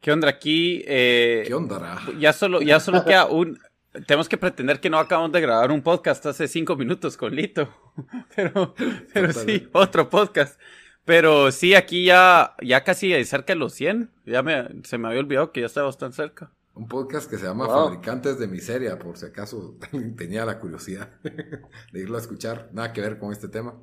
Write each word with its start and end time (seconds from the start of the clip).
¿Qué 0.00 0.12
onda 0.12 0.28
aquí? 0.30 0.82
Eh, 0.86 1.44
¿Qué 1.46 1.52
onda? 1.52 2.00
Ya 2.18 2.32
solo, 2.32 2.62
ya 2.62 2.80
solo 2.80 3.04
queda 3.04 3.26
un... 3.26 3.58
Tenemos 4.06 4.30
que 4.30 4.38
pretender 4.38 4.80
que 4.80 4.88
no 4.88 4.98
acabamos 4.98 5.32
de 5.32 5.42
grabar 5.42 5.70
un 5.70 5.82
podcast 5.82 6.24
hace 6.24 6.48
cinco 6.48 6.74
minutos 6.74 7.18
con 7.18 7.34
Lito. 7.34 7.68
Pero, 8.34 8.74
pero 9.12 9.32
sí, 9.32 9.68
otro 9.72 10.08
podcast. 10.08 10.58
Pero 11.04 11.52
sí, 11.52 11.74
aquí 11.74 12.04
ya, 12.04 12.54
ya 12.62 12.82
casi 12.82 13.24
cerca 13.24 13.52
de 13.52 13.58
los 13.58 13.74
100. 13.74 14.10
Ya 14.24 14.42
me, 14.42 14.68
se 14.84 14.96
me 14.96 15.08
había 15.08 15.20
olvidado 15.20 15.52
que 15.52 15.60
ya 15.60 15.66
estaba 15.66 15.86
bastante 15.86 16.16
cerca. 16.16 16.50
Un 16.74 16.88
podcast 16.88 17.28
que 17.28 17.36
se 17.36 17.44
llama 17.44 17.66
Fabricantes 17.66 18.38
de 18.38 18.46
Miseria, 18.46 18.98
por 18.98 19.18
si 19.18 19.26
acaso 19.26 19.76
tenía 20.16 20.46
la 20.46 20.60
curiosidad 20.60 21.10
de 21.22 22.00
irlo 22.00 22.16
a 22.16 22.20
escuchar. 22.20 22.70
Nada 22.72 22.94
que 22.94 23.02
ver 23.02 23.18
con 23.18 23.32
este 23.32 23.48
tema. 23.48 23.74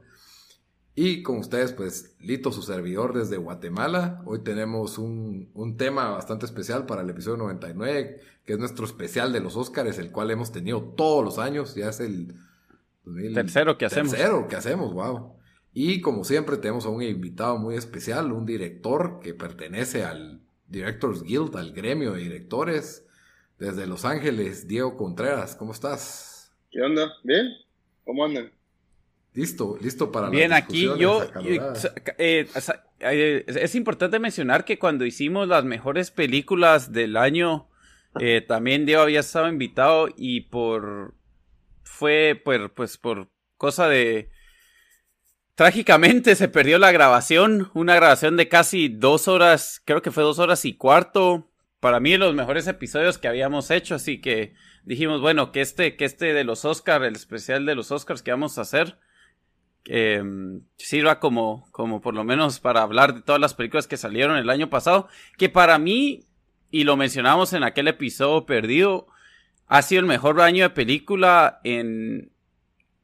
Y 1.00 1.22
con 1.22 1.38
ustedes, 1.38 1.74
pues, 1.74 2.16
Lito, 2.20 2.52
su 2.52 2.64
servidor 2.64 3.14
desde 3.14 3.38
Guatemala. 3.38 4.24
Hoy 4.26 4.40
tenemos 4.40 4.98
un, 4.98 5.76
tema 5.78 6.10
bastante 6.10 6.48
especial 6.48 6.88
para 6.88 7.04
el 7.04 7.10
episodio 7.12 7.38
99, 7.38 8.20
que 8.44 8.54
es 8.54 8.58
nuestro 8.58 8.84
especial 8.84 9.32
de 9.32 9.40
los 9.40 9.56
Óscares, 9.56 10.00
el 10.00 10.12
cual 10.12 10.32
hemos 10.32 10.52
tenido 10.52 10.82
todos 10.82 11.24
los 11.24 11.38
años. 11.38 11.76
Ya 11.76 11.90
es 11.90 12.00
el, 12.00 12.34
tercero 13.36 13.78
que 13.78 13.86
hacemos. 13.86 14.12
Tercero 14.12 14.48
que 14.48 14.56
hacemos, 14.56 14.92
wow. 14.92 15.36
Y 15.72 16.02
como 16.02 16.24
siempre, 16.24 16.58
tenemos 16.58 16.88
a 16.88 16.90
un 16.90 17.04
invitado 17.04 17.60
muy 17.60 17.76
especial, 17.76 18.32
un 18.32 18.48
director 18.48 19.20
que 19.22 19.36
pertenece 19.36 20.04
al 20.04 20.42
Directors 20.68 21.22
Guild, 21.22 21.56
al 21.58 21.74
gremio 21.74 22.14
de 22.14 22.24
directores. 22.24 23.06
Desde 23.60 23.86
Los 23.86 24.04
Ángeles, 24.04 24.68
Diego 24.68 24.98
Contreras, 24.98 25.56
¿cómo 25.56 25.74
estás? 25.74 26.56
¿Qué 26.72 26.82
onda? 26.82 27.14
¿Bien? 27.24 27.46
¿Cómo 28.04 28.26
andan? 28.26 28.57
Listo, 29.38 29.78
listo 29.80 30.12
para 30.12 30.32
Bien, 30.32 30.52
aquí 30.52 30.90
yo, 30.98 31.24
eh, 32.18 32.48
eh, 33.00 33.44
es 33.46 33.76
importante 33.76 34.18
mencionar 34.18 34.66
que 34.66 34.80
cuando 34.80 35.06
hicimos 35.06 35.48
las 35.48 35.64
mejores 35.64 36.10
películas 36.10 36.92
del 36.92 37.16
año, 37.16 37.70
eh, 38.20 38.42
también 38.42 38.88
Diego 38.88 39.04
había 39.04 39.20
estado 39.20 39.48
invitado 39.48 40.08
y 40.18 40.42
por 40.42 41.14
fue 41.84 42.42
por, 42.44 42.74
pues 42.74 42.98
por 42.98 43.30
cosa 43.58 43.88
de 43.88 44.32
trágicamente 45.54 46.34
se 46.34 46.48
perdió 46.48 46.80
la 46.80 46.92
grabación, 46.92 47.70
una 47.76 47.94
grabación 47.94 48.38
de 48.38 48.50
casi 48.50 48.90
dos 48.90 49.28
horas, 49.28 49.84
creo 49.86 50.02
que 50.02 50.10
fue 50.10 50.24
dos 50.24 50.40
horas 50.40 50.66
y 50.66 50.78
cuarto. 50.78 51.52
Para 51.80 52.00
mí 52.00 52.18
los 52.18 52.34
mejores 52.34 52.66
episodios 52.66 53.20
que 53.20 53.28
habíamos 53.28 53.70
hecho, 53.70 53.94
así 53.94 54.20
que 54.20 54.56
dijimos, 54.84 55.22
bueno, 55.22 55.52
que 55.52 55.62
este, 55.62 55.96
que 55.96 56.06
este 56.06 56.34
de 56.34 56.44
los 56.44 56.66
Oscars, 56.66 57.06
el 57.06 57.16
especial 57.16 57.68
de 57.68 57.76
los 57.76 57.92
Oscars 57.92 58.24
que 58.24 58.32
vamos 58.32 58.58
a 58.58 58.62
hacer, 58.62 58.98
eh, 59.88 60.24
sirva 60.78 61.20
como, 61.20 61.68
como 61.72 62.02
por 62.02 62.14
lo 62.14 62.24
menos 62.24 62.60
para 62.60 62.82
hablar 62.82 63.16
de 63.16 63.22
todas 63.22 63.42
las 63.42 63.54
películas 63.54 63.88
que 63.88 63.98
salieron 63.98 64.38
el 64.38 64.50
año 64.50 64.70
pasado, 64.70 65.08
que 65.38 65.50
para 65.50 65.80
mí, 65.80 66.26
y 66.70 66.84
lo 66.84 66.98
mencionamos 66.98 67.54
en 67.54 67.64
aquel 67.64 67.88
episodio 67.88 68.46
perdido, 68.46 69.08
ha 69.68 69.82
sido 69.82 70.02
el 70.02 70.06
mejor 70.06 70.40
año 70.42 70.64
de 70.64 70.70
película 70.70 71.60
en, 71.64 72.32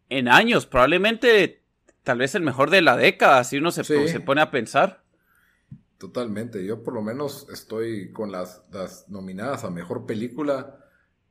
en 0.10 0.28
años, 0.28 0.66
probablemente 0.66 1.64
tal 2.04 2.20
vez 2.20 2.36
el 2.36 2.44
mejor 2.44 2.70
de 2.70 2.82
la 2.82 2.98
década, 2.98 3.44
si 3.44 3.58
uno 3.58 3.72
se, 3.72 3.84
se 3.84 4.20
pone 4.20 4.42
a 4.42 4.52
pensar. 4.52 5.04
Totalmente, 5.98 6.66
yo 6.66 6.84
por 6.84 6.94
lo 6.94 7.02
menos 7.02 7.48
estoy 7.50 8.12
con 8.12 8.30
las, 8.30 8.64
las 8.72 9.08
nominadas 9.10 9.64
a 9.64 9.70
mejor 9.70 10.06
película. 10.06 10.80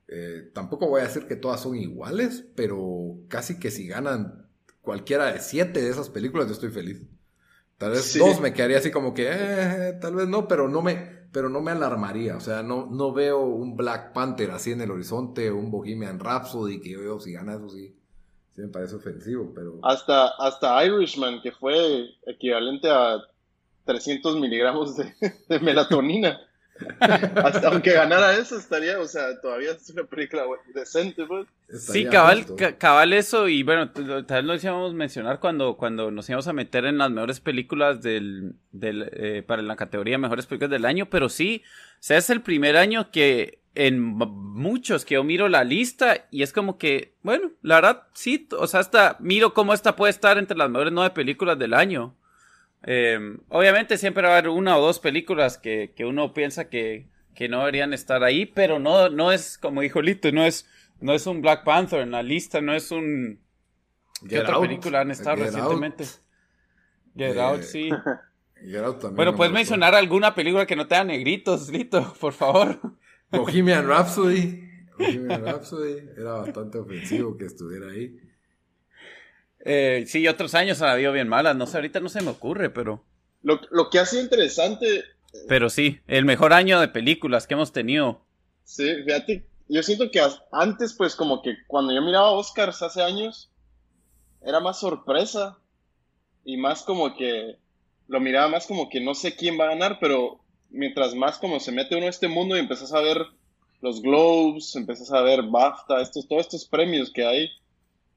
Eh, 0.08 0.50
tampoco 0.54 0.88
voy 0.88 1.02
a 1.02 1.04
decir 1.04 1.26
que 1.26 1.36
todas 1.36 1.60
son 1.60 1.76
iguales, 1.76 2.46
pero 2.56 3.18
casi 3.28 3.58
que 3.58 3.70
si 3.70 3.86
ganan 3.86 4.46
cualquiera 4.82 5.32
de 5.32 5.40
siete 5.40 5.80
de 5.80 5.88
esas 5.88 6.10
películas, 6.10 6.48
yo 6.48 6.52
estoy 6.52 6.70
feliz. 6.70 7.06
Tal 7.78 7.92
vez 7.92 8.16
dos 8.16 8.40
me 8.40 8.52
quedaría 8.52 8.78
así 8.78 8.90
como 8.90 9.14
que, 9.14 9.28
eh, 9.28 9.98
tal 10.00 10.14
vez 10.14 10.28
no, 10.28 10.46
pero 10.46 10.68
no 10.68 10.82
me, 10.82 11.26
pero 11.32 11.48
no 11.48 11.60
me 11.60 11.72
alarmaría. 11.72 12.36
O 12.36 12.40
sea, 12.40 12.62
no, 12.62 12.86
no 12.86 13.12
veo 13.12 13.40
un 13.40 13.76
Black 13.76 14.12
Panther 14.12 14.50
así 14.50 14.72
en 14.72 14.82
el 14.82 14.90
horizonte, 14.90 15.50
un 15.50 15.70
Bohemian 15.70 16.20
Rhapsody 16.20 16.80
que 16.80 16.90
yo 16.90 17.00
veo 17.00 17.18
si 17.18 17.32
gana 17.32 17.54
eso 17.54 17.68
sí. 17.70 17.96
Sí 18.50 18.60
me 18.60 18.68
parece 18.68 18.96
ofensivo, 18.96 19.50
pero... 19.54 19.80
Hasta, 19.82 20.28
hasta 20.28 20.84
Irishman, 20.84 21.40
que 21.40 21.52
fue 21.52 22.10
equivalente 22.26 22.88
a 22.90 23.16
300 23.86 24.36
miligramos 24.36 24.94
de 24.96 25.60
melatonina. 25.60 26.38
Hasta 27.00 27.68
aunque 27.68 27.92
ganara 27.92 28.36
eso 28.36 28.56
estaría, 28.56 28.98
o 28.98 29.06
sea, 29.06 29.40
todavía 29.40 29.72
es 29.72 29.88
una 29.90 30.04
película 30.04 30.44
decente, 30.74 31.24
pues. 31.26 31.46
Sí, 31.68 32.06
cabal, 32.06 32.44
cabal 32.78 33.12
eso, 33.12 33.48
y 33.48 33.62
bueno, 33.62 33.90
tal 33.90 34.46
vez 34.46 34.64
lo 34.64 34.70
íbamos 34.70 34.92
a 34.92 34.94
mencionar 34.94 35.40
cuando, 35.40 35.76
cuando 35.76 36.10
nos 36.10 36.28
íbamos 36.28 36.48
a 36.48 36.52
meter 36.52 36.84
en 36.84 36.98
las 36.98 37.10
mejores 37.10 37.40
películas 37.40 38.02
del, 38.02 38.54
del 38.72 39.10
eh, 39.12 39.42
para 39.46 39.62
la 39.62 39.76
categoría 39.76 40.18
mejores 40.18 40.46
películas 40.46 40.70
del 40.70 40.84
año, 40.84 41.08
pero 41.08 41.28
sí, 41.28 41.62
o 41.66 41.96
sea, 42.00 42.18
es 42.18 42.30
el 42.30 42.42
primer 42.42 42.76
año 42.76 43.10
que 43.10 43.62
en 43.74 44.00
muchos 44.02 45.04
que 45.04 45.14
yo 45.14 45.24
miro 45.24 45.48
la 45.48 45.64
lista 45.64 46.26
y 46.30 46.42
es 46.42 46.52
como 46.52 46.76
que, 46.76 47.14
bueno, 47.22 47.52
la 47.62 47.76
verdad, 47.76 48.02
sí, 48.12 48.48
o 48.58 48.66
sea, 48.66 48.80
hasta 48.80 49.16
miro 49.20 49.54
cómo 49.54 49.72
esta 49.72 49.96
puede 49.96 50.10
estar 50.10 50.36
entre 50.36 50.56
las 50.56 50.68
mejores 50.68 50.92
nueve 50.92 51.14
películas 51.14 51.58
del 51.58 51.74
año. 51.74 52.14
Eh, 52.84 53.36
obviamente 53.48 53.96
siempre 53.96 54.24
va 54.24 54.30
a 54.30 54.38
haber 54.38 54.48
una 54.50 54.76
o 54.76 54.80
dos 54.80 54.98
películas 54.98 55.58
que, 55.58 55.94
uno 56.00 56.34
piensa 56.34 56.68
que, 56.68 57.08
no 57.48 57.60
deberían 57.60 57.92
estar 57.92 58.22
ahí, 58.22 58.46
pero 58.46 58.78
no, 58.78 59.08
no 59.08 59.32
es, 59.32 59.58
como 59.58 59.80
dijo 59.80 60.00
Lito, 60.00 60.30
no 60.32 60.44
es, 60.44 60.68
no 61.00 61.12
es 61.12 61.26
un 61.26 61.42
Black 61.42 61.64
Panther 61.64 62.00
en 62.00 62.12
la 62.12 62.22
lista, 62.22 62.60
no 62.60 62.74
es 62.74 62.90
un... 62.90 63.40
¿Qué 64.28 64.38
otra 64.38 64.60
película 64.60 65.00
han 65.00 65.10
estado 65.10 65.36
recientemente? 65.36 66.04
Get 67.16 67.36
Out, 67.36 67.62
sí. 67.62 67.90
bueno, 69.12 69.34
puedes 69.34 69.52
mencionar 69.52 69.94
alguna 69.94 70.34
película 70.34 70.66
que 70.66 70.76
no 70.76 70.86
tenga 70.86 71.04
negritos, 71.04 71.68
Lito, 71.68 72.14
por 72.20 72.32
favor. 72.32 72.78
Bohemian 73.30 73.86
Rhapsody. 73.88 74.68
Bohemian 74.96 75.44
Rhapsody. 75.44 76.08
Era 76.16 76.34
bastante 76.34 76.78
ofensivo 76.78 77.36
que 77.36 77.46
estuviera 77.46 77.90
ahí. 77.90 78.16
Eh, 79.64 80.04
sí, 80.06 80.26
otros 80.28 80.54
años 80.54 80.82
han 80.82 80.90
habido 80.90 81.12
bien 81.12 81.28
malas. 81.28 81.56
No 81.56 81.66
sé, 81.66 81.78
ahorita 81.78 82.00
no 82.00 82.08
se 82.08 82.22
me 82.22 82.30
ocurre, 82.30 82.70
pero. 82.70 83.04
Lo, 83.42 83.90
que 83.90 83.98
ha 83.98 84.06
sido 84.06 84.22
interesante. 84.22 84.98
Eh, 84.98 85.04
pero 85.48 85.70
sí, 85.70 86.00
el 86.06 86.24
mejor 86.24 86.52
año 86.52 86.80
de 86.80 86.88
películas 86.88 87.46
que 87.46 87.54
hemos 87.54 87.72
tenido. 87.72 88.24
Sí, 88.64 89.02
fíjate, 89.04 89.46
yo 89.68 89.82
siento 89.82 90.10
que 90.10 90.22
antes, 90.52 90.94
pues, 90.94 91.16
como 91.16 91.42
que 91.42 91.56
cuando 91.66 91.92
yo 91.92 92.02
miraba 92.02 92.32
Oscars 92.32 92.82
hace 92.82 93.02
años, 93.02 93.50
era 94.42 94.60
más 94.60 94.80
sorpresa 94.80 95.58
y 96.44 96.56
más 96.56 96.82
como 96.82 97.16
que 97.16 97.56
lo 98.08 98.20
miraba 98.20 98.48
más 98.48 98.66
como 98.66 98.88
que 98.88 99.00
no 99.00 99.14
sé 99.14 99.36
quién 99.36 99.58
va 99.58 99.64
a 99.64 99.68
ganar, 99.68 99.98
pero 100.00 100.40
mientras 100.70 101.14
más 101.14 101.38
como 101.38 101.60
se 101.60 101.72
mete 101.72 101.96
uno 101.96 102.06
a 102.06 102.10
este 102.10 102.28
mundo 102.28 102.56
y 102.56 102.60
empezás 102.60 102.92
a 102.92 103.00
ver 103.00 103.18
los 103.80 104.02
Globes, 104.02 104.76
empezás 104.76 105.12
a 105.12 105.22
ver 105.22 105.42
BAFTA, 105.42 106.00
estos, 106.00 106.28
todos 106.28 106.42
estos 106.42 106.66
premios 106.66 107.10
que 107.10 107.24
hay, 107.24 107.50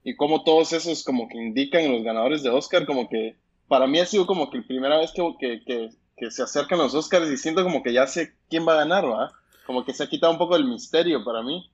y 0.06 0.16
como 0.16 0.44
todos 0.44 0.72
esos 0.72 1.04
como 1.04 1.28
que 1.28 1.38
indican 1.40 1.92
los 1.92 2.04
ganadores 2.04 2.44
de 2.44 2.52
Oscar, 2.52 2.86
como 2.86 3.10
que 3.10 3.36
para 3.68 3.88
mí 3.88 4.00
ha 4.00 4.06
sido 4.06 4.28
como 4.28 4.52
que 4.52 4.60
la 4.60 4.68
primera 4.68 5.00
vez 5.00 5.12
que, 5.12 5.24
que, 5.66 5.90
que, 6.16 6.32
se 6.32 6.44
acercan 6.44 6.78
los 6.78 6.94
Oscars 6.94 7.28
y 7.28 7.38
siento 7.38 7.64
como 7.64 7.82
que 7.82 7.92
ya 7.92 8.06
sé 8.06 8.36
quién 8.48 8.68
va 8.68 8.74
a 8.74 8.86
ganar, 8.86 9.04
¿va? 9.04 9.32
Como 9.66 9.84
que 9.84 9.96
se 9.96 10.04
ha 10.04 10.08
quitado 10.08 10.32
un 10.32 10.38
poco 10.38 10.56
el 10.56 10.66
misterio 10.66 11.26
para 11.26 11.42
mí. 11.42 11.72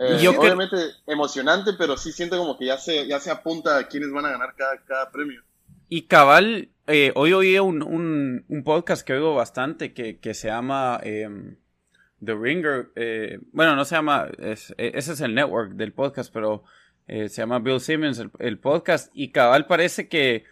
Eh, 0.00 0.26
obviamente 0.26 0.76
emocionante, 1.06 1.74
pero 1.78 1.96
sí 1.96 2.10
siento 2.10 2.36
como 2.36 2.58
que 2.58 2.66
ya 2.66 2.78
se, 2.78 3.06
ya 3.06 3.20
se 3.20 3.30
apunta 3.30 3.78
a 3.78 3.86
quiénes 3.86 4.10
van 4.10 4.26
a 4.26 4.32
ganar 4.32 4.56
cada, 4.56 5.12
premio. 5.12 5.40
Y 5.88 6.02
cabal, 6.08 6.70
eh, 6.88 7.12
hoy 7.14 7.32
oí 7.32 7.56
un, 7.60 8.44
un, 8.48 8.64
podcast 8.64 9.06
que 9.06 9.12
oigo 9.12 9.36
bastante 9.36 9.94
que, 9.94 10.18
que 10.18 10.34
se 10.34 10.48
llama 10.48 10.98
em, 11.04 11.58
The 12.24 12.34
Ringer. 12.34 12.90
Eh, 12.96 13.38
bueno, 13.52 13.76
no 13.76 13.84
se 13.84 13.94
llama, 13.94 14.26
ese 14.38 14.74
es 14.98 15.20
el 15.20 15.36
network 15.36 15.74
del 15.74 15.92
podcast, 15.92 16.32
pero 16.34 16.64
se 17.06 17.28
llama 17.28 17.58
Bill 17.58 17.80
Simmons 17.80 18.22
el, 18.38 18.58
podcast. 18.58 19.10
Y 19.14 19.32
cabal 19.32 19.66
parece 19.66 20.08
que 20.08 20.44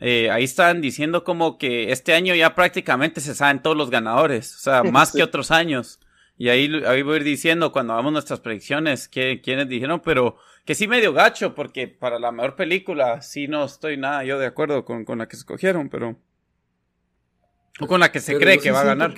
ahí 0.00 0.44
están 0.44 0.80
diciendo 0.80 1.24
como 1.24 1.58
que 1.58 1.92
este 1.92 2.14
año 2.14 2.34
ya 2.34 2.54
prácticamente 2.54 3.20
se 3.20 3.34
saben 3.34 3.62
todos 3.62 3.76
los 3.76 3.90
ganadores, 3.90 4.54
o 4.56 4.58
sea, 4.58 4.82
más 4.84 5.12
que 5.12 5.22
otros 5.22 5.50
años. 5.50 6.00
Y 6.40 6.48
ahí, 6.48 6.72
ahí 6.86 7.02
voy 7.02 7.14
a 7.14 7.16
ir 7.18 7.24
diciendo 7.24 7.70
cuando 7.70 7.92
hagamos 7.92 8.12
nuestras 8.12 8.40
predicciones 8.40 9.08
que, 9.08 9.42
quiénes 9.42 9.68
dijeron, 9.68 10.00
pero 10.02 10.38
que 10.64 10.74
sí 10.74 10.86
medio 10.86 11.12
gacho, 11.12 11.54
porque 11.54 11.88
para 11.88 12.18
la 12.18 12.32
mejor 12.32 12.56
película 12.56 13.20
sí 13.22 13.48
no 13.48 13.64
estoy 13.64 13.96
nada 13.96 14.24
yo 14.24 14.38
de 14.38 14.46
acuerdo 14.46 14.84
con, 14.84 15.04
la 15.18 15.28
que 15.28 15.36
escogieron, 15.36 15.88
pero... 15.88 16.16
O 17.80 17.86
con 17.86 18.00
la 18.00 18.12
que 18.12 18.20
se 18.20 18.38
cree 18.38 18.58
que 18.58 18.70
va 18.70 18.82
a 18.82 18.84
ganar. 18.84 19.14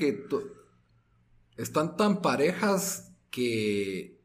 están 1.57 1.97
tan 1.97 2.23
parejas 2.23 3.13
que, 3.31 4.19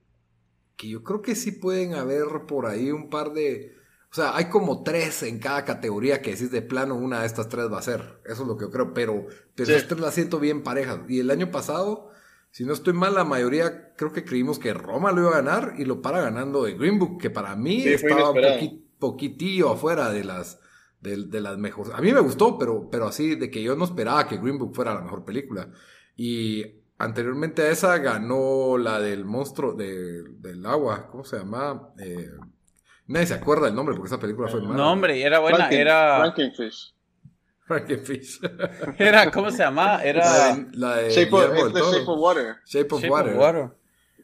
que 0.77 0.87
yo 0.87 1.03
creo 1.03 1.21
que 1.21 1.35
sí 1.35 1.51
pueden 1.51 1.95
haber 1.95 2.45
por 2.47 2.65
ahí 2.65 2.91
un 2.91 3.09
par 3.09 3.33
de... 3.33 3.75
O 4.09 4.15
sea, 4.15 4.37
hay 4.37 4.45
como 4.45 4.83
tres 4.83 5.21
en 5.23 5.39
cada 5.39 5.65
categoría 5.65 6.21
que 6.21 6.31
decís 6.31 6.49
de 6.49 6.61
plano 6.61 6.95
una 6.95 7.21
de 7.21 7.25
estas 7.25 7.49
tres 7.49 7.71
va 7.71 7.79
a 7.79 7.81
ser. 7.81 8.21
Eso 8.25 8.43
es 8.43 8.47
lo 8.47 8.57
que 8.57 8.65
yo 8.65 8.71
creo, 8.71 8.93
pero, 8.93 9.25
pero 9.53 9.75
estas 9.75 9.99
las 9.99 10.13
siento 10.13 10.39
bien 10.39 10.63
parejas. 10.63 11.01
Y 11.09 11.19
el 11.19 11.29
año 11.29 11.51
pasado 11.51 12.11
si 12.51 12.65
no 12.65 12.73
estoy 12.73 12.93
mal, 12.93 13.13
la 13.13 13.23
mayoría 13.23 13.93
creo 13.95 14.11
que 14.11 14.23
creímos 14.23 14.57
que 14.57 14.73
Roma 14.73 15.11
lo 15.11 15.21
iba 15.21 15.29
a 15.29 15.41
ganar 15.41 15.75
y 15.77 15.85
lo 15.85 16.01
para 16.01 16.21
ganando 16.21 16.63
de 16.63 16.73
Green 16.73 16.97
Book, 16.97 17.21
que 17.21 17.29
para 17.29 17.55
mí 17.55 17.83
estaba 17.83 18.31
un 18.31 18.83
poquitillo 18.97 19.69
afuera 19.69 20.09
de 20.09 20.23
las, 20.23 20.59
de, 20.99 21.39
las 21.39 21.57
mejores. 21.59 21.93
A 21.93 22.01
mí 22.01 22.11
me 22.11 22.19
gustó, 22.19 22.57
pero, 22.57 22.89
pero 22.89 23.05
así 23.07 23.35
de 23.35 23.51
que 23.51 23.61
yo 23.61 23.75
no 23.75 23.85
esperaba 23.85 24.27
que 24.27 24.37
Green 24.37 24.57
Book 24.57 24.73
fuera 24.73 24.95
la 24.95 25.01
mejor 25.01 25.23
película. 25.23 25.71
Y 26.15 26.63
anteriormente 26.97 27.61
a 27.63 27.69
esa 27.69 27.97
ganó 27.97 28.77
la 28.77 28.99
del 28.99 29.25
monstruo 29.25 29.73
del 29.73 30.65
agua, 30.65 31.07
¿cómo 31.07 31.23
se 31.23 31.37
llama? 31.37 31.89
Eh, 31.99 32.29
nadie 33.07 33.27
se 33.27 33.33
acuerda 33.33 33.65
del 33.65 33.75
nombre 33.75 33.95
porque 33.95 34.07
esa 34.07 34.19
película 34.19 34.47
fue 34.47 34.61
mala. 34.61 34.75
No, 34.75 34.91
hombre, 34.91 35.21
era 35.21 35.39
buena, 35.39 35.69
era... 35.69 36.19
Frankenfish. 36.19 36.93
Frankenfish. 37.67 38.39
Era, 38.97 39.29
¿cómo 39.29 39.51
se 39.51 39.57
llama? 39.57 40.01
Era. 40.01 40.57
La 40.71 40.95
de, 40.95 41.09
Shape, 41.09 41.35
of, 41.35 41.73
Shape 41.73 42.05
of 42.07 42.19
Water. 42.19 42.55
Shape 42.65 42.95
of 42.95 43.03
Water. 43.09 43.69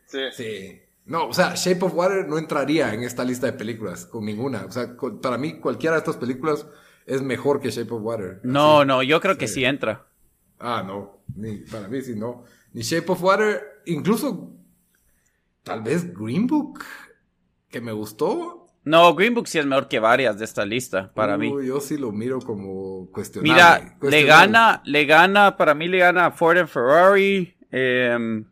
Sí. 0.05 0.19
sí. 0.31 0.81
No, 1.05 1.27
o 1.27 1.33
sea, 1.33 1.53
Shape 1.55 1.83
of 1.83 1.93
Water 1.93 2.25
no 2.25 2.37
entraría 2.37 2.93
en 2.93 3.03
esta 3.03 3.25
lista 3.25 3.47
de 3.47 3.53
películas, 3.53 4.05
con 4.05 4.23
ninguna. 4.23 4.63
O 4.65 4.71
sea, 4.71 4.95
para 5.21 5.37
mí, 5.37 5.59
cualquiera 5.59 5.95
de 5.95 5.99
estas 5.99 6.15
películas 6.15 6.65
es 7.05 7.21
mejor 7.21 7.59
que 7.59 7.69
Shape 7.69 7.93
of 7.93 8.01
Water. 8.01 8.39
No, 8.43 8.85
no, 8.85 9.03
yo 9.03 9.19
creo 9.19 9.37
que 9.37 9.49
sí 9.49 9.65
entra. 9.65 10.07
Ah, 10.59 10.81
no. 10.85 11.19
Ni, 11.35 11.57
para 11.57 11.89
mí 11.89 12.01
sí, 12.01 12.15
no. 12.15 12.45
Ni 12.73 12.81
Shape 12.81 13.11
of 13.11 13.23
Water, 13.23 13.61
incluso 13.85 14.51
tal 15.63 15.81
vez 15.81 16.13
Green 16.13 16.47
Book, 16.47 16.83
que 17.69 17.79
me 17.79 17.91
gustó, 17.91 18.63
no, 18.85 19.15
Green 19.15 19.33
Book 19.33 19.47
sí 19.47 19.59
es 19.59 19.65
mejor 19.65 19.87
que 19.87 19.99
varias 19.99 20.37
de 20.37 20.45
esta 20.45 20.65
lista, 20.65 21.11
para 21.13 21.37
mí. 21.37 21.53
Yo 21.65 21.79
sí 21.79 21.97
lo 21.97 22.11
miro 22.11 22.39
como 22.39 23.09
cuestionable. 23.11 23.53
Mira, 23.53 23.97
le 24.01 24.23
gana, 24.23 24.81
le 24.85 25.05
gana, 25.05 25.55
para 25.55 25.73
mí 25.73 25.87
le 25.87 25.99
gana 25.99 26.25
a 26.27 26.31
Ford 26.31 26.57
and 26.57 26.67
Ferrari, 26.67 27.55
em, 27.71 28.45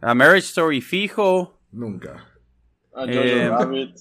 a 0.00 0.14
Marriage 0.14 0.48
Story 0.48 0.80
fijo. 0.80 1.60
Nunca. 1.70 2.26
A 2.92 3.06
Jojo 3.06 3.20
em, 3.20 3.50
Rabbit. 3.50 3.96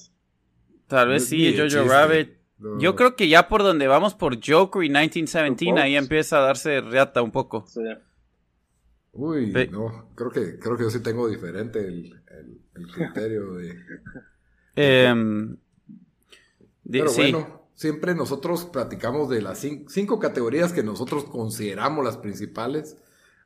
Tal 0.88 1.10
vez 1.10 1.28
sí, 1.28 1.56
Jojo 1.56 1.88
Rabbit. 1.88 2.38
Yo 2.80 2.96
creo 2.96 3.16
que 3.16 3.28
ya 3.28 3.48
por 3.48 3.62
donde 3.62 3.88
vamos 3.88 4.16
por 4.16 4.40
Joker 4.44 4.84
y 4.84 4.90
1917, 4.90 5.80
ahí 5.80 5.96
empieza 5.96 6.40
a 6.40 6.42
darse 6.42 6.82
reata 6.82 7.22
un 7.22 7.30
poco. 7.30 7.66
Sí. 7.68 7.82
Uy, 9.18 9.52
no, 9.72 10.10
creo 10.14 10.30
que, 10.30 10.60
creo 10.60 10.78
que 10.78 10.84
yo 10.84 10.90
sí 10.92 11.00
tengo 11.00 11.28
diferente 11.28 11.80
el, 11.80 12.22
el, 12.76 12.88
criterio 12.94 13.54
de... 13.56 13.76
Eh, 14.76 15.12
pero 16.90 17.12
bueno, 17.12 17.70
siempre 17.74 18.14
nosotros 18.14 18.66
platicamos 18.66 19.28
de 19.30 19.42
las 19.42 19.66
cinco, 19.88 20.20
categorías 20.20 20.72
que 20.72 20.84
nosotros 20.84 21.26
consideramos 21.26 22.06
las 22.06 22.18
principales. 22.18 22.98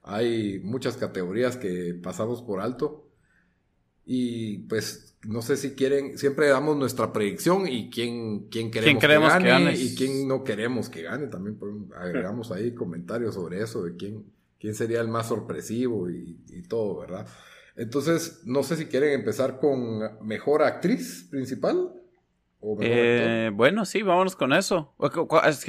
Hay 0.03 0.59
muchas 0.59 0.97
categorías 0.97 1.55
que 1.55 1.93
pasamos 1.93 2.41
por 2.41 2.59
alto. 2.59 3.07
Y 4.05 4.59
pues 4.67 5.15
no 5.23 5.41
sé 5.41 5.55
si 5.55 5.71
quieren, 5.71 6.17
siempre 6.17 6.49
damos 6.49 6.75
nuestra 6.75 7.13
predicción 7.13 7.65
y 7.65 7.89
quién, 7.89 8.49
quién 8.49 8.71
queremos, 8.71 9.01
que, 9.01 9.47
gane, 9.47 9.73
y 9.77 9.95
quién 9.95 10.27
no 10.27 10.43
queremos 10.43 10.89
que 10.89 11.03
gane. 11.03 11.27
También 11.27 11.57
agregamos 11.95 12.51
ahí 12.51 12.73
comentarios 12.73 13.35
sobre 13.35 13.61
eso, 13.61 13.83
de 13.83 13.95
quién, 13.95 14.25
quién 14.61 14.75
sería 14.75 15.01
el 15.01 15.07
más 15.07 15.27
sorpresivo 15.27 16.09
y, 16.09 16.39
y 16.47 16.61
todo, 16.61 16.99
¿verdad? 16.99 17.27
Entonces, 17.75 18.43
no 18.45 18.61
sé 18.61 18.75
si 18.75 18.85
quieren 18.85 19.11
empezar 19.13 19.59
con 19.59 19.99
mejor 20.25 20.61
actriz 20.61 21.27
principal. 21.31 21.93
Eh, 22.79 23.49
bueno, 23.53 23.85
sí, 23.85 24.03
vámonos 24.03 24.35
con 24.35 24.53
eso. 24.53 24.93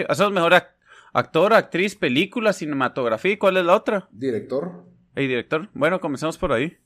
Hacemos 0.08 0.32
mejor 0.32 0.52
actor, 1.14 1.54
actriz, 1.54 1.96
película, 1.96 2.52
cinematografía. 2.52 3.32
¿Y 3.32 3.36
cuál 3.38 3.56
es 3.56 3.64
la 3.64 3.76
otra? 3.76 4.08
Director. 4.12 4.84
¿Y 5.16 5.26
director? 5.26 5.70
Bueno, 5.72 6.00
comencemos 6.00 6.36
por 6.36 6.52
ahí. 6.52 6.76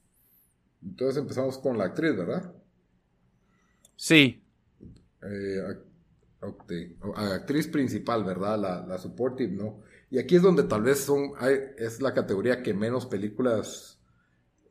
Entonces 0.81 1.17
empezamos 1.17 1.59
con 1.59 1.77
la 1.77 1.87
actriz, 1.87 2.17
¿verdad? 2.17 2.55
Sí. 3.97 4.45
Eh, 5.23 5.61
actriz 7.17 7.67
principal, 7.67 8.23
¿verdad? 8.23 8.59
La, 8.59 8.87
la, 8.87 8.99
supportive, 8.99 9.53
¿no? 9.53 9.81
Y 10.11 10.19
aquí 10.19 10.37
es 10.37 10.43
donde 10.43 10.63
tal 10.65 10.83
vez 10.83 11.01
son, 11.01 11.33
es 11.79 12.01
la 12.01 12.15
categoría 12.15 12.63
que 12.63 12.75
menos 12.75 13.07
películas, 13.07 14.01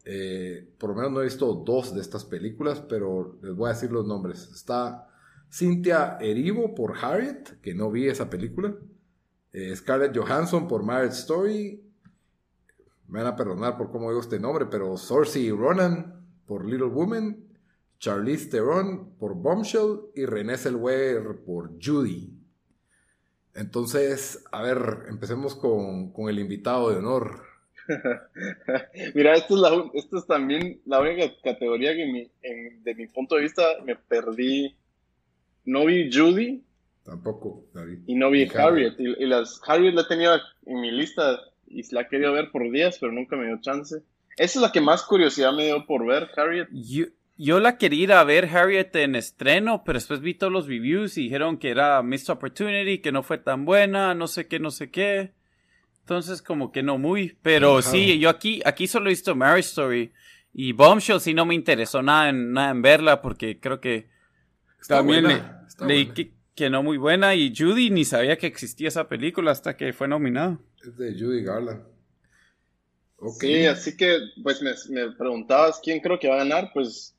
eh, 0.06 0.74
por 0.78 0.92
lo 0.92 0.96
menos 0.96 1.12
no 1.12 1.22
he 1.22 1.26
visto 1.26 1.54
dos 1.54 1.94
de 1.94 2.02
estas 2.02 2.24
películas, 2.24 2.82
pero 2.82 3.38
les 3.42 3.56
voy 3.56 3.70
a 3.70 3.74
decir 3.74 3.92
los 3.92 4.06
nombres. 4.06 4.50
Está 4.54 5.10
Cynthia 5.52 6.18
Erivo 6.22 6.74
por 6.74 6.98
Harriet, 6.98 7.60
que 7.62 7.74
no 7.74 7.92
vi 7.92 8.08
esa 8.08 8.30
película. 8.30 8.76
Eh, 9.52 9.76
Scarlett 9.76 10.16
Johansson 10.16 10.68
por 10.68 10.84
Marriage 10.84 11.16
Story. 11.16 11.82
Me 13.08 13.20
van 13.20 13.34
a 13.34 13.36
perdonar 13.36 13.78
por 13.78 13.92
cómo 13.92 14.10
digo 14.10 14.22
este 14.22 14.40
nombre, 14.40 14.66
pero 14.66 14.98
Saoirse 14.98 15.50
Ronan 15.52 16.26
por 16.46 16.66
Little 16.66 16.88
Woman. 16.88 17.46
Charlize 18.00 18.50
Theron 18.50 19.16
por 19.18 19.36
Bombshell 19.36 20.12
y 20.14 20.26
Renée 20.26 20.58
Zellweger 20.58 21.44
por 21.46 21.72
Judy. 21.82 22.35
Entonces, 23.56 24.44
a 24.52 24.62
ver, 24.62 25.06
empecemos 25.08 25.56
con, 25.56 26.12
el 26.30 26.40
invitado 26.40 26.92
de 26.92 26.98
honor. 26.98 27.42
Mira, 29.16 29.34
esto 29.36 29.56
es, 29.94 30.28
también 30.28 30.82
la 30.86 31.00
única 31.00 31.32
categoría 31.44 31.94
que 31.94 32.30
de 32.84 32.96
mi 32.96 33.08
punto 33.08 33.36
de 33.36 33.42
vista 33.42 33.64
me 33.86 33.96
perdí 33.96 34.76
no 35.66 35.86
vi 35.86 36.12
Judy. 36.12 36.64
Tampoco, 37.04 37.66
Y 38.08 38.16
no 38.16 38.32
vi 38.32 38.50
Harriet. 38.54 38.96
Y, 38.98 39.26
las 39.26 39.62
Harriet 39.66 39.94
la 39.94 40.02
he 40.02 40.08
tenido 40.08 40.36
en 40.66 40.82
mi 40.82 40.92
lista 40.92 41.40
y 41.68 41.84
la 41.94 42.02
he 42.02 42.08
querido 42.08 42.34
ver 42.34 42.52
por 42.52 42.70
días, 42.72 42.98
pero 43.00 43.12
nunca 43.12 43.36
me 43.36 43.46
dio 43.46 43.62
chance. 43.62 43.98
Esa 44.38 44.60
es 44.60 44.62
la 44.62 44.72
que 44.72 44.82
más 44.82 45.04
curiosidad 45.04 45.54
me 45.54 45.66
dio 45.66 45.86
por 45.86 46.06
ver, 46.06 46.30
Harriet. 46.36 46.68
Yo, 47.38 47.60
la 47.60 47.78
quería 47.78 48.04
ir 48.04 48.12
a 48.14 48.24
ver 48.24 48.46
Harriet 48.46 48.96
en 48.96 49.16
estreno, 49.16 49.84
pero 49.86 49.98
después 49.98 50.22
vi 50.22 50.36
todos 50.36 50.54
los 50.54 50.68
reviews 50.68 51.18
y 51.18 51.24
dijeron 51.24 51.58
que 51.58 51.70
era 51.70 52.02
Missed 52.02 52.30
Opportunity, 52.34 53.00
que 53.00 53.12
no 53.12 53.24
fue 53.24 53.38
tan 53.38 53.66
buena, 53.66 54.14
no 54.16 54.28
sé 54.28 54.48
qué, 54.48 54.60
no 54.60 54.72
sé 54.72 54.90
qué. 54.90 55.34
Entonces, 56.00 56.42
como 56.42 56.72
que 56.72 56.84
no 56.84 56.98
muy. 56.98 57.38
Pero 57.42 57.82
sí, 57.82 58.20
yo 58.20 58.30
aquí, 58.30 58.62
aquí 58.64 58.88
solo 58.88 59.08
he 59.08 59.10
visto 59.10 59.36
Marriage 59.36 59.70
Story. 59.70 60.14
Y 60.54 60.72
Bombshell 60.72 61.20
sí 61.20 61.34
no 61.34 61.46
me 61.46 61.56
interesó 61.56 62.02
nada 62.02 62.30
en, 62.30 62.54
nada 62.54 62.72
en 62.72 62.82
verla 62.82 63.22
porque 63.22 63.60
creo 63.60 63.82
que 63.82 64.08
también 64.88 65.26
leí 65.86 66.14
que, 66.56 66.70
no 66.70 66.82
muy 66.82 66.98
buena 66.98 67.36
y 67.36 67.54
Judy 67.54 67.90
ni 67.90 68.06
sabía 68.06 68.38
que 68.38 68.48
existía 68.48 68.88
esa 68.88 69.10
película 69.10 69.52
hasta 69.52 69.76
que 69.76 69.92
fue 69.92 70.08
nominada. 70.08 70.58
Es 70.82 70.96
de 70.96 71.12
Judy 71.12 71.44
Garland. 71.44 71.84
Sí, 73.40 73.66
así 73.66 73.98
que 73.98 74.20
pues 74.44 74.62
me, 74.62 75.12
preguntabas 75.12 75.82
quién 75.84 76.00
creo 76.00 76.20
que 76.20 76.30
va 76.30 76.36
a 76.36 76.46
ganar, 76.46 76.72
pues 76.74 77.15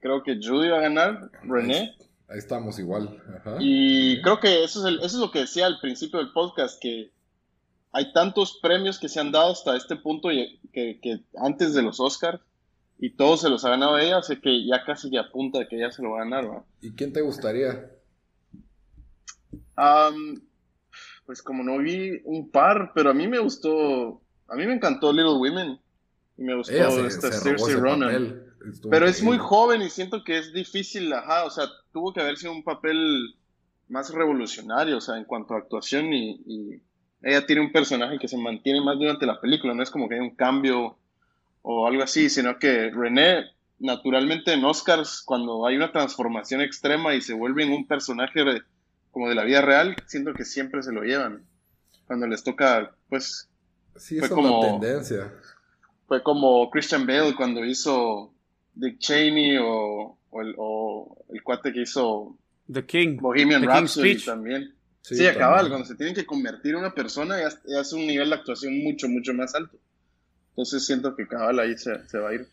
creo 0.00 0.22
que 0.22 0.40
Judy 0.42 0.68
va 0.68 0.78
a 0.78 0.82
ganar, 0.82 1.30
René. 1.42 1.96
Ahí, 2.28 2.38
estamos 2.38 2.78
igual. 2.78 3.22
Y 3.58 4.20
creo 4.22 4.40
que 4.40 4.64
eso 4.64 4.86
es, 4.86 4.94
eso 4.96 5.04
es 5.04 5.14
lo 5.14 5.30
que 5.30 5.40
decía 5.40 5.66
al 5.66 5.80
principio 5.80 6.18
del 6.18 6.32
podcast, 6.32 6.80
que 6.80 7.10
hay 7.92 8.12
tantos 8.12 8.58
premios 8.62 8.98
que 8.98 9.08
se 9.08 9.20
han 9.20 9.32
dado 9.32 9.52
hasta 9.52 9.76
este 9.76 9.96
punto 9.96 10.30
y 10.30 10.60
que, 10.72 11.00
que 11.00 11.20
antes 11.36 11.74
de 11.74 11.82
los 11.82 11.98
Oscars 12.00 12.40
y 12.98 13.10
todos 13.10 13.40
se 13.40 13.48
los 13.48 13.64
ha 13.64 13.70
ganado 13.70 13.98
ella, 13.98 14.22
sé 14.22 14.40
que 14.40 14.66
ya 14.66 14.84
casi 14.84 15.10
ya 15.10 15.22
apunta 15.22 15.66
que 15.66 15.76
ella 15.76 15.90
se 15.90 16.02
lo 16.02 16.10
va 16.10 16.20
a 16.20 16.24
ganar, 16.24 16.50
¿va? 16.50 16.64
¿Y 16.80 16.92
quién 16.92 17.12
te 17.12 17.20
gustaría? 17.22 17.90
pues 21.24 21.40
como 21.42 21.62
no 21.62 21.78
vi 21.78 22.20
un 22.24 22.50
par, 22.50 22.92
pero 22.94 23.10
a 23.10 23.14
mí 23.14 23.26
me 23.26 23.38
gustó, 23.38 24.20
a 24.46 24.54
mí 24.54 24.66
me 24.66 24.74
encantó 24.74 25.12
Little 25.12 25.38
Women. 25.38 25.80
Y 26.36 26.42
me 26.42 26.56
gustó 26.56 27.06
esta 27.06 27.32
Cersei 27.32 27.74
Ronan. 27.76 28.49
Pero 28.90 29.06
es 29.06 29.22
muy 29.22 29.38
joven 29.38 29.82
y 29.82 29.90
siento 29.90 30.22
que 30.24 30.38
es 30.38 30.52
difícil, 30.52 31.12
ajá, 31.12 31.44
o 31.44 31.50
sea, 31.50 31.64
tuvo 31.92 32.12
que 32.12 32.20
haber 32.20 32.36
sido 32.36 32.52
un 32.52 32.62
papel 32.62 33.34
más 33.88 34.12
revolucionario, 34.12 34.98
o 34.98 35.00
sea, 35.00 35.16
en 35.16 35.24
cuanto 35.24 35.54
a 35.54 35.58
actuación 35.58 36.12
y, 36.12 36.82
ella 37.22 37.44
tiene 37.44 37.60
un 37.60 37.70
personaje 37.70 38.18
que 38.18 38.28
se 38.28 38.38
mantiene 38.38 38.80
más 38.80 38.98
durante 38.98 39.26
la 39.26 39.38
película, 39.38 39.74
no 39.74 39.82
es 39.82 39.90
como 39.90 40.08
que 40.08 40.14
hay 40.14 40.20
un 40.22 40.34
cambio 40.34 40.96
o 41.60 41.86
algo 41.86 42.02
así, 42.02 42.30
sino 42.30 42.58
que 42.58 42.90
René, 42.90 43.44
naturalmente 43.78 44.54
en 44.54 44.64
Oscars, 44.64 45.20
cuando 45.20 45.66
hay 45.66 45.76
una 45.76 45.92
transformación 45.92 46.62
extrema 46.62 47.14
y 47.14 47.20
se 47.20 47.34
vuelve 47.34 47.64
en 47.64 47.72
un 47.72 47.86
personaje 47.86 48.62
como 49.10 49.28
de 49.28 49.34
la 49.34 49.44
vida 49.44 49.60
real, 49.60 49.96
siento 50.06 50.32
que 50.32 50.46
siempre 50.46 50.82
se 50.82 50.92
lo 50.92 51.02
llevan. 51.02 51.44
Cuando 52.06 52.26
les 52.26 52.42
toca, 52.42 52.94
pues... 53.10 53.50
Sí, 53.96 54.18
fue 54.18 54.30
como, 54.30 54.60
tendencia. 54.62 55.30
Fue 56.06 56.22
como 56.22 56.70
Christian 56.70 57.06
Bale 57.06 57.34
cuando 57.36 57.66
hizo 57.66 58.32
Dick 58.80 58.98
Cheney 58.98 59.58
o, 59.60 60.18
el, 60.32 60.54
el 61.34 61.42
cuate 61.42 61.72
que 61.72 61.82
hizo 61.82 62.38
The 62.72 62.86
King. 62.86 63.16
Bohemian 63.20 63.62
Rhapsody 63.62 64.18
también. 64.24 64.74
Sí, 65.02 65.16
sí 65.16 65.26
acaba, 65.26 65.66
cuando 65.68 65.86
se 65.86 65.94
tienen 65.94 66.14
que 66.14 66.26
convertir 66.26 66.72
en 66.72 66.80
una 66.80 66.94
persona 66.94 67.36
ya, 67.38 67.80
es 67.80 67.92
un 67.92 68.06
nivel 68.06 68.30
de 68.30 68.36
actuación 68.36 68.82
mucho, 68.82 69.08
mucho 69.08 69.32
más 69.34 69.54
alto. 69.54 69.78
Entonces 70.50 70.84
siento 70.84 71.16
que 71.16 71.26
cabal 71.26 71.58
ahí 71.58 71.76
se, 71.76 72.18
va 72.18 72.30
a 72.30 72.34
ir. 72.34 72.48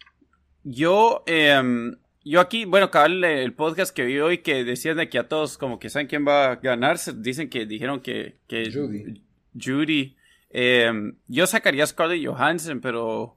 Yo, 0.63 1.23
em, 1.27 1.97
yo 2.23 2.39
aquí, 2.39 2.65
bueno, 2.65 2.89
cabal, 2.89 3.23
el 3.23 3.53
podcast 3.53 3.93
que 3.93 4.05
vi 4.05 4.19
hoy 4.19 4.39
que 4.39 4.63
decían 4.63 4.97
de 4.97 5.09
que 5.09 5.19
a 5.19 5.27
todos 5.27 5.57
como 5.57 5.77
que 5.77 5.89
saben 5.89 6.07
quién 6.07 6.25
va 6.25 6.51
a 6.51 6.55
ganar, 6.55 6.97
dicen 7.17 7.49
que 7.49 7.65
dijeron 7.65 8.01
que, 8.01 8.37
que 8.47 8.71
Judy. 8.71 9.23
Judy. 9.53 10.15
Em, 10.49 11.17
yo 11.27 11.45
sacaría 11.47 11.83
a 11.83 11.87
Scarlett 11.87 12.25
Johansson, 12.25 12.79
pero 12.79 13.36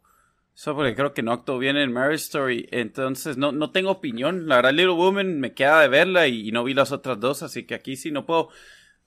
eso 0.61 0.75
porque 0.75 0.95
creo 0.95 1.15
que 1.15 1.23
no 1.23 1.33
actuó 1.33 1.59
bien 1.59 1.79
en 1.79 1.91
Marriage 1.91 2.25
Story. 2.25 2.69
Entonces, 2.71 3.39
no, 3.39 3.51
no 3.51 3.73
tengo 3.73 3.93
opinión. 3.93 4.47
La 4.47 4.57
verdad, 4.57 4.73
Little 4.73 4.93
Woman 4.93 5.41
me 5.41 5.55
queda 5.55 5.81
de 5.81 5.89
verla 5.89 6.29
y, 6.29 6.53
no 6.53 6.65
vi 6.65 6.75
las 6.75 6.93
otras 6.93 7.19
dos, 7.19 7.43
así 7.43 7.65
que 7.65 7.75
aquí 7.75 7.97
sí 7.97 8.11
no 8.11 8.27
puedo. 8.27 8.51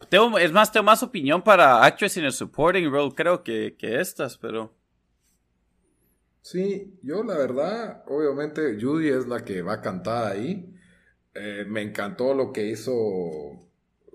Tengo, 0.10 0.40
es 0.40 0.52
más, 0.52 0.72
tengo 0.72 0.86
más 0.86 1.04
opinión 1.04 1.44
para 1.44 1.86
Actress 1.86 2.18
en 2.18 2.26
el 2.26 2.32
Supporting 2.32 2.90
Role, 2.90 3.14
creo 3.16 3.44
que, 3.44 3.76
que 3.78 4.02
estas, 4.02 4.36
pero. 4.40 4.74
Sí, 6.42 6.98
yo 7.04 7.24
la 7.24 7.38
verdad, 7.38 8.04
obviamente, 8.08 8.76
Judy 8.82 9.10
es 9.10 9.28
la 9.28 9.46
que 9.46 9.62
va 9.62 9.74
a 9.74 9.82
cantar 9.82 10.32
ahí. 10.32 10.76
Eh, 11.36 11.66
me 11.68 11.84
encantó 11.84 12.34
lo 12.34 12.52
que 12.52 12.66
hizo 12.66 12.92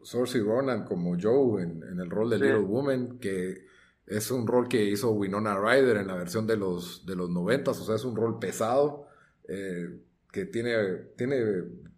Saoirse 0.02 0.40
Ronan 0.40 0.84
como 0.84 1.16
Joe 1.16 1.62
en, 1.62 2.00
el 2.00 2.10
rol 2.10 2.30
de 2.30 2.38
Little 2.40 2.62
Woman, 2.62 3.20
que 3.20 3.68
es 4.08 4.30
un 4.30 4.46
rol 4.46 4.68
que 4.68 4.82
hizo 4.84 5.10
Winona 5.10 5.56
Ryder 5.56 5.98
en 5.98 6.06
la 6.06 6.14
versión 6.14 6.46
de 6.46 6.56
los, 6.56 7.04
de 7.04 7.14
los 7.14 7.28
90, 7.30 7.70
o 7.70 7.74
sea, 7.74 7.94
es 7.94 8.04
un 8.04 8.16
rol 8.16 8.38
pesado 8.38 9.06
eh, 9.46 10.00
que 10.32 10.46
tiene, 10.46 10.74
tiene 11.16 11.36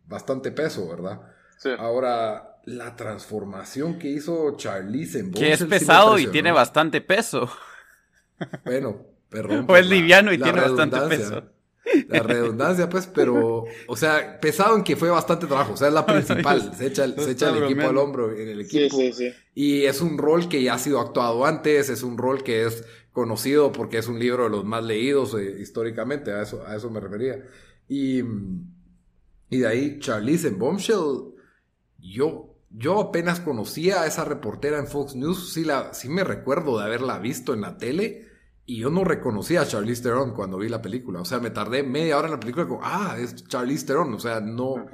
bastante 0.06 0.50
peso, 0.50 0.88
¿verdad? 0.88 1.20
Sí. 1.56 1.70
Ahora, 1.78 2.60
la 2.64 2.96
transformación 2.96 3.98
que 3.98 4.08
hizo 4.08 4.56
Charlize 4.56 5.20
en 5.20 5.30
Que 5.32 5.52
es 5.52 5.64
pesado 5.64 6.18
y 6.18 6.26
tiene 6.26 6.52
bastante 6.52 7.00
peso. 7.00 7.48
Bueno, 8.64 9.06
perdón. 9.28 9.66
o 9.68 9.76
es 9.76 9.86
liviano 9.86 10.32
y 10.32 10.38
tiene 10.38 10.60
bastante 10.60 11.00
peso. 11.08 11.44
La 12.08 12.22
redundancia, 12.22 12.88
pues, 12.88 13.06
pero, 13.06 13.64
o 13.86 13.96
sea, 13.96 14.40
pesado 14.40 14.76
en 14.76 14.84
que 14.84 14.96
fue 14.96 15.10
bastante 15.10 15.46
trabajo, 15.46 15.72
o 15.72 15.76
sea, 15.76 15.88
es 15.88 15.94
la 15.94 16.06
principal, 16.06 16.72
se 16.76 16.86
echa, 16.86 17.06
se 17.16 17.30
echa 17.32 17.50
el 17.50 17.64
equipo 17.64 17.82
al 17.82 17.96
hombro 17.96 18.32
en 18.32 18.48
el 18.48 18.60
equipo. 18.60 18.96
Sí, 18.96 19.12
sí, 19.12 19.30
sí. 19.30 19.34
Y 19.54 19.84
es 19.84 20.00
un 20.00 20.18
rol 20.18 20.48
que 20.48 20.62
ya 20.62 20.74
ha 20.74 20.78
sido 20.78 21.00
actuado 21.00 21.44
antes, 21.44 21.88
es 21.90 22.02
un 22.02 22.16
rol 22.16 22.42
que 22.42 22.64
es 22.64 22.84
conocido 23.12 23.72
porque 23.72 23.98
es 23.98 24.08
un 24.08 24.18
libro 24.18 24.44
de 24.44 24.50
los 24.50 24.64
más 24.64 24.84
leídos 24.84 25.34
eh, 25.34 25.56
históricamente, 25.60 26.32
a 26.32 26.42
eso, 26.42 26.64
a 26.66 26.76
eso 26.76 26.90
me 26.90 27.00
refería. 27.00 27.44
Y, 27.88 28.20
y 29.50 29.58
de 29.58 29.66
ahí, 29.66 29.98
Charlize 29.98 30.48
en 30.48 30.58
Bombshell, 30.58 31.34
yo, 31.98 32.56
yo 32.70 33.00
apenas 33.00 33.40
conocía 33.40 34.02
a 34.02 34.06
esa 34.06 34.24
reportera 34.24 34.78
en 34.78 34.86
Fox 34.86 35.16
News, 35.16 35.52
sí, 35.52 35.64
la, 35.64 35.92
sí 35.92 36.08
me 36.08 36.24
recuerdo 36.24 36.78
de 36.78 36.84
haberla 36.84 37.18
visto 37.18 37.52
en 37.52 37.62
la 37.62 37.76
tele, 37.78 38.29
y 38.70 38.76
yo 38.76 38.88
no 38.88 39.02
reconocía 39.02 39.62
a 39.62 39.66
Charlize 39.66 40.04
Theron 40.04 40.32
cuando 40.32 40.56
vi 40.56 40.68
la 40.68 40.80
película. 40.80 41.20
O 41.20 41.24
sea, 41.24 41.40
me 41.40 41.50
tardé 41.50 41.82
media 41.82 42.16
hora 42.16 42.28
en 42.28 42.34
la 42.34 42.38
película 42.38 42.68
como, 42.68 42.80
ah, 42.84 43.16
es 43.18 43.34
Charlize 43.48 43.84
Theron. 43.84 44.14
O 44.14 44.20
sea, 44.20 44.40
no, 44.40 44.86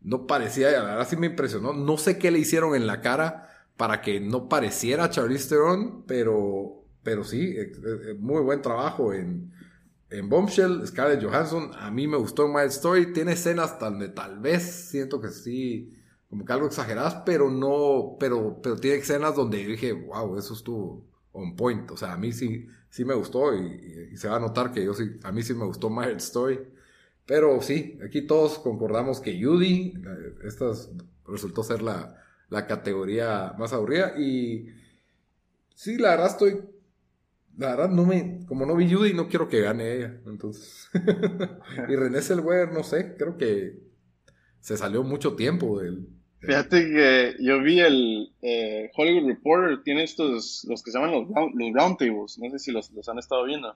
no 0.00 0.26
parecía, 0.26 0.70
la 0.70 0.82
verdad 0.82 1.06
sí 1.06 1.18
me 1.18 1.26
impresionó. 1.26 1.74
No 1.74 1.98
sé 1.98 2.16
qué 2.16 2.30
le 2.30 2.38
hicieron 2.38 2.74
en 2.74 2.86
la 2.86 3.02
cara 3.02 3.50
para 3.76 4.00
que 4.00 4.18
no 4.18 4.48
pareciera 4.48 5.10
Charlize 5.10 5.50
Theron, 5.50 6.04
pero, 6.06 6.86
pero 7.02 7.22
sí, 7.22 7.54
eh, 7.54 7.70
eh, 8.08 8.14
muy 8.18 8.40
buen 8.40 8.62
trabajo 8.62 9.12
en, 9.12 9.52
en 10.08 10.30
Bombshell. 10.30 10.86
Scarlett 10.86 11.22
Johansson, 11.22 11.72
a 11.78 11.90
mí 11.90 12.08
me 12.08 12.16
gustó 12.16 12.48
My 12.48 12.62
Story. 12.68 13.12
Tiene 13.12 13.32
escenas 13.32 13.78
donde 13.78 14.08
tal 14.08 14.38
vez 14.38 14.62
siento 14.88 15.20
que 15.20 15.28
sí, 15.28 15.94
como 16.30 16.46
que 16.46 16.52
algo 16.54 16.66
exageradas, 16.66 17.16
pero 17.26 17.50
no, 17.50 18.16
pero, 18.18 18.58
pero 18.62 18.76
tiene 18.76 18.96
escenas 18.96 19.36
donde 19.36 19.66
dije, 19.66 19.92
wow, 19.92 20.38
eso 20.38 20.54
estuvo 20.54 21.04
on 21.32 21.56
point. 21.56 21.90
O 21.90 21.96
sea, 21.98 22.14
a 22.14 22.16
mí 22.16 22.32
sí 22.32 22.68
sí 22.90 23.04
me 23.04 23.14
gustó 23.14 23.54
y, 23.54 24.16
se 24.16 24.28
va 24.28 24.36
a 24.36 24.40
notar 24.40 24.72
que 24.72 24.84
yo 24.84 24.94
sí, 24.94 25.18
a 25.22 25.32
mí 25.32 25.42
sí 25.42 25.54
me 25.54 25.64
gustó 25.64 25.90
más 25.90 26.08
Story. 26.08 26.58
Pero 27.26 27.60
sí, 27.60 27.98
aquí 28.04 28.22
todos 28.22 28.58
concordamos 28.58 29.20
que 29.20 29.42
Judy, 29.42 29.94
esta 30.44 30.72
resultó 31.26 31.62
ser 31.62 31.82
la, 31.82 32.16
la 32.48 32.66
categoría 32.66 33.54
más 33.58 33.72
aburrida 33.72 34.18
y 34.18 34.68
sí, 35.74 35.98
la 35.98 36.10
verdad 36.10 36.28
estoy, 36.28 36.62
la 37.56 37.70
verdad 37.76 37.90
no 37.90 38.06
me, 38.06 38.46
como 38.46 38.64
no 38.64 38.74
vi 38.76 38.92
Judy, 38.92 39.12
no 39.12 39.28
quiero 39.28 39.48
que 39.48 39.60
gane 39.60 39.96
ella, 39.96 40.20
entonces. 40.26 40.88
y 41.88 41.96
René 41.96 42.22
Selweger, 42.22 42.72
no 42.72 42.82
sé, 42.82 43.14
creo 43.16 43.36
que 43.36 43.78
se 44.60 44.76
salió 44.76 45.02
mucho 45.02 45.36
tiempo 45.36 45.80
del, 45.80 46.08
Fíjate 46.40 46.84
que 46.88 47.36
yo 47.40 47.60
vi 47.60 47.80
el 47.80 48.32
eh, 48.42 48.90
Hollywood 48.96 49.26
Reporter, 49.26 49.82
tiene 49.82 50.04
estos, 50.04 50.64
los 50.68 50.82
que 50.82 50.92
se 50.92 50.98
llaman 50.98 51.12
los, 51.12 51.28
los 51.28 51.72
roundtables, 51.74 52.38
no 52.38 52.50
sé 52.50 52.58
si 52.58 52.70
los, 52.70 52.90
los, 52.92 53.08
han 53.08 53.18
estado 53.18 53.44
viendo. 53.44 53.74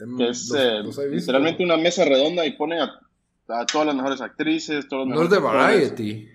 Em, 0.00 0.16
que 0.16 0.28
es 0.30 0.52
eh, 0.56 0.82
literalmente 1.10 1.62
una 1.62 1.76
mesa 1.76 2.04
redonda 2.04 2.46
y 2.46 2.52
pone 2.52 2.80
a, 2.80 2.90
todas 3.66 3.86
las 3.86 3.94
mejores 3.94 4.20
actrices, 4.20 4.88
todos 4.88 5.06
los 5.06 5.16
No 5.16 5.24
es 5.24 5.30
de 5.30 5.38
Variety. 5.38 6.28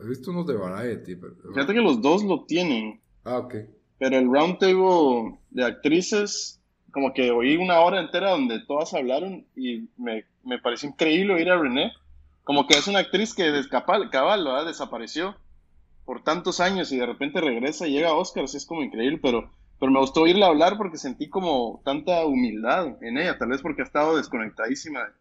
He 0.00 0.06
visto 0.06 0.30
unos 0.30 0.46
de 0.46 0.54
Variety. 0.54 1.16
Fíjate 1.54 1.74
que 1.74 1.80
los 1.80 2.02
dos 2.02 2.22
lo 2.22 2.44
tienen. 2.44 3.00
Ah, 3.24 3.38
ok. 3.38 3.54
Pero 3.98 4.18
el 4.18 4.26
roundtable 4.26 5.38
de 5.50 5.64
actrices, 5.64 6.60
como 6.90 7.12
que 7.14 7.30
oí 7.30 7.56
una 7.56 7.80
hora 7.80 8.00
entera 8.00 8.30
donde 8.30 8.60
todas 8.60 8.94
hablaron 8.94 9.46
y 9.56 9.88
me, 9.96 10.24
me 10.44 10.58
pareció 10.58 10.90
increíble 10.90 11.34
oír 11.34 11.50
a 11.50 11.58
René 11.58 11.92
como 12.48 12.66
que 12.66 12.78
es 12.78 12.88
una 12.88 13.00
actriz 13.00 13.34
que 13.34 13.52
cabal, 13.70 14.08
cabal 14.08 14.66
desapareció 14.66 15.36
por 16.06 16.24
tantos 16.24 16.60
años 16.60 16.90
y 16.92 16.96
de 16.96 17.04
repente 17.04 17.42
regresa 17.42 17.86
y 17.86 17.92
llega 17.92 18.08
a 18.08 18.14
Oscars, 18.14 18.54
es 18.54 18.64
como 18.64 18.82
increíble, 18.82 19.20
pero, 19.22 19.52
pero 19.78 19.92
me 19.92 20.00
gustó 20.00 20.22
oírla 20.22 20.46
hablar 20.46 20.78
porque 20.78 20.96
sentí 20.96 21.28
como 21.28 21.82
tanta 21.84 22.24
humildad 22.24 22.96
en 23.02 23.18
ella, 23.18 23.36
tal 23.36 23.50
vez 23.50 23.60
porque 23.60 23.82
ha 23.82 23.84
estado 23.84 24.16
desconectadísima 24.16 25.12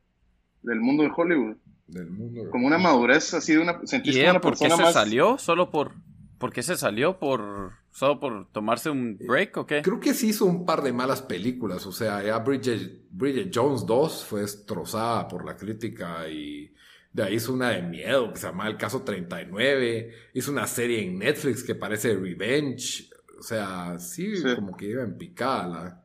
del 0.61 0.79
mundo 0.79 1.03
de 1.03 1.11
Hollywood. 1.13 1.57
Del 1.87 2.09
mundo 2.09 2.49
Como 2.49 2.65
una 2.65 2.77
madurez 2.77 3.33
así 3.33 3.55
de 3.55 3.59
una... 3.59 3.85
Sentí 3.85 4.11
¿Y 4.11 4.21
ella 4.21 4.39
por 4.39 4.57
qué 4.57 4.69
se 4.69 4.93
salió? 4.93 5.37
¿Solo 5.37 5.69
por...? 5.69 5.95
¿Por 6.37 6.53
qué 6.53 6.63
se 6.63 6.77
salió? 6.77 7.19
¿Por 7.19 7.73
solo 7.91 8.21
por 8.21 8.47
tomarse 8.51 8.89
un 8.89 9.17
break 9.17 9.57
o 9.57 9.65
qué? 9.65 9.81
Creo 9.81 9.99
que 9.99 10.13
sí 10.13 10.27
hizo 10.27 10.45
un 10.45 10.65
par 10.65 10.81
de 10.81 10.93
malas 10.93 11.23
películas. 11.23 11.85
O 11.87 11.91
sea, 11.91 12.23
ya 12.23 12.37
Bridget, 12.37 13.07
Bridget 13.09 13.51
Jones 13.53 13.85
2 13.85 14.23
fue 14.23 14.41
destrozada 14.41 15.27
por 15.27 15.43
la 15.43 15.57
crítica 15.57 16.29
y 16.29 16.71
de 17.17 17.23
ahí 17.23 17.33
hizo 17.33 17.51
una 17.51 17.71
de 17.71 17.81
miedo 17.81 18.31
que 18.31 18.37
se 18.37 18.45
llama 18.45 18.67
El 18.67 18.77
Caso 18.77 19.01
39. 19.01 20.13
Hizo 20.35 20.51
una 20.51 20.67
serie 20.67 21.03
en 21.03 21.17
Netflix 21.17 21.63
que 21.63 21.73
parece 21.73 22.15
Revenge. 22.15 23.09
O 23.39 23.41
sea, 23.41 23.97
sí, 23.97 24.35
como 24.55 24.77
que 24.77 24.85
iba 24.85 25.01
en 25.01 25.17
picada 25.17 26.03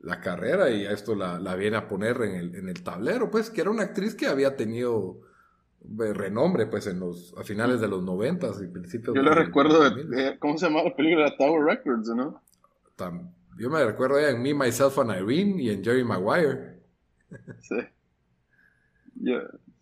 la, 0.00 0.20
carrera 0.22 0.70
y 0.70 0.86
a 0.86 0.92
esto 0.92 1.14
la, 1.14 1.54
viene 1.54 1.76
a 1.76 1.86
poner 1.86 2.16
en 2.22 2.34
el, 2.36 2.54
en 2.54 2.70
el, 2.70 2.82
tablero, 2.82 3.30
pues, 3.30 3.50
que 3.50 3.60
era 3.60 3.68
una 3.68 3.82
actriz 3.82 4.14
que 4.14 4.26
había 4.26 4.56
tenido 4.56 5.20
eh, 5.82 6.14
renombre, 6.14 6.64
pues, 6.64 6.86
en 6.86 6.98
los, 6.98 7.34
a 7.36 7.44
finales 7.44 7.82
de 7.82 7.88
los 7.88 8.02
noventas 8.02 8.62
y 8.62 8.66
principios 8.66 9.14
Yo 9.14 9.22
le 9.22 9.34
recuerdo 9.34 9.90
de, 9.90 10.38
¿cómo 10.38 10.56
se 10.56 10.64
llamaba 10.64 10.88
la 10.88 10.96
película? 10.96 11.36
Tower 11.36 11.62
Records, 11.62 12.08
¿no? 12.08 12.40
yo 13.58 13.68
me 13.68 13.84
recuerdo 13.84 14.18
en 14.18 14.40
Me, 14.42 14.54
Myself 14.54 14.98
and 14.98 15.10
Irene 15.10 15.62
y 15.62 15.68
en 15.68 15.84
Jerry 15.84 16.04
Maguire. 16.04 16.80
Sí. 17.60 17.76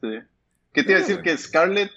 sí. 0.00 0.18
¿Qué 0.72 0.82
te 0.82 0.92
iba 0.92 0.98
a 0.98 1.02
decir? 1.02 1.22
Que 1.22 1.36
Scarlett 1.36 1.90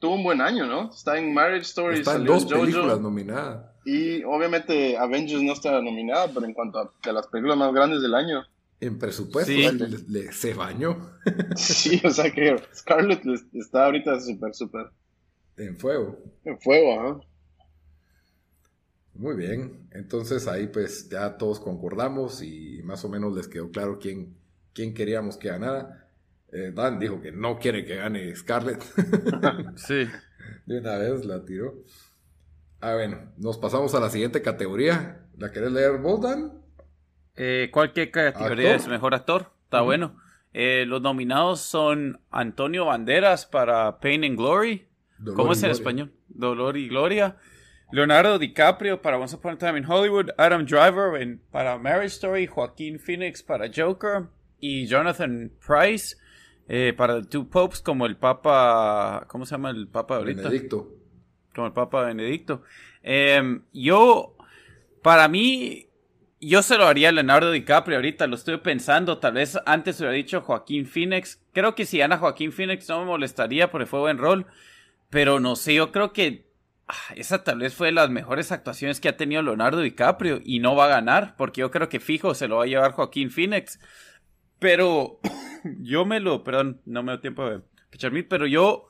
tuvo 0.00 0.14
un 0.14 0.24
buen 0.24 0.40
año, 0.40 0.66
¿no? 0.66 0.90
Está 0.90 1.18
en 1.18 1.32
Marriage 1.32 1.62
Story. 1.62 1.98
Está 1.98 2.16
en 2.16 2.24
dos 2.24 2.46
películas 2.46 3.00
nominadas. 3.00 3.70
Y 3.84 4.22
obviamente 4.24 4.96
Avengers 4.96 5.42
no 5.42 5.52
está 5.52 5.80
nominada, 5.80 6.28
pero 6.32 6.46
en 6.46 6.54
cuanto 6.54 6.78
a 6.78 7.12
las 7.12 7.26
películas 7.26 7.56
más 7.56 7.72
grandes 7.72 8.00
del 8.02 8.14
año. 8.14 8.44
En 8.80 8.98
presupuesto, 8.98 9.52
se 10.32 10.54
bañó. 10.54 11.18
sí, 11.56 12.00
o 12.04 12.10
sea 12.10 12.32
que 12.32 12.56
Scarlett 12.74 13.22
está 13.52 13.86
ahorita 13.86 14.20
súper, 14.20 14.54
súper. 14.54 14.90
En 15.56 15.76
fuego. 15.76 16.18
En 16.44 16.58
fuego, 16.60 17.00
ajá. 17.00 17.20
Muy 19.14 19.36
bien, 19.36 19.88
entonces 19.92 20.48
ahí 20.48 20.68
pues 20.68 21.08
ya 21.10 21.36
todos 21.36 21.60
concordamos 21.60 22.42
y 22.42 22.80
más 22.82 23.04
o 23.04 23.10
menos 23.10 23.36
les 23.36 23.46
quedó 23.46 23.70
claro 23.70 23.98
quién, 24.00 24.34
quién 24.72 24.94
queríamos 24.94 25.36
que 25.36 25.48
ganara. 25.48 26.01
Eh, 26.52 26.70
Dan 26.74 26.98
dijo 26.98 27.20
que 27.20 27.32
no 27.32 27.58
quiere 27.58 27.84
que 27.84 27.96
gane 27.96 28.34
Scarlett. 28.36 28.82
sí. 29.76 30.06
De 30.66 30.78
una 30.78 30.98
vez 30.98 31.24
la 31.24 31.44
tiró. 31.44 31.74
Ah, 32.80 32.94
bueno, 32.94 33.32
nos 33.38 33.58
pasamos 33.58 33.94
a 33.94 34.00
la 34.00 34.10
siguiente 34.10 34.42
categoría. 34.42 35.26
¿La 35.38 35.50
querés 35.50 35.72
leer 35.72 35.98
vos, 35.98 36.20
Dan? 36.20 36.52
Eh, 37.36 37.70
¿Cuál 37.72 37.92
categoría 37.92 38.74
es 38.74 38.86
mejor 38.86 39.14
actor? 39.14 39.50
Está 39.64 39.80
bueno. 39.80 40.20
Eh, 40.52 40.84
los 40.86 41.00
nominados 41.00 41.60
son 41.60 42.20
Antonio 42.30 42.84
Banderas 42.84 43.46
para 43.46 43.98
Pain 44.00 44.24
and 44.24 44.36
Glory. 44.36 44.88
¿Cómo 45.34 45.52
es 45.52 45.62
en 45.62 45.70
español? 45.70 46.12
Dolor 46.28 46.76
y 46.76 46.88
Gloria. 46.88 47.36
Leonardo 47.92 48.38
DiCaprio 48.38 49.00
para 49.00 49.18
Once 49.18 49.36
Upon 49.36 49.54
a 49.54 49.58
Time 49.58 49.78
in 49.78 49.86
Hollywood. 49.88 50.30
Adam 50.36 50.66
Driver 50.66 51.38
para 51.50 51.78
Marriage 51.78 52.14
Story. 52.16 52.46
Joaquín 52.46 52.98
Phoenix 52.98 53.42
para 53.42 53.70
Joker. 53.74 54.24
Y 54.58 54.86
Jonathan 54.86 55.50
Price 55.64 56.16
eh, 56.68 56.94
para 56.96 57.22
Two 57.22 57.48
Popes 57.48 57.80
como 57.80 58.06
el 58.06 58.16
Papa. 58.16 59.26
¿Cómo 59.28 59.46
se 59.46 59.52
llama 59.52 59.70
el 59.70 59.88
Papa 59.88 60.16
ahorita? 60.16 60.42
Benedicto. 60.42 60.88
Como 61.54 61.66
el 61.66 61.72
Papa 61.72 62.02
Benedicto. 62.02 62.62
Em, 63.02 63.62
yo, 63.72 64.36
para 65.02 65.28
mí, 65.28 65.88
yo 66.40 66.62
se 66.62 66.76
lo 66.76 66.86
haría 66.86 67.10
a 67.10 67.12
Leonardo 67.12 67.50
DiCaprio 67.50 67.96
ahorita, 67.96 68.26
lo 68.26 68.36
estoy 68.36 68.56
pensando, 68.58 69.18
tal 69.18 69.34
vez 69.34 69.58
antes 69.66 70.00
hubiera 70.00 70.14
dicho 70.14 70.40
Joaquín 70.40 70.86
Phoenix. 70.86 71.40
Creo 71.52 71.74
que 71.74 71.86
si 71.86 71.98
gana 71.98 72.18
Joaquín 72.18 72.52
Phoenix 72.52 72.88
no 72.88 73.00
me 73.00 73.06
molestaría 73.06 73.70
porque 73.70 73.86
fue 73.86 74.00
buen 74.00 74.18
rol, 74.18 74.46
pero 75.10 75.40
no 75.40 75.56
sé, 75.56 75.74
yo 75.74 75.92
creo 75.92 76.12
que 76.12 76.46
ah, 76.88 77.14
esa 77.16 77.44
tal 77.44 77.58
vez 77.58 77.74
fue 77.74 77.88
de 77.88 77.92
las 77.92 78.10
mejores 78.10 78.50
actuaciones 78.50 79.00
que 79.00 79.08
ha 79.08 79.16
tenido 79.16 79.42
Leonardo 79.42 79.80
DiCaprio 79.80 80.40
y 80.44 80.58
no 80.58 80.74
va 80.74 80.86
a 80.86 80.88
ganar 80.88 81.36
porque 81.36 81.60
yo 81.60 81.70
creo 81.70 81.88
que 81.88 82.00
fijo 82.00 82.34
se 82.34 82.48
lo 82.48 82.56
va 82.56 82.64
a 82.64 82.66
llevar 82.66 82.92
Joaquín 82.92 83.30
Phoenix. 83.30 83.78
Pero 84.62 85.20
yo 85.80 86.06
me 86.06 86.20
lo, 86.20 86.42
perdón, 86.42 86.80
no 86.86 87.02
me 87.02 87.12
dio 87.12 87.20
tiempo 87.20 87.50
de 87.50 88.10
mí, 88.10 88.22
pero 88.22 88.46
yo 88.46 88.88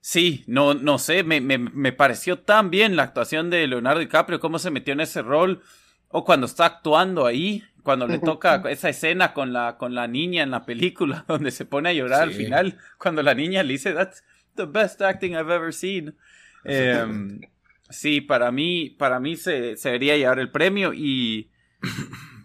sí, 0.00 0.44
no, 0.46 0.72
no 0.72 0.98
sé, 0.98 1.24
me, 1.24 1.40
me, 1.40 1.58
me, 1.58 1.92
pareció 1.92 2.38
tan 2.38 2.70
bien 2.70 2.96
la 2.96 3.02
actuación 3.02 3.50
de 3.50 3.66
Leonardo 3.66 4.00
DiCaprio, 4.00 4.40
cómo 4.40 4.58
se 4.58 4.70
metió 4.70 4.92
en 4.92 5.00
ese 5.00 5.20
rol, 5.20 5.62
o 6.08 6.24
cuando 6.24 6.46
está 6.46 6.66
actuando 6.66 7.26
ahí, 7.26 7.64
cuando 7.82 8.06
le 8.06 8.18
toca 8.18 8.62
esa 8.70 8.88
escena 8.88 9.34
con 9.34 9.52
la, 9.52 9.76
con 9.76 9.94
la 9.94 10.06
niña 10.06 10.42
en 10.42 10.50
la 10.50 10.64
película, 10.64 11.24
donde 11.28 11.50
se 11.50 11.66
pone 11.66 11.90
a 11.90 11.92
llorar 11.92 12.22
al 12.22 12.32
final, 12.32 12.78
cuando 12.98 13.22
la 13.22 13.34
niña 13.34 13.62
le 13.62 13.72
dice, 13.72 13.92
that's 13.92 14.24
the 14.54 14.64
best 14.64 15.02
acting 15.02 15.32
I've 15.32 15.52
ever 15.52 15.72
seen. 15.72 16.16
Em, 16.64 17.40
sí, 17.90 18.20
para 18.20 18.50
mí, 18.52 18.90
para 18.90 19.20
mí 19.20 19.36
se, 19.36 19.76
se 19.76 19.88
debería 19.88 20.16
llevar 20.16 20.38
el 20.38 20.50
premio 20.50 20.94
y... 20.94 21.50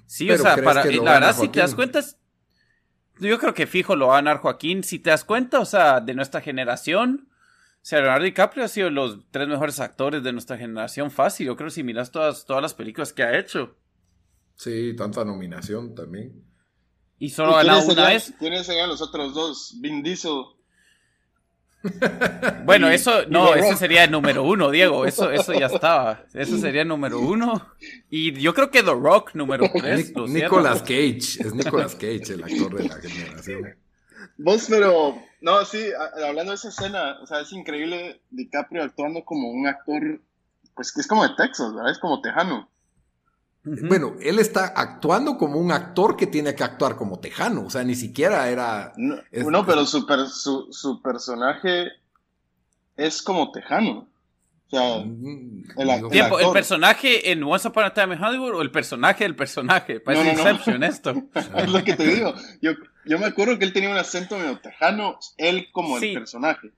Sí, 0.10 0.30
o 0.32 0.38
sea, 0.38 0.56
para, 0.58 0.84
la 0.84 1.14
verdad, 1.14 1.36
si 1.36 1.50
te 1.50 1.60
das 1.60 1.76
cuenta, 1.76 2.02
yo 3.20 3.40
creo 3.40 3.54
que 3.54 3.68
fijo 3.68 3.96
lo 3.96 4.08
va 4.08 4.14
a 4.14 4.18
ganar 4.18 4.38
Joaquín. 4.38 4.84
Si 4.84 5.00
te 5.00 5.10
das 5.10 5.24
cuenta, 5.24 5.60
o 5.60 5.66
sea, 5.66 6.00
de 6.00 6.14
nuestra 6.14 6.42
generación, 6.42 7.30
o 7.82 7.86
sea, 7.86 8.00
Leonardo 8.00 8.26
DiCaprio 8.26 8.66
ha 8.66 8.68
sido 8.68 8.90
los 8.90 9.20
tres 9.32 9.48
mejores 9.48 9.80
actores 9.80 10.22
de 10.24 10.34
nuestra 10.34 10.58
generación 10.58 11.12
fácil. 11.12 11.48
Yo 11.48 11.56
creo 11.56 11.68
que 11.68 11.76
si 11.76 11.84
miras 11.84 12.12
todas, 12.12 12.46
todas 12.46 12.62
las 12.62 12.74
películas 12.74 13.14
que 13.14 13.24
ha 13.24 13.38
hecho. 13.38 13.76
Sí, 14.56 14.94
tanta 14.96 15.24
nominación 15.24 15.96
también. 15.96 16.44
Y 17.18 17.30
solo 17.30 17.56
ha 17.56 17.64
ganado 17.64 17.92
una 17.92 18.10
vez. 18.10 18.34
¿Quiénes 18.38 18.66
serían 18.66 18.90
los 18.90 19.02
otros 19.02 19.34
dos? 19.34 19.78
Vin 19.82 20.04
Diesel. 20.04 20.44
Bueno, 22.66 22.90
eso, 22.90 23.26
no, 23.30 23.56
eso 23.56 23.76
sería 23.76 24.04
el 24.04 24.12
número 24.12 24.44
uno, 24.44 24.70
Diego. 24.70 25.06
Eso, 25.10 25.32
eso 25.32 25.54
ya 25.54 25.68
estaba. 25.68 26.24
Eso 26.34 26.58
sería 26.58 26.84
el 26.84 26.88
número 26.88 27.20
uno. 27.20 27.66
Y 28.10 28.34
yo 28.34 28.54
creo 28.54 28.70
que 28.70 28.84
The 28.84 28.92
Rock, 28.94 29.34
número 29.34 29.70
tres. 29.74 30.14
Nicolas 30.16 30.82
Cage. 30.82 31.18
Es 31.18 31.54
Nicolas 31.54 31.96
Cage 31.96 32.34
el 32.34 32.44
actor 32.44 32.76
de 32.76 32.88
la 32.88 32.96
generación. 32.96 33.76
Vos, 34.38 34.68
pero, 34.70 35.22
no, 35.42 35.66
sí, 35.66 35.84
hablando 36.26 36.52
de 36.52 36.56
esa 36.56 36.70
escena, 36.70 37.18
o 37.22 37.26
sea, 37.26 37.42
es 37.42 37.52
increíble 37.52 38.22
DiCaprio 38.30 38.84
actuando 38.84 39.26
como 39.26 39.50
un 39.50 39.68
actor, 39.68 40.22
pues 40.76 40.94
que 40.94 41.02
es 41.02 41.08
como 41.08 41.28
de 41.28 41.36
Texas, 41.36 41.74
¿verdad? 41.74 41.92
Es 41.92 42.00
como 42.00 42.22
tejano. 42.22 42.70
Bueno, 43.64 44.16
él 44.22 44.40
está 44.40 44.68
actuando 44.68 45.38
como 45.38 45.60
un 45.60 45.72
actor 45.72 46.16
que 46.16 46.28
tiene 46.28 46.56
que 46.56 46.64
actuar 46.64 46.96
como 46.96 47.20
tejano, 47.20 47.66
o 47.66 47.70
sea, 47.70 47.84
ni 47.84 47.96
siquiera 47.96 48.50
era... 48.50 48.94
No, 48.96 49.66
pero 49.66 49.86
su, 49.86 50.06
su, 50.72 51.02
personaje 51.02 51.90
es 52.96 53.22
como 53.22 53.52
tejano. 53.52 54.08
O 54.68 54.70
sea, 54.70 55.00
mm, 55.04 55.64
el, 55.78 56.52
personaje 56.54 57.32
en 57.32 57.44
Once 57.44 57.68
Upon 57.68 57.84
a 57.84 57.94
Time 57.94 58.16
in 58.16 58.24
Hollywood 58.24 58.56
o 58.56 58.62
el 58.62 58.72
personaje 58.72 59.24
del 59.24 59.36
personaje? 59.36 60.00
Parece 60.00 60.32
Inception 60.32 60.84
esto. 60.84 61.14
es 61.58 61.70
lo 61.70 61.84
que 61.84 61.96
te 61.96 62.06
digo. 62.06 62.36
Yo, 62.62 62.72
yo, 63.06 63.20
me 63.20 63.26
acuerdo 63.26 63.58
que 63.58 63.66
él 63.66 63.74
tenía 63.74 63.90
un 63.90 63.98
acento 63.98 64.38
medio 64.38 64.60
tejano, 64.60 65.18
él 65.38 65.70
como 65.72 65.98
el 65.98 66.14
personaje. 66.14 66.72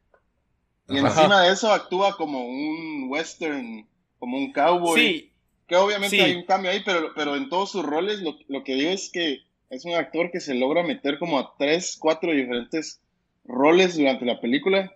Y 0.88 0.97
encima 0.97 1.41
de 1.41 1.51
eso 1.51 1.71
actúa 1.71 2.15
como 2.17 2.45
un 2.45 3.08
western, 3.10 3.88
como 4.19 4.38
un 4.38 4.51
cowboy. 4.51 4.99
Sí, 4.99 5.30
que 5.71 5.77
obviamente 5.77 6.21
hay 6.21 6.36
un 6.36 6.43
cambio 6.43 6.69
ahí, 6.69 6.81
pero, 6.84 7.13
pero 7.15 7.38
en 7.38 7.47
todos 7.47 7.71
sus 7.71 7.86
roles 7.86 8.21
lo, 8.21 8.36
lo, 8.49 8.62
que 8.62 8.75
digo 8.75 8.91
es 8.91 9.10
que 9.10 9.39
es 9.69 9.86
un 9.86 9.93
actor 9.93 10.29
que 10.29 10.41
se 10.41 10.53
logra 10.53 10.84
meter 10.84 11.17
como 11.17 11.39
a 11.39 11.53
tres, 11.57 11.95
cuatro 11.97 12.34
diferentes 12.34 12.99
roles 13.45 13.95
durante 13.95 14.25
la 14.25 14.41
película 14.41 14.93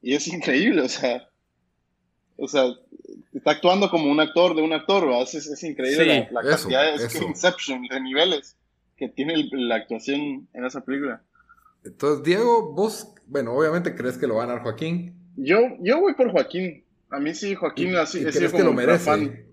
y 0.00 0.14
es 0.14 0.26
increíble, 0.32 0.80
o 0.80 0.88
sea, 0.88 1.28
o 2.38 2.48
sea, 2.48 2.72
está 3.34 3.50
actuando 3.50 3.90
como 3.90 4.10
un 4.10 4.18
actor 4.18 4.56
de 4.56 4.62
un 4.62 4.72
actor, 4.72 5.10
es, 5.22 5.34
es, 5.34 5.62
increíble 5.62 6.26
la, 6.30 6.42
cantidad 6.42 6.96
de 6.96 7.18
Inception, 7.26 7.82
de 7.82 8.00
niveles 8.00 8.56
que 8.96 9.10
tiene 9.10 9.34
la 9.52 9.74
actuación 9.74 10.48
en 10.54 10.64
esa 10.64 10.80
película. 10.80 11.22
Entonces, 11.84 12.24
Diego, 12.24 12.72
vos, 12.72 13.12
bueno, 13.26 13.52
obviamente 13.52 13.94
crees 13.94 14.16
que 14.16 14.26
lo 14.26 14.36
va 14.36 14.44
a 14.44 14.46
ganar 14.46 14.62
Joaquín. 14.62 15.14
Yo, 15.36 15.58
yo 15.80 16.00
voy 16.00 16.14
por 16.14 16.32
Joaquín. 16.32 16.82
A 17.10 17.20
mí 17.20 17.34
sí, 17.34 17.54
Joaquín 17.54 17.94
así, 17.96 18.24
es 18.24 18.34
crees 18.34 18.54
que 18.54 18.62
lo 18.62 18.72
merece? 18.72 19.52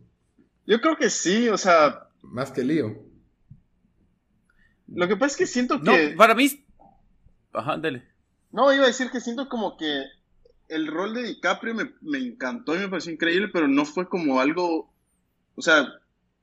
Yo 0.66 0.82
creo 0.82 0.98
que 0.98 1.10
sí, 1.10 1.50
o 1.50 1.58
sea. 1.58 2.08
Más 2.22 2.52
que 2.52 2.64
lío. 2.64 2.98
Lo 4.88 5.08
que 5.08 5.16
pasa 5.16 5.34
es 5.34 5.38
que 5.38 5.46
siento 5.48 5.82
que. 5.82 6.12
No, 6.12 6.18
para 6.18 6.36
mí. 6.36 6.66
Ajá, 7.54 7.78
dale. 7.78 8.04
No, 8.52 8.74
iba 8.74 8.84
a 8.84 8.88
decir 8.88 9.10
que 9.12 9.22
siento 9.22 9.48
como 9.48 9.78
que 9.78 10.04
el 10.68 10.88
rol 10.88 11.14
de 11.14 11.24
DiCaprio 11.24 11.74
me, 11.74 12.18
encantó 12.18 12.76
y 12.76 12.80
me 12.80 12.88
pareció 12.90 13.12
increíble, 13.12 13.50
pero 13.52 13.68
no 13.68 13.86
fue 13.86 14.08
como 14.08 14.40
algo. 14.40 14.94
O 15.56 15.62
sea, 15.62 15.88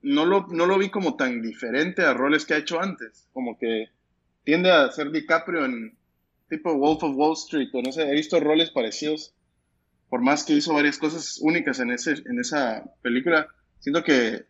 no 0.02 0.26
lo, 0.26 0.46
no 0.48 0.66
lo 0.66 0.78
vi 0.78 0.90
como 0.90 1.16
tan 1.16 1.42
diferente 1.42 2.02
a 2.02 2.14
roles 2.14 2.44
que 2.44 2.54
ha 2.54 2.58
hecho 2.58 2.80
antes. 2.80 3.28
Como 3.32 3.58
que 3.58 3.90
tiende 4.44 4.70
a 4.70 4.90
ser 4.90 5.10
DiCaprio 5.10 5.64
en 5.64 5.96
tipo 6.48 6.74
Wolf 6.74 7.02
of 7.02 7.16
Wall 7.16 7.34
Street, 7.34 7.68
o 7.74 7.82
no 7.82 7.92
sé, 7.92 8.02
he 8.08 8.14
visto 8.14 8.40
roles 8.40 8.70
parecidos. 8.70 9.34
Por 10.08 10.22
más 10.22 10.44
que 10.44 10.54
hizo 10.54 10.72
varias 10.72 10.96
cosas 10.96 11.38
únicas 11.42 11.80
en, 11.80 11.90
ese, 11.90 12.12
en 12.12 12.40
esa 12.40 12.84
película 13.02 13.48
siento 13.80 14.02
que, 14.04 14.44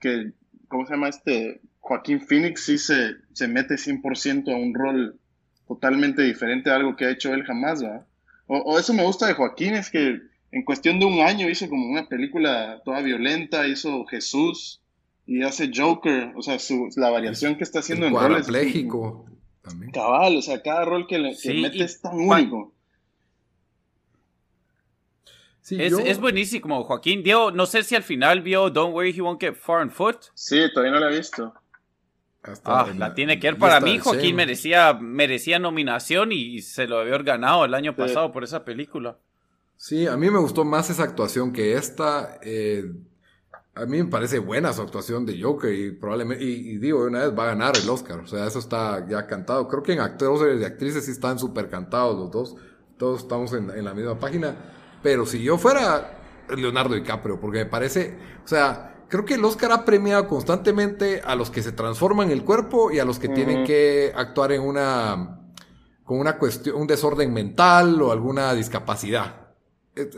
que, 0.00 0.32
¿cómo 0.68 0.86
se 0.86 0.92
llama 0.92 1.08
este? 1.08 1.60
Joaquín 1.80 2.20
Phoenix 2.20 2.64
sí 2.64 2.78
se, 2.78 3.16
se 3.32 3.48
mete 3.48 3.74
100% 3.74 4.52
a 4.52 4.56
un 4.56 4.74
rol 4.74 5.18
totalmente 5.66 6.22
diferente 6.22 6.70
a 6.70 6.76
algo 6.76 6.96
que 6.96 7.06
ha 7.06 7.10
hecho 7.10 7.32
él 7.32 7.44
jamás, 7.44 7.82
¿verdad? 7.82 8.06
O, 8.46 8.78
eso 8.78 8.92
me 8.92 9.04
gusta 9.04 9.28
de 9.28 9.34
Joaquín, 9.34 9.74
es 9.74 9.90
que 9.90 10.20
en 10.50 10.64
cuestión 10.64 10.98
de 10.98 11.06
un 11.06 11.20
año 11.20 11.48
hizo 11.48 11.68
como 11.68 11.86
una 11.86 12.08
película 12.08 12.82
toda 12.84 13.00
violenta, 13.00 13.68
hizo 13.68 14.04
Jesús 14.06 14.82
y 15.24 15.42
hace 15.42 15.70
Joker, 15.72 16.32
o 16.36 16.42
sea, 16.42 16.58
su, 16.58 16.88
la 16.96 17.10
variación 17.10 17.56
que 17.56 17.62
está 17.62 17.78
haciendo 17.78 18.06
en 18.06 18.14
roles. 18.14 18.48
también. 19.62 19.92
Cabal, 19.92 20.36
o 20.36 20.42
sea, 20.42 20.60
cada 20.62 20.84
rol 20.84 21.06
que, 21.06 21.18
le, 21.18 21.36
mete 21.54 21.84
es 21.84 22.00
tan 22.00 22.18
único 22.18 22.74
es, 25.68 26.20
buenísimo, 26.20 26.84
Joaquín. 26.84 27.22
Diego, 27.22 27.50
no 27.50 27.66
sé 27.66 27.82
si 27.82 27.94
al 27.94 28.02
final 28.02 28.40
vio 28.42 28.70
Don't 28.70 28.94
Worry 28.94 29.14
He 29.16 29.20
Won't 29.20 29.40
Get 29.40 29.54
Far 29.54 29.82
on 29.82 29.90
Foot. 29.90 30.16
Sí, 30.34 30.58
todavía 30.72 30.92
no 30.92 31.00
la 31.00 31.12
he 31.12 31.18
visto. 31.18 31.54
ah, 32.64 32.88
la 32.96 33.14
tiene 33.14 33.38
que 33.38 33.48
ver. 33.48 33.58
Para 33.58 33.80
mí, 33.80 33.98
Joaquín 33.98 34.36
merecía, 34.36 34.94
merecía 34.94 35.58
nominación 35.58 36.32
y 36.32 36.62
se 36.62 36.86
lo 36.86 36.98
debió 36.98 37.14
haber 37.14 37.24
ganado 37.24 37.64
el 37.64 37.74
año 37.74 37.94
pasado 37.94 38.32
por 38.32 38.44
esa 38.44 38.64
película. 38.64 39.18
Sí, 39.76 40.06
a 40.06 40.16
mí 40.16 40.30
me 40.30 40.38
gustó 40.38 40.64
más 40.64 40.90
esa 40.90 41.04
actuación 41.04 41.52
que 41.52 41.74
esta. 41.74 42.38
Eh, 42.42 42.84
a 43.74 43.86
mí 43.86 44.02
me 44.02 44.10
parece 44.10 44.38
buena 44.38 44.72
su 44.72 44.82
actuación 44.82 45.24
de 45.24 45.40
Joker 45.40 45.72
y 45.72 45.92
probablemente, 45.92 46.44
y, 46.44 46.76
digo, 46.78 47.04
una 47.04 47.20
vez 47.20 47.38
va 47.38 47.44
a 47.44 47.46
ganar 47.46 47.76
el 47.76 47.88
Oscar. 47.88 48.20
O 48.20 48.26
sea, 48.26 48.46
eso 48.46 48.58
está 48.58 49.06
ya 49.08 49.26
cantado. 49.26 49.68
Creo 49.68 49.82
que 49.82 49.92
en 49.92 50.00
actores 50.00 50.60
y 50.60 50.64
actrices 50.64 51.04
sí 51.04 51.12
están 51.12 51.38
súper 51.38 51.68
cantados 51.70 52.18
los 52.18 52.30
dos. 52.30 52.56
Todos 52.98 53.22
estamos 53.22 53.52
en, 53.52 53.70
en 53.70 53.84
la 53.84 53.94
misma 53.94 54.18
página. 54.18 54.56
Pero 55.02 55.26
si 55.26 55.42
yo 55.42 55.58
fuera 55.58 56.18
Leonardo 56.56 56.94
DiCaprio, 56.94 57.40
porque 57.40 57.60
me 57.60 57.66
parece, 57.66 58.16
o 58.44 58.48
sea, 58.48 59.04
creo 59.08 59.24
que 59.24 59.34
el 59.34 59.44
Oscar 59.44 59.72
ha 59.72 59.84
premiado 59.84 60.26
constantemente 60.28 61.20
a 61.24 61.34
los 61.34 61.50
que 61.50 61.62
se 61.62 61.72
transforman 61.72 62.30
el 62.30 62.44
cuerpo 62.44 62.90
y 62.90 62.98
a 62.98 63.04
los 63.04 63.18
que 63.18 63.28
tienen 63.28 63.64
que 63.64 64.12
actuar 64.14 64.52
en 64.52 64.62
una 64.62 65.36
con 66.04 66.18
una 66.18 66.38
cuestión, 66.38 66.74
un 66.74 66.88
desorden 66.88 67.32
mental 67.32 68.02
o 68.02 68.10
alguna 68.10 68.52
discapacidad. 68.54 69.52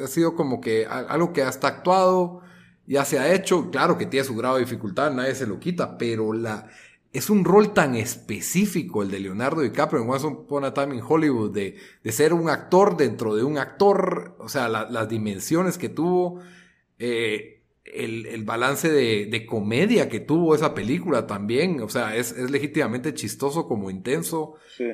Ha 0.03 0.07
sido 0.07 0.35
como 0.35 0.59
que 0.59 0.87
algo 0.87 1.35
que 1.35 1.43
hasta 1.43 1.69
actuado, 1.69 2.41
ya 2.87 3.05
se 3.05 3.19
ha 3.19 3.33
hecho, 3.35 3.71
claro 3.71 3.99
que 3.99 4.07
tiene 4.07 4.25
su 4.25 4.35
grado 4.35 4.55
de 4.55 4.63
dificultad, 4.63 5.13
nadie 5.13 5.35
se 5.35 5.47
lo 5.47 5.61
quita, 5.61 5.99
pero 5.99 6.33
la 6.33 6.67
es 7.13 7.29
un 7.29 7.45
rol 7.45 7.75
tan 7.75 7.95
específico 7.95 9.03
el 9.03 9.11
de 9.11 9.21
Leonardo 9.21 9.61
DiCaprio 9.61 10.03
en 10.03 10.09
Once 10.09 10.27
Upon 10.27 10.65
a 10.65 10.73
Time 10.73 10.97
in 10.97 11.03
Hollywood, 11.07 11.53
de, 11.53 11.77
de 12.03 12.13
ser 12.13 12.33
un 12.33 12.49
actor 12.49 12.97
dentro 12.97 13.35
de 13.35 13.45
un 13.45 13.59
actor, 13.59 14.37
o 14.39 14.49
sea, 14.49 14.69
las 14.69 15.09
dimensiones 15.09 15.77
que 15.77 15.91
tuvo, 15.91 16.41
eh, 16.99 17.63
el, 17.85 18.27
el, 18.27 18.45
balance 18.45 18.91
de, 18.91 19.27
de, 19.27 19.45
comedia 19.45 20.09
que 20.09 20.21
tuvo 20.21 20.55
esa 20.55 20.73
película 20.73 21.27
también, 21.27 21.83
o 21.83 21.89
sea, 21.91 22.17
es, 22.17 22.33
es 22.33 22.51
legítimamente 22.51 23.13
chistoso 23.13 23.69
como 23.69 23.91
intenso. 23.91 24.55
Sí. 24.75 24.87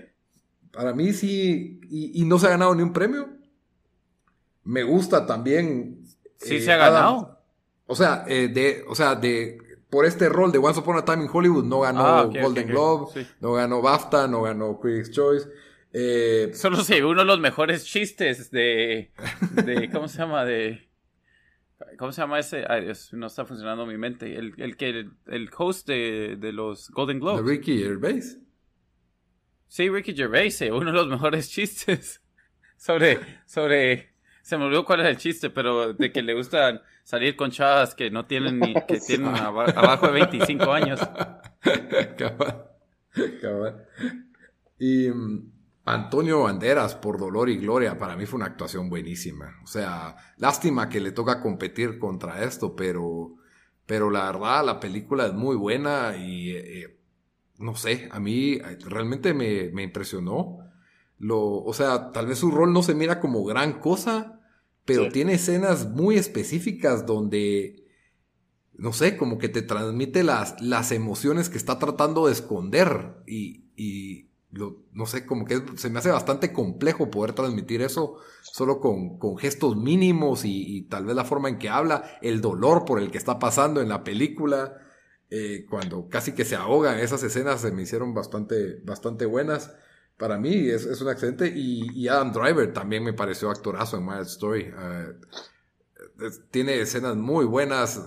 Para 0.73 0.95
mí 0.95 1.13
sí, 1.13 1.81
y, 1.89 2.21
y, 2.21 2.25
no 2.25 2.39
se 2.39 2.47
ha 2.47 2.51
ganado 2.51 2.75
ni 2.75 2.83
un 2.83 2.93
premio. 2.93 3.29
Me 4.65 4.83
gusta 4.83 5.25
también. 5.25 6.05
Sí, 6.37 6.57
eh, 6.57 6.61
se 6.61 6.73
ha 6.73 6.77
ganado. 6.77 7.41
o 7.87 7.95
sea, 7.95 8.25
eh, 8.27 8.49
de, 8.49 8.85
o 8.89 8.95
sea, 8.95 9.15
de 9.15 9.59
por 9.91 10.05
este 10.05 10.29
rol 10.29 10.53
de 10.53 10.59
Once 10.59 10.81
Upon 10.81 10.99
a 10.99 11.05
Time 11.05 11.25
in 11.25 11.31
Hollywood 11.33 11.65
no 11.65 11.81
ganó 11.81 12.07
ah, 12.07 12.25
Golden 12.25 12.67
Globe, 12.67 13.27
no 13.41 13.53
ganó 13.53 13.81
BAFTA, 13.81 14.29
no 14.29 14.43
ganó 14.43 14.79
Critics' 14.79 15.11
Choice. 15.11 15.49
Eh, 15.93 16.51
Solo 16.55 16.77
se 16.83 17.03
uno 17.03 17.21
de 17.21 17.27
los 17.27 17.41
mejores 17.41 17.85
chistes 17.85 18.51
de, 18.51 19.11
de 19.65 19.91
¿cómo 19.91 20.09
se 20.09 20.19
llama? 20.19 20.45
De 20.45 20.89
¿Cómo 21.97 22.13
se 22.13 22.21
llama 22.21 22.39
ese? 22.39 22.65
Ay, 22.69 22.85
Dios, 22.85 23.13
no 23.13 23.27
está 23.27 23.45
funcionando 23.45 23.87
mi 23.87 23.97
mente. 23.97 24.37
El, 24.37 24.55
el 24.59 24.77
que 24.77 25.07
el, 25.27 25.51
host 25.57 25.87
de, 25.87 26.37
de, 26.39 26.53
los 26.53 26.91
Golden 26.91 27.21
Globes. 27.21 27.45
¿De 27.45 27.51
Ricky 27.51 27.79
Gervais? 27.79 28.39
Sí, 29.69 29.89
Ricky 29.89 30.15
Gervais, 30.15 30.61
eh, 30.63 30.73
uno 30.73 30.87
de 30.87 30.93
los 30.93 31.09
mejores 31.09 31.51
chistes 31.51 32.23
sobre 32.77 33.19
sobre 33.47 34.15
se 34.43 34.57
me 34.57 34.65
olvidó 34.65 34.85
cuál 34.85 35.01
es 35.01 35.07
el 35.07 35.19
chiste, 35.19 35.51
pero 35.51 35.93
de 35.93 36.11
que 36.11 36.23
le 36.23 36.35
gustan 36.35 36.81
salir 37.09 37.37
con 37.37 37.51
chavas 37.51 37.95
que 37.95 38.11
no 38.11 38.27
tienen 38.27 38.59
ni, 38.59 38.75
que 38.75 39.01
tienen 39.07 39.35
abajo 39.35 40.09
de 40.09 40.13
25 40.13 40.71
años. 40.71 41.01
Cabal. 42.19 42.67
Cabal. 43.41 43.87
Y 44.79 45.09
mm, 45.09 45.51
Antonio 45.87 46.43
Banderas, 46.43 46.97
por 46.97 47.19
dolor 47.19 47.49
y 47.49 47.57
gloria, 47.57 47.97
para 47.97 48.15
mí 48.15 48.27
fue 48.27 48.37
una 48.37 48.45
actuación 48.45 48.91
buenísima. 48.91 49.57
O 49.65 49.67
sea, 49.67 50.17
lástima 50.37 50.91
que 50.91 51.01
le 51.01 51.13
toca 51.13 51.41
competir 51.41 51.99
contra 51.99 52.45
esto, 52.45 52.77
pero, 52.77 53.37
pero 53.87 54.11
la 54.11 54.31
verdad, 54.31 54.67
la 54.67 54.79
película 54.79 55.29
es 55.29 55.33
muy 55.33 55.57
buena 55.57 56.15
y, 56.15 56.51
eh, 56.51 56.99
no 57.59 57.75
sé, 57.75 58.11
a 58.13 58.21
mí 58.21 58.57
eh, 58.57 58.79
realmente 58.85 59.33
me, 59.33 59.71
me 59.71 59.83
impresionó. 59.83 60.59
Lo, 61.17 61.41
o 61.41 61.73
sea, 61.73 62.13
tal 62.13 62.27
vez 62.27 62.39
su 62.39 62.51
rol 62.51 62.71
no 62.71 62.83
se 62.83 62.95
mira 62.95 63.19
como 63.19 63.45
gran 63.45 63.81
cosa, 63.81 64.38
pero 64.89 65.11
tiene 65.11 65.35
escenas 65.35 65.87
muy 65.87 66.17
específicas 66.17 67.05
donde, 67.05 67.85
no 68.73 68.95
sé, 68.95 69.19
como 69.19 69.37
que 69.37 69.51
te 69.51 69.61
transmite 69.61 70.25
las, 70.25 70.59
las 70.63 70.93
emociones 70.93 71.51
que 71.51 71.59
está 71.59 71.79
tratando 71.79 72.27
de 72.27 72.33
esconder 72.33 73.17
y, 73.27 73.67
y 73.77 74.31
lo, 74.51 74.87
no 74.95 75.05
sé, 75.05 75.27
como 75.27 75.45
que 75.45 75.63
se 75.77 75.91
me 75.91 75.99
hace 75.99 76.11
bastante 76.11 76.55
complejo 76.55 77.11
poder 77.11 77.35
transmitir 77.35 77.83
eso 77.83 78.17
solo 78.41 78.81
con, 78.81 79.19
con 79.19 79.37
gestos 79.37 79.77
mínimos 79.77 80.47
y, 80.47 80.87
tal 80.89 81.05
vez 81.05 81.15
la 81.15 81.27
forma 81.27 81.51
en 81.51 81.59
que 81.59 81.69
habla, 81.69 82.19
el 82.23 82.41
dolor 82.41 82.87
por 82.87 82.99
el 82.99 83.11
que 83.11 83.19
está 83.19 83.39
pasando 83.39 83.83
en 83.83 83.91
la 83.91 84.05
película. 84.05 84.79
Eh, 85.29 85.67
cuando 85.69 86.09
casi 86.09 86.33
que 86.33 86.47
se 86.47 86.57
ahogan 86.57 86.99
esas 86.99 87.23
escenas 87.23 87.61
se 87.61 87.73
me 87.73 87.83
hicieron 87.83 88.15
bastante, 88.15 88.81
bastante 88.87 89.27
buenas 89.27 89.71
para 90.19 90.37
mí 90.37 90.69
es, 90.69 90.85
es 90.85 91.01
un 91.01 91.09
accidente. 91.09 91.51
Y, 91.55 92.09
Adam 92.09 92.33
Driver 92.33 92.73
también 92.73 93.05
me 93.05 93.15
pareció 93.15 93.51
actorazo 93.51 93.97
en 93.97 94.09
Wild 94.09 94.27
Story. 94.27 94.63
Eh, 94.63 96.31
tiene 96.51 96.81
escenas 96.81 97.17
muy 97.17 97.45
buenas 97.47 98.05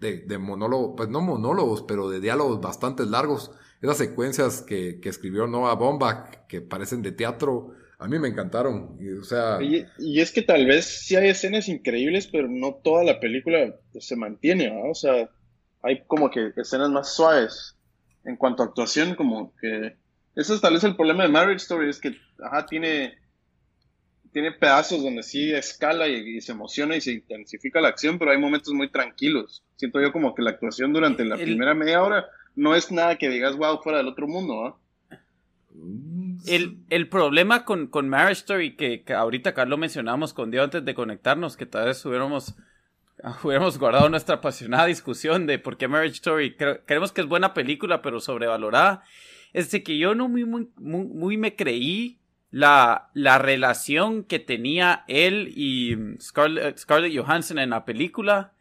de, 0.00 0.18
de 0.18 0.38
monólogos, 0.38 0.94
pues 0.96 1.08
no 1.08 1.20
monólogos, 1.20 1.82
pero 1.82 2.10
de 2.10 2.20
diálogos 2.20 2.60
bastante 2.60 3.06
largos. 3.06 3.52
Esas 3.80 3.98
secuencias 3.98 4.62
que, 4.62 5.00
que 5.00 5.08
escribió 5.08 5.46
Noah 5.46 5.76
Baumbach, 5.76 6.46
que 6.48 6.60
parecen 6.60 7.02
de 7.02 7.12
teatro, 7.12 7.74
a 7.98 8.08
mí 8.08 8.18
me 8.18 8.28
encantaron. 8.28 8.96
Y, 9.00 9.12
o 9.12 9.24
sea... 9.24 9.62
y, 9.62 9.86
y, 9.98 10.20
es 10.20 10.32
que 10.32 10.42
tal 10.42 10.66
vez 10.66 10.84
sí 10.84 11.14
hay 11.14 11.28
escenas 11.28 11.68
increíbles, 11.68 12.26
pero 12.26 12.48
no 12.48 12.74
toda 12.74 13.04
la 13.04 13.20
película 13.20 13.76
se 13.98 14.16
mantiene, 14.16 14.70
¿no? 14.70 14.90
O 14.90 14.94
sea, 14.94 15.30
hay 15.82 16.04
como 16.06 16.30
que 16.30 16.52
escenas 16.56 16.90
más 16.90 17.14
suaves. 17.14 17.76
En 18.24 18.36
cuanto 18.36 18.62
a 18.62 18.66
actuación, 18.66 19.14
como 19.14 19.54
que 19.60 19.96
eso 20.34 20.54
es 20.54 20.60
tal 20.60 20.74
vez 20.74 20.84
el 20.84 20.96
problema 20.96 21.24
de 21.24 21.28
Marriage 21.28 21.62
Story, 21.62 21.88
es 21.88 22.00
que 22.00 22.16
ajá, 22.42 22.66
tiene, 22.66 23.18
tiene 24.32 24.52
pedazos 24.52 25.02
donde 25.02 25.22
sí 25.22 25.52
escala 25.52 26.08
y, 26.08 26.40
se 26.40 26.52
emociona 26.52 26.96
y 26.96 27.00
se 27.00 27.12
intensifica 27.12 27.80
la 27.80 27.88
acción, 27.88 28.18
pero 28.18 28.30
hay 28.30 28.38
momentos 28.38 28.72
muy 28.72 28.90
tranquilos. 28.90 29.62
Siento 29.76 30.00
yo 30.00 30.12
como 30.12 30.34
que 30.34 30.42
la 30.42 30.50
actuación 30.50 30.92
durante 30.92 31.24
la 31.24 31.36
primera 31.36 31.74
media 31.74 32.02
hora 32.02 32.26
no 32.54 32.74
es 32.74 32.90
nada 32.90 33.16
que 33.16 33.28
digas, 33.28 33.56
wow, 33.56 33.82
fuera 33.82 33.98
del 33.98 34.08
otro 34.08 34.26
mundo. 34.26 34.78
El, 36.46 36.78
el, 36.90 37.08
problema 37.08 37.64
con, 37.64 37.86
con 37.86 38.08
Marriage 38.08 38.40
Story, 38.40 38.76
que, 38.76 39.04
ahorita 39.14 39.50
acá 39.50 39.64
lo 39.64 39.78
mencionamos 39.78 40.34
con 40.34 40.50
Dios 40.50 40.64
antes 40.64 40.84
de 40.84 40.94
conectarnos, 40.94 41.56
que 41.56 41.66
tal 41.66 41.86
vez 41.86 42.04
hubiéramos, 42.04 42.54
hubiéramos 43.42 43.78
guardado 43.78 44.08
nuestra 44.08 44.36
apasionada 44.36 44.86
discusión 44.86 45.46
de 45.46 45.58
por 45.58 45.76
qué 45.76 45.88
Marriage 45.88 46.16
Story, 46.16 46.56
creemos 46.56 47.12
que 47.12 47.22
es 47.22 47.26
buena 47.26 47.54
película, 47.54 48.02
pero 48.02 48.20
sobrevalorada, 48.20 49.02
es 49.52 49.70
de 49.70 49.82
que 49.82 49.98
yo 49.98 50.14
no 50.14 50.28
muy, 50.28 50.44
muy, 50.44 50.68
muy, 50.76 51.36
me 51.36 51.56
creí 51.56 52.18
la, 52.50 53.10
la, 53.14 53.38
relación 53.38 54.24
que 54.24 54.38
tenía 54.38 55.04
él 55.08 55.52
y 55.54 55.96
Scarlett, 56.20 56.78
Scarlett, 56.78 57.16
Johansson 57.16 57.58
en 57.58 57.70
la 57.70 57.84
película. 57.84 58.52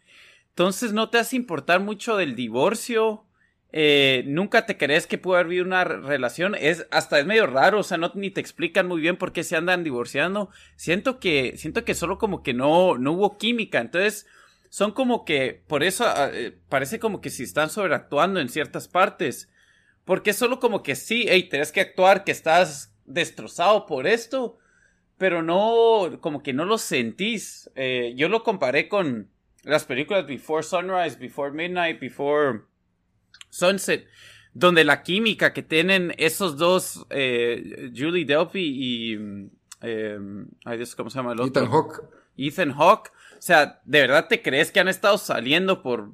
Entonces 0.49 0.93
no 0.93 1.09
te 1.09 1.17
hace 1.17 1.35
importar 1.35 1.79
mucho 1.79 2.17
del 2.17 2.35
divorcio. 2.35 3.25
Eh, 3.73 4.23
nunca 4.27 4.65
te 4.65 4.77
crees 4.77 5.07
que 5.07 5.17
puede 5.17 5.41
haber 5.41 5.63
una 5.63 5.83
relación. 5.83 6.55
Es, 6.55 6.87
hasta 6.91 7.19
es 7.19 7.25
medio 7.25 7.47
raro, 7.47 7.79
o 7.79 7.83
sea, 7.83 7.97
no 7.97 8.11
ni 8.15 8.31
te 8.31 8.41
explican 8.41 8.87
muy 8.87 9.01
bien 9.01 9.17
por 9.17 9.31
qué 9.31 9.43
se 9.43 9.55
andan 9.55 9.83
divorciando. 9.83 10.49
Siento 10.75 11.19
que, 11.19 11.55
siento 11.57 11.85
que 11.85 11.93
solo 11.93 12.17
como 12.17 12.43
que 12.43 12.53
no, 12.53 12.97
no 12.97 13.13
hubo 13.13 13.37
química. 13.37 13.79
Entonces, 13.79 14.27
son 14.69 14.91
como 14.91 15.25
que, 15.25 15.63
por 15.67 15.83
eso 15.83 16.05
ah, 16.05 16.29
eh, 16.33 16.57
parece 16.69 16.99
como 16.99 17.21
que 17.21 17.29
si 17.29 17.43
están 17.43 17.69
sobreactuando 17.69 18.39
en 18.39 18.49
ciertas 18.49 18.87
partes. 18.87 19.49
Porque 20.11 20.31
es 20.31 20.35
solo 20.35 20.59
como 20.59 20.83
que 20.83 20.95
sí, 20.95 21.23
hey, 21.29 21.47
tienes 21.49 21.71
que 21.71 21.79
actuar 21.79 22.25
que 22.25 22.33
estás 22.33 22.93
destrozado 23.05 23.85
por 23.85 24.07
esto, 24.07 24.57
pero 25.17 25.41
no, 25.41 26.19
como 26.19 26.43
que 26.43 26.51
no 26.51 26.65
lo 26.65 26.77
sentís. 26.77 27.71
Eh, 27.75 28.13
yo 28.17 28.27
lo 28.27 28.43
comparé 28.43 28.89
con 28.89 29.29
las 29.63 29.85
películas 29.85 30.27
Before 30.27 30.63
Sunrise, 30.63 31.17
Before 31.17 31.53
Midnight, 31.53 32.01
Before 32.01 32.63
Sunset, 33.49 34.05
donde 34.53 34.83
la 34.83 35.01
química 35.01 35.53
que 35.53 35.63
tienen 35.63 36.13
esos 36.17 36.57
dos, 36.57 37.07
eh, 37.09 37.89
Julie 37.95 38.25
Delpy 38.25 38.59
y... 38.59 39.49
Eh, 39.81 40.19
ay 40.65 40.75
Dios, 40.75 40.93
¿cómo 40.93 41.09
se 41.09 41.19
llama 41.19 41.31
el 41.31 41.39
otro? 41.39 41.63
Ethan 41.63 41.71
Hawke. 41.71 42.01
Ethan 42.35 42.73
Hawke. 42.73 43.11
O 43.37 43.41
sea, 43.41 43.79
¿de 43.85 44.01
verdad 44.01 44.27
te 44.27 44.41
crees 44.41 44.73
que 44.73 44.81
han 44.81 44.89
estado 44.89 45.17
saliendo 45.17 45.81
por, 45.81 46.11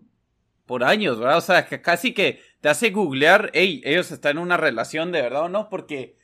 por 0.68 0.84
años, 0.84 1.20
verdad? 1.20 1.38
O 1.38 1.42
sea, 1.42 1.66
que 1.66 1.82
casi 1.82 2.14
que 2.14 2.42
te 2.62 2.70
hace 2.70 2.92
googlear, 2.92 3.50
hey, 3.54 3.82
ellos 3.84 4.12
están 4.12 4.38
en 4.38 4.44
una 4.44 4.58
relación 4.58 5.12
de 5.12 5.22
verdad 5.22 5.44
o 5.44 5.50
no, 5.50 5.70
porque 5.70 6.16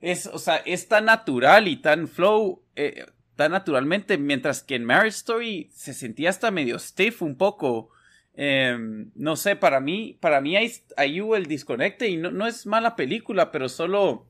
es, 0.00 0.26
o 0.26 0.38
sea, 0.38 0.56
es 0.56 0.88
tan 0.88 1.04
natural 1.04 1.68
y 1.68 1.76
tan 1.76 2.08
flow, 2.08 2.64
eh, 2.74 3.06
tan 3.36 3.52
naturalmente, 3.52 4.18
mientras 4.18 4.62
que 4.62 4.74
en 4.74 4.84
Marriage 4.84 5.18
Story 5.18 5.70
se 5.72 5.94
sentía 5.94 6.30
hasta 6.30 6.50
medio 6.50 6.78
stiff 6.78 7.22
un 7.22 7.36
poco. 7.36 7.90
Em, 8.34 9.10
no 9.14 9.36
sé, 9.36 9.54
para 9.54 9.80
mí, 9.80 10.16
para 10.20 10.40
mí 10.40 10.56
ahí, 10.56 10.72
ahí 10.96 11.20
hubo 11.20 11.36
el 11.36 11.46
desconecte 11.46 12.08
y 12.08 12.16
no, 12.16 12.30
no, 12.30 12.46
es 12.46 12.66
mala 12.66 12.96
película, 12.96 13.50
pero 13.52 13.68
solo, 13.68 14.26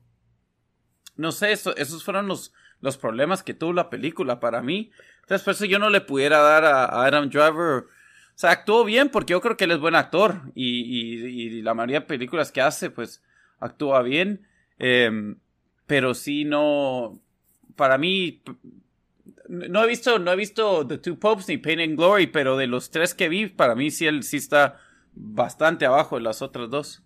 no 1.15 1.31
sé, 1.31 1.53
esos 1.53 2.03
fueron 2.03 2.27
los, 2.27 2.53
los 2.81 2.97
problemas 2.97 3.41
que 3.43 3.53
tuvo 3.53 3.71
la 3.71 3.89
película 3.89 4.41
para 4.41 4.61
mí. 4.61 4.91
Entonces, 5.21 5.45
por 5.45 5.53
eso 5.53 5.65
yo 5.65 5.79
no 5.79 5.89
le 5.89 6.01
pudiera 6.01 6.39
dar 6.39 6.65
a 6.65 7.05
Adam 7.05 7.29
Driver 7.29 7.85
o 8.35 8.39
sea, 8.41 8.51
actuó 8.51 8.83
bien 8.83 9.09
porque 9.09 9.31
yo 9.31 9.41
creo 9.41 9.57
que 9.57 9.65
él 9.65 9.71
es 9.71 9.79
buen 9.79 9.95
actor 9.95 10.41
y, 10.55 11.61
la 11.61 11.73
mayoría 11.73 11.99
de 12.01 12.05
películas 12.05 12.51
que 12.51 12.61
hace, 12.61 12.89
pues, 12.89 13.21
actúa 13.59 14.01
bien. 14.01 14.47
Em, 14.79 15.37
pero 15.85 16.13
sí, 16.13 16.45
no. 16.45 17.21
Para 17.75 17.97
mí, 17.97 18.41
no 19.47 19.83
he 19.83 19.87
visto, 19.87 20.17
no 20.17 20.31
he 20.31 20.35
visto 20.35 20.87
The 20.87 20.97
Two 20.97 21.19
Popes 21.19 21.47
ni 21.49 21.57
Pain 21.57 21.79
and 21.79 21.97
Glory, 21.97 22.27
pero 22.27 22.57
de 22.57 22.67
los 22.67 22.89
tres 22.89 23.13
que 23.13 23.29
vi, 23.29 23.47
para 23.47 23.75
mí 23.75 23.91
sí 23.91 24.07
él 24.07 24.23
sí 24.23 24.37
está 24.37 24.79
bastante 25.13 25.85
abajo 25.85 26.15
de 26.15 26.21
las 26.21 26.41
otras 26.41 26.69
dos. 26.69 27.03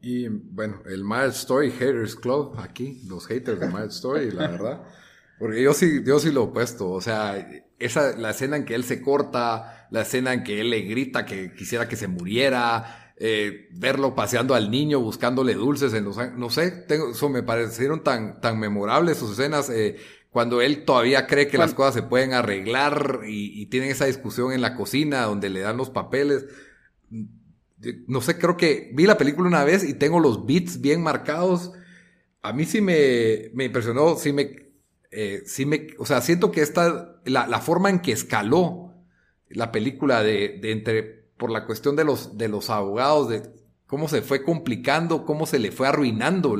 Y 0.00 0.26
bueno, 0.28 0.82
el 0.86 1.04
Mild 1.04 1.30
Story 1.30 1.70
Haters 1.70 2.16
Club, 2.16 2.58
aquí, 2.58 3.00
los 3.06 3.26
haters 3.26 3.60
de 3.60 3.68
Mild 3.68 3.90
Story, 3.90 4.30
la 4.32 4.48
verdad. 4.48 4.82
Porque 5.38 5.62
yo 5.62 5.74
sí, 5.74 6.02
yo 6.04 6.18
sí 6.18 6.30
lo 6.30 6.44
opuesto. 6.44 6.90
O 6.90 7.00
sea, 7.00 7.48
esa, 7.78 8.16
la 8.16 8.30
escena 8.30 8.56
en 8.56 8.64
que 8.64 8.74
él 8.74 8.84
se 8.84 9.02
corta, 9.02 9.88
la 9.90 10.02
escena 10.02 10.32
en 10.32 10.44
que 10.44 10.60
él 10.60 10.70
le 10.70 10.82
grita 10.82 11.26
que 11.26 11.52
quisiera 11.54 11.88
que 11.88 11.96
se 11.96 12.08
muriera, 12.08 13.02
eh, 13.24 13.68
verlo 13.72 14.14
paseando 14.14 14.54
al 14.54 14.70
niño, 14.70 14.98
buscándole 15.00 15.54
dulces 15.54 15.94
en 15.94 16.04
los 16.04 16.16
no 16.36 16.50
sé, 16.50 16.70
tengo, 16.70 17.10
eso 17.10 17.28
me 17.28 17.42
parecieron 17.42 18.02
tan, 18.02 18.40
tan 18.40 18.58
memorables 18.58 19.18
sus 19.18 19.32
escenas, 19.32 19.70
eh, 19.70 19.96
cuando 20.30 20.60
él 20.60 20.84
todavía 20.84 21.26
cree 21.26 21.46
que 21.46 21.58
las 21.58 21.74
cosas 21.74 21.94
se 21.94 22.02
pueden 22.02 22.32
arreglar 22.32 23.20
y, 23.26 23.60
y, 23.60 23.66
tienen 23.66 23.90
esa 23.90 24.06
discusión 24.06 24.52
en 24.52 24.62
la 24.62 24.74
cocina 24.74 25.22
donde 25.22 25.50
le 25.50 25.60
dan 25.60 25.76
los 25.76 25.90
papeles. 25.90 26.46
no 28.06 28.20
sé, 28.22 28.38
creo 28.38 28.56
que 28.56 28.90
vi 28.94 29.04
la 29.06 29.18
película 29.18 29.46
una 29.46 29.62
vez 29.62 29.84
y 29.84 29.94
tengo 29.94 30.18
los 30.20 30.46
beats 30.46 30.80
bien 30.80 31.02
marcados. 31.02 31.72
A 32.40 32.52
mí 32.54 32.64
sí 32.64 32.80
me, 32.80 33.50
me 33.52 33.66
impresionó, 33.66 34.16
sí 34.16 34.32
me, 34.32 34.71
eh, 35.12 35.42
sí 35.46 35.66
me, 35.66 35.88
o 35.98 36.06
sea, 36.06 36.20
siento 36.22 36.50
que 36.50 36.62
esta, 36.62 37.20
la, 37.24 37.46
la 37.46 37.60
forma 37.60 37.90
en 37.90 38.00
que 38.00 38.12
escaló 38.12 38.94
la 39.50 39.70
película 39.70 40.22
de, 40.22 40.58
de, 40.60 40.72
entre, 40.72 41.02
por 41.36 41.50
la 41.50 41.66
cuestión 41.66 41.96
de 41.96 42.04
los, 42.04 42.38
de 42.38 42.48
los 42.48 42.70
abogados, 42.70 43.28
de 43.28 43.42
cómo 43.86 44.08
se 44.08 44.22
fue 44.22 44.42
complicando, 44.42 45.26
cómo 45.26 45.44
se 45.46 45.58
le 45.58 45.70
fue 45.70 45.86
arruinando 45.86 46.56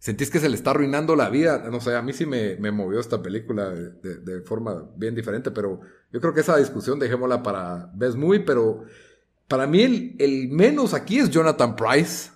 sentís 0.00 0.30
que 0.30 0.40
se 0.40 0.48
le 0.48 0.56
está 0.56 0.70
arruinando 0.70 1.16
la 1.16 1.28
vida. 1.28 1.68
No 1.70 1.80
sé, 1.80 1.94
a 1.94 2.02
mí 2.02 2.12
sí 2.12 2.26
me, 2.26 2.56
me 2.56 2.70
movió 2.70 3.00
esta 3.00 3.22
película 3.22 3.70
de, 3.70 4.18
de, 4.18 4.40
forma 4.42 4.90
bien 4.96 5.14
diferente, 5.14 5.50
pero 5.50 5.80
yo 6.12 6.20
creo 6.20 6.34
que 6.34 6.40
esa 6.40 6.56
discusión 6.56 6.98
dejémosla 6.98 7.42
para 7.42 7.90
Best 7.94 8.16
Movie, 8.16 8.40
pero 8.40 8.84
para 9.46 9.66
mí 9.66 9.82
el, 9.82 10.16
el 10.18 10.48
menos 10.50 10.94
aquí 10.94 11.18
es 11.18 11.30
Jonathan 11.30 11.76
Price. 11.76 12.30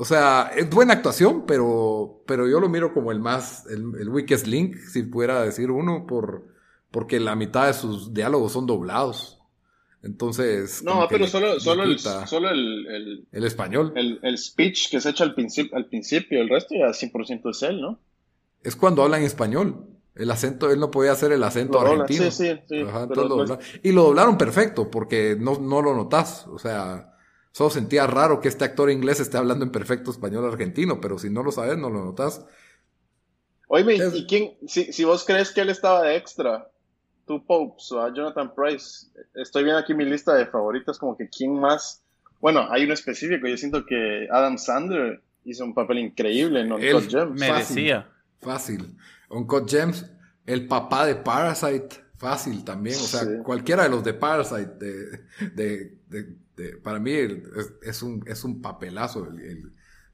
O 0.00 0.04
sea, 0.04 0.52
es 0.56 0.70
buena 0.70 0.94
actuación, 0.94 1.44
pero, 1.44 2.22
pero 2.24 2.48
yo 2.48 2.60
lo 2.60 2.68
miro 2.68 2.94
como 2.94 3.10
el 3.10 3.18
más, 3.18 3.66
el, 3.66 4.00
el 4.00 4.08
weakest 4.08 4.46
link, 4.46 4.76
si 4.76 5.02
pudiera 5.02 5.42
decir 5.42 5.72
uno, 5.72 6.06
por, 6.06 6.46
porque 6.92 7.18
la 7.18 7.34
mitad 7.34 7.66
de 7.66 7.74
sus 7.74 8.14
diálogos 8.14 8.52
son 8.52 8.66
doblados. 8.66 9.38
Entonces. 10.04 10.84
No, 10.84 11.08
pero 11.10 11.26
solo, 11.26 11.58
solo, 11.58 11.82
el, 11.82 11.98
solo 11.98 12.50
el, 12.50 13.26
el, 13.32 13.44
español. 13.44 13.92
El, 13.96 14.20
el, 14.22 14.38
speech 14.38 14.88
que 14.90 15.00
se 15.00 15.10
echa 15.10 15.24
al, 15.24 15.34
principio, 15.34 15.76
al 15.76 15.86
principio, 15.86 16.40
el 16.40 16.48
resto 16.48 16.76
ya 16.76 16.86
100% 16.86 17.50
es 17.50 17.62
él, 17.64 17.80
¿no? 17.80 17.98
Es 18.62 18.76
cuando 18.76 19.02
habla 19.02 19.18
en 19.18 19.24
español. 19.24 19.84
El 20.14 20.30
acento, 20.30 20.70
él 20.70 20.78
no 20.80 20.90
podía 20.90 21.12
hacer 21.12 21.32
el 21.32 21.42
acento 21.42 21.80
argentino. 21.80 22.30
Sí, 22.30 22.46
sí, 22.46 22.60
sí. 22.68 22.84
y 23.82 23.92
lo 23.92 24.02
doblaron 24.04 24.38
perfecto, 24.38 24.90
porque 24.90 25.36
no, 25.38 25.58
no 25.58 25.82
lo 25.82 25.94
notas. 25.94 26.46
O 26.48 26.58
sea, 26.58 27.17
solo 27.58 27.70
sentía 27.70 28.06
raro 28.06 28.40
que 28.40 28.46
este 28.46 28.64
actor 28.64 28.88
inglés 28.88 29.18
esté 29.18 29.36
hablando 29.36 29.64
en 29.64 29.72
perfecto 29.72 30.12
español 30.12 30.44
argentino, 30.44 31.00
pero 31.00 31.18
si 31.18 31.28
no 31.28 31.42
lo 31.42 31.50
sabes, 31.50 31.76
no 31.76 31.90
lo 31.90 32.04
notas. 32.04 32.46
Oye, 33.66 33.98
¿y 34.14 34.26
quién? 34.28 34.52
Si, 34.68 34.92
si 34.92 35.02
vos 35.02 35.24
crees 35.24 35.50
que 35.50 35.62
él 35.62 35.68
estaba 35.68 36.02
de 36.02 36.14
extra, 36.14 36.70
Two 37.26 37.44
Popes 37.44 37.90
o 37.90 38.00
a 38.00 38.14
Jonathan 38.14 38.54
Price. 38.54 39.08
Estoy 39.34 39.64
viendo 39.64 39.80
aquí 39.80 39.92
mi 39.92 40.04
lista 40.04 40.34
de 40.34 40.46
favoritos, 40.46 41.00
como 41.00 41.16
que 41.16 41.28
quién 41.28 41.58
más. 41.58 42.00
Bueno, 42.38 42.64
hay 42.70 42.84
uno 42.84 42.94
específico. 42.94 43.48
Yo 43.48 43.56
siento 43.56 43.84
que 43.84 44.28
Adam 44.30 44.56
Sandler 44.56 45.20
hizo 45.42 45.64
un 45.64 45.74
papel 45.74 45.98
increíble 45.98 46.60
en 46.60 46.70
Uncut 46.70 47.10
Gems. 47.10 47.40
Merecía. 47.40 48.08
Fácil. 48.40 48.96
Uncut 49.30 49.68
Gems, 49.68 50.06
el 50.46 50.68
papá 50.68 51.06
de 51.06 51.16
Parasite, 51.16 51.88
fácil 52.18 52.62
también. 52.62 52.94
O 52.94 53.00
sea, 53.00 53.42
cualquiera 53.42 53.82
de 53.82 53.88
los 53.88 54.04
de 54.04 54.14
Parasite, 54.14 54.74
de, 54.76 55.98
de, 56.06 56.36
para 56.82 56.98
mí 56.98 57.12
es, 57.82 58.02
un, 58.02 58.24
es 58.26 58.44
un 58.44 58.60
papelazo. 58.60 59.28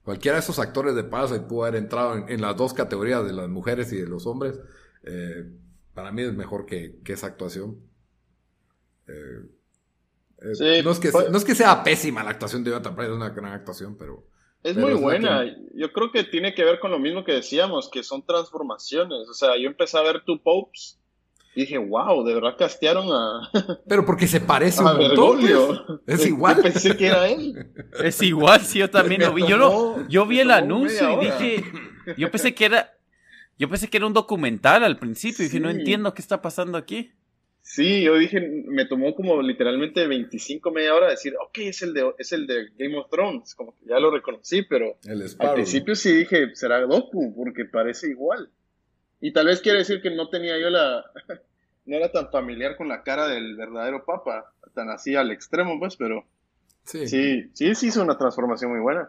cualquiera 0.02 0.37
de 0.37 0.42
esos 0.42 0.59
actores 0.59 0.94
de 0.94 1.04
Parasite 1.04 1.40
pudo 1.40 1.64
haber 1.64 1.76
entrado 1.76 2.26
en, 2.28 2.40
las 2.40 2.57
dos 2.57 2.74
categorías 2.74 3.24
de 3.26 3.33
las 3.33 3.48
mujeres 3.48 3.92
y 3.92 3.96
de 3.96 4.07
los 4.07 4.26
hombres. 4.26 4.59
Eh, 5.04 5.44
para 5.94 6.12
mí 6.12 6.22
es 6.22 6.35
mejor 6.35 6.66
que, 6.66 7.00
esa 7.07 7.28
actuación. 7.28 7.80
Eh, 9.09 9.48
eh, 10.61 10.83
no, 10.83 10.90
es 10.90 10.98
que, 10.98 11.11
no, 11.11 11.37
es 11.37 11.44
que, 11.44 11.54
sea 11.54 11.83
pésima 11.83 12.22
la 12.22 12.30
actuación 12.30 12.64
de 12.64 12.70
Jonathan 12.70 12.94
Price, 12.94 13.11
es 13.11 13.16
una 13.16 13.30
gran 13.30 13.52
actuación, 13.52 13.96
pero... 13.96 14.26
Es 14.62 14.76
muy 14.76 14.94
buena. 14.94 15.44
Yo 15.74 15.92
creo 15.92 16.11
que 16.11 16.24
tiene 16.24 16.54
que 16.54 16.64
ver 16.64 16.80
con 16.80 16.90
lo 16.90 16.98
mismo 16.98 17.22
que 17.22 17.33
decíamos, 17.33 17.90
que 17.90 18.02
son 18.02 18.24
transformaciones. 18.24 19.28
O 19.28 19.35
sea, 19.35 19.59
yo 19.59 19.68
empecé 19.68 19.98
a 19.98 20.02
ver 20.02 20.24
Two 20.24 20.42
Popes 20.42 20.98
dije, 21.62 21.78
wow, 21.78 22.24
de 22.24 22.34
verdad 22.34 22.56
castearon 22.58 23.08
a... 23.10 23.50
Pero 23.88 24.04
porque 24.04 24.26
se 24.26 24.40
parece 24.40 24.82
un 24.82 24.96
montón. 24.96 25.40
Pues. 25.40 26.20
Es 26.20 26.26
igual. 26.26 26.56
Yo 26.56 26.62
pensé 26.62 26.96
que 26.96 27.06
era 27.06 27.28
él. 27.28 27.72
Es 28.02 28.22
igual, 28.22 28.60
sí, 28.60 28.80
yo 28.80 28.90
también 28.90 29.22
lo 29.22 29.32
vi. 29.34 29.46
Yo, 29.46 29.56
no, 29.56 30.08
yo 30.08 30.26
vi 30.26 30.40
el 30.40 30.50
anuncio 30.50 31.20
y 31.20 31.24
dije... 31.26 31.64
Yo 32.18 32.30
pensé 32.30 32.54
que 32.54 32.66
era 32.66 32.94
yo 33.58 33.68
pensé 33.68 33.88
que 33.88 33.98
era 33.98 34.06
un 34.06 34.12
documental 34.12 34.82
al 34.84 34.98
principio 34.98 35.44
y 35.44 35.48
dije, 35.48 35.60
no 35.60 35.70
entiendo 35.70 36.12
qué 36.14 36.22
está 36.22 36.42
pasando 36.42 36.76
aquí. 36.76 37.12
Sí, 37.62 38.02
yo 38.02 38.16
dije, 38.18 38.40
me 38.66 38.84
tomó 38.84 39.14
como 39.14 39.40
literalmente 39.40 40.06
25, 40.06 40.70
media 40.70 40.94
hora 40.94 41.08
decir, 41.08 41.34
ok, 41.40 41.58
es 41.58 41.82
el 41.82 41.94
de, 41.94 42.12
es 42.18 42.32
el 42.32 42.46
de 42.46 42.68
Game 42.76 42.98
of 42.98 43.08
Thrones, 43.10 43.54
como 43.54 43.74
que 43.78 43.86
ya 43.86 43.98
lo 43.98 44.10
reconocí, 44.10 44.62
pero 44.62 44.98
al 45.38 45.54
principio 45.54 45.94
sí 45.94 46.14
dije, 46.14 46.54
será 46.54 46.80
Doku, 46.82 47.34
porque 47.34 47.64
parece 47.64 48.10
igual. 48.10 48.50
Y 49.24 49.32
tal 49.32 49.46
vez 49.46 49.62
quiere 49.62 49.78
decir 49.78 50.02
que 50.02 50.10
no 50.10 50.28
tenía 50.28 50.60
yo 50.60 50.68
la, 50.68 51.02
no 51.87 51.96
era 51.96 52.12
tan 52.12 52.30
familiar 52.30 52.76
con 52.76 52.88
la 52.88 53.02
cara 53.02 53.26
del 53.26 53.56
verdadero 53.56 54.04
papa, 54.04 54.52
tan 54.74 54.90
así 54.90 55.16
al 55.16 55.30
extremo, 55.30 55.78
pues, 55.78 55.96
pero 55.96 56.26
sí, 56.84 57.08
sí, 57.08 57.50
sí, 57.54 57.74
sí 57.74 57.87
hizo 57.87 58.02
una 58.02 58.18
transformación 58.18 58.72
muy 58.72 58.80
buena. 58.80 59.08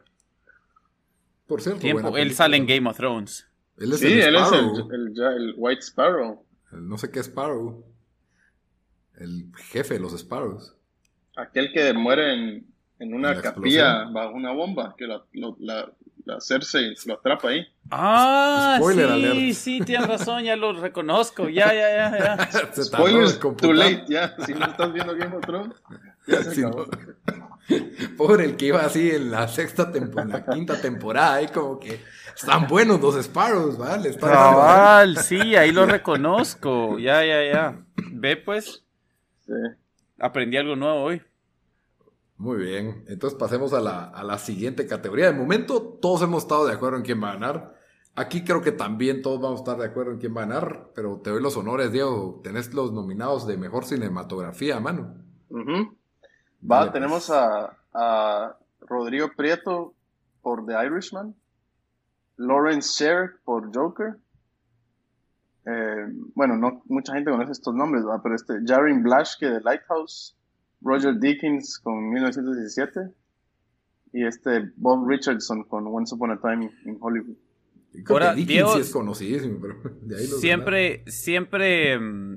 Por 1.48 1.62
cierto, 1.62 1.82
Tiempo, 1.82 2.16
él 2.16 2.34
sale 2.34 2.56
en 2.56 2.66
Game 2.66 2.90
of 2.90 2.96
Thrones. 2.96 3.46
Él 3.78 3.92
es 3.92 4.00
sí, 4.00 4.08
el 4.08 4.22
él 4.22 4.36
es 4.38 4.52
el, 4.54 5.54
White 5.58 5.82
Sparrow. 5.82 6.46
no 6.72 6.98
sé 6.98 7.12
qué 7.12 7.20
Sparrow. 7.22 7.84
El 9.18 9.52
jefe 9.58 9.96
de 9.96 10.00
los 10.00 10.18
Sparrows. 10.18 10.78
Aquel 11.36 11.74
que 11.74 11.92
muere 11.92 12.34
en, 12.34 12.68
en 13.00 13.14
una 13.14 13.42
capilla 13.42 14.06
bajo 14.06 14.34
una 14.34 14.54
bomba, 14.54 14.96
que 14.98 15.08
la, 15.08 15.26
la, 15.60 15.92
la 16.26 16.42
Cersei 16.42 16.96
lo 17.06 17.14
atrapa 17.14 17.50
ahí. 17.50 17.68
Ah, 17.92 18.80
sí, 18.82 19.54
sí, 19.54 19.82
tienes 19.82 20.08
razón, 20.08 20.44
ya 20.44 20.56
lo 20.56 20.74
reconozco. 20.74 21.50
Ya, 21.50 21.74
ya, 21.74 21.90
ya, 21.90 22.38
ya. 22.74 22.74
Spoilers, 22.84 23.40
too 23.40 23.74
late, 23.74 24.06
ya. 24.10 24.36
Si 24.46 24.54
no 24.54 24.66
estás 24.66 24.92
viendo 24.92 25.16
Game 25.16 25.36
of 25.36 25.46
Thrones, 25.46 25.76
ya 26.28 26.44
se 26.44 26.62
acabó. 26.66 26.88
Pobre 28.18 28.46
el 28.46 28.58
que 28.58 28.68
iba 28.68 28.82
así 28.82 29.12
en 29.12 29.32
la 29.32 29.48
sexta 29.48 29.92
temporada, 29.92 30.44
la 30.46 30.54
quinta 30.54 30.80
temporada, 30.80 31.42
y 31.42 31.48
como 31.48 31.80
que 31.80 32.02
están 32.36 32.68
buenos 32.68 33.00
los 33.02 33.24
Sparrows, 33.24 33.78
¿vale? 33.78 34.16
Cabal, 34.18 35.18
sí, 35.18 35.56
ahí 35.56 35.72
lo 35.72 35.86
reconozco. 35.86 37.00
Ya, 37.00 37.24
ya, 37.24 37.44
ya. 37.44 37.80
Ve 38.12 38.38
pues. 38.38 38.84
Sí. 39.46 39.54
Aprendí 40.20 40.58
algo 40.58 40.76
nuevo 40.76 41.04
hoy. 41.04 41.22
Muy 42.38 42.58
bien. 42.58 43.06
Entonces 43.08 43.38
pasemos 43.40 43.74
a 43.74 43.80
la, 43.80 44.06
a 44.06 44.24
la 44.24 44.38
siguiente 44.38 44.88
categoría. 44.88 45.28
De 45.32 45.38
momento, 45.38 45.82
todos 45.82 46.22
hemos 46.22 46.44
estado 46.44 46.66
de 46.66 46.74
acuerdo 46.74 46.98
en 46.98 47.04
quién 47.04 47.24
va 47.24 47.32
a 47.32 47.34
ganar. 47.34 47.76
Aquí 48.16 48.44
creo 48.44 48.62
que 48.62 48.72
también 48.72 49.22
todos 49.22 49.42
vamos 49.42 49.60
a 49.60 49.64
estar 49.64 49.78
de 49.78 49.86
acuerdo 49.86 50.14
en 50.14 50.20
quién 50.20 50.36
va 50.36 50.44
a 50.44 50.46
ganar, 50.46 50.92
pero 50.96 51.20
te 51.20 51.32
doy 51.32 51.42
los 51.42 51.58
honores, 51.58 51.92
Diego. 51.92 52.40
Tenés 52.44 52.74
los 52.74 52.94
nominados 52.94 53.46
de 53.46 53.58
mejor 53.58 53.86
cinematografía 53.86 54.78
a 54.78 54.80
mano. 54.80 55.16
Va, 55.52 56.82
pues. 56.82 56.94
tenemos 56.94 57.30
a, 57.30 57.78
a 57.94 58.58
Rodrigo 58.82 59.30
Prieto 59.36 59.94
por 60.42 60.66
The 60.66 60.86
Irishman. 60.86 61.36
Lawrence 62.38 62.90
Sher 62.90 63.36
por 63.44 63.74
Joker. 63.74 64.18
Eh, 65.66 66.06
bueno, 66.36 66.56
no 66.58 66.84
mucha 66.86 67.14
gente 67.14 67.32
conoce 67.32 67.52
estos 67.52 67.74
nombres, 67.74 68.04
pero 68.22 68.36
este 68.36 68.60
Jarin 68.66 69.02
Blaschke 69.02 69.48
de 69.48 69.62
Lighthouse, 69.62 70.38
Roger 70.86 71.20
Dickens 71.20 71.80
con 71.80 72.12
1917 72.12 73.12
y 74.14 74.24
este 74.24 74.72
Bob 74.78 75.10
Richardson 75.10 75.64
con 75.64 75.88
Once 75.88 76.14
Upon 76.14 76.32
a 76.32 76.40
Time 76.40 76.72
in 76.86 76.98
Hollywood. 77.02 77.36
Ahora, 78.08 78.34
Dickens 78.36 78.74
sí 78.74 78.80
es 78.80 78.92
conocidísimo, 78.92 79.60
pero 79.60 79.76
siempre, 80.40 81.04
siempre, 81.08 81.98
mm, 81.98 82.36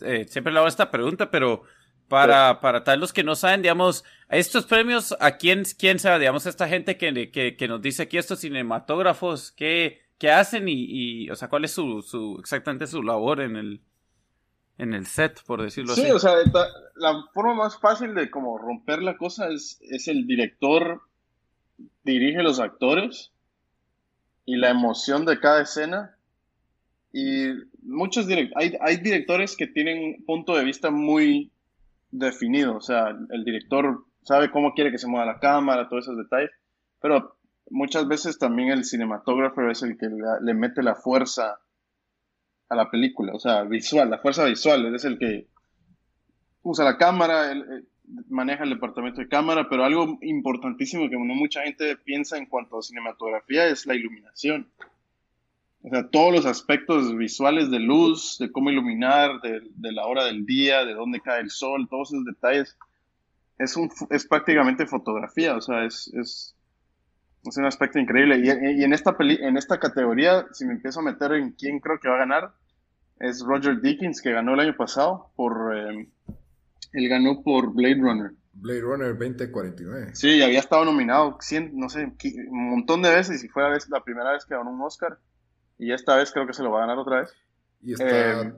eh, 0.00 0.26
siempre 0.28 0.52
le 0.52 0.58
hago 0.58 0.68
esta 0.68 0.90
pregunta, 0.90 1.30
pero 1.30 1.64
para, 2.08 2.60
para 2.60 2.82
tal 2.82 3.00
los 3.00 3.12
que 3.12 3.24
no 3.24 3.34
saben, 3.34 3.62
digamos, 3.62 4.04
estos 4.28 4.64
premios, 4.64 5.14
¿a 5.20 5.36
quién, 5.36 5.64
quién 5.78 5.98
sabe? 5.98 6.20
Digamos, 6.20 6.46
esta 6.46 6.68
gente 6.68 6.96
que, 6.96 7.30
que, 7.30 7.56
que 7.56 7.68
nos 7.68 7.82
dice 7.82 8.04
aquí, 8.04 8.16
estos 8.16 8.40
cinematógrafos, 8.40 9.52
¿qué, 9.52 10.00
qué 10.18 10.30
hacen 10.30 10.68
y, 10.68 10.86
y, 11.24 11.30
o 11.30 11.36
sea, 11.36 11.48
cuál 11.48 11.64
es 11.64 11.72
su, 11.72 12.00
su, 12.02 12.36
exactamente 12.38 12.86
su 12.86 13.02
labor 13.02 13.40
en 13.40 13.56
el, 13.56 13.82
en 14.82 14.94
el 14.94 15.06
set, 15.06 15.42
por 15.46 15.62
decirlo 15.62 15.92
así? 15.92 16.02
Sí, 16.02 16.10
o 16.10 16.18
sea, 16.18 16.32
la 16.96 17.24
forma 17.32 17.54
más 17.54 17.78
fácil 17.78 18.14
de 18.14 18.30
como 18.30 18.58
romper 18.58 19.00
la 19.02 19.16
cosa 19.16 19.48
es, 19.48 19.78
es 19.82 20.08
el 20.08 20.26
director 20.26 21.02
dirige 22.02 22.42
los 22.42 22.58
actores 22.58 23.30
y 24.44 24.56
la 24.56 24.70
emoción 24.70 25.24
de 25.24 25.38
cada 25.38 25.62
escena. 25.62 26.16
Y 27.12 27.46
muchos 27.82 28.26
hay, 28.56 28.76
hay 28.80 28.96
directores 28.96 29.56
que 29.56 29.66
tienen 29.68 30.16
un 30.16 30.24
punto 30.24 30.56
de 30.56 30.64
vista 30.64 30.90
muy 30.90 31.52
definido, 32.10 32.76
o 32.76 32.80
sea, 32.80 33.16
el 33.30 33.44
director 33.44 34.04
sabe 34.22 34.50
cómo 34.50 34.74
quiere 34.74 34.90
que 34.90 34.98
se 34.98 35.06
mueva 35.06 35.26
la 35.26 35.38
cámara, 35.38 35.88
todos 35.88 36.04
esos 36.04 36.18
detalles, 36.18 36.50
pero 37.00 37.36
muchas 37.70 38.06
veces 38.06 38.38
también 38.38 38.70
el 38.70 38.84
cinematógrafo 38.84 39.62
es 39.70 39.82
el 39.82 39.96
que 39.96 40.08
le, 40.08 40.54
mete 40.54 40.82
la 40.82 40.94
fuerza 40.94 41.58
a 42.72 42.74
la 42.74 42.90
película, 42.90 43.34
o 43.34 43.38
sea, 43.38 43.62
visual, 43.64 44.08
la 44.08 44.18
fuerza 44.18 44.46
visual, 44.46 44.94
es 44.94 45.04
el 45.04 45.18
que 45.18 45.46
usa 46.62 46.86
la 46.86 46.96
cámara, 46.96 47.52
maneja 48.30 48.64
el 48.64 48.70
departamento 48.70 49.20
de 49.20 49.28
cámara, 49.28 49.68
pero 49.68 49.84
algo 49.84 50.18
importantísimo 50.22 51.08
que 51.10 51.16
no 51.16 51.34
mucha 51.34 51.62
gente 51.62 51.96
piensa 51.96 52.38
en 52.38 52.46
cuanto 52.46 52.78
a 52.78 52.82
cinematografía 52.82 53.66
es 53.66 53.84
la 53.84 53.94
iluminación. 53.94 54.68
O 55.82 55.90
sea, 55.90 56.08
todos 56.08 56.32
los 56.32 56.46
aspectos 56.46 57.14
visuales 57.14 57.70
de 57.70 57.80
luz, 57.80 58.38
de 58.38 58.50
cómo 58.50 58.70
iluminar, 58.70 59.40
de, 59.42 59.92
la 59.92 60.06
hora 60.06 60.24
del 60.24 60.46
día, 60.46 60.86
de 60.86 60.94
dónde 60.94 61.20
cae 61.20 61.42
el 61.42 61.50
sol, 61.50 61.88
todos 61.90 62.12
esos 62.12 62.24
detalles 62.24 62.78
es, 63.58 63.76
un, 63.76 63.90
es 64.08 64.26
prácticamente 64.26 64.86
fotografía, 64.86 65.56
o 65.56 65.60
sea, 65.60 65.84
es, 65.84 66.10
es, 66.14 66.54
es 67.44 67.56
un 67.58 67.66
aspecto 67.66 67.98
increíble. 67.98 68.38
Y, 68.38 68.80
y, 68.80 68.84
en, 68.84 68.94
esta 68.94 69.18
peli, 69.18 69.38
en 69.42 69.58
esta 69.58 69.78
categoría, 69.78 70.46
si 70.52 70.64
me 70.64 70.72
empiezo 70.72 71.00
a 71.00 71.04
meter 71.04 71.32
en 71.32 71.50
quién 71.52 71.80
creo 71.80 72.00
que 72.00 72.08
va 72.08 72.14
a 72.14 72.20
ganar, 72.20 72.52
es 73.22 73.40
Roger 73.44 73.80
Dickens, 73.80 74.20
que 74.20 74.32
ganó 74.32 74.54
el 74.54 74.60
año 74.60 74.76
pasado 74.76 75.30
por... 75.36 75.76
Eh, 75.76 76.08
él 76.92 77.08
ganó 77.08 77.42
por 77.42 77.72
Blade 77.72 78.00
Runner. 78.00 78.32
Blade 78.52 78.80
Runner 78.80 79.16
2049. 79.16 80.10
Sí, 80.14 80.42
había 80.42 80.58
estado 80.58 80.84
nominado, 80.84 81.38
no 81.72 81.88
sé, 81.88 82.12
un 82.48 82.70
montón 82.70 83.00
de 83.00 83.10
veces 83.10 83.42
y 83.44 83.48
fue 83.48 83.62
la, 83.62 83.78
la 83.88 84.04
primera 84.04 84.32
vez 84.32 84.44
que 84.44 84.54
ganó 84.54 84.72
un 84.72 84.82
Oscar. 84.82 85.18
Y 85.78 85.92
esta 85.92 86.16
vez 86.16 86.32
creo 86.32 86.46
que 86.46 86.52
se 86.52 86.64
lo 86.64 86.72
va 86.72 86.78
a 86.78 86.80
ganar 86.80 86.98
otra 86.98 87.20
vez. 87.20 87.32
Y 87.80 87.92
está... 87.92 88.42
Eh, 88.42 88.52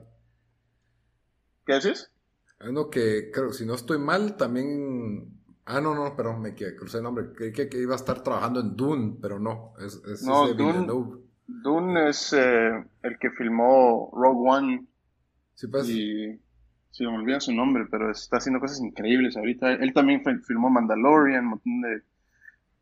¿Qué 1.65 1.73
decís? 1.73 2.11
Uno 2.67 2.89
que, 2.89 3.29
creo, 3.31 3.53
si 3.53 3.65
no 3.65 3.75
estoy 3.75 3.99
mal, 3.99 4.35
también... 4.35 5.41
Ah, 5.65 5.79
no, 5.79 5.93
no, 5.93 6.15
perdón, 6.15 6.41
me 6.41 6.55
crucé 6.55 6.97
el 6.97 7.03
nombre. 7.03 7.31
Creí 7.33 7.53
que, 7.53 7.69
iba 7.77 7.93
a 7.93 7.97
estar 7.97 8.21
trabajando 8.23 8.59
en 8.59 8.75
Dune, 8.75 9.17
pero 9.21 9.39
no, 9.39 9.73
es, 9.79 10.01
es, 10.05 10.23
no, 10.23 10.53
Dune, 10.53 10.87
Dune 11.47 12.09
es 12.09 12.33
eh, 12.33 12.83
el 13.03 13.19
que 13.19 13.31
filmó 13.31 14.11
Rogue 14.13 14.49
One. 14.49 14.85
Sí, 15.53 15.67
pues. 15.67 15.89
Y 15.89 16.39
sí, 16.91 17.03
me 17.05 17.17
olvida 17.17 17.39
su 17.39 17.53
nombre, 17.53 17.85
pero 17.89 18.11
está 18.11 18.37
haciendo 18.37 18.59
cosas 18.59 18.79
increíbles 18.81 19.37
ahorita. 19.37 19.73
Él 19.73 19.93
también 19.93 20.23
filmó 20.43 20.69
Mandalorian, 20.69 21.43
un 21.43 21.49
montón 21.51 21.81
de... 21.81 22.01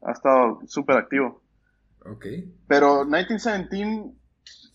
Ha 0.02 0.12
estado 0.12 0.62
súper 0.68 0.98
activo. 0.98 1.42
Ok. 2.06 2.26
Pero 2.68 3.06
1917 3.06 4.14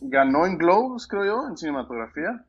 ganó 0.00 0.46
en 0.46 0.56
Globes, 0.56 1.06
creo 1.06 1.24
yo, 1.24 1.48
en 1.48 1.56
cinematografía. 1.56 2.44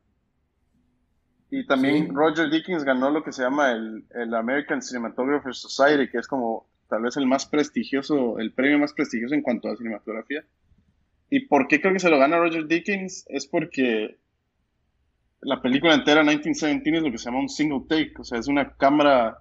Y 1.52 1.65
también 1.65 2.13
Roger 2.13 2.49
Dickens 2.49 2.84
ganó 2.84 3.10
lo 3.10 3.23
que 3.23 3.34
se 3.34 3.41
llama 3.41 3.71
el, 3.71 4.06
el 4.12 4.34
American 4.36 4.82
Cinematographer 4.82 5.54
Society, 5.54 6.10
que 6.10 6.19
es 6.19 6.28
como 6.28 6.67
tal 6.88 7.02
vez 7.02 7.17
el 7.17 7.25
más 7.25 7.45
prestigioso, 7.47 8.39
el 8.39 8.54
premio 8.54 8.78
más 8.80 8.93
prestigioso 8.93 9.34
en 9.34 9.41
cuanto 9.41 9.67
a 9.67 9.75
cinematografía. 9.75 10.43
¿Y 11.30 11.42
por 11.48 11.68
qué 11.68 11.80
creo 11.80 11.94
que 11.94 12.00
se 12.00 12.10
lo 12.10 12.18
gana 12.18 12.38
Roger 12.38 12.68
Dickens? 12.68 13.26
Es 13.30 13.46
porque 13.46 14.18
la 15.42 15.62
película 15.62 15.94
entera 15.94 16.24
1917 16.24 16.98
es 16.98 17.04
lo 17.04 17.12
que 17.12 17.18
se 17.18 17.26
llama 17.26 17.39
un 17.39 17.50
single 17.50 17.86
take, 17.88 18.13
o 18.20 18.24
sea, 18.24 18.39
es 18.39 18.48
una 18.48 18.76
cámara 18.76 19.38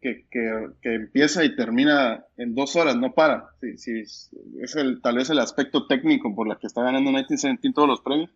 que, 0.00 0.26
que, 0.30 0.94
empieza 0.94 1.44
y 1.44 1.54
termina 1.54 2.24
en 2.36 2.54
dos 2.54 2.76
horas, 2.76 2.96
no 2.96 3.12
para. 3.12 3.50
Sí, 3.76 4.00
es 4.00 4.76
el, 4.76 5.00
tal 5.00 5.16
vez 5.16 5.30
el 5.30 5.38
aspecto 5.38 5.86
técnico 5.86 6.34
por 6.34 6.48
la 6.48 6.58
que 6.58 6.66
está 6.66 6.82
ganando 6.82 7.10
1917 7.10 7.72
todos 7.72 7.88
los 7.88 8.00
premios. 8.00 8.30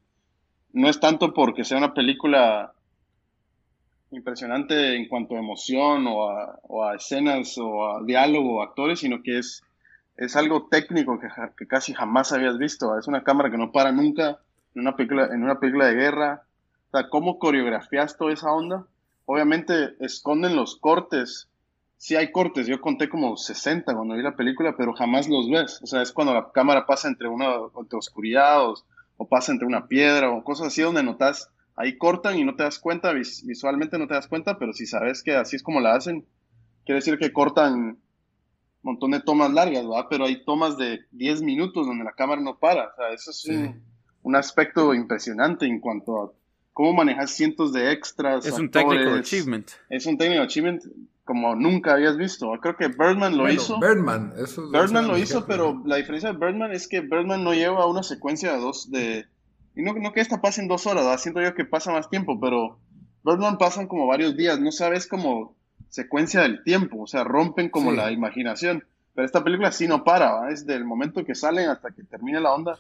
No 0.73 0.89
es 0.89 1.01
tanto 1.01 1.35
porque 1.35 1.65
sea 1.65 1.79
una 1.79 1.93
película 1.93 2.73
impresionante 4.13 4.95
en 4.95 5.09
cuanto 5.09 5.35
a 5.35 5.41
emoción 5.41 6.07
o 6.07 6.31
a, 6.31 6.59
o 6.63 6.85
a 6.85 6.95
escenas 6.95 7.59
o 7.59 7.91
a 7.91 8.05
diálogo 8.05 8.59
o 8.59 8.63
actores, 8.63 9.01
sino 9.01 9.23
que 9.23 9.39
es 9.39 9.63
es 10.17 10.37
algo 10.37 10.69
técnico 10.69 11.19
que, 11.19 11.29
que, 11.57 11.67
casi 11.67 11.93
jamás 11.93 12.33
habías 12.33 12.59
visto. 12.59 12.99
Es 12.99 13.07
una 13.07 13.23
cámara 13.23 13.51
que 13.51 13.59
no 13.59 13.73
para 13.73 13.93
nunca 13.93 14.39
en 14.75 14.83
una 14.83 14.97
película, 14.97 15.27
en 15.27 15.43
una 15.43 15.61
película 15.61 15.87
de 15.87 15.95
guerra. 15.95 16.43
O 16.89 16.99
sea, 16.99 17.09
¿cómo 17.09 17.39
coreografías 17.39 18.17
toda 18.17 18.33
esa 18.33 18.51
onda? 18.53 18.87
Obviamente 19.27 19.95
esconden 20.01 20.57
los 20.57 20.77
cortes. 20.77 21.49
Sí 21.99 22.15
hay 22.15 22.31
cortes, 22.31 22.67
yo 22.67 22.81
conté 22.81 23.09
como 23.09 23.37
60 23.37 23.95
cuando 23.95 24.15
vi 24.15 24.23
la 24.23 24.37
película, 24.37 24.75
pero 24.77 24.93
jamás 24.93 25.29
los 25.29 25.51
ves. 25.51 25.81
O 25.83 25.87
sea, 25.87 26.03
es 26.03 26.13
cuando 26.13 26.35
la 26.35 26.51
cámara 26.53 26.87
pasa 26.87 27.09
entre 27.09 27.29
una 27.29 27.55
entre 27.79 27.99
oscuridad 27.99 28.69
o, 28.69 29.29
pasa 29.29 29.53
entre 29.53 29.67
una 29.67 29.87
piedra 29.87 30.31
o 30.31 30.45
cosas 30.45 30.69
así 30.69 30.83
donde 30.83 31.03
notas, 31.03 31.51
ahí 31.75 31.97
cortan 31.97 32.39
y 32.39 32.45
no 32.45 32.55
te 32.55 32.65
das 32.65 32.79
cuenta, 32.79 33.13
visualmente 33.13 33.99
no 33.99 34.07
te 34.07 34.15
das 34.15 34.29
cuenta, 34.29 34.59
pero 34.59 34.75
si 34.75 34.87
sabes 34.87 35.23
que 35.23 35.35
así 35.35 35.57
es 35.57 35.63
como 35.63 35.81
la 35.81 35.95
hacen, 35.95 36.27
quiere 36.85 36.99
decir 36.99 37.19
que 37.19 37.33
cortan 37.33 37.99
montón 38.87 39.11
de 39.11 39.21
tomas 39.21 39.53
largas, 39.53 39.87
¿verdad? 39.87 40.07
Pero 40.09 40.25
hay 40.25 40.45
tomas 40.45 40.79
de 40.79 41.01
10 41.11 41.43
minutos 41.43 41.87
donde 41.87 42.05
la 42.05 42.13
cámara 42.13 42.41
no 42.41 42.59
para. 42.59 42.89
O 42.89 42.95
sea, 42.97 43.13
eso 43.13 43.31
es 43.31 43.49
un, 44.23 44.37
aspecto 44.37 44.95
impresionante 44.95 45.67
en 45.67 45.81
cuanto 45.81 46.23
a 46.23 46.33
cómo 46.73 46.93
manejar 46.93 47.29
cientos 47.29 47.73
de 47.73 47.93
extras. 47.93 48.47
Es 48.47 48.59
un 48.59 48.71
technical 48.71 49.19
achievement. 49.19 49.71
Es 49.91 50.07
un 50.07 50.17
technical 50.17 50.45
achievement 50.45 50.83
como 51.25 51.57
nunca 51.57 51.95
habías 51.95 52.17
visto. 52.17 52.51
Creo 52.63 52.77
que 52.77 52.89
Birdman 52.89 53.37
lo 53.37 53.51
hizo. 53.51 53.81
Birdman, 53.81 54.33
eso 54.39 54.71
Birdman 54.71 55.09
lo 55.09 55.19
hizo, 55.19 55.45
pero 55.47 55.83
la 55.85 55.97
diferencia 55.97 56.33
de 56.33 56.39
Birdman 56.39 56.73
es 56.73 56.87
que 56.87 57.01
Birdman 57.01 57.43
no 57.43 57.53
lleva 57.53 57.87
una 57.87 58.03
secuencia 58.03 58.53
de 58.53 58.61
dos 58.61 58.91
de... 58.91 59.27
Y 59.75 59.83
no, 59.83 59.93
no 59.95 60.13
que 60.13 60.21
esta 60.21 60.41
pase 60.41 60.63
en 60.63 60.69
dos 60.69 60.87
horas, 60.87 61.05
¿verdad? 61.05 61.19
siento 61.19 61.43
yo 61.43 61.55
que 61.55 61.65
pasa 61.65 61.93
más 61.93 62.09
tiempo, 62.09 62.39
pero 62.41 62.79
Birdman 63.25 63.59
pasan 63.59 63.89
como 63.89 64.07
varios 64.07 64.37
días, 64.37 64.61
no 64.61 64.71
sabes 64.71 65.09
cómo 65.09 65.56
secuencia 65.97 66.43
del 66.43 66.63
tiempo, 66.63 67.01
o 67.01 67.07
sea, 67.07 67.25
rompen 67.25 67.71
como 67.71 67.91
la 67.91 68.13
imaginación. 68.13 68.85
Pero 69.15 69.25
esta 69.25 69.43
película 69.43 69.73
sí 69.73 69.89
no 69.89 70.05
para, 70.05 70.51
es 70.51 70.67
del 70.67 70.85
momento 70.85 71.25
que 71.25 71.35
salen 71.35 71.71
hasta 71.71 71.91
que 71.91 72.05
termine 72.05 72.39
la 72.39 72.53
onda, 72.53 72.79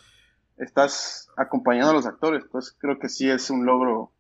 estás 0.59 1.31
acompañando 1.35 1.92
a 1.92 1.94
los 1.94 2.07
actores. 2.07 2.44
Entonces 2.44 2.76
creo 2.79 2.98
que 2.98 3.09
sí 3.09 3.31
es 3.31 3.48
un 3.48 3.64
logro 3.64 4.12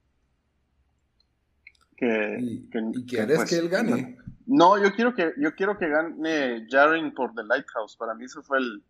que... 1.94 2.38
¿Y, 2.40 2.70
que, 2.70 3.04
quieres 3.06 3.36
pues, 3.36 3.50
que 3.50 3.58
él 3.58 3.68
gane? 3.68 4.16
No, 4.46 4.82
yo 4.82 4.94
quiero 4.94 5.14
que, 5.14 5.34
yo 5.36 5.54
quiero 5.54 5.76
que 5.76 5.90
gane 5.90 6.66
Jaren 6.70 7.12
por 7.12 7.34
The 7.34 7.44
Lighthouse. 7.44 7.98
Para 7.98 8.14
mí 8.14 8.24
eso 8.24 8.42
fue 8.42 8.58
el... 8.58 8.82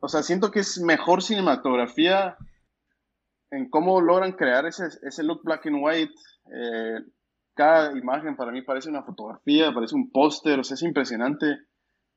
O 0.00 0.08
sea, 0.08 0.22
siento 0.22 0.50
que 0.50 0.60
es 0.60 0.78
mejor 0.78 1.22
cinematografía 1.22 2.36
en 3.50 3.70
cómo 3.70 4.02
logran 4.02 4.32
crear 4.32 4.66
ese, 4.66 4.88
ese 5.02 5.22
look 5.22 5.42
black 5.42 5.64
and 5.66 5.78
white. 5.80 6.14
Eh, 6.52 7.00
cada 7.60 7.92
imagen 7.92 8.36
para 8.36 8.52
mí 8.52 8.62
parece 8.62 8.88
una 8.88 9.02
fotografía, 9.02 9.70
parece 9.74 9.94
un 9.94 10.10
póster, 10.10 10.58
o 10.58 10.64
sea, 10.64 10.76
es 10.76 10.82
impresionante, 10.82 11.58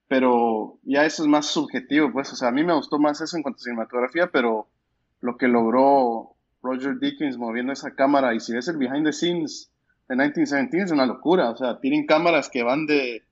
pero 0.08 0.79
ya 0.84 1.03
eso 1.03 1.23
es 1.23 1.27
más 1.27 1.47
subjetivo, 1.47 2.13
pues, 2.13 2.32
o 2.32 2.38
sea, 2.38 2.47
a 2.47 2.51
mí 2.53 2.63
me 2.63 2.73
gustó 2.73 2.97
más 2.97 3.19
eso 3.19 3.36
en 3.36 3.43
cuanto 3.43 3.58
a 3.58 3.63
cinematografía, 3.63 4.29
pero 4.32 4.69
lo 5.19 5.36
que 5.36 5.49
logró 5.49 6.38
Roger 6.62 6.97
Dickens 6.97 7.38
moviendo 7.38 7.73
esa 7.73 7.93
cámara, 7.93 8.34
y 8.34 8.39
si 8.39 8.53
ves 8.53 8.69
el 8.69 8.77
behind 8.77 9.03
the 9.03 9.12
scenes 9.12 9.69
de 10.08 10.15
1917 10.15 10.86
es 10.86 10.91
una 10.93 11.06
locura, 11.06 11.49
o 11.49 11.58
sea, 11.58 11.82
tienen 11.82 12.06
cámaras 12.06 12.47
que 12.47 12.63
van 12.63 12.86
de 12.86 13.23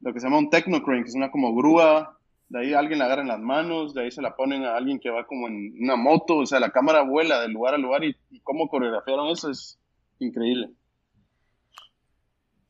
lo 0.00 0.14
que 0.14 0.20
se 0.20 0.26
llama 0.26 0.38
un 0.38 0.48
technocrane, 0.48 1.02
que 1.02 1.10
es 1.10 1.16
una 1.16 1.30
como 1.30 1.54
grúa, 1.54 2.16
de 2.48 2.60
ahí 2.60 2.72
alguien 2.72 2.98
la 2.98 3.04
agarra 3.04 3.20
en 3.20 3.28
las 3.28 3.40
manos, 3.40 3.92
de 3.92 4.04
ahí 4.04 4.10
se 4.10 4.22
la 4.22 4.36
ponen 4.36 4.64
a 4.64 4.74
alguien 4.74 5.00
que 5.00 5.10
va 5.10 5.26
como 5.26 5.48
en 5.48 5.74
una 5.82 5.96
moto, 5.96 6.38
o 6.38 6.46
sea, 6.46 6.60
la 6.60 6.70
cámara 6.70 7.02
vuela 7.02 7.42
de 7.42 7.48
lugar 7.48 7.74
a 7.74 7.78
lugar 7.78 8.04
y, 8.04 8.16
y 8.30 8.40
cómo 8.40 8.70
coreografiaron 8.70 9.28
eso 9.28 9.50
es 9.50 9.78
increíble. 10.18 10.70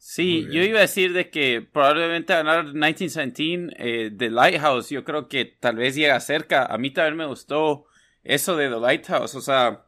Sí, 0.00 0.46
yo 0.52 0.62
iba 0.62 0.78
a 0.78 0.82
decir 0.82 1.12
de 1.12 1.28
que 1.28 1.60
probablemente 1.60 2.32
ganar 2.32 2.64
1917 2.66 3.74
eh, 3.78 4.10
The 4.16 4.30
Lighthouse, 4.30 4.90
yo 4.90 5.04
creo 5.04 5.28
que 5.28 5.44
tal 5.44 5.76
vez 5.76 5.96
llega 5.96 6.18
cerca. 6.20 6.64
A 6.66 6.78
mí 6.78 6.92
también 6.92 7.16
me 7.16 7.26
gustó 7.26 7.86
eso 8.22 8.56
de 8.56 8.68
The 8.70 8.78
Lighthouse, 8.78 9.34
o 9.34 9.40
sea, 9.40 9.86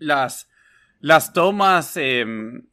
las, 0.00 0.50
las 1.00 1.32
tomas, 1.32 1.96
em, 1.96 2.66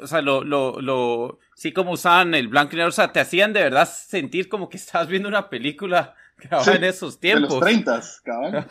o 0.00 0.06
sea, 0.06 0.22
lo, 0.22 0.44
lo, 0.44 0.80
lo, 0.80 1.38
sí 1.54 1.72
como 1.72 1.92
usaban 1.92 2.34
el 2.34 2.48
blanco 2.48 2.72
y 2.72 2.76
negro, 2.76 2.88
o 2.88 2.92
sea, 2.92 3.12
te 3.12 3.20
hacían 3.20 3.52
de 3.52 3.62
verdad 3.62 3.86
sentir 3.86 4.48
como 4.48 4.70
que 4.70 4.78
estabas 4.78 5.08
viendo 5.08 5.28
una 5.28 5.50
película 5.50 6.14
grabada 6.38 6.76
en 6.76 6.84
esos 6.84 7.20
tiempos. 7.20 7.50
De 7.50 7.54
los 7.56 7.64
30, 7.64 8.00
cabrón. 8.24 8.66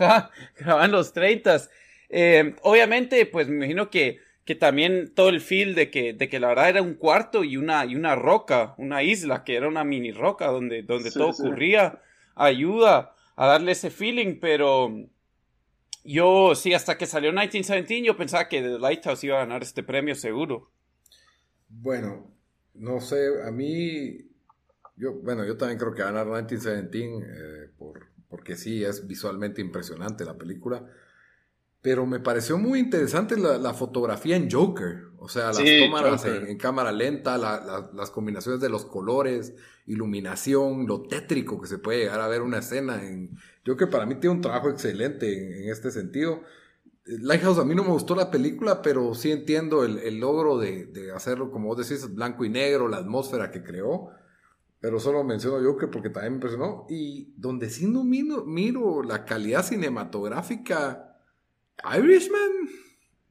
grabada 0.57 0.85
en 0.85 0.91
los 0.91 1.13
30. 1.13 1.61
Eh, 2.09 2.55
obviamente, 2.63 3.25
pues 3.27 3.47
me 3.47 3.57
imagino 3.57 3.91
que 3.91 4.27
que 4.49 4.55
también 4.55 5.13
todo 5.13 5.29
el 5.29 5.41
feel 5.41 5.75
de 5.75 5.91
que, 5.91 6.11
de 6.13 6.27
que 6.27 6.39
la 6.39 6.47
verdad 6.47 6.69
era 6.69 6.81
un 6.81 6.95
cuarto 6.95 7.43
y 7.43 7.55
una, 7.55 7.85
y 7.85 7.95
una 7.95 8.15
roca, 8.15 8.73
una 8.79 9.03
isla, 9.03 9.43
que 9.43 9.55
era 9.55 9.67
una 9.67 9.83
mini 9.83 10.11
roca 10.11 10.47
donde, 10.47 10.81
donde 10.81 11.11
todo 11.11 11.29
ocurría, 11.29 12.01
ayuda 12.33 13.13
a 13.35 13.45
darle 13.45 13.73
ese 13.73 13.91
feeling, 13.91 14.39
pero 14.41 14.89
yo 16.03 16.55
sí, 16.55 16.73
hasta 16.73 16.97
que 16.97 17.05
salió 17.05 17.29
1917 17.29 18.03
yo 18.03 18.17
pensaba 18.17 18.49
que 18.49 18.63
The 18.63 18.79
Lighthouse 18.79 19.23
iba 19.23 19.35
a 19.35 19.45
ganar 19.45 19.61
este 19.61 19.83
premio 19.83 20.15
seguro. 20.15 20.71
Bueno, 21.67 22.35
no 22.73 23.01
sé, 23.01 23.43
a 23.45 23.51
mí, 23.51 24.17
yo, 24.95 25.13
bueno, 25.21 25.45
yo 25.45 25.57
también 25.57 25.77
creo 25.77 25.93
que 25.93 26.01
va 26.01 26.09
a 26.09 26.11
ganar 26.11 26.25
1917 26.25 26.97
eh, 27.05 27.69
por, 27.77 28.07
porque 28.27 28.55
sí, 28.55 28.83
es 28.83 29.05
visualmente 29.05 29.61
impresionante 29.61 30.25
la 30.25 30.39
película. 30.39 30.91
Pero 31.81 32.05
me 32.05 32.19
pareció 32.19 32.57
muy 32.57 32.79
interesante 32.79 33.37
la, 33.37 33.73
fotografía 33.73 34.35
en 34.35 34.51
Joker. 34.51 35.09
O 35.17 35.29
sea, 35.29 35.47
las 35.47 35.57
tomas 35.57 36.25
en, 36.25 36.57
cámara 36.57 36.91
lenta, 36.91 37.37
las 37.37 38.11
combinaciones 38.11 38.59
de 38.59 38.69
los 38.69 38.85
colores, 38.85 39.53
iluminación, 39.85 40.87
lo 40.87 41.03
tétrico 41.03 41.59
que 41.61 41.67
se 41.67 41.77
puede 41.77 41.99
llegar 41.99 42.19
a 42.19 42.27
ver 42.27 42.41
una 42.41 42.59
escena. 42.59 43.03
En 43.03 43.37
Joker 43.65 43.89
para 43.89 44.05
mí 44.05 44.15
tiene 44.15 44.35
un 44.35 44.41
trabajo 44.41 44.69
excelente 44.69 45.63
en, 45.63 45.69
este 45.71 45.91
sentido. 45.91 46.41
Lighthouse 47.05 47.59
a 47.59 47.63
mí 47.63 47.73
no 47.75 47.83
me 47.83 47.91
gustó 47.91 48.13
la 48.13 48.29
película, 48.29 48.81
pero 48.81 49.15
sí 49.15 49.31
entiendo 49.31 49.85
el, 49.85 50.19
logro 50.19 50.57
de, 50.57 51.11
hacerlo, 51.15 51.49
como 51.49 51.67
vos 51.67 51.77
decís, 51.77 52.13
blanco 52.13 52.43
y 52.43 52.49
negro, 52.49 52.89
la 52.89 52.97
atmósfera 52.97 53.51
que 53.51 53.63
creó. 53.63 54.09
Pero 54.81 54.99
solo 54.99 55.23
menciono 55.23 55.65
Joker 55.65 55.89
porque 55.89 56.09
también 56.09 56.33
me 56.33 56.37
impresionó. 56.37 56.85
Y 56.89 57.33
donde 57.37 57.69
sí 57.69 57.87
no 57.87 58.03
miro 58.03 59.01
la 59.01 59.23
calidad 59.25 59.65
cinematográfica 59.65 61.08
Irishman. 61.97 62.69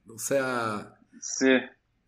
O 0.09 0.19
sea. 0.19 0.95
Sí. 1.21 1.49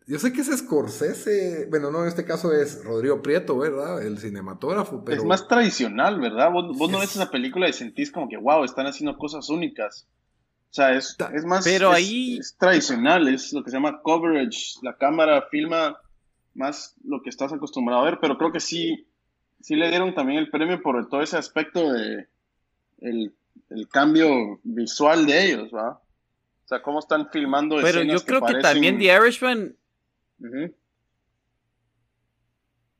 yo 0.07 0.19
sé 0.19 0.31
que 0.31 0.41
es 0.41 0.47
Scorsese, 0.47 1.67
bueno, 1.69 1.91
no, 1.91 2.01
en 2.01 2.07
este 2.07 2.25
caso 2.25 2.53
es 2.53 2.83
Rodrigo 2.83 3.21
Prieto, 3.21 3.57
¿verdad? 3.57 4.01
El 4.01 4.17
cinematógrafo, 4.19 5.03
pero... 5.03 5.17
Es 5.21 5.25
más 5.25 5.47
tradicional, 5.47 6.19
¿verdad? 6.19 6.49
Vos, 6.51 6.89
no 6.89 6.99
ves 6.99 7.15
esa 7.15 7.29
película 7.29 7.67
y 7.67 7.73
sentís 7.73 8.11
como 8.11 8.29
que, 8.29 8.37
wow, 8.37 8.63
están 8.63 8.87
haciendo 8.87 9.17
cosas 9.17 9.49
únicas. 9.49 10.07
O 10.69 10.73
sea, 10.73 10.95
es, 10.95 11.17
es 11.33 11.45
más... 11.45 11.65
Pero 11.65 11.91
ahí... 11.91 12.37
Es 12.37 12.55
tradicional, 12.57 13.27
es 13.27 13.51
lo 13.51 13.63
que 13.63 13.69
se 13.69 13.77
llama 13.77 14.01
coverage. 14.01 14.79
La 14.81 14.95
cámara 14.95 15.47
filma 15.51 15.97
más 16.53 16.95
lo 17.03 17.21
que 17.21 17.29
estás 17.29 17.51
acostumbrado 17.53 18.01
a 18.01 18.05
ver, 18.05 18.19
pero 18.21 18.37
creo 18.37 18.51
que 18.51 18.59
sí, 18.59 19.07
sí 19.59 19.75
le 19.75 19.89
dieron 19.89 20.13
también 20.15 20.39
el 20.39 20.49
premio 20.49 20.81
por 20.81 21.09
todo 21.09 21.21
ese 21.21 21.37
aspecto 21.37 21.91
de 21.91 22.27
el, 22.99 23.33
el 23.69 23.87
cambio 23.87 24.59
visual 24.63 25.25
de 25.25 25.45
ellos, 25.45 25.69
¿va? 25.73 26.01
O 26.71 26.75
sea, 26.75 26.81
cómo 26.81 26.99
están 26.99 27.29
filmando 27.29 27.79
Pero 27.81 28.01
yo 28.01 28.23
creo 28.23 28.45
que, 28.45 28.55
también 28.55 28.97
The 28.97 29.13
Irishman 29.13 29.75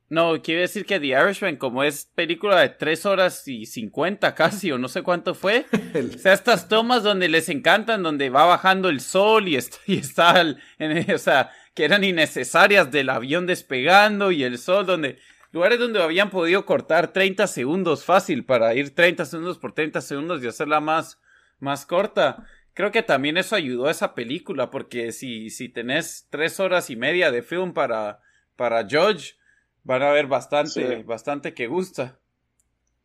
no, 0.09 0.41
quiero 0.41 0.59
decir 0.59 0.85
que 0.85 0.99
The 0.99 1.07
Irishman, 1.07 1.55
como 1.55 1.85
es 1.85 2.11
película 2.13 2.59
de 2.59 2.67
3 2.67 3.05
horas 3.05 3.47
y 3.47 3.65
50 3.65 4.35
casi, 4.35 4.69
o 4.73 4.77
no 4.77 4.89
sé 4.89 5.03
cuánto 5.03 5.33
fue, 5.33 5.65
o 6.15 6.17
sea, 6.17 6.33
estas 6.33 6.67
tomas 6.67 7.03
donde 7.03 7.29
les 7.29 7.47
encantan, 7.47 8.03
donde 8.03 8.29
va 8.29 8.43
bajando 8.43 8.89
el 8.89 8.99
sol 8.99 9.47
y 9.47 9.55
está, 9.55 9.77
y 9.85 9.99
está 9.99 10.41
en, 10.41 11.09
o 11.13 11.17
sea, 11.17 11.51
que 11.73 11.85
eran 11.85 12.03
innecesarias 12.03 12.91
del 12.91 13.09
avión 13.09 13.47
despegando 13.47 14.33
y 14.33 14.43
el 14.43 14.57
sol, 14.57 14.85
donde, 14.85 15.17
lugares 15.53 15.79
donde 15.79 16.03
habían 16.03 16.29
podido 16.29 16.65
cortar 16.65 17.13
30 17.13 17.47
segundos 17.47 18.03
fácil 18.03 18.43
para 18.43 18.75
ir 18.75 18.93
30 18.93 19.23
segundos 19.23 19.59
por 19.59 19.71
30 19.71 20.01
segundos 20.01 20.43
y 20.43 20.47
hacerla 20.47 20.81
más, 20.81 21.21
más 21.59 21.85
corta 21.85 22.45
creo 22.73 22.91
que 22.91 23.03
también 23.03 23.37
eso 23.37 23.55
ayudó 23.55 23.87
a 23.87 23.91
esa 23.91 24.15
película, 24.15 24.71
porque 24.71 25.11
si, 25.11 25.49
si 25.49 25.69
tenés 25.69 26.27
tres 26.29 26.59
horas 26.59 26.89
y 26.89 26.95
media 26.95 27.31
de 27.31 27.41
film 27.41 27.73
para, 27.73 28.19
para 28.55 28.83
Judge, 28.83 29.35
van 29.83 30.03
a 30.03 30.11
ver 30.11 30.27
bastante, 30.27 31.03
bastante 31.03 31.53
que 31.53 31.67
gusta. 31.67 32.19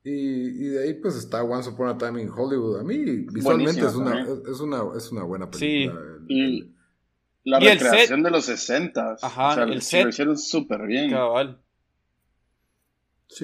Y, 0.05 0.69
de 0.69 0.85
ahí 0.85 0.95
pues 0.95 1.17
está 1.17 1.43
Once 1.43 1.69
Upon 1.69 1.89
a 1.89 1.99
Time 1.99 2.23
in 2.23 2.31
Hollywood. 2.31 2.79
A 2.79 2.85
mí 2.85 2.97
visualmente 3.33 3.81
es 3.81 3.95
una, 3.95 4.21
es 4.23 4.61
una, 4.61 4.83
es, 4.97 5.11
una, 5.11 5.25
buena 5.25 5.51
película. 5.51 6.01
Sí. 6.29 6.35
Y 6.35 6.75
la 7.43 7.59
recreación 7.59 8.23
de 8.23 8.31
los 8.31 8.45
60. 8.45 9.17
Ajá, 9.21 9.49
o 9.49 9.55
sea, 9.55 9.65
el 9.65 9.83
set. 9.83 10.05
Lo 10.05 10.11
hicieron 10.11 10.39
súper 10.39 10.87
bien. 10.87 11.11
Cabal. 11.11 11.61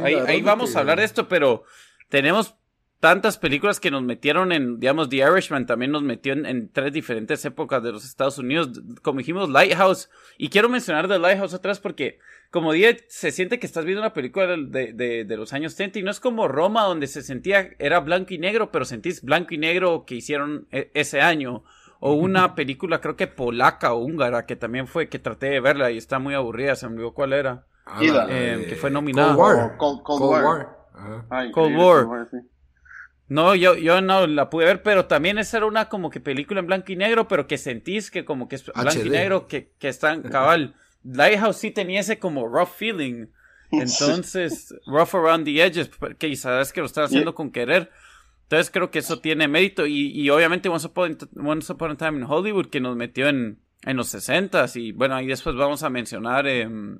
ahí, 0.04 0.14
ahí 0.14 0.40
vamos 0.40 0.76
a 0.76 0.80
hablar 0.80 0.98
de 0.98 1.04
esto, 1.04 1.26
pero 1.26 1.64
tenemos 2.08 2.54
tantas 3.02 3.36
películas 3.36 3.80
que 3.80 3.90
nos 3.90 4.04
metieron 4.04 4.52
en, 4.52 4.78
digamos, 4.78 5.08
The 5.08 5.16
Irishman 5.16 5.66
también 5.66 5.90
nos 5.90 6.04
metió 6.04 6.34
en, 6.34 6.68
tres 6.68 6.92
diferentes 6.92 7.44
épocas 7.44 7.82
de 7.82 7.90
los 7.90 8.04
Estados 8.04 8.38
Unidos, 8.38 8.80
como 9.02 9.18
dijimos, 9.18 9.48
Lighthouse, 9.48 10.08
y 10.38 10.50
quiero 10.50 10.68
mencionar 10.68 11.08
The 11.08 11.18
Lighthouse 11.18 11.52
atrás 11.52 11.80
porque, 11.80 12.20
como 12.52 12.72
dije, 12.72 13.04
se 13.08 13.32
siente 13.32 13.58
que 13.58 13.66
estás 13.66 13.84
viendo 13.84 14.02
una 14.02 14.12
película 14.12 14.46
de, 14.46 14.92
de, 14.92 15.24
de, 15.24 15.36
los 15.36 15.52
años 15.52 15.74
30 15.74 15.98
y 15.98 16.02
no 16.04 16.12
es 16.12 16.20
como 16.20 16.46
Roma 16.46 16.84
donde 16.84 17.08
se 17.08 17.22
sentía, 17.22 17.70
era 17.80 17.98
blanco 17.98 18.34
y 18.34 18.38
negro, 18.38 18.70
pero 18.70 18.84
sentís 18.84 19.20
blanco 19.22 19.52
y 19.52 19.58
negro 19.58 20.04
que 20.06 20.14
hicieron 20.14 20.68
e, 20.70 20.92
ese 20.94 21.20
año, 21.20 21.64
o 21.98 22.12
una 22.12 22.54
película 22.54 23.00
creo 23.00 23.16
que 23.16 23.26
polaca 23.26 23.94
o 23.94 24.04
húngara 24.04 24.46
que 24.46 24.54
también 24.54 24.86
fue, 24.86 25.08
que 25.08 25.18
traté 25.18 25.46
de 25.46 25.58
verla 25.58 25.90
y 25.90 25.98
está 25.98 26.20
muy 26.20 26.34
aburrida, 26.34 26.76
se 26.76 26.86
me 26.86 26.94
olvidó 26.94 27.14
cuál 27.14 27.32
era, 27.32 27.66
ah, 27.84 27.98
eh, 28.00 28.64
que 28.68 28.76
fue 28.76 28.92
nominada. 28.92 29.34
Cold 29.34 29.40
War. 29.40 29.76
Cold, 29.76 30.22
War. 30.22 31.52
Cold 31.52 31.76
War. 31.76 32.28
No, 33.32 33.54
yo, 33.54 33.76
yo 33.76 34.02
no 34.02 34.26
la 34.26 34.50
pude 34.50 34.66
ver, 34.66 34.82
pero 34.82 35.06
también 35.06 35.38
esa 35.38 35.56
era 35.56 35.64
una 35.64 35.88
como 35.88 36.10
que 36.10 36.20
película 36.20 36.60
en 36.60 36.66
blanco 36.66 36.92
y 36.92 36.96
negro, 36.96 37.28
pero 37.28 37.46
que 37.46 37.56
sentís 37.56 38.10
que 38.10 38.26
como 38.26 38.46
que 38.46 38.56
es 38.56 38.66
blanco 38.66 39.06
y 39.06 39.08
negro, 39.08 39.46
que, 39.46 39.72
que 39.78 39.88
están 39.88 40.20
cabal. 40.20 40.74
Lighthouse 41.02 41.56
sí 41.56 41.70
tenía 41.70 42.00
ese 42.00 42.18
como 42.18 42.46
rough 42.46 42.74
feeling. 42.76 43.28
Entonces, 43.70 44.74
rough 44.86 45.14
around 45.14 45.46
the 45.46 45.62
edges, 45.62 45.90
que 46.18 46.36
sabes 46.36 46.74
que 46.74 46.80
lo 46.80 46.86
están 46.86 47.04
haciendo 47.04 47.34
con 47.34 47.50
querer. 47.50 47.90
Entonces 48.42 48.70
creo 48.70 48.90
que 48.90 48.98
eso 48.98 49.18
tiene 49.20 49.48
mérito. 49.48 49.86
Y, 49.86 50.10
y 50.10 50.28
obviamente 50.28 50.68
Once 50.68 50.86
Upon, 50.86 51.90
a 51.90 51.96
Time 51.96 52.18
in 52.18 52.24
Hollywood, 52.28 52.66
que 52.66 52.80
nos 52.80 52.96
metió 52.96 53.28
en, 53.28 53.60
en 53.86 53.96
los 53.96 54.08
60 54.08 54.66
Y 54.74 54.92
bueno, 54.92 55.14
ahí 55.14 55.26
después 55.26 55.56
vamos 55.56 55.82
a 55.84 55.88
mencionar 55.88 56.46
em, 56.46 56.96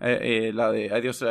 eh, 0.00 0.18
eh, 0.20 0.52
la 0.52 0.70
de 0.70 0.92
Adiós. 0.92 1.24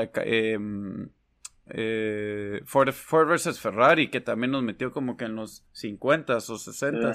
Eh, 1.70 2.62
Ford, 2.66 2.92
Ford 2.92 3.30
vs 3.30 3.60
Ferrari, 3.60 4.10
que 4.10 4.22
también 4.22 4.52
nos 4.52 4.64
metió 4.64 4.92
como 4.92 5.18
que 5.18 5.26
en 5.26 5.36
los 5.36 5.66
50 5.74 6.38
o 6.38 6.42
60 6.42 7.12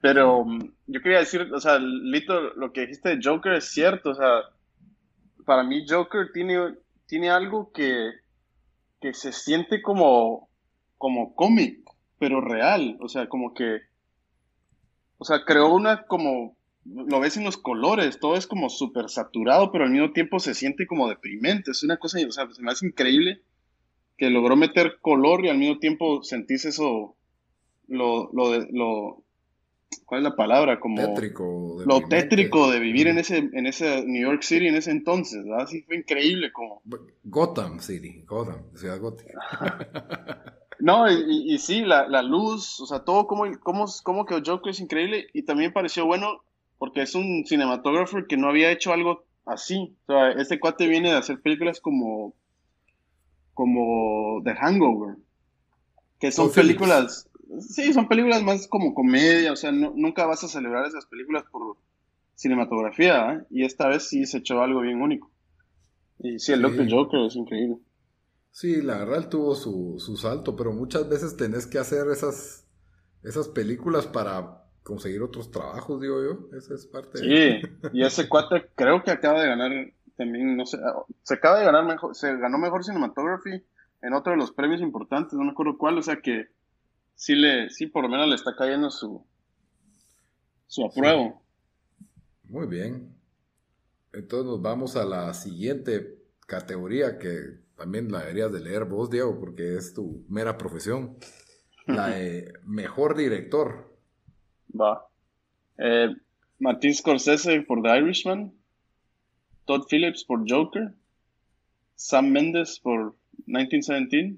Pero 0.00 0.44
mm, 0.44 0.72
yo 0.86 1.00
quería 1.02 1.18
decir, 1.18 1.42
o 1.52 1.60
sea, 1.60 1.78
Lito, 1.78 2.54
lo 2.54 2.72
que 2.72 2.82
dijiste 2.82 3.10
de 3.10 3.20
Joker 3.22 3.52
es 3.54 3.66
cierto, 3.66 4.10
o 4.10 4.14
sea, 4.14 4.42
para 5.44 5.62
mí 5.62 5.84
Joker 5.88 6.30
tiene, 6.32 6.74
tiene 7.06 7.30
algo 7.30 7.72
que, 7.72 8.12
que 9.00 9.12
se 9.14 9.32
siente 9.32 9.82
como, 9.82 10.48
como 10.98 11.34
cómic, 11.34 11.80
pero 12.18 12.40
real, 12.40 12.96
o 13.00 13.08
sea, 13.08 13.28
como 13.28 13.52
que, 13.52 13.80
o 15.18 15.24
sea, 15.24 15.44
creó 15.44 15.74
una 15.74 16.04
como, 16.04 16.56
lo 16.84 17.20
ves 17.20 17.36
en 17.36 17.44
los 17.44 17.56
colores, 17.56 18.18
todo 18.18 18.36
es 18.36 18.46
como 18.46 18.68
súper 18.68 19.08
saturado, 19.08 19.70
pero 19.70 19.84
al 19.84 19.90
mismo 19.90 20.12
tiempo 20.12 20.40
se 20.40 20.54
siente 20.54 20.86
como 20.86 21.08
deprimente, 21.08 21.70
es 21.70 21.82
una 21.82 21.98
cosa, 21.98 22.18
o 22.26 22.32
sea, 22.32 22.48
se 22.52 22.62
me 22.62 22.72
hace 22.72 22.86
increíble 22.86 23.42
que 24.16 24.30
logró 24.30 24.56
meter 24.56 24.98
color 25.00 25.44
y 25.44 25.48
al 25.48 25.58
mismo 25.58 25.78
tiempo 25.78 26.22
sentís 26.22 26.64
eso, 26.64 27.16
lo, 27.88 28.30
lo, 28.32 28.58
lo 28.70 29.24
¿cuál 30.06 30.20
es 30.20 30.24
la 30.24 30.36
palabra? 30.36 30.80
Como 30.80 30.96
tétrico, 30.96 31.82
lo 31.86 32.00
tétrico 32.08 32.70
de 32.70 32.80
vivir 32.80 33.08
en 33.08 33.18
ese, 33.18 33.38
en 33.38 33.66
ese 33.66 34.04
New 34.04 34.22
York 34.22 34.42
City 34.42 34.66
en 34.66 34.76
ese 34.76 34.90
entonces, 34.90 35.44
¿verdad? 35.44 35.66
Sí, 35.66 35.82
fue 35.82 35.96
increíble 35.96 36.52
como... 36.52 36.82
Gotham 37.24 37.80
City, 37.80 38.22
Gotham, 38.26 38.62
ciudad 38.74 39.00
gótica. 39.00 39.32
no, 40.80 41.10
y, 41.10 41.54
y, 41.54 41.58
sí, 41.58 41.82
la, 41.82 42.08
la, 42.08 42.22
luz, 42.22 42.80
o 42.80 42.86
sea, 42.86 43.04
todo 43.04 43.26
como, 43.26 43.44
como, 43.60 43.86
como 44.02 44.26
que 44.26 44.42
Joker 44.44 44.70
es 44.70 44.80
increíble 44.80 45.28
y 45.32 45.44
también 45.44 45.72
pareció 45.72 46.06
bueno 46.06 46.42
porque 46.82 47.02
es 47.02 47.14
un 47.14 47.44
cinematógrafo 47.46 48.26
que 48.28 48.36
no 48.36 48.48
había 48.48 48.72
hecho 48.72 48.92
algo 48.92 49.24
así. 49.46 49.96
O 50.02 50.12
sea, 50.12 50.32
este 50.32 50.58
cuate 50.58 50.88
viene 50.88 51.12
de 51.12 51.16
hacer 51.16 51.40
películas 51.40 51.80
como 51.80 52.34
como 53.54 54.42
The 54.42 54.52
Hangover, 54.56 55.14
que 56.18 56.32
son 56.32 56.50
películas, 56.50 57.30
sí, 57.60 57.92
son 57.92 58.08
películas 58.08 58.42
más 58.42 58.66
como 58.66 58.94
comedia, 58.94 59.52
o 59.52 59.56
sea, 59.56 59.70
nunca 59.70 60.26
vas 60.26 60.42
a 60.42 60.48
celebrar 60.48 60.84
esas 60.84 61.06
películas 61.06 61.44
por 61.52 61.76
cinematografía, 62.34 63.32
¿eh? 63.32 63.46
y 63.50 63.64
esta 63.64 63.86
vez 63.86 64.08
sí 64.08 64.26
se 64.26 64.38
echó 64.38 64.60
algo 64.60 64.80
bien 64.80 65.00
único. 65.00 65.30
Y 66.18 66.40
sí, 66.40 66.50
el 66.50 66.58
sí. 66.58 66.62
Look 66.64 66.90
Joker 66.90 67.20
es 67.20 67.36
increíble. 67.36 67.76
Sí, 68.50 68.82
la 68.82 68.98
verdad 68.98 69.28
tuvo 69.28 69.54
su, 69.54 70.00
su 70.00 70.16
salto, 70.16 70.56
pero 70.56 70.72
muchas 70.72 71.08
veces 71.08 71.36
tenés 71.36 71.64
que 71.64 71.78
hacer 71.78 72.08
esas, 72.08 72.66
esas 73.22 73.46
películas 73.46 74.08
para 74.08 74.61
conseguir 74.82 75.22
otros 75.22 75.50
trabajos, 75.50 76.00
digo 76.00 76.22
yo. 76.22 76.56
Esa 76.56 76.74
es 76.74 76.86
parte. 76.86 77.18
Sí, 77.18 77.60
y 77.92 78.04
ese 78.04 78.28
cuate 78.28 78.70
creo 78.74 79.02
que 79.02 79.10
acaba 79.10 79.40
de 79.42 79.48
ganar 79.48 79.92
también, 80.16 80.56
no 80.56 80.66
sé, 80.66 80.78
se 81.22 81.34
acaba 81.34 81.58
de 81.58 81.64
ganar 81.64 81.84
mejor, 81.84 82.14
se 82.14 82.36
ganó 82.36 82.58
mejor 82.58 82.84
cinematography 82.84 83.64
en 84.02 84.12
otro 84.14 84.32
de 84.32 84.38
los 84.38 84.52
premios 84.52 84.80
importantes, 84.80 85.34
no 85.34 85.44
me 85.44 85.52
acuerdo 85.52 85.78
cuál, 85.78 85.98
o 85.98 86.02
sea 86.02 86.20
que 86.20 86.48
sí 87.14 87.34
le, 87.34 87.70
sí 87.70 87.86
por 87.86 88.02
lo 88.02 88.08
menos 88.08 88.28
le 88.28 88.34
está 88.34 88.54
cayendo 88.56 88.90
su, 88.90 89.24
su 90.66 90.84
apruebo. 90.84 91.42
Muy 92.44 92.66
bien. 92.66 93.16
Entonces 94.12 94.46
nos 94.46 94.60
vamos 94.60 94.96
a 94.96 95.04
la 95.04 95.32
siguiente 95.32 96.18
categoría 96.46 97.18
que 97.18 97.62
también 97.76 98.12
la 98.12 98.20
deberías 98.20 98.52
de 98.52 98.60
leer 98.60 98.84
vos, 98.84 99.08
Diego, 99.08 99.38
porque 99.38 99.76
es 99.76 99.94
tu 99.94 100.24
mera 100.28 100.58
profesión. 100.58 101.16
La 101.86 102.08
de 102.10 102.52
mejor 102.64 103.16
director. 103.16 103.91
Va. 104.78 105.06
Eh, 105.78 106.08
Martín 106.58 106.94
Scorsese 106.94 107.62
por 107.62 107.82
The 107.82 107.98
Irishman. 107.98 108.52
Todd 109.64 109.86
Phillips 109.88 110.24
por 110.24 110.44
Joker, 110.48 110.92
Sam 111.94 112.30
Mendes 112.30 112.80
por 112.80 113.14
1917, 113.46 114.36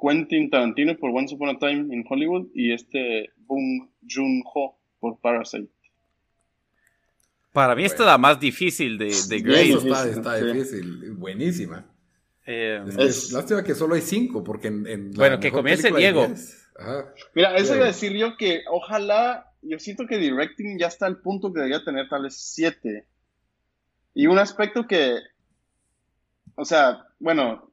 Quentin 0.00 0.50
Tarantino 0.50 0.96
por 0.96 1.10
Once 1.10 1.34
Upon 1.34 1.50
a 1.50 1.58
Time 1.58 1.94
in 1.94 2.04
Hollywood 2.08 2.48
y 2.54 2.72
este 2.72 3.30
Bong 3.46 3.88
Joon-ho 4.08 4.76
por 5.00 5.18
Parasite. 5.18 5.68
Para 7.52 7.76
mí 7.76 7.84
esta 7.84 8.02
es 8.02 8.06
la 8.06 8.18
más 8.18 8.40
difícil 8.40 8.98
de, 8.98 9.14
de 9.28 9.40
Grace. 9.40 10.10
Está, 10.10 10.36
difícil, 10.36 11.12
buenísima. 11.12 11.86
Eh, 12.46 12.84
es, 12.98 13.32
lástima 13.32 13.62
que 13.62 13.74
solo 13.74 13.94
hay 13.94 14.00
cinco, 14.00 14.42
porque 14.42 14.68
en, 14.68 15.12
Bueno, 15.12 15.38
que 15.38 15.52
comience 15.52 15.90
Diego. 15.92 16.28
Mira, 17.34 17.56
eso 17.56 17.76
iba 17.76 17.84
a 17.84 17.88
decir 17.88 18.12
yo 18.12 18.36
que 18.36 18.64
ojalá, 18.68 19.52
yo 19.62 19.78
siento 19.78 20.06
que 20.06 20.18
Directing 20.18 20.78
ya 20.78 20.88
está 20.88 21.06
al 21.06 21.18
punto 21.18 21.52
que 21.52 21.60
debería 21.60 21.84
tener 21.84 22.08
tal 22.08 22.22
vez 22.22 22.36
siete. 22.36 23.06
Y 24.12 24.26
un 24.26 24.38
aspecto 24.38 24.86
que, 24.86 25.18
o 26.56 26.64
sea, 26.64 27.06
bueno, 27.18 27.70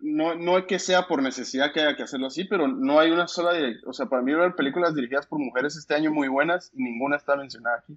no, 0.00 0.34
no 0.34 0.58
es 0.58 0.64
que 0.66 0.78
sea 0.78 1.06
por 1.06 1.22
necesidad 1.22 1.72
que 1.72 1.80
haya 1.80 1.96
que 1.96 2.02
hacerlo 2.02 2.26
así, 2.26 2.44
pero 2.44 2.66
no 2.66 2.98
hay 2.98 3.10
una 3.10 3.28
sola, 3.28 3.52
o 3.86 3.92
sea, 3.92 4.06
para 4.06 4.22
mí 4.22 4.34
ver 4.34 4.54
películas 4.54 4.94
dirigidas 4.94 5.26
por 5.26 5.38
mujeres 5.38 5.76
este 5.76 5.94
año 5.94 6.10
muy 6.10 6.28
buenas 6.28 6.72
y 6.74 6.82
ninguna 6.82 7.16
está 7.16 7.36
mencionada 7.36 7.78
aquí. 7.78 7.96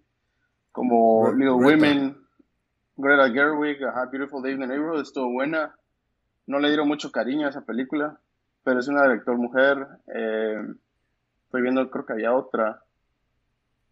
como 0.72 1.32
Little 1.32 1.54
Women, 1.54 2.18
Greta 2.98 3.32
Gerwig, 3.32 3.80
Beautiful 4.12 4.44
Day 4.44 4.54
in 4.54 4.60
the 4.60 4.68
Neighborhood, 4.68 5.02
estuvo 5.02 5.32
buena. 5.32 5.76
No 6.48 6.60
le 6.60 6.68
dieron 6.68 6.88
mucho 6.88 7.12
cariño 7.12 7.48
a 7.48 7.50
esa 7.50 7.66
película, 7.66 8.20
pero 8.66 8.80
es 8.80 8.88
una 8.88 9.04
director 9.04 9.38
mujer. 9.38 9.88
Eh, 10.14 10.58
estoy 11.46 11.62
viendo, 11.62 11.90
creo 11.90 12.06
que 12.06 12.14
había 12.14 12.34
otra. 12.34 12.84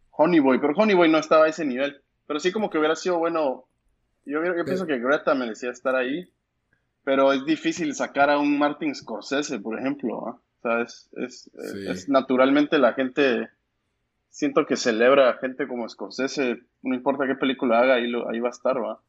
Honeyboy, 0.09 0.59
pero 0.59 0.73
Honeyboy 0.75 1.09
no 1.09 1.19
estaba 1.19 1.45
a 1.45 1.49
ese 1.49 1.63
nivel. 1.63 2.01
Pero 2.27 2.39
sí 2.39 2.51
como 2.51 2.69
que 2.69 2.79
hubiera 2.79 2.95
sido 2.95 3.19
bueno. 3.19 3.65
Yo, 4.25 4.41
pienso 4.65 4.87
que 4.87 4.99
Greta 4.99 5.35
merecía 5.35 5.69
estar 5.69 5.95
ahí, 5.95 6.27
pero 7.03 7.33
es 7.33 7.45
difícil 7.45 7.93
sacar 7.93 8.29
a 8.29 8.39
un 8.39 8.57
Martin 8.57 8.95
Scorsese, 8.95 9.59
por 9.59 9.77
ejemplo. 9.77 10.17
O 10.17 10.41
sea, 10.61 10.81
es, 10.81 11.11
es, 11.17 12.09
naturalmente 12.09 12.79
la 12.79 12.93
gente, 12.93 13.49
siento 14.29 14.65
que 14.65 14.77
celebra 14.77 15.29
a 15.29 15.37
gente 15.37 15.67
como 15.67 15.87
Scorsese, 15.87 16.63
no 16.81 16.95
importa 16.95 17.27
qué 17.27 17.35
película 17.35 17.79
haga, 17.79 17.95
ahí, 17.95 18.11
ahí 18.31 18.39
va 18.39 18.47
a 18.47 18.51
estar, 18.51 18.81
¿va? 18.81 19.01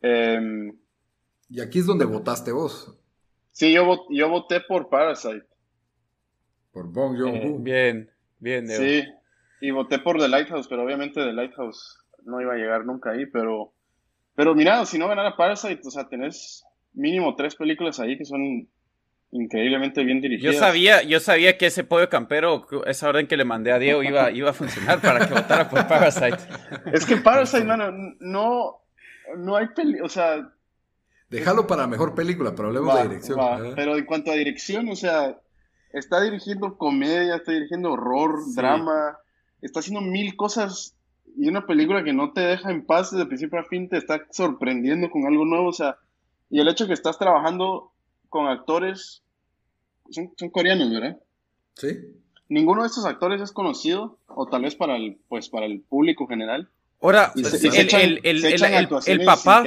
Em, 0.00 0.76
y 1.48 1.60
aquí 1.60 1.78
es 1.78 1.86
donde 1.86 2.04
votaste 2.04 2.50
vos. 2.50 2.98
Sí, 3.52 3.72
yo, 3.72 4.06
yo 4.10 4.28
voté 4.28 4.60
por 4.60 4.88
Parasite. 4.88 5.46
Por 6.72 6.88
Bong 6.88 7.16
Joon-ho. 7.18 7.58
bien, 7.58 8.10
bien, 8.38 8.66
Sí, 8.66 9.04
y 9.60 9.70
voté 9.70 9.98
por 9.98 10.18
The 10.18 10.28
Lighthouse, 10.28 10.66
pero 10.68 10.84
obviamente 10.84 11.20
The 11.20 11.32
Lighthouse 11.32 11.98
no 12.24 12.40
iba 12.40 12.54
a 12.54 12.56
llegar 12.56 12.84
nunca 12.84 13.10
ahí, 13.10 13.26
pero... 13.26 13.72
Pero 14.34 14.54
mira, 14.54 14.86
si 14.86 14.98
no 14.98 15.08
ganara 15.08 15.36
Parasite, 15.36 15.82
o 15.84 15.90
sea, 15.90 16.08
tenés 16.08 16.64
mínimo 16.94 17.36
tres 17.36 17.54
películas 17.54 18.00
ahí 18.00 18.16
que 18.16 18.24
son 18.24 18.66
increíblemente 19.30 20.02
bien 20.04 20.22
dirigidas. 20.22 20.54
Yo 20.54 20.58
sabía, 20.58 21.02
yo 21.02 21.20
sabía 21.20 21.58
que 21.58 21.66
ese 21.66 21.84
pollo 21.84 22.08
campero, 22.08 22.66
esa 22.86 23.08
orden 23.08 23.26
que 23.26 23.36
le 23.36 23.44
mandé 23.44 23.72
a 23.72 23.78
Diego 23.78 24.02
iba, 24.02 24.30
iba 24.30 24.50
a 24.50 24.54
funcionar 24.54 25.00
para 25.02 25.26
que 25.26 25.34
votara 25.34 25.68
por 25.68 25.86
Parasite. 25.86 26.38
Es 26.92 27.04
que 27.04 27.16
Parasite, 27.16 27.64
mano, 27.64 27.90
no, 28.20 28.82
no 29.36 29.56
hay 29.56 29.66
peli, 29.74 30.00
o 30.00 30.08
sea... 30.08 30.50
Déjalo 31.32 31.66
para 31.66 31.86
mejor 31.86 32.14
película, 32.14 32.54
pero 32.54 32.68
hablemos 32.68 32.94
de 32.94 33.08
dirección. 33.08 33.38
pero 33.74 33.96
en 33.96 34.04
cuanto 34.04 34.30
a 34.30 34.34
dirección, 34.34 34.88
o 34.90 34.96
sea, 34.96 35.40
está 35.92 36.20
dirigiendo 36.20 36.76
comedia, 36.76 37.36
está 37.36 37.52
dirigiendo 37.52 37.92
horror, 37.92 38.38
drama, 38.54 39.16
está 39.62 39.80
haciendo 39.80 40.02
mil 40.02 40.36
cosas 40.36 40.94
y 41.34 41.48
una 41.48 41.66
película 41.66 42.04
que 42.04 42.12
no 42.12 42.32
te 42.34 42.42
deja 42.42 42.70
en 42.70 42.84
paz 42.84 43.10
desde 43.10 43.24
principio 43.24 43.58
a 43.58 43.64
fin 43.64 43.88
te 43.88 43.96
está 43.96 44.26
sorprendiendo 44.30 45.10
con 45.10 45.26
algo 45.26 45.46
nuevo, 45.46 45.68
o 45.68 45.72
sea, 45.72 45.96
y 46.50 46.60
el 46.60 46.68
hecho 46.68 46.86
que 46.86 46.92
estás 46.92 47.18
trabajando 47.18 47.92
con 48.28 48.46
actores, 48.46 49.22
son, 50.10 50.50
coreanos, 50.50 50.90
¿verdad? 50.90 51.16
Sí. 51.76 51.98
Ninguno 52.50 52.82
de 52.82 52.88
estos 52.88 53.06
actores 53.06 53.40
es 53.40 53.52
conocido, 53.52 54.18
o 54.26 54.46
tal 54.46 54.62
vez 54.62 54.74
para 54.74 54.96
el, 54.96 55.18
pues, 55.28 55.48
para 55.48 55.64
el 55.64 55.80
público 55.80 56.26
general. 56.26 56.68
Ahora, 57.00 57.32
el, 57.34 58.20
el, 58.22 59.24
papá, 59.24 59.64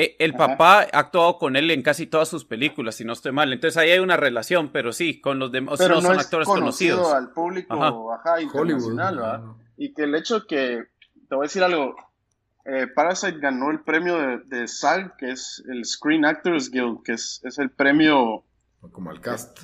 eh, 0.00 0.14
el 0.20 0.34
papá 0.34 0.86
ha 0.92 1.00
actuado 1.00 1.38
con 1.38 1.56
él 1.56 1.72
en 1.72 1.82
casi 1.82 2.06
todas 2.06 2.28
sus 2.28 2.44
películas, 2.44 2.94
si 2.94 3.04
no 3.04 3.14
estoy 3.14 3.32
mal. 3.32 3.52
Entonces 3.52 3.76
ahí 3.76 3.90
hay 3.90 3.98
una 3.98 4.16
relación, 4.16 4.70
pero 4.70 4.92
sí, 4.92 5.20
con 5.20 5.40
los 5.40 5.50
demás 5.50 5.80
no, 5.80 6.00
son 6.00 6.20
actores 6.20 6.46
conocidos. 6.46 7.12
al 7.12 7.32
público 7.32 8.12
ajá. 8.12 8.40
internacional, 8.40 9.56
Y 9.76 9.92
que 9.94 10.04
el 10.04 10.14
hecho 10.14 10.46
que, 10.46 10.84
te 11.28 11.34
voy 11.34 11.46
a 11.46 11.48
decir 11.48 11.64
algo, 11.64 11.96
eh, 12.64 12.86
Parasite 12.86 13.40
ganó 13.40 13.72
el 13.72 13.80
premio 13.80 14.18
de, 14.18 14.38
de, 14.44 14.68
SAG, 14.68 15.16
que 15.16 15.32
es 15.32 15.64
el 15.68 15.84
Screen 15.84 16.24
Actors 16.24 16.70
Guild, 16.70 17.02
que 17.02 17.14
es, 17.14 17.40
es 17.42 17.58
el 17.58 17.70
premio... 17.70 18.44
Como 18.92 19.10
el 19.10 19.20
cast. 19.20 19.58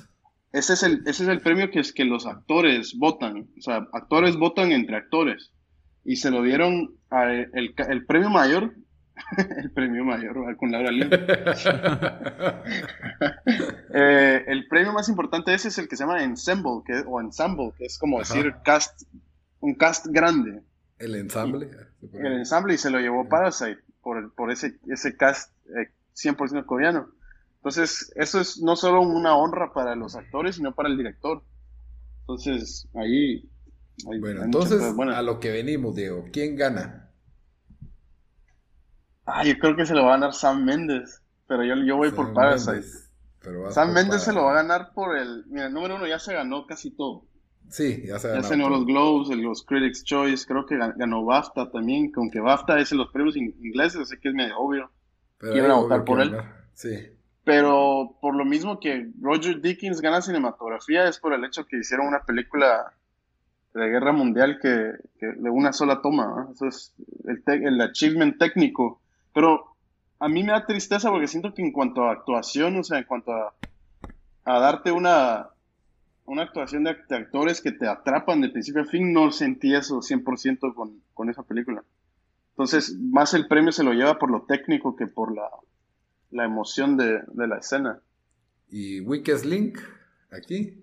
Ese 0.50 0.72
es 0.72 0.82
el, 0.82 1.02
ese 1.06 1.22
es 1.22 1.28
el 1.28 1.42
premio 1.42 1.70
que 1.70 1.78
es 1.78 1.92
que 1.92 2.04
los 2.04 2.26
actores 2.26 2.98
votan. 2.98 3.50
O 3.56 3.60
sea, 3.60 3.86
actores 3.92 4.36
votan 4.36 4.72
entre 4.72 4.96
actores. 4.96 5.52
Y 6.04 6.16
se 6.16 6.32
lo 6.32 6.42
dieron 6.42 6.96
a 7.10 7.32
el, 7.32 7.72
el 7.76 8.04
premio 8.04 8.30
mayor 8.30 8.74
el 9.56 9.70
premio 9.70 10.04
mayor 10.04 10.56
con 10.56 10.72
Laura 10.72 10.90
Lin. 10.90 11.10
Eh, 13.96 14.44
el 14.48 14.66
premio 14.66 14.92
más 14.92 15.08
importante 15.08 15.54
ese 15.54 15.68
es 15.68 15.78
el 15.78 15.86
que 15.86 15.94
se 15.94 16.02
llama 16.02 16.24
Ensemble, 16.24 16.82
que, 16.84 17.04
o 17.06 17.20
Ensemble, 17.20 17.72
que 17.78 17.84
es 17.84 17.96
como 17.96 18.18
decir 18.18 18.52
cast, 18.64 19.02
un 19.60 19.76
cast 19.76 20.06
grande. 20.08 20.62
El 20.98 21.14
ensamble. 21.14 21.70
el 22.12 22.32
ensamble 22.32 22.74
y 22.74 22.78
se 22.78 22.90
lo 22.90 22.98
llevó 22.98 23.28
Parasite 23.28 23.78
por, 24.02 24.34
por 24.34 24.50
ese, 24.50 24.78
ese 24.88 25.16
cast 25.16 25.52
100% 26.16 26.58
eh, 26.58 26.66
coreano. 26.66 27.08
Entonces, 27.56 28.12
eso 28.16 28.40
es 28.40 28.60
no 28.60 28.74
solo 28.74 29.00
una 29.00 29.36
honra 29.36 29.72
para 29.72 29.94
los 29.94 30.16
actores, 30.16 30.56
sino 30.56 30.74
para 30.74 30.88
el 30.88 30.96
director. 30.96 31.42
Entonces, 32.20 32.88
ahí... 32.94 33.48
bueno, 34.18 34.42
entonces, 34.42 34.82
a 34.82 35.22
lo 35.22 35.38
que 35.38 35.52
venimos, 35.52 35.94
Diego, 35.94 36.24
¿quién 36.32 36.56
gana? 36.56 37.03
Ah, 39.26 39.44
yo 39.44 39.58
creo 39.58 39.76
que 39.76 39.86
se 39.86 39.94
lo 39.94 40.02
va 40.04 40.10
a 40.10 40.18
ganar 40.18 40.34
Sam 40.34 40.64
Mendes, 40.64 41.22
pero 41.46 41.64
yo, 41.64 41.76
yo 41.76 41.96
voy 41.96 42.10
por 42.10 42.32
Parasite. 42.32 42.86
Sam 43.70 43.92
Mendes 43.92 44.22
se 44.22 44.32
lo 44.32 44.44
va 44.44 44.52
a 44.52 44.62
ganar 44.62 44.92
por 44.94 45.16
el. 45.16 45.44
Mira, 45.46 45.66
el 45.66 45.72
número 45.72 45.96
uno 45.96 46.06
ya 46.06 46.18
se 46.18 46.34
ganó 46.34 46.66
casi 46.66 46.90
todo. 46.90 47.24
Sí, 47.68 48.04
ya 48.06 48.18
se 48.18 48.28
ganó. 48.28 48.40
Ya 48.40 48.48
se 48.48 48.56
ganó 48.56 48.68
los 48.68 48.86
Globes, 48.86 49.36
los 49.36 49.64
Critics' 49.64 50.04
Choice, 50.04 50.46
creo 50.46 50.66
que 50.66 50.76
ganó 50.76 51.24
BAFTA 51.24 51.70
también, 51.70 52.12
aunque 52.16 52.40
BAFTA 52.40 52.78
es 52.78 52.92
en 52.92 52.98
los 52.98 53.10
premios 53.10 53.36
ingleses, 53.36 54.02
así 54.02 54.16
que 54.18 54.28
es 54.28 54.34
medio 54.34 54.58
obvio. 54.58 54.90
Pero 55.38 55.56
iban 55.56 55.70
a 55.70 55.74
votar 55.74 56.04
por 56.04 56.20
él. 56.20 56.36
Sí. 56.74 56.94
Pero 57.44 58.16
por 58.20 58.34
lo 58.34 58.44
mismo 58.44 58.80
que 58.80 59.10
Roger 59.20 59.60
Dickens 59.60 60.00
gana 60.00 60.22
cinematografía, 60.22 61.08
es 61.08 61.18
por 61.18 61.34
el 61.34 61.44
hecho 61.44 61.66
que 61.66 61.78
hicieron 61.78 62.06
una 62.06 62.24
película 62.24 62.94
de 63.74 63.88
guerra 63.88 64.12
mundial 64.12 64.58
que, 64.60 64.92
de 65.20 65.50
una 65.50 65.72
sola 65.72 66.00
toma. 66.00 66.48
Eso 66.52 66.66
es 66.66 66.94
el, 67.26 67.42
el 67.46 67.80
achievement 67.80 68.38
técnico 68.38 69.02
pero 69.34 69.76
a 70.18 70.28
mí 70.28 70.42
me 70.42 70.52
da 70.52 70.64
tristeza 70.64 71.10
porque 71.10 71.28
siento 71.28 71.52
que 71.52 71.60
en 71.60 71.72
cuanto 71.72 72.04
a 72.04 72.12
actuación, 72.12 72.78
o 72.78 72.84
sea, 72.84 72.98
en 72.98 73.04
cuanto 73.04 73.32
a, 73.32 73.54
darte 74.44 74.92
una, 74.92 75.50
una 76.24 76.42
actuación 76.42 76.84
de, 76.84 76.90
actores 76.90 77.60
que 77.60 77.72
te 77.72 77.86
atrapan 77.86 78.40
de 78.40 78.48
principio 78.48 78.82
a 78.82 78.86
fin, 78.86 79.12
no 79.12 79.30
sentí 79.32 79.74
eso 79.74 79.98
100% 79.98 80.74
con, 80.74 81.02
con 81.12 81.28
esa 81.28 81.42
película. 81.42 81.84
Entonces, 82.50 82.96
más 82.98 83.34
el 83.34 83.48
premio 83.48 83.72
se 83.72 83.82
lo 83.82 83.92
lleva 83.92 84.18
por 84.18 84.30
lo 84.30 84.42
técnico 84.42 84.94
que 84.94 85.08
por 85.08 85.34
la, 85.34 85.50
la 86.30 86.44
emoción 86.44 86.96
de, 86.96 87.22
la 87.34 87.58
escena. 87.58 88.00
¿Y 88.70 89.00
Weakest 89.00 89.44
Link? 89.44 89.78
¿Aquí? 90.30 90.80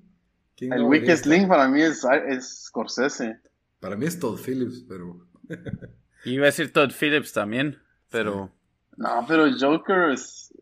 el 0.59 0.83
Weakest 0.83 1.25
Link 1.25 1.47
para 1.47 1.67
mí 1.67 1.81
es, 1.81 2.05
es 2.27 2.65
Scorsese. 2.65 3.39
Para 3.79 3.95
mí 3.95 4.05
es 4.05 4.19
Todd 4.19 4.39
Phillips, 4.39 4.85
pero... 4.87 5.25
Iba 6.25 6.43
a 6.43 6.45
decir 6.45 6.71
Todd 6.71 6.91
Phillips 6.91 7.33
también. 7.33 7.79
Pero. 8.12 8.51
No, 8.97 9.26
pero 9.28 9.47
Joker 9.59 10.12
es. 10.12 10.53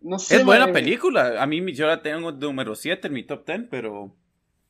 No 0.00 0.18
sé. 0.18 0.36
Es 0.36 0.44
buena 0.44 0.72
película. 0.72 1.42
A 1.42 1.46
mí 1.46 1.74
yo 1.74 1.86
la 1.86 2.00
tengo 2.00 2.32
número 2.32 2.74
7 2.74 3.08
en 3.08 3.12
mi 3.12 3.24
top 3.24 3.46
10, 3.46 3.62
pero. 3.70 4.14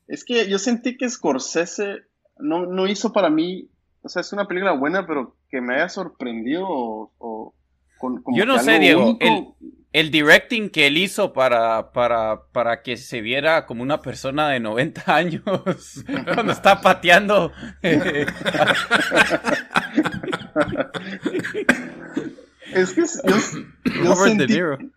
Es 0.09 0.25
que 0.25 0.49
yo 0.49 0.59
sentí 0.59 0.97
que 0.97 1.09
Scorsese 1.09 2.03
no, 2.39 2.67
no 2.67 2.89
hizo 2.89 3.13
para 3.13 3.31
mí. 3.31 3.69
O 4.03 4.09
sea, 4.09 4.21
es 4.21 4.33
una 4.33 4.47
película 4.47 4.73
buena, 4.73 5.07
pero 5.07 5.37
que 5.51 5.61
me 5.61 5.77
haya 5.77 5.89
sorprendido 5.89 6.67
o. 6.67 7.55
con, 7.99 8.25
yo 8.35 8.47
no 8.47 8.59
sé, 8.59 8.81
Diego. 8.81 9.17
El, 9.21 9.49
el, 9.93 10.11
directing 10.11 10.71
que 10.71 10.87
él 10.87 10.97
hizo 10.97 11.33
para, 11.33 11.93
para, 11.93 12.47
para 12.51 12.83
que 12.83 12.97
se 12.97 13.21
viera 13.21 13.67
como 13.67 13.83
una 13.83 14.01
persona 14.01 14.49
de 14.49 14.59
90 14.59 15.15
años 15.15 15.43
cuando 16.35 16.53
está 16.53 16.81
pateando. 16.81 17.53
Es 22.73 22.93
que 22.93 23.03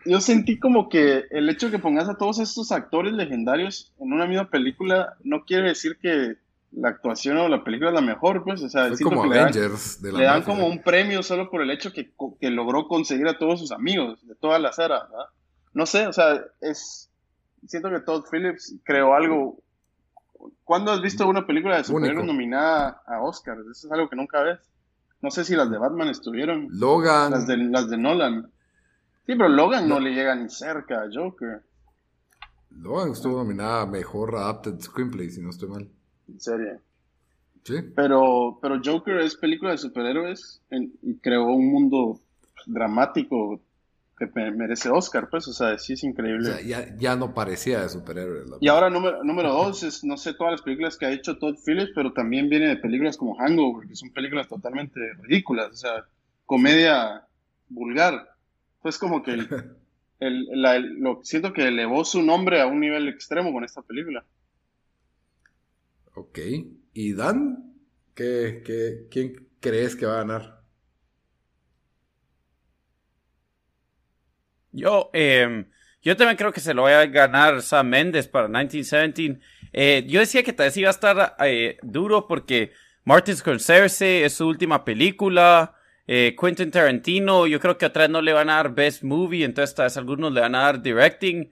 yo, 0.06 0.22
sentí, 0.22 0.60
como 0.60 0.89
que 0.89 1.24
el 1.32 1.49
hecho 1.49 1.68
de 1.68 1.72
que 1.72 1.80
pongas 1.80 2.08
a 2.08 2.18
todos 2.18 2.38
estos 2.38 2.72
actores 2.72 3.14
legendarios 3.14 3.91
en 3.99 4.14
una 4.14 4.28
misma 4.28 4.49
película 4.49 5.16
no 5.24 5.43
quiere 5.43 5.70
decir 5.70 5.97
que 5.99 6.36
la 6.72 6.89
actuación 6.89 7.38
o 7.38 7.47
la 7.47 7.64
película 7.64 7.89
es 7.89 7.95
la 7.95 8.01
mejor, 8.01 8.43
pues, 8.43 8.62
o 8.62 8.70
sea, 8.70 8.91
como 9.01 9.26
le 9.26 10.24
dan, 10.24 10.43
como 10.43 10.68
un 10.68 10.84
premio 10.84 11.24
solo 11.24 11.49
por 11.49 11.64
el 11.64 11.72
hecho 11.72 11.91
que, 11.93 12.12
que, 12.39 12.51
logró 12.51 12.88
conseguir 12.88 13.28
a 13.28 13.39
todos 13.39 13.60
sus 13.60 13.72
amigos 13.72 14.20
de 14.28 14.36
toda 14.36 14.60
la 14.60 14.70
acera, 14.70 15.08
No 15.74 15.88
sé, 15.88 16.06
o 16.06 16.14
sea, 16.14 16.43
es 16.62 17.10
siento 17.68 17.89
que 17.89 17.99
Todd 17.99 18.26
Phillips 18.32 18.76
creó 18.84 19.14
algo. 19.14 19.58
¿Cuándo 20.64 20.91
has 20.91 21.01
visto 21.01 21.28
una 21.28 21.45
película 21.45 21.78
de 21.78 21.84
superhéroes 21.84 22.26
nominada 22.26 23.01
a 23.06 23.22
Oscar? 23.22 23.58
Eso 23.60 23.88
es 23.88 23.91
algo 23.91 24.10
que 24.10 24.16
nunca 24.16 24.41
ves. 24.41 24.60
No 25.24 25.32
sé 25.32 25.45
si 25.45 25.55
las 25.55 25.71
de 25.71 25.78
Batman 25.78 26.09
estuvieron. 26.09 26.67
Logan. 26.69 27.32
Las 27.32 27.47
de, 27.47 27.55
las 27.55 27.89
de 27.89 27.97
Nolan. 27.97 28.51
Sí, 29.26 29.36
pero 29.36 29.47
Logan 29.47 29.88
no, 29.88 29.97
le 29.97 30.11
llega 30.11 30.36
ni 30.36 30.49
cerca 30.49 31.01
a 31.01 31.09
Joker. 31.11 31.63
Logan 32.71 33.13
estuvo 33.13 33.38
nominada 33.38 33.84
a 33.84 33.86
Mejor 33.86 34.36
Adapted 34.36 34.82
Screenplay, 34.82 35.30
si 35.30 35.41
no 35.41 35.51
estoy 35.51 35.69
mal. 35.69 35.89
¿En 36.28 36.41
serio? 36.41 36.82
Sí. 37.63 37.76
Pero, 37.95 38.59
pero 38.61 38.82
Joker 38.84 39.21
es 39.21 39.38
película 39.38 39.71
de 39.71 39.78
superhéroes 39.78 40.61
y 40.69 41.15
creó 41.19 41.45
un 41.45 41.71
mundo 41.71 42.19
dramático 42.65 43.61
que 44.18 44.28
merece 44.51 44.89
Oscar, 44.89 45.30
pues, 45.30 45.47
o 45.47 45.53
sea, 45.53 45.78
sí 45.78 45.93
es 45.93 46.03
increíble. 46.03 46.49
O 46.49 46.57
sea, 46.57 46.95
ya, 46.97 47.16
no 47.16 47.34
parecía 47.34 47.82
de 47.82 47.89
superhéroe. 47.89 48.43
Y 48.61 48.68
ahora 48.68 48.89
número, 48.89 49.24
número 49.24 49.51
dos 49.51 49.84
es, 49.84 50.03
no 50.03 50.18
sé, 50.18 50.34
todas 50.34 50.53
las 50.53 50.61
películas 50.61 50.97
que 50.97 51.05
ha 51.05 51.11
hecho 51.11 51.38
Todd 51.38 51.57
Phillips, 51.66 51.91
pero 51.95 52.14
también 52.14 52.49
viene 52.49 52.68
de 52.68 52.78
películas 52.78 53.18
como 53.18 53.36
Hangover, 53.36 53.88
que 53.88 53.95
son 53.95 54.11
películas 54.11 54.47
totalmente 54.47 54.99
ridículas, 55.22 55.72
o 55.72 55.76
sea, 55.76 56.05
comedia 56.45 57.26
vulgar. 57.70 58.30
Pues 58.82 58.97
como 58.97 59.24
que 59.24 59.32
el, 60.20 61.01
lo 61.01 61.22
siento 61.24 61.53
que 61.53 61.68
elevó 61.68 62.05
su 62.05 62.22
nombre 62.22 62.61
a 62.61 62.68
un 62.68 62.80
nivel 62.80 63.07
extremo 63.07 63.51
con 63.51 63.64
esta 63.64 63.82
película. 63.82 64.24
Ok. 66.16 66.39
¿Y 66.93 67.14
Dan? 67.14 67.74
¿Qué, 68.14 68.61
qué, 68.64 69.07
quién 69.09 69.47
crees 69.59 69.95
que 69.95 70.05
va 70.05 70.14
a 70.14 70.18
ganar? 70.18 70.62
Yo, 74.74 75.09
eh, 75.13 75.65
yo 76.01 76.17
también 76.17 76.36
creo 76.36 76.51
que 76.51 76.59
se 76.59 76.74
lo 76.74 76.84
va 76.84 76.99
a 76.99 77.05
ganar 77.05 77.61
Sam 77.61 77.88
Mendes 77.88 78.28
para 78.28 78.47
1917. 78.47 79.39
Eh, 79.71 80.03
yo 80.07 80.19
decía 80.19 80.43
que 80.43 80.51
tal 80.51 80.67
vez 80.67 80.78
iba 80.78 80.89
a 80.89 80.91
estar 80.91 81.36
eh, 81.39 81.78
duro 81.82 82.28
porque 82.28 82.74
Martin 83.05 83.38
Scorsese 83.38 84.26
es 84.26 84.34
su 84.34 84.47
última 84.47 84.84
película. 84.84 85.76
Eh, 86.05 86.36
Quentin 86.39 86.69
Tarantino, 86.69 87.47
yo 87.47 87.59
creo 87.61 87.78
que 87.78 87.86
atrás 87.86 88.09
no 88.09 88.21
le 88.21 88.34
van 88.34 88.49
a 88.49 88.55
dar 88.55 88.76
Best 88.76 89.03
Movie, 89.03 89.45
entonces 89.45 89.74
tal 89.74 89.86
vez 89.86 89.95
algunos 89.95 90.34
le 90.34 90.41
van 90.41 90.55
a 90.55 90.63
dar 90.63 90.82
Directing. 90.82 91.49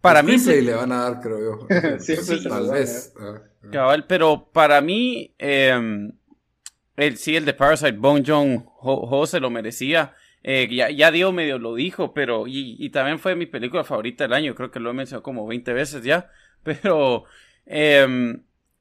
Para 0.00 0.22
mí. 0.22 0.38
Sí, 0.38 0.60
le 0.60 0.74
van 0.74 0.92
a 0.92 1.04
dar, 1.04 1.20
creo 1.20 1.38
yo. 1.38 1.66
sí, 2.00 2.42
tal 2.46 2.70
vez. 2.70 3.14
Ah, 3.18 3.34
ah. 3.38 3.68
Cabal, 3.70 4.06
pero 4.06 4.50
para 4.52 4.80
mí, 4.80 5.34
eh, 5.38 6.10
el, 6.96 7.16
sí, 7.16 7.36
el 7.36 7.44
de 7.44 7.54
Parasite, 7.54 7.92
Bong 7.92 8.24
Joon-ho 8.26 9.26
se 9.26 9.40
lo 9.40 9.48
merecía. 9.48 10.14
Eh, 10.46 10.68
ya, 10.70 10.90
ya 10.90 11.10
Dio 11.10 11.32
medio 11.32 11.58
lo 11.58 11.74
dijo, 11.74 12.12
pero. 12.12 12.46
Y, 12.46 12.76
y, 12.78 12.90
también 12.90 13.18
fue 13.18 13.34
mi 13.34 13.46
película 13.46 13.82
favorita 13.82 14.24
del 14.24 14.34
año. 14.34 14.54
Creo 14.54 14.70
que 14.70 14.78
lo 14.78 14.90
he 14.90 14.92
mencionado 14.92 15.22
como 15.22 15.46
20 15.46 15.72
veces 15.72 16.04
ya. 16.04 16.30
Pero. 16.62 17.24
Eh, 17.66 18.36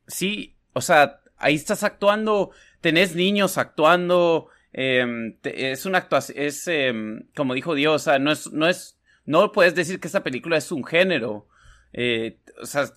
sí, 0.05 0.57
o 0.73 0.81
sea, 0.81 1.21
ahí 1.37 1.55
estás 1.55 1.83
actuando. 1.83 2.51
Tenés 2.81 3.15
niños 3.15 3.57
actuando. 3.57 4.49
Eh, 4.73 5.37
es 5.43 5.85
una 5.85 5.99
actuación. 5.99 6.37
Es. 6.37 6.67
Em, 6.67 7.27
como 7.33 7.53
dijo 7.53 7.75
Dios, 7.75 7.95
o 7.95 8.03
sea, 8.03 8.19
no 8.19 8.31
es. 8.31 8.51
No 8.51 8.67
es. 8.67 8.99
No 9.25 9.53
puedes 9.53 9.73
decir 9.73 10.01
que 10.01 10.07
esta 10.07 10.21
película 10.21 10.57
es 10.57 10.69
un 10.69 10.83
género. 10.83 11.47
Eh, 11.93 12.39
o 12.61 12.65
sea, 12.65 12.91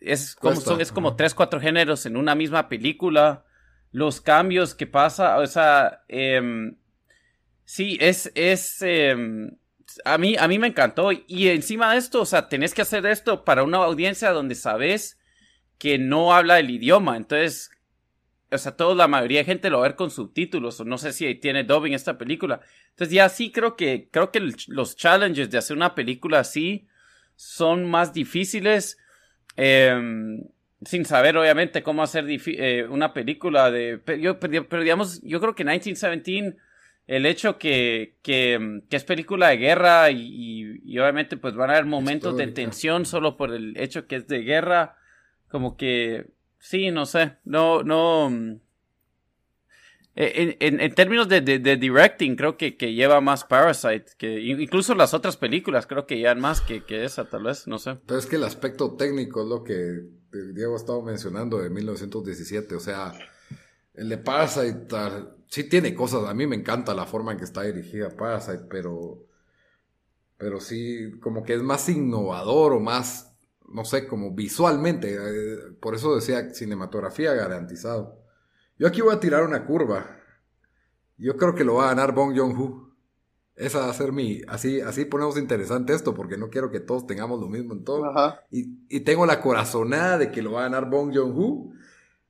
es 0.00 0.36
como, 0.36 0.60
son, 0.60 0.80
es 0.80 0.92
como 0.92 1.16
tres, 1.16 1.34
cuatro 1.34 1.60
géneros 1.60 2.06
en 2.06 2.16
una 2.16 2.36
misma 2.36 2.68
película. 2.68 3.44
Los 3.90 4.20
cambios 4.20 4.76
que 4.76 4.86
pasa, 4.86 5.38
o 5.38 5.46
sea, 5.46 6.04
eh, 6.08 6.72
Sí, 7.72 7.96
es, 8.02 8.30
es, 8.34 8.82
em, 8.82 9.56
a 10.04 10.18
mí, 10.18 10.36
a 10.38 10.46
mí 10.46 10.58
me 10.58 10.66
encantó. 10.66 11.10
Y 11.10 11.48
encima 11.48 11.90
de 11.92 11.98
esto, 11.98 12.20
o 12.20 12.26
sea, 12.26 12.50
tenés 12.50 12.74
que 12.74 12.82
hacer 12.82 13.06
esto 13.06 13.46
para 13.46 13.62
una 13.62 13.78
audiencia 13.78 14.30
donde 14.32 14.54
sabes 14.56 15.18
que 15.78 15.96
no 15.96 16.34
habla 16.34 16.58
el 16.58 16.68
idioma. 16.68 17.16
Entonces, 17.16 17.70
o 18.50 18.58
sea, 18.58 18.76
toda 18.76 18.94
la 18.94 19.08
mayoría 19.08 19.38
de 19.38 19.46
gente 19.46 19.70
lo 19.70 19.78
va 19.78 19.86
a 19.86 19.88
ver 19.88 19.96
con 19.96 20.10
subtítulos. 20.10 20.80
O 20.80 20.84
no 20.84 20.98
sé 20.98 21.14
si 21.14 21.34
tiene 21.36 21.64
dubbing 21.64 21.94
esta 21.94 22.18
película. 22.18 22.60
Entonces, 22.90 23.14
ya 23.14 23.30
sí 23.30 23.50
creo 23.50 23.74
que, 23.74 24.10
creo 24.10 24.30
que 24.30 24.52
los 24.68 24.94
challenges 24.94 25.48
de 25.48 25.56
hacer 25.56 25.74
una 25.74 25.94
película 25.94 26.40
así 26.40 26.88
son 27.36 27.88
más 27.88 28.12
difíciles. 28.12 28.98
Em, 29.56 30.42
sin 30.84 31.06
saber, 31.06 31.38
obviamente, 31.38 31.82
cómo 31.82 32.02
hacer 32.02 32.26
eh, 32.28 32.86
una 32.86 33.14
película 33.14 33.70
de. 33.70 33.96
Pero, 33.96 34.38
pero, 34.38 34.82
digamos, 34.82 35.22
yo 35.22 35.40
creo 35.40 35.54
que 35.54 35.64
1917 35.64 36.58
el 37.06 37.26
hecho 37.26 37.58
que, 37.58 38.16
que, 38.22 38.82
es 38.90 39.04
película 39.04 39.48
de 39.48 39.56
guerra 39.56 40.10
y, 40.10 40.98
obviamente 40.98 41.36
pues 41.36 41.54
van 41.54 41.70
a 41.70 41.74
haber 41.74 41.86
momentos 41.86 42.36
de 42.36 42.46
tensión 42.48 43.06
solo 43.06 43.36
por 43.36 43.52
el 43.52 43.76
hecho 43.76 44.06
que 44.06 44.16
es 44.16 44.28
de 44.28 44.42
guerra, 44.42 44.96
como 45.48 45.76
que 45.76 46.30
sí, 46.58 46.90
no 46.90 47.06
sé, 47.06 47.36
no, 47.44 47.82
no... 47.82 48.30
Mm, 48.30 48.60
en, 50.14 50.94
términos 50.94 51.26
de, 51.26 51.40
directing, 51.40 52.36
creo 52.36 52.58
que, 52.58 52.76
que, 52.76 52.92
lleva 52.92 53.22
más 53.22 53.44
Parasite, 53.44 54.12
que 54.18 54.40
incluso 54.40 54.94
las 54.94 55.14
otras 55.14 55.38
películas 55.38 55.86
creo 55.86 56.06
que 56.06 56.18
llevan 56.18 56.38
más 56.38 56.60
que, 56.60 56.84
que 56.84 57.04
esa, 57.04 57.24
tal 57.24 57.44
vez, 57.44 57.66
no 57.66 57.78
sé. 57.78 57.96
Pero 58.06 58.18
es 58.20 58.26
que 58.26 58.36
el 58.36 58.44
aspecto 58.44 58.94
técnico 58.94 59.42
es 59.42 59.48
lo 59.48 59.64
que 59.64 60.02
Diego 60.52 60.74
ha 60.74 60.76
estado 60.76 61.00
mencionando 61.00 61.58
de 61.58 61.70
1917, 61.70 62.74
o 62.74 62.80
sea, 62.80 63.14
el 63.94 64.10
de 64.10 64.18
Parasite 64.18 64.86
sí 65.52 65.64
tiene 65.64 65.94
cosas. 65.94 66.24
A 66.24 66.32
mí 66.32 66.46
me 66.46 66.56
encanta 66.56 66.94
la 66.94 67.04
forma 67.04 67.32
en 67.32 67.38
que 67.38 67.44
está 67.44 67.62
dirigida 67.62 68.08
Parasite, 68.08 68.64
pero. 68.70 69.26
Pero 70.38 70.60
sí, 70.60 71.12
como 71.20 71.44
que 71.44 71.54
es 71.54 71.62
más 71.62 71.88
innovador 71.90 72.72
o 72.72 72.80
más. 72.80 73.34
No 73.68 73.84
sé, 73.84 74.08
como 74.08 74.32
visualmente. 74.34 75.14
Eh, 75.14 75.56
por 75.78 75.94
eso 75.94 76.14
decía 76.14 76.54
cinematografía 76.54 77.34
garantizado. 77.34 78.18
Yo 78.78 78.88
aquí 78.88 79.02
voy 79.02 79.14
a 79.14 79.20
tirar 79.20 79.44
una 79.44 79.66
curva. 79.66 80.18
Yo 81.18 81.36
creo 81.36 81.54
que 81.54 81.64
lo 81.64 81.74
va 81.74 81.84
a 81.84 81.88
ganar 81.88 82.14
Bong 82.14 82.34
Joon-ho. 82.34 82.90
Esa 83.54 83.80
va 83.80 83.90
a 83.90 83.94
ser 83.94 84.10
mi. 84.10 84.40
Así, 84.48 84.80
así 84.80 85.04
ponemos 85.04 85.36
interesante 85.36 85.92
esto, 85.92 86.14
porque 86.14 86.38
no 86.38 86.48
quiero 86.48 86.70
que 86.70 86.80
todos 86.80 87.06
tengamos 87.06 87.38
lo 87.38 87.48
mismo 87.48 87.74
en 87.74 87.84
todo. 87.84 88.10
Y, 88.50 88.86
y, 88.88 89.00
tengo 89.00 89.26
la 89.26 89.42
corazonada 89.42 90.16
de 90.16 90.32
que 90.32 90.40
lo 90.40 90.52
va 90.52 90.60
a 90.60 90.68
ganar 90.70 90.88
Bong 90.88 91.14
Joon-ho. 91.14 91.72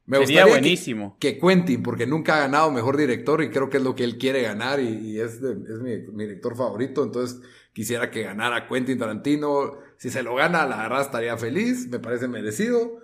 Me 0.05 0.19
Sería 0.19 0.47
buenísimo. 0.47 1.17
Que, 1.21 1.39
Quentin, 1.39 1.83
porque 1.83 2.07
nunca 2.07 2.37
ha 2.37 2.41
ganado 2.41 2.71
mejor 2.73 2.97
director 2.97 3.43
y 3.43 3.51
creo 3.51 3.71
que 3.71 3.77
es 3.77 3.83
lo 3.83 3.95
que 3.95 4.03
él 4.03 4.19
quiere 4.19 4.43
ganar 4.43 4.81
y, 4.81 5.21
es, 5.21 5.41
mi, 5.41 5.97
director 6.25 6.57
favorito. 6.57 7.05
Entonces 7.05 7.41
quisiera 7.73 8.11
que 8.11 8.23
ganara 8.23 8.67
Quentin 8.67 8.99
Tarantino. 8.99 9.79
Si 9.99 10.11
se 10.11 10.23
lo 10.23 10.35
gana, 10.35 10.67
la 10.67 10.79
verdad 10.79 11.03
estaría 11.03 11.37
feliz, 11.39 11.89
me 11.89 12.01
parece 12.01 12.27
merecido. 12.27 13.01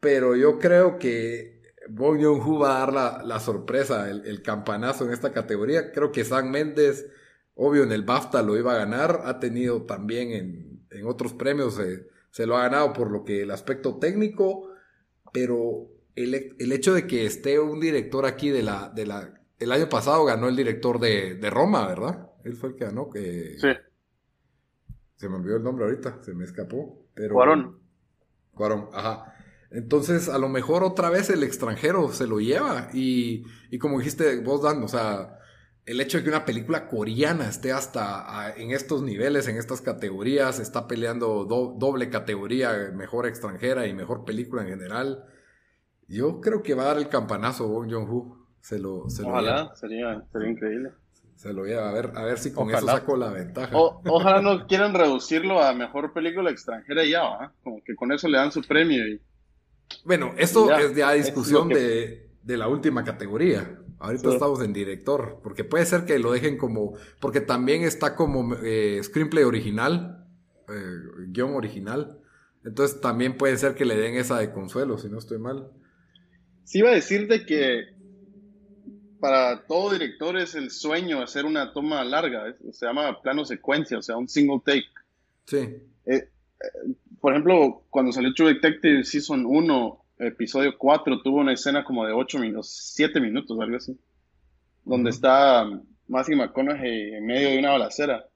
Pero 0.00 0.36
yo 0.36 0.58
creo 0.58 0.98
que 0.98 1.60
Bong 1.90 2.22
Joon-ho 2.22 2.58
va 2.58 2.76
a 2.76 2.86
dar 2.86 3.24
la, 3.24 3.40
sorpresa, 3.40 4.08
el, 4.08 4.42
campanazo 4.42 5.04
en 5.04 5.12
esta 5.12 5.32
categoría. 5.32 5.92
Creo 5.92 6.12
que 6.12 6.24
Sam 6.24 6.50
Méndez, 6.50 7.08
obvio 7.54 7.82
en 7.82 7.92
el 7.92 8.04
BAFTA 8.04 8.42
lo 8.42 8.56
iba 8.56 8.72
a 8.72 8.78
ganar. 8.78 9.22
Ha 9.24 9.38
tenido 9.38 9.82
también 9.82 10.32
en, 10.90 11.06
otros 11.06 11.34
premios, 11.34 11.78
se 12.30 12.46
lo 12.46 12.56
ha 12.56 12.62
ganado 12.62 12.94
por 12.94 13.10
lo 13.10 13.24
que 13.24 13.42
el 13.42 13.50
aspecto 13.50 13.98
técnico. 13.98 14.70
Pero 15.30 15.97
el, 16.24 16.72
hecho 16.72 16.94
de 16.94 17.06
que 17.06 17.26
esté 17.26 17.58
un 17.58 17.80
director 17.80 18.26
aquí 18.26 18.50
de 18.50 18.62
la, 18.62 18.90
de 18.90 19.06
la, 19.06 19.40
el 19.58 19.72
año 19.72 19.88
pasado 19.88 20.24
ganó 20.24 20.48
el 20.48 20.56
director 20.56 20.98
de, 20.98 21.38
Roma, 21.50 21.86
¿verdad? 21.86 22.30
Él 22.44 22.54
fue 22.54 22.70
el 22.70 22.76
que 22.76 22.84
ganó, 22.84 23.10
que... 23.10 23.56
Sí. 23.58 23.68
Se 25.16 25.28
me 25.28 25.36
olvidó 25.36 25.56
el 25.56 25.62
nombre 25.64 25.84
ahorita, 25.84 26.22
se 26.22 26.34
me 26.34 26.44
escapó, 26.44 27.06
pero... 27.14 27.34
Cuarón. 27.34 27.80
Cuarón, 28.54 28.88
ajá. 28.92 29.34
Entonces, 29.70 30.28
a 30.28 30.38
lo 30.38 30.48
mejor 30.48 30.84
otra 30.84 31.10
vez 31.10 31.28
el 31.30 31.42
extranjero 31.42 32.12
se 32.12 32.26
lo 32.26 32.40
lleva. 32.40 32.88
Y, 32.94 33.44
y 33.70 33.78
como 33.78 33.98
dijiste 33.98 34.40
vos, 34.40 34.62
Dan, 34.62 34.82
o 34.82 34.88
sea, 34.88 35.38
el 35.88 36.00
hecho 36.00 36.18
de 36.18 36.24
que 36.24 36.30
una 36.30 36.44
película 36.44 36.86
coreana 36.86 37.48
esté 37.48 37.72
hasta 37.72 38.54
en 38.56 38.70
estos 38.72 39.02
niveles, 39.02 39.48
en 39.48 39.56
estas 39.56 39.80
categorías, 39.80 40.60
está 40.60 40.86
peleando 40.86 41.44
doble 41.44 42.10
categoría, 42.10 42.92
mejor 42.94 43.26
extranjera 43.26 43.86
y 43.86 43.94
mejor 43.94 44.24
película 44.24 44.62
en 44.62 44.68
general, 44.68 45.24
yo 46.08 46.40
creo 46.40 46.62
que 46.62 46.74
va 46.74 46.84
a 46.84 46.86
dar 46.86 46.98
el 46.98 47.08
campanazo 47.08 47.68
Bong 47.68 47.90
Joon-ho. 47.90 48.36
Se 48.60 48.78
lo, 48.78 49.08
se 49.08 49.22
ojalá, 49.22 49.74
sería, 49.76 50.24
sería 50.32 50.50
increíble. 50.50 50.90
Se 51.36 51.52
lo 51.52 51.64
lleva 51.64 51.88
a 51.88 51.92
ver, 51.92 52.12
a 52.16 52.24
ver 52.24 52.38
si 52.38 52.52
con 52.52 52.68
eso 52.70 52.84
saco 52.84 53.16
la 53.16 53.30
ventaja. 53.30 53.70
ojalá 53.72 54.42
no 54.42 54.66
quieran 54.66 54.92
reducirlo 54.92 55.62
a 55.62 55.72
mejor 55.72 56.12
película 56.12 56.50
extranjera 56.50 57.04
ya, 57.04 57.22
¿va? 57.22 57.52
Como 57.62 57.82
que 57.84 57.94
con 57.94 58.10
eso 58.10 58.26
le 58.26 58.38
dan 58.38 58.50
su 58.50 58.62
premio 58.62 59.06
y... 59.06 59.20
Bueno, 60.04 60.34
esto 60.36 60.76
es 60.76 60.94
ya 60.96 61.12
discusión 61.12 61.68
de, 61.68 62.28
de, 62.42 62.56
la 62.56 62.68
última 62.68 63.04
categoría. 63.04 63.78
Ahorita 64.00 64.30
estamos 64.30 64.60
en 64.62 64.72
director, 64.72 65.40
porque 65.42 65.64
puede 65.64 65.86
ser 65.86 66.04
que 66.04 66.18
lo 66.18 66.32
dejen 66.32 66.58
como, 66.58 66.94
porque 67.20 67.40
también 67.40 67.84
está 67.84 68.14
como 68.14 68.54
eh, 68.62 69.00
screenplay 69.02 69.44
original, 69.44 70.26
eh, 70.68 70.98
guion 71.28 71.54
original. 71.54 72.18
Entonces 72.64 73.00
también 73.00 73.38
puede 73.38 73.56
ser 73.56 73.74
que 73.74 73.84
le 73.84 73.96
den 73.96 74.16
esa 74.16 74.38
de 74.38 74.52
consuelo, 74.52 74.98
si 74.98 75.08
no 75.08 75.18
estoy 75.18 75.38
mal. 75.38 75.70
Sí 76.68 76.80
iba 76.80 76.90
a 76.90 76.94
decirte 76.94 77.46
que 77.46 77.86
para 79.20 79.64
todo 79.66 79.94
director 79.94 80.36
es 80.36 80.54
el 80.54 80.70
sueño 80.70 81.22
hacer 81.22 81.46
una 81.46 81.72
toma 81.72 82.04
larga, 82.04 82.54
se 82.72 82.84
llama 82.84 83.22
plano 83.22 83.46
secuencia, 83.46 83.96
o 83.96 84.02
sea, 84.02 84.18
un 84.18 84.28
single 84.28 84.60
take. 84.62 84.84
Sí. 85.46 85.56
Eh, 85.56 85.80
eh, 86.04 86.28
por 87.22 87.32
ejemplo, 87.32 87.84
cuando 87.88 88.12
salió 88.12 88.34
True 88.34 88.52
Detective 88.52 89.02
Season 89.02 89.46
1, 89.46 90.04
episodio 90.18 90.76
4, 90.76 91.22
tuvo 91.22 91.38
una 91.38 91.54
escena 91.54 91.82
como 91.84 92.04
de 92.04 92.12
8 92.12 92.38
minutos, 92.38 92.68
7 92.94 93.18
minutos, 93.18 93.58
algo 93.58 93.78
así, 93.78 93.98
donde 94.84 95.08
está 95.08 95.64
Matthew 96.06 96.36
McConaughey 96.36 97.14
en 97.14 97.24
medio 97.24 97.48
de 97.48 97.58
una 97.60 97.70
balacera. 97.70 98.28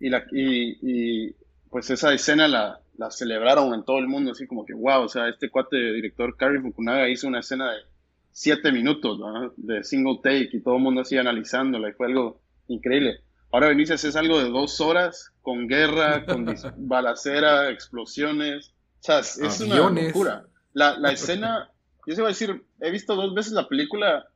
Y, 0.00 0.08
la, 0.08 0.24
y 0.32 1.30
pues 1.70 1.88
esa 1.90 2.12
escena 2.12 2.48
la, 2.48 2.80
la 2.96 3.10
celebraron 3.10 3.72
en 3.74 3.84
todo 3.84 3.98
el 3.98 4.08
mundo, 4.08 4.32
así 4.32 4.46
como 4.46 4.64
que, 4.64 4.74
wow, 4.74 5.02
o 5.02 5.08
sea, 5.08 5.28
este 5.28 5.50
cuate 5.50 5.76
de 5.76 5.92
director 5.92 6.36
Cary 6.36 6.60
Fukunaga 6.60 7.08
hizo 7.08 7.28
una 7.28 7.40
escena 7.40 7.72
de 7.72 7.78
siete 8.32 8.72
minutos, 8.72 9.18
de 9.56 9.82
single 9.84 10.20
take 10.22 10.50
y 10.52 10.62
todo 10.62 10.76
el 10.76 10.82
mundo 10.82 11.02
así 11.02 11.16
analizándola 11.16 11.88
y 11.88 11.92
fue 11.92 12.06
algo 12.06 12.40
increíble. 12.68 13.20
ahora 13.52 13.72
y 13.72 13.82
haces 13.82 14.16
algo 14.16 14.38
de 14.38 14.50
dos 14.50 14.80
horas 14.80 15.32
con 15.42 15.66
guerra, 15.66 16.24
con 16.24 16.46
balacera, 16.76 17.70
explosiones. 17.70 18.72
O 19.00 19.02
sea, 19.02 19.20
es 19.20 19.60
una 19.60 19.90
locura. 19.90 20.46
La, 20.72 20.96
la 20.98 21.12
escena, 21.12 21.70
yo 22.06 22.14
se 22.14 22.20
voy 22.20 22.28
a 22.28 22.34
decir, 22.34 22.64
he 22.80 22.90
visto 22.90 23.16
dos 23.16 23.34
veces 23.34 23.52
la 23.52 23.68
película 23.68 24.28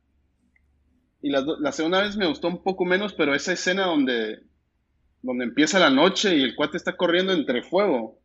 y 1.23 1.31
la, 1.31 1.43
la, 1.59 1.73
segunda 1.73 2.03
vez 2.03 2.17
me 2.17 2.27
gustó 2.27 2.49
un 2.49 2.63
poco 2.63 2.85
menos, 2.85 3.15
pero 3.15 3.35
esa 3.35 3.53
escena 3.53 3.87
donde, 3.87 4.43
donde 5.23 5.45
empieza 5.45 5.79
la 5.79 5.89
noche 5.89 6.37
y 6.37 6.43
el 6.43 6.55
cuate 6.55 6.77
está 6.77 6.97
corriendo 6.97 7.33
entre 7.33 7.63
fuego, 7.63 8.19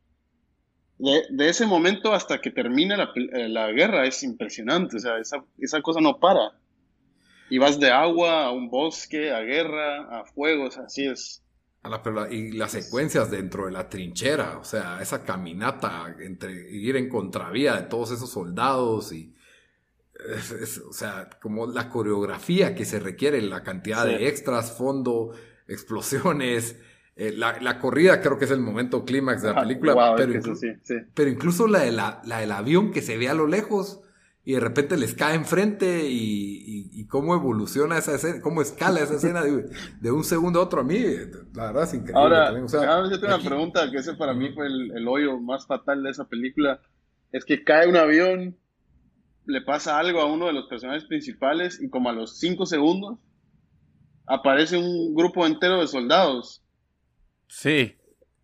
de, 1.00 1.24
de 1.30 1.50
ese 1.50 1.66
momento 1.66 2.14
hasta 2.14 2.40
que 2.40 2.52
termina 2.52 2.96
la, 2.98 3.12
eh, 3.16 3.50
la, 3.50 3.72
guerra 3.72 4.06
es 4.06 4.22
impresionante, 4.22 4.98
o 4.98 5.00
sea, 5.00 5.18
esa, 5.18 5.44
esa 5.58 5.82
cosa 5.82 6.02
no 6.02 6.20
para. 6.20 6.52
Y 7.50 7.58
vas 7.58 7.80
de 7.80 7.90
agua 7.90 8.46
a 8.46 8.52
un 8.52 8.70
bosque, 8.70 9.32
a 9.32 9.40
guerra, 9.40 10.20
a 10.20 10.26
fuegos, 10.26 10.78
así 10.78 11.08
es. 11.08 11.42
y 12.30 12.52
las 12.52 12.72
secuencias 12.72 13.32
dentro 13.32 13.66
de 13.66 13.72
la 13.72 13.90
trinchera, 13.90 14.60
o 14.60 14.64
sea, 14.64 15.02
esa 15.02 15.24
caminata 15.24 16.16
entre 16.20 16.52
ir 16.70 16.96
en 16.96 17.10
contravía 17.10 17.76
de 17.76 17.84
todos 17.84 18.12
esos 18.12 18.30
soldados 18.30 19.12
y 19.12 19.34
o 20.88 20.94
sea, 20.94 21.30
como 21.42 21.68
la 21.68 21.90
coreografía 21.90 22.76
que 22.76 22.86
se 22.86 23.00
requiere, 23.00 23.42
la 23.42 23.64
cantidad 23.64 24.06
de 24.06 24.28
extras, 24.28 24.78
fondo, 24.78 25.34
explosiones. 25.68 26.76
Eh, 27.22 27.34
la, 27.36 27.80
corrida 27.80 28.22
creo 28.22 28.38
que 28.38 28.46
es 28.46 28.52
el 28.52 28.62
momento 28.62 29.04
clímax 29.04 29.42
de 29.42 29.54
la 29.54 29.62
película. 29.62 30.16
pero, 31.14 31.30
incluso 31.30 31.68
la, 31.68 31.80
de 31.80 31.92
la, 31.92 32.22
del 32.24 32.52
avión 32.52 32.92
que 32.92 33.02
se 33.02 33.18
ve 33.18 33.28
a 33.28 33.34
lo 33.34 33.46
lejos 33.46 34.00
y 34.46 34.54
de 34.54 34.62
repente 34.62 34.96
les 34.96 35.16
cae 35.16 35.36
enfrente 35.36 36.08
y, 36.10 36.90
y, 36.94 37.06
cómo 37.08 37.36
evoluciona 37.36 37.98
esa 37.98 38.16
escena, 38.16 38.42
cómo 38.42 38.62
escala 38.62 39.02
esa 39.02 39.16
escena 39.16 39.44
de, 39.44 40.12
un 40.12 40.24
segundo 40.24 40.62
a 40.62 40.64
otro. 40.64 40.80
A 40.80 40.84
mí, 40.86 40.98
la 41.54 41.66
verdad 41.68 41.84
es 41.84 41.94
increíble. 41.94 42.22
Ahora, 42.22 42.54
yo 43.10 43.20
tengo 43.20 43.36
una 43.36 43.44
pregunta 43.44 43.92
que 43.92 43.98
ese 43.98 44.14
para 44.14 44.34
mí 44.34 44.54
fue 44.54 44.68
el, 44.68 44.92
el 44.96 45.08
hoyo 45.08 45.38
más 45.40 45.68
fatal 45.68 46.02
de 46.02 46.12
esa 46.12 46.26
película. 46.26 46.80
Es 47.34 47.44
que 47.44 47.66
cae 47.66 47.88
un 47.90 47.98
avión 47.98 48.56
le 49.50 49.62
pasa 49.62 49.98
algo 49.98 50.22
a 50.22 50.26
uno 50.26 50.46
de 50.46 50.54
los 50.54 50.68
personajes 50.68 51.06
principales 51.06 51.82
y 51.82 51.90
como 51.90 52.10
a 52.10 52.14
los 52.14 52.38
cinco 52.38 52.66
segundos 52.66 53.18
aparece 54.28 54.78
un 54.78 55.16
grupo 55.16 55.46
entero 55.46 55.82
de 55.82 55.88
soldados. 55.88 56.64
Sí. 57.50 57.96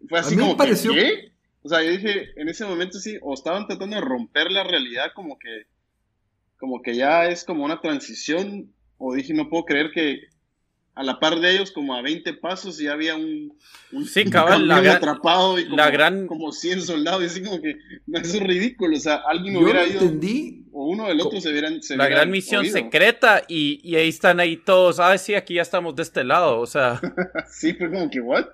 Fue 0.10 0.20
así 0.20 0.36
como 0.36 0.58
pareció... 0.58 0.94
¿qué? 0.94 1.32
O 1.64 1.70
sea, 1.70 1.82
yo 1.84 1.92
dije, 1.92 2.30
en 2.36 2.48
ese 2.48 2.64
momento 2.64 3.00
sí, 3.00 3.18
o 3.24 3.34
estaban 3.34 3.66
tratando 3.66 3.96
de 3.96 4.02
romper 4.02 4.52
la 4.52 4.64
realidad 4.64 5.14
como 5.16 5.40
que, 5.40 5.66
como 6.60 6.84
que 6.84 6.96
ya 6.96 7.26
es 7.26 7.44
como 7.44 7.66
una 7.66 7.82
transición, 7.82 8.72
o 9.00 9.16
dije, 9.16 9.34
no 9.34 9.50
puedo 9.50 9.66
creer 9.66 9.92
que 9.92 10.28
a 10.94 11.04
la 11.04 11.20
par 11.20 11.40
de 11.40 11.52
ellos, 11.52 11.72
como 11.72 11.96
a 11.96 12.02
20 12.02 12.36
pasos, 12.36 12.78
ya 12.78 12.94
había 12.94 13.16
un, 13.16 13.58
un 13.92 14.06
sí, 14.06 14.26
cabal, 14.26 14.68
la 14.68 14.78
atrapado 14.78 15.60
y 15.60 15.66
como, 15.66 15.76
la 15.76 15.90
gran... 15.90 16.28
como 16.28 16.52
100 16.52 16.84
soldados, 16.84 17.24
y 17.24 17.26
así 17.26 17.44
como 17.44 17.62
que 17.62 17.78
eso 18.14 18.38
es 18.38 18.40
ridículo, 18.44 18.96
o 18.96 19.00
sea, 19.00 19.22
alguien 19.28 19.58
hubiera 19.58 19.86
ido, 19.86 20.02
entendí. 20.02 20.66
o 20.72 20.88
uno 20.88 21.08
del 21.08 21.20
otro 21.20 21.42
se 21.42 21.50
hubieran... 21.50 21.82
Se 21.82 21.98
la 21.98 22.08
gran 22.08 22.32
misión 22.32 22.66
secreta, 22.66 23.44
y, 23.48 23.82
y, 23.84 23.96
ahí 23.96 24.08
están 24.08 24.40
ahí 24.40 24.56
todos, 24.56 25.00
ah, 25.00 25.18
sí, 25.18 25.34
aquí 25.34 25.56
ya 25.56 25.64
estamos 25.64 25.96
de 25.96 26.04
este 26.04 26.24
lado, 26.24 26.60
o 26.60 26.66
sea... 26.66 27.02
sí, 27.52 27.74
fue 27.74 27.92
como 27.92 28.10
que, 28.10 28.22
¿what? 28.22 28.46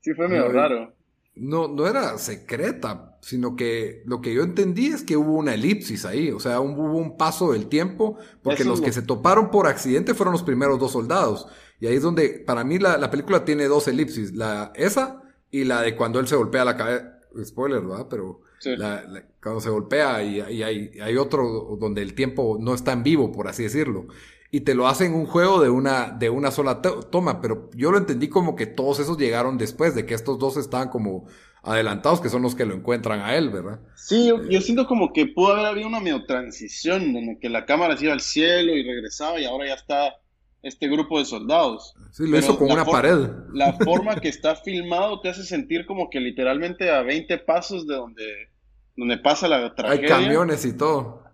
Sí, 0.00 0.12
fue 0.14 0.28
medio 0.28 0.50
raro. 0.50 0.94
No, 1.34 1.68
no 1.68 1.86
era 1.86 2.18
secreta, 2.18 3.16
sino 3.22 3.56
que 3.56 4.02
lo 4.04 4.20
que 4.20 4.34
yo 4.34 4.42
entendí 4.42 4.88
es 4.88 5.02
que 5.02 5.16
hubo 5.16 5.34
una 5.34 5.54
elipsis 5.54 6.04
ahí, 6.04 6.30
o 6.32 6.40
sea, 6.40 6.60
hubo 6.60 6.98
un 6.98 7.16
paso 7.16 7.52
del 7.52 7.68
tiempo, 7.68 8.18
porque 8.42 8.64
los 8.64 8.80
que 8.80 8.92
se 8.92 9.02
toparon 9.02 9.50
por 9.50 9.66
accidente 9.66 10.14
fueron 10.14 10.32
los 10.32 10.42
primeros 10.42 10.78
dos 10.78 10.92
soldados. 10.92 11.46
Y 11.78 11.86
ahí 11.86 11.94
es 11.96 12.02
donde, 12.02 12.42
para 12.46 12.64
mí, 12.64 12.78
la, 12.78 12.98
la 12.98 13.10
película 13.10 13.44
tiene 13.44 13.66
dos 13.66 13.88
elipsis. 13.88 14.34
La, 14.34 14.72
esa 14.74 15.22
y 15.50 15.64
la 15.64 15.82
de 15.82 15.96
cuando 15.96 16.20
él 16.20 16.28
se 16.28 16.36
golpea 16.36 16.64
la 16.64 16.76
cabeza. 16.76 17.18
Spoiler, 17.44 17.80
¿verdad? 17.80 18.06
Pero 18.10 18.42
cuando 19.40 19.60
se 19.60 19.70
golpea 19.70 20.22
y, 20.22 20.40
y 20.40 20.62
hay, 20.62 20.90
hay, 21.00 21.16
otro 21.16 21.76
donde 21.80 22.02
el 22.02 22.14
tiempo 22.14 22.58
no 22.60 22.74
está 22.74 22.92
en 22.92 23.02
vivo, 23.02 23.32
por 23.32 23.48
así 23.48 23.62
decirlo. 23.62 24.08
Y 24.50 24.62
te 24.62 24.74
lo 24.74 24.88
hacen 24.88 25.14
un 25.14 25.26
juego 25.26 25.60
de 25.60 25.70
una, 25.70 26.10
de 26.10 26.28
una 26.28 26.50
sola 26.50 26.82
toma. 26.82 27.40
Pero 27.40 27.70
yo 27.74 27.92
lo 27.92 27.98
entendí 27.98 28.28
como 28.28 28.56
que 28.56 28.66
todos 28.66 28.98
esos 28.98 29.16
llegaron 29.16 29.58
después, 29.58 29.94
de 29.94 30.06
que 30.06 30.14
estos 30.14 30.38
dos 30.38 30.56
estaban 30.56 30.88
como 30.88 31.26
adelantados, 31.62 32.20
que 32.20 32.30
son 32.30 32.42
los 32.42 32.54
que 32.54 32.64
lo 32.64 32.74
encuentran 32.74 33.20
a 33.20 33.36
él, 33.36 33.50
¿verdad? 33.50 33.80
Sí, 33.94 34.26
yo, 34.26 34.42
yo 34.48 34.60
siento 34.60 34.86
como 34.86 35.12
que 35.12 35.26
pudo 35.26 35.52
haber 35.52 35.66
habido 35.66 35.88
una 35.88 36.00
medio 36.00 36.24
transición, 36.24 37.12
donde 37.12 37.38
que 37.38 37.48
la 37.48 37.66
cámara 37.66 37.96
se 37.96 38.04
iba 38.04 38.14
al 38.14 38.20
cielo 38.20 38.74
y 38.74 38.82
regresaba 38.82 39.38
y 39.38 39.44
ahora 39.44 39.68
ya 39.68 39.74
está 39.74 40.16
este 40.62 40.88
grupo 40.88 41.18
de 41.18 41.24
soldados. 41.24 41.94
Sí, 42.12 42.26
lo 42.26 42.38
hizo 42.38 42.58
con 42.58 42.70
una 42.70 42.84
pared. 42.84 43.28
La 43.52 43.72
forma 43.84 44.16
que 44.16 44.28
está 44.28 44.56
filmado 44.56 45.20
te 45.20 45.30
hace 45.30 45.44
sentir 45.44 45.86
como 45.86 46.10
que 46.10 46.20
literalmente 46.20 46.90
a 46.90 47.02
20 47.02 47.38
pasos 47.38 47.86
de 47.86 47.94
donde, 47.94 48.50
donde 48.96 49.18
pasa 49.18 49.48
la 49.48 49.74
tragedia. 49.74 50.16
Hay 50.16 50.22
camiones 50.22 50.64
y 50.64 50.76
todo. 50.76 51.24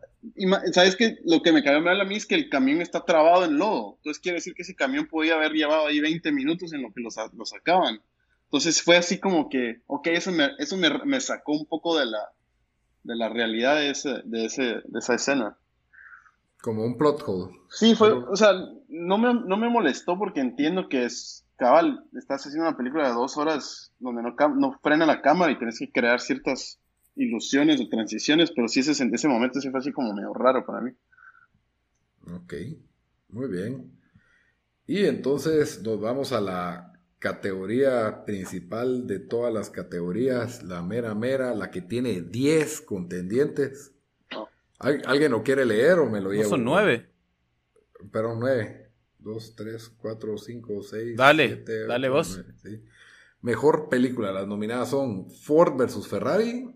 ¿Sabes 0.73 0.97
qué? 0.97 1.19
Lo 1.25 1.43
que 1.43 1.53
me 1.53 1.63
cayó 1.63 1.81
mal 1.81 2.01
a 2.01 2.05
mí 2.05 2.17
es 2.17 2.27
que 2.27 2.35
el 2.35 2.49
camión 2.49 2.81
está 2.81 3.05
trabado 3.05 3.45
en 3.45 3.59
lodo. 3.59 3.97
Entonces 3.99 4.21
quiere 4.21 4.37
decir 4.37 4.55
que 4.55 4.63
ese 4.63 4.75
camión 4.75 5.07
podía 5.07 5.35
haber 5.35 5.53
llevado 5.53 5.87
ahí 5.87 6.01
20 6.01 6.33
minutos 6.33 6.73
en 6.73 6.83
lo 6.83 6.93
que 6.93 7.01
lo, 7.01 7.11
sacaban. 7.11 8.01
Entonces 8.45 8.83
fue 8.83 8.97
así 8.97 9.19
como 9.19 9.49
que, 9.49 9.83
ok, 9.87 10.07
eso 10.09 10.33
me, 10.33 10.51
eso 10.59 10.77
me, 10.77 10.91
me 11.05 11.21
sacó 11.21 11.53
un 11.53 11.67
poco 11.67 11.99
de 11.99 12.07
la, 12.07 12.31
de 13.05 13.17
la 13.17 13.29
realidad 13.29 13.77
de, 13.77 13.91
ese, 13.91 14.23
de, 14.25 14.47
ese, 14.47 14.63
de 14.85 14.99
esa 14.99 15.15
escena. 15.15 15.57
Como 16.61 16.85
un 16.85 16.97
plot 16.97 17.23
hole. 17.27 17.55
Sí, 17.71 17.95
fue, 17.95 18.13
o 18.13 18.37
sea, 18.37 18.53
no 18.89 19.19
me, 19.19 19.35
no 19.35 19.57
me 19.57 19.69
molestó 19.69 20.19
porque 20.19 20.41
entiendo 20.41 20.89
que 20.89 21.05
es, 21.05 21.45
cabal, 21.57 22.05
estás 22.17 22.47
haciendo 22.47 22.69
una 22.69 22.77
película 22.77 23.09
de 23.09 23.15
dos 23.15 23.37
horas 23.37 23.93
donde 23.99 24.23
no, 24.23 24.35
no 24.57 24.79
frena 24.83 25.07
la 25.07 25.23
cámara 25.23 25.53
y 25.53 25.59
tienes 25.59 25.79
que 25.79 25.91
crear 25.91 26.21
ciertas 26.21 26.81
ilusiones 27.17 27.81
o 27.81 27.89
transiciones, 27.89 28.53
pero 28.53 28.69
sí 28.69 28.81
ese, 28.81 28.93
ese 28.93 29.29
momento 29.29 29.61
sí 29.61 29.71
fue 29.71 29.81
así 29.81 29.93
como 29.93 30.13
medio 30.13 30.33
raro 30.33 30.65
para 30.65 30.81
mí. 30.81 30.93
Ok, 32.33 32.55
muy 33.29 33.49
bien. 33.49 33.93
Y 34.87 35.05
entonces 35.07 35.83
nos 35.83 36.01
vamos 36.01 36.33
a 36.33 36.41
la 36.41 36.93
categoría 37.19 38.25
principal 38.25 39.07
de 39.07 39.19
todas 39.19 39.53
las 39.53 39.71
categorías, 39.71 40.63
la 40.63 40.83
mera 40.83 41.15
mera, 41.15 41.55
la 41.55 41.71
que 41.71 41.81
tiene 41.81 42.21
10 42.21 42.83
contendientes. 42.83 43.93
¿Alguien 44.79 45.33
lo 45.33 45.43
quiere 45.43 45.65
leer 45.65 45.99
o 45.99 46.11
me 46.11 46.21
lo 46.21 46.31
llevo? 46.33 46.51
son 46.51 46.65
nueve. 46.65 47.09
Pero 48.13 48.37
nueve. 48.37 48.91
Dos, 49.19 49.57
tres, 49.57 49.89
cuatro, 49.89 50.37
cinco, 50.37 50.83
seis. 50.83 51.17
Dale, 51.17 51.65
dale 51.89 52.09
vos. 52.09 52.41
Mejor 53.41 53.89
película. 53.89 54.31
Las 54.33 54.47
nominadas 54.47 54.91
son 54.91 55.31
Ford 55.31 55.75
vs. 55.77 56.07
Ferrari, 56.07 56.71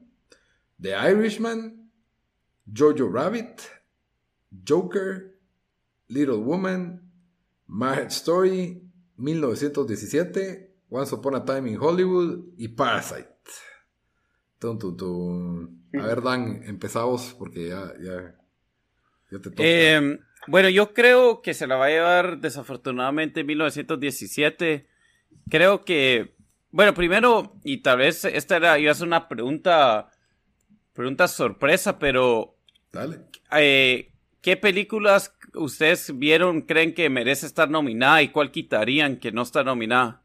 The 0.81 0.95
Irishman, 0.95 1.91
Jojo 2.72 3.12
Rabbit, 3.12 3.68
Joker, 4.66 5.39
Little 6.09 6.39
Woman, 6.39 7.01
Marriage 7.66 8.12
Story, 8.12 8.83
1917, 9.16 10.68
Once 10.89 11.12
Upon 11.12 11.35
a 11.35 11.45
Time 11.45 11.70
in 11.70 11.76
Hollywood 11.76 12.55
y 12.57 12.68
Parasite. 12.68 13.28
Tum. 14.59 15.81
A 15.99 16.07
ver, 16.07 16.22
Dan, 16.22 16.62
empezamos 16.66 17.35
porque 17.39 17.68
ya, 17.68 17.95
ya, 17.99 19.39
te 19.41 19.51
toca. 19.51 19.62
Em, 19.64 20.18
bueno, 20.47 20.68
yo 20.68 20.93
creo 20.93 21.41
que 21.41 21.55
se 21.55 21.66
la 21.66 21.76
va 21.76 21.87
a 21.87 21.91
llevar 21.91 22.39
desafortunadamente 22.41 23.43
1917. 23.43 24.87
Creo 25.49 25.85
que, 25.85 26.35
bueno, 26.70 26.93
primero, 26.93 27.59
y 27.64 27.78
tal 27.78 27.99
vez 27.99 28.24
esta 28.26 28.57
era, 28.57 28.78
iba 28.78 28.93
a 28.93 28.95
ser 28.95 29.07
una 29.07 29.28
pregunta, 29.28 30.09
pregunta 30.93 31.28
sorpresa, 31.28 31.99
pero... 31.99 32.57
Dale. 32.93 33.20
Eh, 33.53 34.12
¿Qué 34.41 34.57
películas 34.57 35.36
ustedes 35.55 36.18
vieron, 36.18 36.62
creen 36.62 36.95
que 36.95 37.11
merece 37.11 37.47
estar 37.47 37.68
nominada 37.68 38.22
y 38.22 38.28
cuál 38.28 38.51
quitarían 38.51 39.18
que 39.18 39.32
no 39.32 39.43
está 39.43 39.62
nominada? 39.62 40.22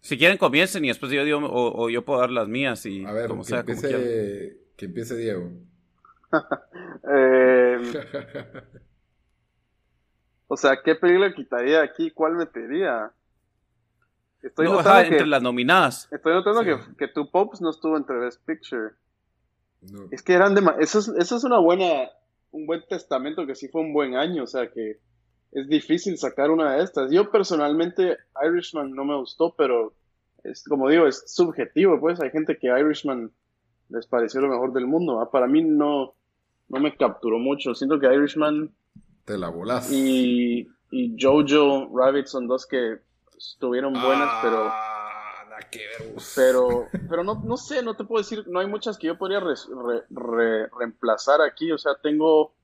Si 0.00 0.16
quieren, 0.16 0.38
comiencen 0.38 0.84
y 0.84 0.88
después 0.88 1.12
yo 1.12 1.24
digo, 1.24 1.40
o, 1.42 1.90
yo 1.90 2.04
puedo 2.04 2.20
dar 2.20 2.30
las 2.30 2.48
mías 2.48 2.84
y 2.86 3.04
A 3.04 3.12
ver, 3.12 3.28
como 3.28 3.42
que 3.42 3.48
sea, 3.48 3.60
empiece, 3.60 4.58
que 4.76 4.84
empiece 4.86 5.16
Diego. 5.16 5.50
Em, 7.10 7.82
o 10.46 10.56
sea, 10.56 10.78
¿qué 10.84 10.94
película 10.94 11.34
quitaría 11.34 11.82
aquí? 11.82 12.10
¿Cuál 12.10 12.34
metería? 12.34 13.12
Estoy 14.48 14.66
notando 14.66 15.00
entre 15.00 15.26
las 15.26 15.42
nominadas. 15.42 16.08
Estoy 16.10 16.32
notando 16.32 16.64
que, 16.64 16.78
que 16.96 17.08
tu 17.08 17.30
Pops 17.30 17.60
no 17.60 17.70
estuvo 17.70 17.96
entre 17.96 18.18
Best 18.18 18.44
Picture. 18.44 18.94
Es 20.10 20.22
que 20.22 20.32
eran 20.32 20.54
de... 20.54 20.62
Eso 20.80 20.98
es, 20.98 21.08
eso 21.08 21.36
es 21.36 21.44
una 21.44 21.58
buena... 21.58 22.10
Un 22.50 22.66
buen 22.66 22.82
testamento 22.88 23.46
que 23.46 23.54
sí 23.54 23.68
fue 23.68 23.82
un 23.82 23.92
buen 23.92 24.16
año. 24.16 24.44
O 24.44 24.46
sea, 24.46 24.70
que 24.70 24.98
es 25.52 25.68
difícil 25.68 26.16
sacar 26.16 26.50
una 26.50 26.76
de 26.76 26.82
estas. 26.82 27.10
Yo 27.10 27.30
personalmente, 27.30 28.16
Irishman 28.42 28.92
no 28.92 29.04
me 29.04 29.16
gustó, 29.16 29.54
pero 29.56 29.94
es 30.44 30.64
como 30.64 30.88
digo, 30.88 31.06
es 31.06 31.24
subjetivo, 31.26 32.00
pues 32.00 32.20
hay 32.20 32.30
gente 32.30 32.56
que 32.58 32.68
Irishman 32.68 33.30
les 33.90 34.06
pareció 34.06 34.40
lo 34.40 34.48
mejor 34.48 34.72
del 34.72 34.86
mundo. 34.86 35.28
Para 35.30 35.46
mí 35.46 35.62
no, 35.62 36.14
no 36.68 36.80
me 36.80 36.96
capturó 36.96 37.38
mucho. 37.38 37.74
Siento 37.74 38.00
que 38.00 38.12
Irishman... 38.12 38.72
Te 39.24 39.36
la 39.36 39.50
volaste. 39.50 39.94
Y, 39.94 40.68
y 40.90 41.16
Jojo 41.20 41.90
Rabbit 41.94 42.26
son 42.26 42.48
dos 42.48 42.66
que 42.66 43.06
estuvieron 43.38 43.92
buenas, 43.92 44.30
pero 44.42 44.70
pero, 46.34 46.86
pero 47.08 47.24
no, 47.24 47.42
no 47.44 47.56
sé, 47.56 47.82
no 47.82 47.96
te 47.96 48.04
puedo 48.04 48.22
decir, 48.22 48.44
no 48.48 48.60
hay 48.60 48.66
muchas 48.66 48.98
que 48.98 49.08
yo 49.08 49.18
podría 49.18 49.40
reemplazar 50.10 51.40
aquí. 51.42 51.72
O 51.72 51.78
sea, 51.78 51.92
tengo. 52.02 52.54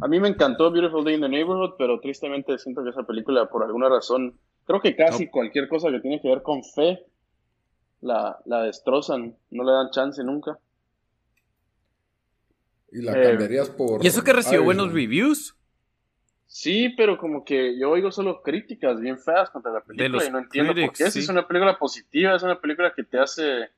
A 0.00 0.08
mí 0.08 0.18
me 0.18 0.28
encantó 0.28 0.70
Beautiful 0.70 1.04
Day 1.04 1.14
in 1.14 1.20
the 1.20 1.28
Neighborhood, 1.28 1.74
pero 1.78 2.00
tristemente 2.00 2.56
siento 2.58 2.82
que 2.82 2.90
esa 2.90 3.02
película, 3.02 3.48
por 3.50 3.62
alguna 3.62 3.88
razón, 3.88 4.38
creo 4.64 4.80
que 4.80 4.96
casi 4.96 5.28
cualquier 5.28 5.68
cosa 5.68 5.90
que 5.90 6.00
tiene 6.00 6.20
que 6.20 6.28
ver 6.28 6.42
con 6.42 6.64
fe, 6.64 7.04
la, 8.00 8.38
la 8.46 8.62
destrozan, 8.62 9.36
no 9.50 9.64
le 9.64 9.72
dan 9.72 9.90
chance 9.90 10.24
nunca. 10.24 10.58
¿Y 12.92 13.02
la 13.02 13.12
cambiarías 13.12 13.68
eh, 13.68 13.72
por.? 13.76 14.02
¿Y 14.02 14.08
eso 14.08 14.24
que 14.24 14.32
recibió 14.32 14.64
buenos 14.64 14.92
reviews? 14.92 15.54
Sí, 16.52 16.88
pero 16.96 17.16
como 17.16 17.44
que 17.44 17.78
yo 17.78 17.90
oigo 17.90 18.10
solo 18.10 18.42
críticas 18.42 19.00
bien 19.00 19.16
feas 19.16 19.48
contra 19.50 19.70
la 19.70 19.82
película 19.82 20.24
y 20.24 20.30
no 20.32 20.40
entiendo 20.40 20.74
por 20.74 20.92
qué. 20.92 21.08
Si 21.08 21.20
es 21.20 21.28
una 21.28 21.46
película 21.46 21.78
positiva, 21.78 22.34
es 22.34 22.42
una 22.42 22.60
película 22.60 22.92
que 22.92 23.04
te 23.04 23.20
hace... 23.20 23.70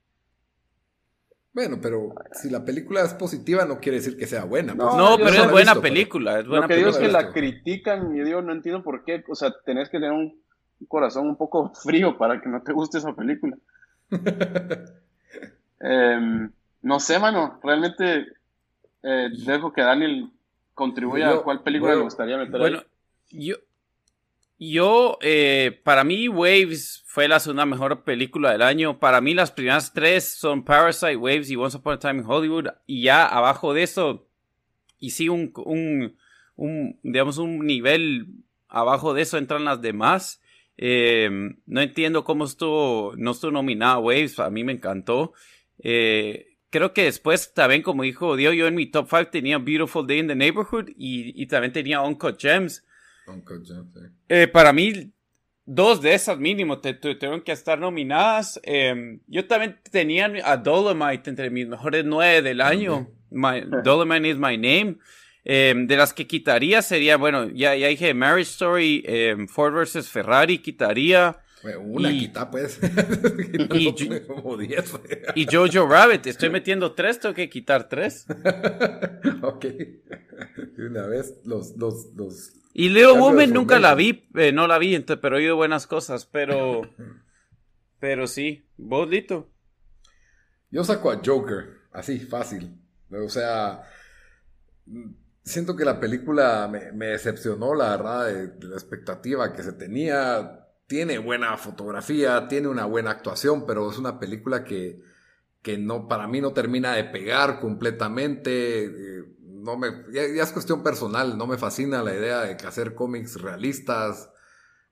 Bueno, 1.53 1.77
pero 1.83 2.15
si 2.33 2.49
la 2.49 2.65
película 2.65 3.03
es 3.03 3.13
positiva 3.13 3.67
no 3.67 3.79
quiere 3.79 3.99
decir 3.99 4.17
que 4.17 4.27
sea 4.27 4.45
buena. 4.45 4.73
No, 4.73 5.19
pues. 5.19 5.31
pero 5.31 5.45
es 5.45 5.51
buena 5.51 5.75
película. 5.83 6.41
Es 6.41 6.47
buena 6.47 6.63
Lo 6.63 6.69
que 6.69 6.77
digo 6.77 6.89
es 6.89 6.97
que 6.97 7.09
la 7.09 7.31
critican 7.31 8.15
y 8.15 8.21
yo 8.21 8.25
digo, 8.25 8.41
no 8.41 8.53
entiendo 8.53 8.83
por 8.83 9.05
qué. 9.05 9.23
O 9.29 9.35
sea, 9.35 9.53
tenés 9.67 9.91
que 9.91 9.99
tener 9.99 10.13
un 10.13 10.41
corazón 10.89 11.27
un 11.27 11.37
poco 11.37 11.75
frío 11.85 12.17
para 12.17 12.41
que 12.41 12.49
no 12.49 12.63
te 12.63 12.73
guste 12.73 12.99
esa 12.99 13.15
película. 13.15 13.59
Em, 15.85 16.51
no 16.81 17.01
sé, 17.01 17.19
mano. 17.19 17.59
Realmente 17.63 18.29
eh, 19.03 19.29
dejo 19.45 19.73
que 19.73 19.83
Daniel 19.83 20.31
contribuye 20.75 21.25
a 21.25 21.39
cuál 21.39 21.63
película 21.63 21.95
le 21.95 22.03
gustaría 22.03 22.39
meter 22.39 22.59
bueno, 22.59 22.83
yo 23.31 23.57
yo 24.65 25.19
eh, 25.23 25.81
para 25.83 26.05
mí 26.05 26.29
Waves 26.29 27.03
fue 27.05 27.27
la 27.27 27.41
segunda 27.41 27.67
mejor 27.67 28.05
película 28.05 28.53
del 28.53 28.63
año. 28.63 29.01
Para 29.01 29.21
mí 29.21 29.35
las 29.35 29.51
primeras 29.51 29.93
tres 29.93 30.39
son 30.39 30.65
Parasite 30.65 31.17
Waves 31.17 31.51
y 31.51 31.57
Once 31.57 31.77
Upon 31.77 31.95
a 31.95 31.99
Time 31.99 32.21
in 32.21 32.25
Hollywood. 32.25 32.69
Y 32.87 33.03
ya 33.03 33.27
abajo 33.27 33.75
de 33.75 33.83
eso 33.83 34.29
y 35.01 35.11
sí 35.11 35.29
un, 35.29 35.53
un, 35.65 36.17
un 36.55 37.01
digamos 37.03 37.39
un 37.39 37.67
nivel 37.67 38.29
abajo 38.69 39.15
de 39.15 39.23
eso 39.23 39.37
entran 39.37 39.65
las 39.65 39.83
demás. 39.83 40.41
Eh, 40.77 41.29
no 41.67 41.81
entiendo 41.81 42.23
cómo 42.23 42.45
estuvo 42.45 43.15
no 43.17 43.33
estuvo 43.33 43.51
nominada 43.51 43.99
Waves 43.99 44.39
a 44.39 44.49
mí 44.49 44.63
me 44.63 44.73
encantó. 44.73 45.33
Eh, 45.81 46.52
creo 46.73 46.93
que 46.95 47.05
después 47.05 47.53
también, 47.55 47.83
como 47.83 48.03
dijo 48.03 48.35
Dio, 48.35 48.53
yo 48.53 48.67
en 48.67 48.75
mi 48.75 48.87
top 48.87 49.07
5 49.09 49.27
tenía 49.27 49.59
Beautiful 49.59 50.07
Day 50.07 50.19
in 50.19 50.27
the 50.27 50.35
Neighborhood 50.35 50.89
y, 50.97 51.47
también 51.47 51.73
tenía 51.73 52.01
Uncut 52.01 52.41
Gems. 52.41 52.85
Uncut 53.29 53.65
Gems. 53.65 53.95
Eh, 54.29 54.49
para 54.49 54.73
mí, 54.73 55.13
dos 55.65 56.01
de 56.01 56.15
esas 56.15 56.39
mínimo 56.39 56.81
te, 56.81 56.95
tuvieron 56.95 57.43
que 57.43 57.53
estar 57.53 57.79
nominadas. 57.79 58.59
Em, 58.65 59.21
yo 59.29 59.47
también 59.47 59.79
tenía 59.91 60.33
a 60.45 60.57
Dolomite 60.57 61.31
entre 61.31 61.51
mis 61.51 61.69
mejores 61.69 62.05
nueve 62.05 62.43
del 62.43 62.61
año. 62.61 63.09
Dolomite 63.85 64.29
is 64.29 64.39
my 64.39 64.57
name. 64.57 64.97
Em, 65.45 65.87
de 65.87 65.97
las 65.97 66.15
que 66.15 66.27
quitaría 66.27 66.83
sería, 66.83 67.17
bueno, 67.17 67.51
ya, 67.51 67.75
ya 67.77 67.89
dije 67.89 68.15
Marriage 68.15 68.51
Story, 68.51 69.03
em, 69.05 69.47
Ford 69.47 69.75
vs. 69.75 70.09
Ferrari, 70.09 70.59
quitaría. 70.59 71.42
Una 71.81 72.11
quita, 72.11 72.51
pues. 72.51 72.81
y, 75.35 75.47
Jojo 75.47 75.87
Rabbit, 75.87 76.27
estoy 76.27 76.51
metiendo 76.51 76.95
tres, 76.95 77.21
tengo 77.21 77.35
que 77.35 77.49
quitar 77.49 77.89
tres. 77.89 78.27
ok. 79.43 79.67
una 80.79 81.07
vez, 81.07 81.37
los, 81.45 81.77
los, 81.77 82.13
los 82.15 82.53
Y 82.75 82.89
Little 82.89 83.19
Woman 83.19 83.53
nunca 83.53 83.79
la 83.79 83.95
vi, 83.95 84.29
eh, 84.35 84.53
no 84.53 84.67
la 84.67 84.79
vi, 84.79 84.99
pero 84.99 85.37
he 85.37 85.43
oído 85.43 85.57
buenas 85.57 85.87
cosas, 85.87 86.27
pero. 86.27 86.83
pero 88.01 88.27
sí. 88.27 88.67
¿Vos, 88.77 89.09
Lito? 89.09 89.49
Yo 90.71 90.83
saco 90.83 91.13
a 91.13 91.21
Joker, 91.25 91.83
así, 91.93 92.19
fácil. 92.19 92.77
O 93.11 93.29
sea. 93.29 93.83
Siento 95.45 95.75
que 95.75 95.85
la 95.85 95.99
película 95.99 96.69
me, 96.69 97.07
decepcionó, 97.07 97.75
la 97.75 97.97
verdad, 97.97 98.27
de 98.27 98.69
la 98.69 98.75
expectativa 98.75 99.53
que 99.53 99.65
se 99.65 99.73
tenía 99.73 100.62
tiene 100.87 101.19
buena 101.19 101.57
fotografía, 101.57 102.49
tiene 102.49 102.69
una 102.69 102.85
buena 102.85 103.11
actuación, 103.11 103.67
pero 103.67 103.91
es 103.91 103.99
una 103.99 104.19
película 104.19 104.65
que, 104.65 105.01
que 105.63 105.79
no, 105.79 106.09
para 106.09 106.27
mí 106.27 106.41
no 106.41 106.53
termina 106.53 106.95
de 106.95 107.05
pegar 107.05 107.61
completamente. 107.61 108.85
Eh, 108.85 109.25
no 109.41 109.77
me, 109.77 109.89
ya, 110.13 110.23
es 110.23 110.53
cuestión 110.53 110.83
personal, 110.83 111.39
no 111.39 111.47
me 111.47 111.59
fascina 111.59 112.03
la 112.03 112.15
idea 112.15 112.43
de 112.43 112.55
hacer 112.67 112.95
cómics 112.95 113.41
realistas. 113.41 114.31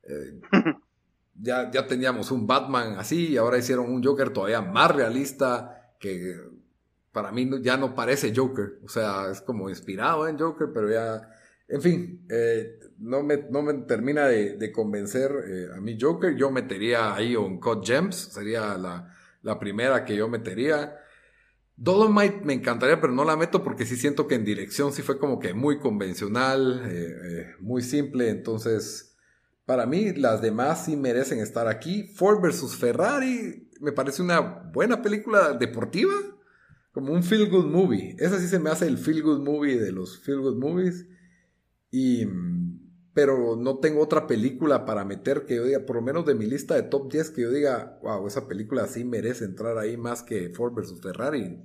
Eh, 0.05 0.41
ya, 1.34 1.70
ya 1.70 1.86
teníamos 1.86 2.30
un 2.30 2.47
Batman 2.47 2.99
así 2.99 3.28
y 3.28 3.36
ahora 3.36 3.59
hicieron 3.59 3.91
un 3.91 4.03
Joker 4.03 4.30
todavía 4.32 4.62
más 4.62 4.95
realista 4.95 5.95
que 5.99 6.36
para 7.12 7.32
mí 7.32 7.49
ya 7.62 7.76
no 7.76 7.95
parece 7.95 8.32
Joker. 8.34 8.78
O 8.84 8.88
sea, 8.88 9.30
es 9.30 9.41
como 9.41 9.68
inspirado 9.68 10.26
en 10.28 10.38
Joker, 10.38 10.68
pero 10.72 10.91
ya 10.91 11.28
en 11.70 11.82
fin, 11.82 12.26
eh, 12.28 12.80
no, 12.98 13.22
me, 13.22 13.46
no 13.48 13.62
me 13.62 13.74
termina 13.84 14.26
de, 14.26 14.72
convencer 14.72 15.30
eh, 15.46 15.68
a 15.76 15.80
mi 15.80 15.96
Joker. 15.98 16.34
Yo 16.36 16.50
metería 16.50 17.14
ahí 17.14 17.36
un 17.36 17.60
Cut 17.60 17.86
Gems, 17.86 18.16
sería 18.16 18.76
la, 18.76 19.58
primera 19.58 20.04
que 20.04 20.16
yo 20.16 20.28
metería. 20.28 20.96
Dolomite 21.76 22.44
me 22.44 22.54
encantaría, 22.54 23.00
pero 23.00 23.12
no 23.12 23.24
la 23.24 23.36
meto 23.36 23.62
porque 23.62 23.86
sí 23.86 23.96
siento 23.96 24.26
que 24.26 24.34
en 24.34 24.44
dirección 24.44 24.92
sí 24.92 25.02
fue 25.02 25.18
como 25.18 25.38
que 25.38 25.54
muy 25.54 25.78
convencional, 25.78 26.82
eh, 26.86 27.54
muy 27.60 27.82
simple. 27.82 28.30
Entonces, 28.30 29.16
para 29.64 29.86
mí, 29.86 30.12
las 30.12 30.42
demás 30.42 30.84
sí 30.86 30.96
merecen 30.96 31.38
estar 31.38 31.68
aquí. 31.68 32.08
Ford 32.16 32.42
versus 32.42 32.76
Ferrari 32.76 33.70
me 33.80 33.92
parece 33.92 34.22
una 34.22 34.40
buena 34.40 35.02
película 35.02 35.52
deportiva, 35.52 36.12
como 36.92 37.12
un 37.12 37.22
feel 37.22 37.48
good 37.48 37.66
movie. 37.66 38.16
Esa 38.18 38.40
sí 38.40 38.48
se 38.48 38.58
me 38.58 38.70
hace 38.70 38.88
el 38.88 38.98
feel 38.98 39.22
good 39.22 39.40
movie 39.40 39.78
de 39.78 39.92
los 39.92 40.18
feel 40.18 40.40
good 40.40 40.56
movies. 40.56 41.06
Y, 41.91 42.26
pero 43.12 43.57
no 43.57 43.78
tengo 43.78 44.01
otra 44.03 44.26
película 44.26 44.84
para 44.84 45.05
meter 45.05 45.45
que 45.45 45.57
yo 45.57 45.64
diga, 45.64 45.84
por 45.84 45.97
lo 45.97 46.03
menos 46.03 46.24
de 46.24 46.34
mi 46.34 46.47
lista 46.47 46.74
de 46.74 46.84
top 46.84 47.11
10, 47.12 47.30
que 47.30 47.43
yo 47.43 47.51
diga, 47.51 47.99
wow, 48.03 48.26
esa 48.26 48.47
película 48.47 48.86
sí 48.86 49.05
merece 49.05 49.45
entrar 49.45 49.78
ahí 49.78 49.97
más 49.97 50.22
que 50.22 50.51
Ford 50.51 50.74
vs. 50.74 51.01
Ferrari. 51.01 51.62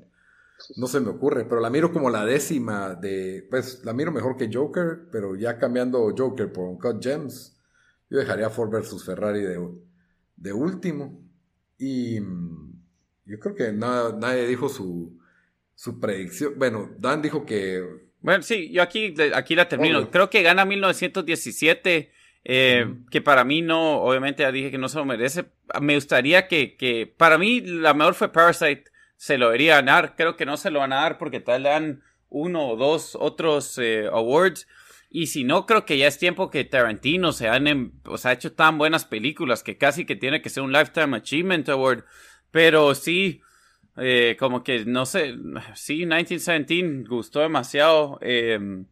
No 0.78 0.88
se 0.88 1.00
me 1.02 1.10
ocurre, 1.10 1.46
pero 1.46 1.62
la 1.62 1.70
miro 1.70 1.92
como 1.92 2.10
la 2.10 2.26
décima 2.26 2.96
de, 2.96 3.46
pues 3.50 3.84
la 3.84 3.94
miro 3.94 4.12
mejor 4.12 4.38
que 4.38 4.50
Joker, 4.52 5.10
pero 5.12 5.36
ya 5.36 5.58
cambiando 5.60 6.14
Joker 6.18 6.52
por 6.52 6.78
Cut 6.80 7.04
Gems, 7.04 7.58
yo 8.10 8.18
dejaría 8.20 8.50
Ford 8.50 8.72
vs. 8.72 9.04
Ferrari 9.04 9.42
de, 9.42 9.60
de 10.38 10.54
último. 10.54 11.22
Y 11.78 12.20
yo 13.26 13.40
creo 13.40 13.56
que 13.56 13.74
nadie 13.74 14.48
dijo 14.48 14.70
su, 14.70 15.20
su 15.76 16.00
predicción. 16.00 16.54
Bueno, 16.58 16.92
Dan 17.00 17.22
dijo 17.22 17.46
que 17.46 18.05
bueno, 18.26 18.42
sí, 18.42 18.72
yo 18.72 18.82
aquí, 18.82 19.14
aquí 19.36 19.54
la 19.54 19.70
termino. 19.70 20.10
Creo 20.10 20.32
que 20.32 20.42
gana 20.42 20.66
1917, 20.66 22.12
eh, 22.44 22.88
que 23.12 23.22
para 23.22 23.44
mí 23.44 23.62
no, 23.62 24.02
obviamente 24.02 24.42
ya 24.42 24.52
dije 24.52 24.72
que 24.72 24.80
no 24.80 24.90
se 24.90 24.98
lo 24.98 25.06
merece. 25.06 25.46
Me 25.80 25.94
gustaría 25.94 26.48
que, 26.48 26.76
que, 26.76 27.06
para 27.06 27.38
mí 27.38 27.62
la 27.62 27.94
mejor 27.94 28.16
fue 28.16 28.32
Parasite, 28.32 28.86
se 29.16 29.38
lo 29.38 29.46
debería 29.46 29.76
ganar. 29.76 30.16
Creo 30.16 30.36
que 30.36 30.48
no 30.48 30.58
se 30.58 30.72
lo 30.72 30.80
van 30.80 30.94
a 30.94 31.02
dar 31.02 31.20
porque 31.20 31.40
tal 31.40 31.62
le 31.62 31.70
dan 31.70 32.02
uno 32.30 32.70
o 32.70 32.76
dos 32.76 33.16
otros 33.16 33.78
eh, 33.78 34.08
awards. 34.12 34.68
Y 35.12 35.28
si 35.28 35.44
no, 35.44 35.68
creo 35.68 35.86
que 35.86 36.00
ya 36.00 36.08
es 36.08 36.18
tiempo 36.18 36.50
que 36.50 36.64
Tarantino 36.64 37.32
se 37.32 37.48
han, 37.48 37.94
o 38.06 38.18
sea, 38.18 38.32
ha 38.32 38.34
hecho 38.34 38.54
tan 38.54 38.80
buenas 38.80 39.06
películas 39.06 39.62
que 39.62 39.78
casi 39.78 40.04
que 40.04 40.16
tiene 40.16 40.42
que 40.42 40.50
ser 40.50 40.64
un 40.64 40.74
Lifetime 40.74 41.16
Achievement 41.16 41.70
Award. 41.70 42.06
Pero 42.50 42.96
sí, 42.96 43.44
eh, 43.98 44.36
como 44.40 44.64
que, 44.64 44.86
no 44.86 45.06
sé, 45.06 45.36
sí, 45.74 46.00
1917 46.00 47.08
gustó 47.08 47.40
demasiado. 47.40 48.20
Em, 48.22 48.86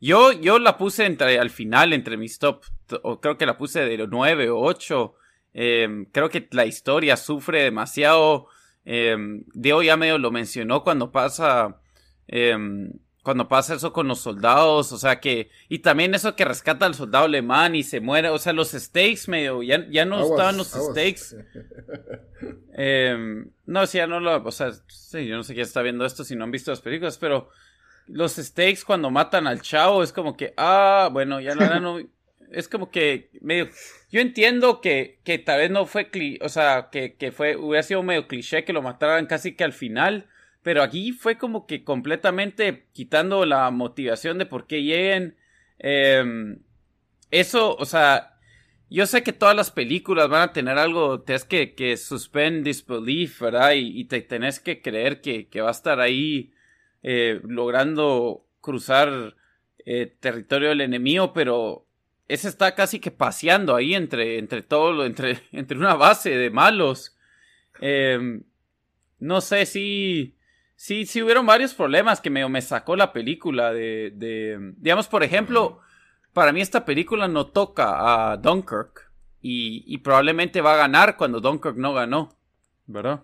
yo, 0.00 0.32
yo 0.32 0.58
la 0.58 0.76
puse 0.76 1.06
entre, 1.06 1.38
al 1.38 1.50
final 1.50 1.92
entre 1.92 2.16
mis 2.16 2.38
top, 2.38 2.64
o 3.02 3.20
creo 3.20 3.36
que 3.36 3.46
la 3.46 3.58
puse 3.58 3.80
de 3.84 4.06
9 4.06 4.50
o 4.50 4.58
8. 4.60 5.14
Em, 5.52 6.06
creo 6.06 6.28
que 6.30 6.48
la 6.52 6.66
historia 6.66 7.16
sufre 7.16 7.62
demasiado. 7.62 8.48
Eh, 8.84 9.16
Diego 9.54 9.82
ya 9.82 9.96
medio 9.96 10.18
lo 10.18 10.30
mencionó 10.30 10.82
cuando 10.82 11.10
pasa 11.10 11.80
cuando 13.24 13.48
pasa 13.48 13.74
eso 13.74 13.94
con 13.94 14.06
los 14.06 14.20
soldados, 14.20 14.92
o 14.92 14.98
sea 14.98 15.18
que, 15.18 15.50
y 15.70 15.78
también 15.78 16.14
eso 16.14 16.36
que 16.36 16.44
rescata 16.44 16.84
al 16.84 16.94
soldado 16.94 17.24
alemán 17.24 17.74
y 17.74 17.82
se 17.82 18.00
muere, 18.00 18.28
o 18.28 18.38
sea, 18.38 18.52
los 18.52 18.72
stakes 18.72 19.28
medio, 19.28 19.62
ya, 19.62 19.88
ya 19.88 20.04
no 20.04 20.22
estaban 20.22 20.58
los 20.58 20.68
stakes. 20.68 21.34
Em, 22.76 23.50
no, 23.64 23.86
sí, 23.86 23.98
ya 23.98 24.06
no 24.06 24.20
lo, 24.20 24.42
o 24.44 24.50
sea, 24.50 24.72
sí, 24.88 25.26
yo 25.26 25.36
no 25.36 25.42
sé 25.42 25.54
quién 25.54 25.64
está 25.64 25.80
viendo 25.80 26.04
esto 26.04 26.22
si 26.24 26.36
no 26.36 26.44
han 26.44 26.50
visto 26.50 26.70
las 26.70 26.82
películas, 26.82 27.16
pero 27.16 27.48
los 28.08 28.32
stakes 28.32 28.80
cuando 28.84 29.10
matan 29.10 29.46
al 29.46 29.62
chavo 29.62 30.02
es 30.02 30.12
como 30.12 30.36
que, 30.36 30.52
ah, 30.58 31.08
bueno, 31.10 31.40
ya 31.40 31.54
no, 31.54 31.80
no 31.80 31.98
es 32.52 32.68
como 32.68 32.90
que 32.90 33.30
medio, 33.40 33.70
yo 34.10 34.20
entiendo 34.20 34.82
que, 34.82 35.20
que 35.24 35.38
tal 35.38 35.60
vez 35.60 35.70
no 35.70 35.86
fue, 35.86 36.10
o 36.42 36.48
sea, 36.50 36.88
que, 36.92 37.14
que 37.14 37.32
fue, 37.32 37.56
hubiera 37.56 37.82
sido 37.82 38.02
medio 38.02 38.28
cliché 38.28 38.64
que 38.64 38.74
lo 38.74 38.82
mataran 38.82 39.24
casi 39.26 39.54
que 39.54 39.64
al 39.64 39.72
final, 39.72 40.28
pero 40.64 40.82
aquí 40.82 41.12
fue 41.12 41.36
como 41.36 41.66
que 41.66 41.84
completamente 41.84 42.88
quitando 42.94 43.44
la 43.44 43.70
motivación 43.70 44.38
de 44.38 44.46
por 44.46 44.66
qué 44.66 44.82
lleguen. 44.82 45.36
Em, 45.78 46.60
eso, 47.30 47.76
o 47.76 47.84
sea, 47.84 48.38
yo 48.88 49.06
sé 49.06 49.22
que 49.22 49.34
todas 49.34 49.54
las 49.54 49.70
películas 49.70 50.30
van 50.30 50.42
a 50.42 50.52
tener 50.54 50.78
algo, 50.78 51.20
tienes 51.20 51.44
que, 51.44 51.74
que 51.74 51.98
suspend 51.98 52.64
disbelief, 52.64 53.42
¿verdad? 53.42 53.72
Y, 53.76 54.04
te 54.06 54.22
tenés 54.22 54.58
que 54.58 54.80
creer 54.80 55.20
que, 55.20 55.48
va 55.60 55.68
a 55.68 55.72
estar 55.72 56.00
ahí 56.00 56.54
eh, 57.02 57.40
logrando 57.44 58.46
cruzar 58.62 59.36
eh, 59.84 60.16
territorio 60.18 60.70
del 60.70 60.80
enemigo, 60.80 61.34
pero 61.34 61.86
ese 62.26 62.48
está 62.48 62.74
casi 62.74 63.00
que 63.00 63.10
paseando 63.10 63.76
ahí 63.76 63.94
entre, 63.94 64.38
entre 64.38 64.62
todo, 64.62 65.04
entre, 65.04 65.42
entre 65.52 65.76
una 65.76 65.94
base 65.94 66.30
de 66.30 66.48
malos. 66.48 67.14
Em, 67.80 68.44
no 69.18 69.42
sé 69.42 69.66
si, 69.66 70.36
si, 70.84 71.06
si 71.06 71.22
hubieron 71.22 71.46
varios 71.46 71.72
problemas 71.72 72.20
que 72.20 72.28
me, 72.28 72.46
me 72.46 72.60
sacó 72.60 72.94
la 72.94 73.10
película 73.14 73.72
de, 73.72 74.12
de, 74.14 74.74
digamos, 74.76 75.08
por 75.08 75.22
ejemplo, 75.22 75.80
para 76.34 76.52
mí 76.52 76.60
esta 76.60 76.84
película 76.84 77.26
no 77.26 77.46
toca 77.46 78.32
a 78.32 78.36
Dunkirk 78.36 79.10
y, 79.40 79.82
y 79.86 79.96
probablemente 79.98 80.60
va 80.60 80.74
a 80.74 80.76
ganar 80.76 81.16
cuando 81.16 81.40
Dunkirk 81.40 81.78
no 81.78 81.94
ganó, 81.94 82.36
¿verdad? 82.84 83.22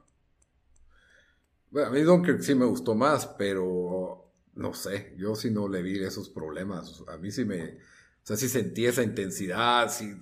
Bueno, 1.71 1.89
a 1.89 1.91
mí 1.91 2.01
Dunkirk 2.01 2.41
sí 2.41 2.55
me 2.55 2.65
gustó 2.65 2.95
más, 2.95 3.27
pero 3.27 4.33
no 4.55 4.73
sé, 4.73 5.13
yo 5.19 5.35
sí 5.35 5.51
no 5.51 5.69
le 5.69 5.83
vi 5.83 6.03
esos 6.03 6.31
problemas. 6.31 7.05
A 7.09 7.19
mí 7.19 7.31
sí 7.31 7.45
me, 7.45 7.63
o 7.63 7.77
sea, 8.23 8.39
sí 8.39 8.49
sentí 8.49 8.87
esa 8.87 9.03
intensidad, 9.03 9.91
sí, 9.91 10.15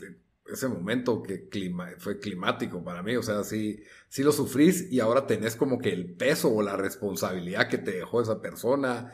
ese 0.53 0.69
momento 0.69 1.23
que 1.23 1.49
clima, 1.49 1.89
fue 1.99 2.19
climático 2.19 2.83
para 2.83 3.03
mí, 3.03 3.17
o 3.17 3.23
sea, 3.23 3.45
sí, 3.45 3.83
sí 4.09 4.23
lo 4.23 4.33
sufrís 4.33 4.91
y 4.91 5.01
ahora 5.01 5.27
tenés 5.27 5.57
como 5.57 5.79
que 5.79 5.93
el 5.93 6.15
peso 6.15 6.53
o 6.53 6.63
la 6.63 6.77
responsabilidad 6.77 7.69
que 7.69 7.79
te 7.79 7.93
dejó 7.93 8.23
esa 8.23 8.41
persona. 8.41 9.13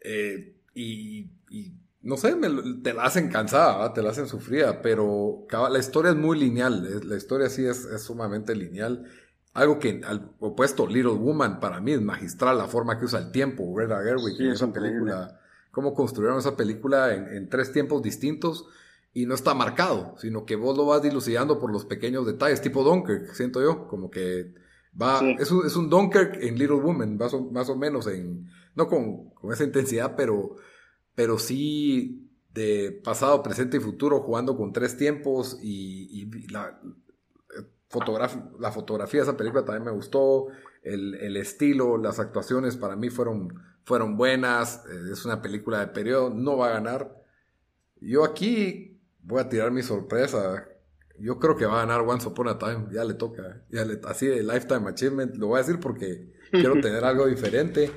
Eh, 0.00 0.56
y, 0.74 1.30
y 1.50 1.72
no 2.02 2.16
sé, 2.16 2.34
te 2.82 2.94
la 2.94 3.04
hacen 3.04 3.28
cansada, 3.28 3.92
te 3.92 4.02
la 4.02 4.10
hacen 4.10 4.26
sufrida, 4.26 4.82
pero 4.82 5.46
la 5.70 5.78
historia 5.78 6.10
es 6.10 6.16
muy 6.16 6.38
lineal, 6.38 7.00
la 7.08 7.16
historia 7.16 7.48
sí 7.48 7.64
es, 7.64 7.86
sumamente 8.02 8.54
lineal. 8.54 9.04
Algo 9.54 9.78
que 9.78 10.00
al 10.04 10.30
opuesto, 10.40 10.86
Little 10.86 11.12
Woman, 11.12 11.60
para 11.60 11.80
mí 11.80 11.92
es 11.92 12.00
magistral 12.00 12.58
la 12.58 12.66
forma 12.66 12.98
que 12.98 13.04
usa 13.04 13.20
el 13.20 13.30
tiempo, 13.30 13.72
Greta 13.74 14.02
Gerwig, 14.02 14.40
en 14.40 14.50
esa 14.50 14.72
película, 14.72 15.38
cómo 15.70 15.94
construyeron 15.94 16.38
esa 16.38 16.56
película 16.56 17.14
en, 17.14 17.48
tres 17.48 17.70
tiempos 17.70 18.02
distintos 18.02 18.66
y 19.12 19.26
no 19.26 19.34
está 19.34 19.54
marcado, 19.54 20.14
sino 20.18 20.44
que 20.46 20.56
vos 20.56 20.76
lo 20.76 20.86
vas 20.86 21.02
dilucidando 21.02 21.58
por 21.58 21.70
los 21.70 21.84
pequeños 21.84 22.26
detalles, 22.26 22.62
tipo 22.62 22.82
Dunkirk, 22.82 23.34
siento 23.34 23.60
yo, 23.60 23.86
como 23.88 24.10
que 24.10 24.54
va, 25.00 25.20
es, 25.38 25.50
un, 25.50 25.66
es 25.66 25.76
un 25.76 25.90
Dunkirk 25.90 26.36
en 26.42 26.58
Little 26.58 26.80
Woman, 26.80 27.16
más 27.16 27.34
o, 27.34 27.50
más 27.50 27.68
o 27.68 27.76
menos 27.76 28.06
en, 28.06 28.48
no 28.74 28.88
con, 28.88 29.30
con 29.30 29.52
esa 29.52 29.64
intensidad, 29.64 30.14
pero 30.16 30.56
pero 31.14 31.38
sí 31.38 32.30
de 32.52 33.00
pasado, 33.04 33.42
presente 33.42 33.78
y 33.78 33.80
futuro, 33.80 34.20
jugando 34.20 34.56
con 34.56 34.72
tres 34.72 34.96
tiempos 34.96 35.58
y, 35.62 36.26
la, 36.50 36.78
la 38.58 38.72
fotografía 38.72 39.20
de 39.20 39.24
esa 39.24 39.36
película 39.36 39.64
también 39.64 39.84
me 39.84 39.92
gustó, 39.92 40.48
el, 40.82 41.36
estilo, 41.36 41.96
las 41.96 42.18
actuaciones 42.18 42.76
para 42.76 42.96
mí 42.96 43.08
fueron, 43.08 43.54
fueron 43.84 44.16
buenas, 44.16 44.84
eh, 44.86 45.12
es 45.12 45.24
una 45.24 45.40
película 45.40 45.80
de 45.80 45.88
periodo, 45.88 46.30
no 46.30 46.56
va 46.56 46.68
a 46.68 46.72
ganar. 46.72 47.22
Yo 48.00 48.24
aquí 48.24 48.91
voy 49.22 49.40
a 49.40 49.48
tirar 49.48 49.70
mi 49.70 49.82
sorpresa. 49.82 50.66
Yo 51.18 51.38
creo 51.38 51.56
que 51.56 51.66
va 51.66 51.82
a 51.82 51.86
ganar 51.86 52.00
Once 52.00 52.26
Upon 52.26 52.48
a 52.48 52.58
Time, 52.58 52.86
ya 52.92 53.04
le 53.04 53.14
toca, 53.14 53.62
ya 53.70 53.84
le, 53.84 54.00
así 54.04 54.26
de 54.26 54.42
Lifetime 54.42 54.88
Achievement, 54.88 55.36
lo 55.36 55.48
voy 55.48 55.56
a 55.56 55.62
decir 55.62 55.78
porque 55.78 56.32
quiero 56.50 56.80
tener 56.80 57.04
algo 57.04 57.26
diferente. 57.26 57.90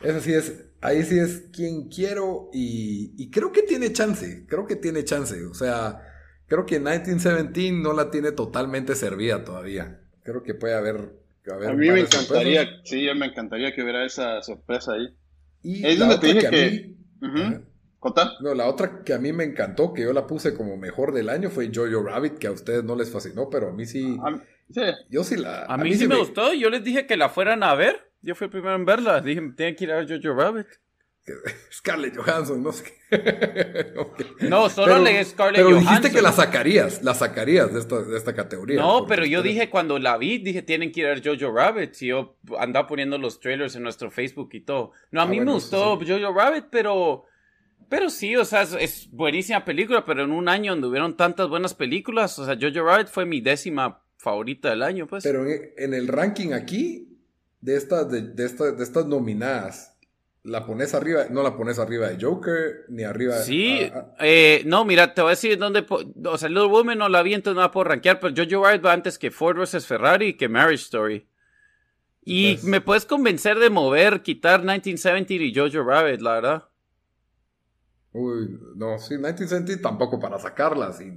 Eso 0.00 0.20
sí 0.20 0.32
es 0.32 0.68
ahí 0.80 1.02
sí 1.02 1.18
es 1.18 1.48
quien 1.52 1.88
quiero 1.88 2.50
y, 2.52 3.30
creo 3.30 3.52
que 3.52 3.62
tiene 3.62 3.92
chance, 3.92 4.44
creo 4.48 4.66
que 4.66 4.76
tiene 4.76 5.04
chance. 5.04 5.44
O 5.44 5.54
sea, 5.54 6.02
creo 6.46 6.66
que 6.66 6.78
1917 6.78 7.72
no 7.72 7.92
la 7.92 8.10
tiene 8.10 8.32
totalmente 8.32 8.94
servida 8.94 9.44
todavía. 9.44 10.00
Creo 10.22 10.42
que 10.42 10.54
puede 10.54 10.74
haber... 10.74 11.14
a 11.50 11.72
mí 11.72 11.90
me 11.90 12.00
encantaría, 12.00 12.80
sí, 12.84 13.06
me 13.16 13.26
encantaría 13.26 13.74
que 13.74 13.82
hubiera 13.82 14.04
esa 14.04 14.42
sorpresa 14.42 14.92
ahí. 14.92 15.14
Y 15.62 15.86
es 15.86 15.98
donde 15.98 16.18
te 16.18 16.38
que, 16.38 16.46
a 16.46 16.50
mí, 16.50 16.96
No, 18.40 18.54
la 18.54 18.66
otra 18.66 19.02
que 19.04 19.12
a 19.12 19.18
mí 19.18 19.32
me 19.32 19.44
encantó, 19.44 19.92
que 19.92 20.02
yo 20.02 20.12
la 20.12 20.26
puse 20.26 20.54
como 20.54 20.76
mejor 20.76 21.12
del 21.12 21.28
año, 21.28 21.50
fue 21.50 21.70
Jojo 21.74 22.02
Rabbit, 22.02 22.38
que 22.38 22.46
a 22.46 22.52
ustedes 22.52 22.84
no 22.84 22.94
les 22.94 23.10
fascinó, 23.10 23.50
pero 23.50 23.68
a 23.68 23.72
mí 23.72 23.86
sí. 23.86 24.16
Yo 25.10 25.24
sí 25.24 25.36
la. 25.36 25.64
A, 25.64 25.76
mí, 25.76 25.94
sí 25.94 26.06
me, 26.06 26.16
gustó, 26.16 26.52
yo 26.52 26.70
les 26.70 26.84
dije 26.84 27.06
que 27.06 27.16
la 27.16 27.28
fueran 27.28 27.62
a 27.62 27.74
ver. 27.74 28.08
Yo 28.20 28.34
fui 28.34 28.46
el 28.46 28.50
primero 28.50 28.74
en 28.74 28.84
verla. 28.84 29.20
Dije, 29.20 29.40
tienen 29.56 29.74
que 29.74 29.84
ir 29.84 29.92
a 29.92 29.96
ver 29.96 30.08
Jojo 30.08 30.34
Rabbit. 30.34 30.66
Scarlett 31.72 32.16
Johansson, 32.16 32.62
no 32.62 32.72
sé 32.72 32.84
No, 34.48 34.70
solo 34.70 34.98
le 34.98 35.22
Scarlett 35.24 35.62
Johansson. 35.62 35.84
Pero 35.84 35.90
dijiste 35.90 36.10
que 36.10 36.22
la 36.22 36.32
sacarías, 36.32 37.02
la 37.02 37.14
sacarías 37.14 37.72
de 37.72 37.80
esta, 37.80 38.02
de 38.02 38.16
esta 38.16 38.34
categoría. 38.34 38.80
No, 38.80 39.06
pero 39.06 39.26
yo 39.26 39.42
dije 39.42 39.68
cuando 39.68 39.98
la 39.98 40.16
vi, 40.18 40.38
dije, 40.38 40.62
tienen 40.62 40.92
que 40.92 41.00
ir 41.00 41.06
a 41.06 41.10
ver 41.10 41.22
Jojo 41.24 41.52
Rabbit. 41.52 42.00
Y 42.02 42.06
yo 42.06 42.36
andaba 42.58 42.86
poniendo 42.86 43.18
los 43.18 43.40
trailers 43.40 43.74
en 43.76 43.82
nuestro 43.82 44.10
Facebook 44.10 44.50
y 44.52 44.60
todo. 44.60 44.92
No, 45.10 45.20
a 45.20 45.24
ah, 45.24 45.26
mí 45.26 45.40
me 45.40 45.52
gustó 45.52 45.98
Jojo 45.98 46.32
Rabbit, 46.32 46.66
pero... 46.70 47.24
Pero 47.88 48.10
sí, 48.10 48.36
o 48.36 48.44
sea, 48.44 48.62
es, 48.62 49.08
buenísima 49.10 49.64
película, 49.64 50.04
pero 50.04 50.24
en 50.24 50.32
un 50.32 50.48
año 50.48 50.72
donde 50.72 50.88
hubieron 50.88 51.16
tantas 51.16 51.48
buenas 51.48 51.74
películas, 51.74 52.38
o 52.38 52.44
sea, 52.44 52.58
Jojo 52.60 52.84
Rabbit 52.84 53.08
fue 53.08 53.24
mi 53.24 53.40
décima 53.40 54.02
favorita 54.18 54.70
del 54.70 54.82
año, 54.82 55.06
pues. 55.06 55.24
Pero 55.24 55.46
en 55.46 55.94
el 55.94 56.08
ranking 56.08 56.52
aquí, 56.52 57.08
de 57.60 57.76
estas, 57.76 58.10
de, 58.10 58.22
de, 58.22 58.48
de 58.48 58.84
estas 58.84 59.06
nominadas, 59.06 59.96
¿la 60.42 60.66
pones 60.66 60.94
arriba? 60.94 61.26
No 61.30 61.42
la 61.42 61.56
pones 61.56 61.78
arriba 61.78 62.08
de 62.08 62.22
Joker, 62.22 62.84
ni 62.88 63.04
arriba 63.04 63.36
de... 63.36 63.44
Sí, 63.44 63.90
eh, 64.20 64.62
no, 64.66 64.84
mira, 64.84 65.14
te 65.14 65.22
voy 65.22 65.28
a 65.28 65.30
decir 65.30 65.58
dónde... 65.58 65.84
O 66.24 66.38
sea, 66.38 66.48
Little 66.48 66.66
Woman 66.66 66.98
no 66.98 67.08
la 67.08 67.22
vi, 67.22 67.34
entonces 67.34 67.56
no 67.56 67.62
la 67.62 67.70
puedo 67.70 67.84
rankear, 67.84 68.20
pero 68.20 68.34
Jojo 68.36 68.64
Rabbit 68.64 68.84
va 68.84 68.92
antes 68.92 69.18
que 69.18 69.30
Ford 69.30 69.58
vs. 69.58 69.86
Ferrari 69.86 70.36
que 70.36 70.48
Marriage 70.48 70.84
Story. 70.84 71.26
Y 72.24 72.54
pues 72.54 72.64
me 72.64 72.80
puedes 72.80 73.06
convencer 73.06 73.58
de 73.58 73.70
mover, 73.70 74.22
quitar 74.22 74.60
1970 74.60 75.32
y 75.34 75.54
Jojo 75.54 75.82
Rabbit, 75.82 76.20
la 76.20 76.32
verdad. 76.34 76.64
Uy, 78.12 78.58
no, 78.76 78.98
sí, 78.98 79.14
1970 79.14 79.82
tampoco 79.82 80.18
para 80.18 80.38
sacarla, 80.38 80.92
sí. 80.92 81.12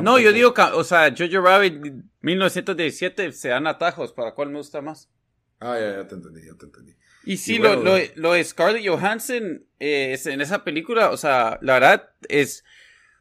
no, 0.00 0.18
yo 0.18 0.32
digo, 0.32 0.54
o 0.74 0.84
sea, 0.84 1.14
Jojo 1.16 1.40
Rabbit 1.40 1.82
1917 2.20 3.32
se 3.32 3.48
dan 3.48 3.66
atajos, 3.66 4.12
¿para 4.12 4.34
cuál 4.34 4.50
me 4.50 4.58
gusta 4.58 4.80
más? 4.80 5.10
Ah, 5.58 5.78
ya, 5.78 5.96
ya 5.96 6.06
te 6.06 6.14
entendí, 6.14 6.46
ya 6.46 6.54
te 6.54 6.66
entendí. 6.66 6.94
Y 7.24 7.36
sí, 7.36 7.58
lo, 7.58 7.76
lo, 7.76 7.96
lo, 8.14 8.32
de 8.32 8.44
Scarlett 8.44 8.86
Johansson 8.86 9.64
eh, 9.78 10.12
es, 10.14 10.26
en 10.26 10.40
esa 10.40 10.64
película, 10.64 11.10
o 11.10 11.16
sea, 11.16 11.58
la 11.62 11.74
verdad 11.74 12.10
es... 12.28 12.64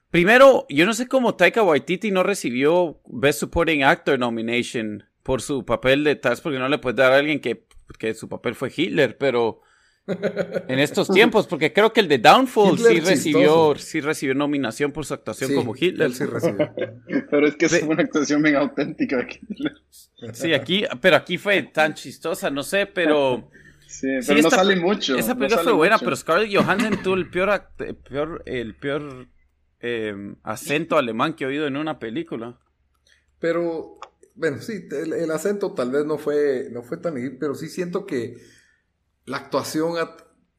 Primero, 0.09 0.65
yo 0.69 0.87
no 0.87 0.93
sé 0.93 1.07
cómo 1.07 1.35
Taika 1.35 1.61
Waititi 1.61 2.09
no 2.09 2.23
recibió 2.23 2.99
Best 3.05 3.41
Supporting 3.41 3.83
Actor 3.83 4.17
nomination 4.17 5.03
por 5.21 5.43
su 5.43 5.65
papel 5.65 6.03
de 6.03 6.15
tal, 6.15 6.39
porque 6.41 6.57
no 6.57 6.67
le 6.67 6.79
puede 6.79 6.95
dar 6.95 7.11
a 7.11 7.17
alguien 7.17 7.39
que, 7.39 7.67
que 7.99 8.15
su 8.15 8.27
papel 8.27 8.55
fue 8.55 8.71
Hitler, 8.75 9.19
pero 9.19 9.61
en 10.67 10.79
estos 10.79 11.07
tiempos, 11.09 11.47
porque 11.47 11.73
creo 11.73 11.93
que 11.93 12.01
el 12.01 12.07
de 12.07 12.17
Downfall 12.17 12.77
sí 12.77 12.99
recibió, 12.99 13.75
sí 13.75 14.01
recibió 14.01 14.35
nominación 14.35 14.91
por 14.91 15.05
su 15.05 15.13
actuación 15.13 15.53
como 15.53 15.75
Hitler. 15.75 16.11
Sí 16.11 16.25
recibió. 16.25 16.71
pero 17.31 17.47
es 17.47 17.55
que 17.55 17.65
es 17.65 17.83
una 17.83 18.03
actuación 18.03 18.41
bien 18.41 18.55
auténtica 18.55 19.17
de 19.17 19.23
Hitler. 19.23 19.73
Sí, 20.33 20.53
aquí, 20.53 20.83
pero 21.01 21.15
aquí 21.15 21.37
fue 21.37 21.63
tan 21.63 21.93
chistosa, 21.93 22.49
no 22.49 22.63
sé, 22.63 22.85
pero. 22.85 23.49
Sí, 23.89 24.07
pero 24.27 24.43
no 24.43 24.51
sale 24.51 24.75
mucho. 24.75 25.17
Esa 25.17 25.33
película 25.33 25.63
fue 25.63 25.73
buena, 25.73 25.97
pero 25.97 26.15
Scarlett 26.15 26.55
Johansson 26.55 27.01
tuvo 27.01 27.15
el 27.15 27.27
peor, 27.27 27.71
peor 28.07 28.43
el 28.45 28.75
peor 28.75 29.27
em, 29.79 30.35
acento 30.43 30.95
alemán 30.95 31.33
que 31.33 31.43
he 31.43 31.47
oído 31.47 31.65
en 31.65 31.75
una 31.75 31.97
película. 31.97 32.59
Pero, 33.39 33.97
bueno, 34.35 34.61
sí, 34.61 34.87
el, 34.91 35.31
acento 35.31 35.73
tal 35.73 35.89
vez 35.89 36.05
no 36.05 36.19
fue, 36.19 36.69
no 36.71 36.83
fue 36.83 36.97
tan 36.97 37.15
pero 37.39 37.55
sí 37.55 37.67
siento 37.67 38.05
que 38.05 38.37
la 39.29 39.37
actuación, 39.37 39.93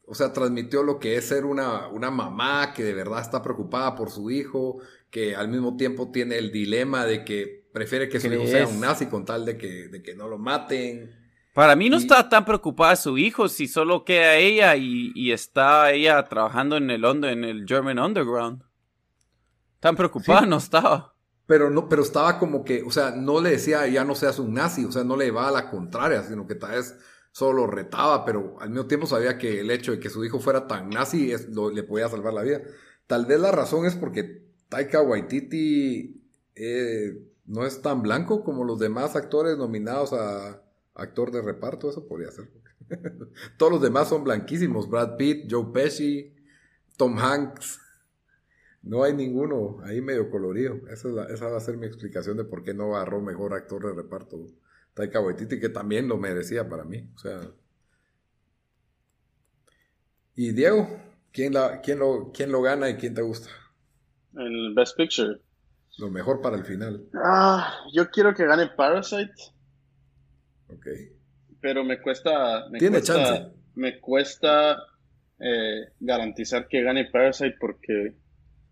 o 0.07 0.15
sea, 0.15 0.33
transmitió 0.33 0.85
lo 0.85 1.01
que 1.01 1.17
es 1.17 1.27
ser 1.27 1.45
una, 1.45 1.89
una 1.89 2.13
mamá 2.13 2.73
que 2.73 2.85
de 2.85 2.95
verdad 2.95 3.21
está 3.21 3.43
preocupada 3.43 3.97
por 3.97 4.11
su 4.11 4.31
hijo, 4.31 4.79
que 5.11 5.35
al 5.35 5.49
mismo 5.49 5.77
tiempo 5.77 6.13
tiene 6.13 6.39
el 6.39 6.53
dilema 6.53 7.05
de 7.05 7.25
que 7.25 7.69
prefiere 7.73 8.09
que 8.09 8.21
su 8.21 8.29
hijo 8.29 8.47
sea 8.47 8.69
un 8.69 8.81
nazi 8.81 9.07
con 9.07 9.25
tal 9.25 9.45
de 9.45 9.59
que, 9.59 9.89
de 9.89 10.03
que 10.03 10.15
no 10.15 10.29
lo 10.29 10.39
maten. 10.39 11.11
Para 11.53 11.75
mí 11.75 11.91
no 11.91 11.97
está 11.97 12.29
tan 12.29 12.45
preocupada 12.45 12.95
su 12.95 13.19
hijo 13.19 13.49
si 13.49 13.67
solo 13.67 14.05
queda 14.05 14.37
ella 14.37 14.77
y, 14.77 15.33
está 15.33 15.91
ella 15.91 16.23
trabajando 16.29 16.77
en 16.77 16.91
el, 16.91 17.05
en 17.05 17.43
el 17.43 17.67
German 17.67 17.99
Underground. 17.99 18.63
Tan 19.81 19.97
preocupada 19.97 20.47
no 20.47 20.59
estaba. 20.59 21.17
Pero 21.47 21.71
no, 21.71 21.89
pero 21.89 22.03
estaba 22.03 22.39
como 22.39 22.63
que, 22.63 22.85
o 22.85 22.93
sea, 22.93 23.11
no 23.11 23.41
le 23.41 23.51
decía 23.51 23.85
ya 23.89 24.05
no 24.05 24.15
seas 24.15 24.39
un 24.39 24.55
nazi, 24.55 24.85
o 24.85 24.93
sea, 24.93 25.03
no 25.03 25.17
le 25.17 25.33
va 25.33 25.49
a 25.49 25.51
la 25.51 25.69
contraria, 25.69 26.23
sino 26.23 26.47
que 26.47 26.55
tal 26.55 26.71
vez 26.77 26.97
solo 27.33 27.67
retaba, 27.67 28.25
pero 28.25 28.57
al 28.61 28.71
mismo 28.71 28.87
tiempo 28.87 29.07
sabía 29.07 29.39
que 29.39 29.61
el 29.61 29.71
hecho 29.71 29.93
de 29.93 30.01
que 30.01 30.11
su 30.11 30.25
hijo 30.25 30.41
fuera 30.41 30.67
tan 30.67 30.91
nazi 30.91 31.33
es, 31.33 31.49
le 31.49 31.83
podía 31.83 32.09
salvar 32.09 32.35
la 32.35 32.43
vida. 32.43 32.63
Tal 33.07 33.27
vez 33.27 33.41
la 33.41 33.53
razón 33.53 33.87
es 33.87 33.95
porque 33.95 34.45
Taika 34.69 35.03
Waititi 35.03 36.23
eh, 36.55 37.27
no 37.47 37.67
es 37.67 37.83
tan 37.83 38.03
blanco 38.03 38.45
como 38.45 38.65
los 38.65 38.79
demás 38.79 39.17
actores 39.17 39.57
nominados 39.59 40.13
a 40.13 40.63
actor 40.95 41.31
de 41.31 41.43
reparto, 41.43 41.91
eso 41.91 42.07
podría 42.07 42.31
ser. 42.31 42.51
Todos 43.57 43.73
los 43.73 43.83
demás 43.83 44.09
son 44.09 44.25
blanquísimos, 44.25 44.89
Brad 44.89 45.17
Pitt, 45.17 45.51
Joe 45.51 45.73
Pesci, 45.73 46.35
Tom 46.97 47.19
Hanks. 47.19 47.81
No 48.83 49.03
hay 49.03 49.15
ninguno 49.15 49.79
ahí 49.83 50.01
medio 50.01 50.31
colorido. 50.31 50.81
Esa, 50.91 51.09
esa, 51.27 51.49
va 51.49 51.57
a 51.57 51.61
ser 51.61 51.77
mi 51.77 51.87
explicación 51.87 52.37
de 52.37 52.45
por 52.45 52.63
qué 52.63 52.75
no 52.75 52.97
agarró 52.97 53.21
mejor 53.21 53.55
actor 53.55 53.87
de 53.87 53.95
reparto 53.95 54.39
Taika 54.95 55.21
Waititi, 55.21 55.61
que 55.61 55.69
también 55.69 56.09
lo 56.09 56.17
merecía 56.17 56.69
para 56.69 56.85
mí. 56.85 57.09
O 57.15 57.19
sea. 57.19 57.41
Y 60.35 60.53
Diego, 60.53 60.89
¿quién, 61.33 61.55
la, 61.55 61.81
quién, 61.81 61.99
lo, 61.99 62.31
quién 62.33 62.51
lo 62.51 62.63
gana 62.63 62.89
y 62.89 62.97
quién 62.97 63.15
te 63.15 63.23
gusta? 63.23 63.51
El 64.37 64.75
Best 64.75 64.97
Picture. 64.97 65.41
Lo 65.99 66.11
mejor 66.11 66.41
para 66.41 66.57
el 66.57 66.65
final. 66.65 67.05
Ah, 67.15 67.85
yo 67.93 68.11
quiero 68.11 68.35
que 68.35 68.47
gane 68.47 68.69
Parasite. 68.69 69.35
Ok. 70.69 70.87
Pero 71.61 71.85
me 71.85 72.01
cuesta. 72.01 72.69
Me 72.71 72.79
Tiene 72.79 72.99
cuesta, 72.99 73.15
chance. 73.15 73.53
Me 73.75 74.01
cuesta 74.01 74.79
eh, 75.39 75.93
garantizar 75.99 76.69
que 76.69 76.83
gane 76.83 77.11
Parasite 77.11 77.57
porque 77.61 78.17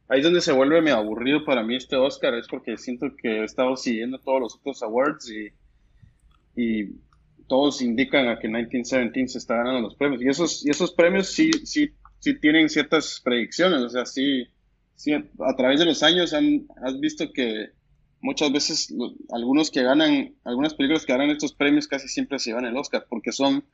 ahí 0.08 0.20
es 0.20 0.24
donde 0.24 0.40
se 0.40 0.52
vuelve 0.52 0.80
medio 0.80 0.96
aburrido 0.96 1.44
para 1.44 1.62
mí 1.62 1.76
este 1.76 1.96
Oscar. 1.96 2.34
Es 2.34 2.48
porque 2.48 2.76
siento 2.76 3.08
que 3.20 3.40
he 3.40 3.44
estado 3.44 3.76
siguiendo 3.76 4.18
todos 4.20 4.40
los 4.40 4.56
otros 4.56 4.82
awards 4.82 5.30
y, 5.30 5.50
y 6.60 6.96
todos 7.46 7.80
indican 7.80 8.28
a 8.28 8.38
que 8.38 8.48
1917 8.48 9.28
se 9.28 9.38
está 9.38 9.56
ganando 9.56 9.80
los 9.80 9.94
premios. 9.94 10.22
Y 10.22 10.28
esos, 10.28 10.66
y 10.66 10.70
esos 10.70 10.92
premios 10.92 11.28
sí, 11.28 11.50
sí, 11.64 11.90
sí 12.18 12.34
tienen 12.38 12.68
ciertas 12.68 13.20
predicciones. 13.24 13.80
O 13.80 13.88
sea, 13.88 14.04
sí 14.04 14.48
sí, 14.98 15.12
a 15.12 15.56
través 15.56 15.78
de 15.78 15.86
los 15.86 16.02
años 16.02 16.34
han, 16.34 16.66
has 16.84 16.98
visto 16.98 17.32
que 17.32 17.70
muchas 18.20 18.52
veces 18.52 18.92
algunos 19.30 19.70
que 19.70 19.82
ganan, 19.82 20.34
algunas 20.44 20.74
películas 20.74 21.06
que 21.06 21.12
ganan 21.12 21.30
estos 21.30 21.54
premios 21.54 21.86
casi 21.86 22.08
siempre 22.08 22.40
se 22.40 22.50
llevan 22.50 22.66
el 22.66 22.76
Oscar, 22.76 23.06
porque 23.08 23.30
son, 23.30 23.64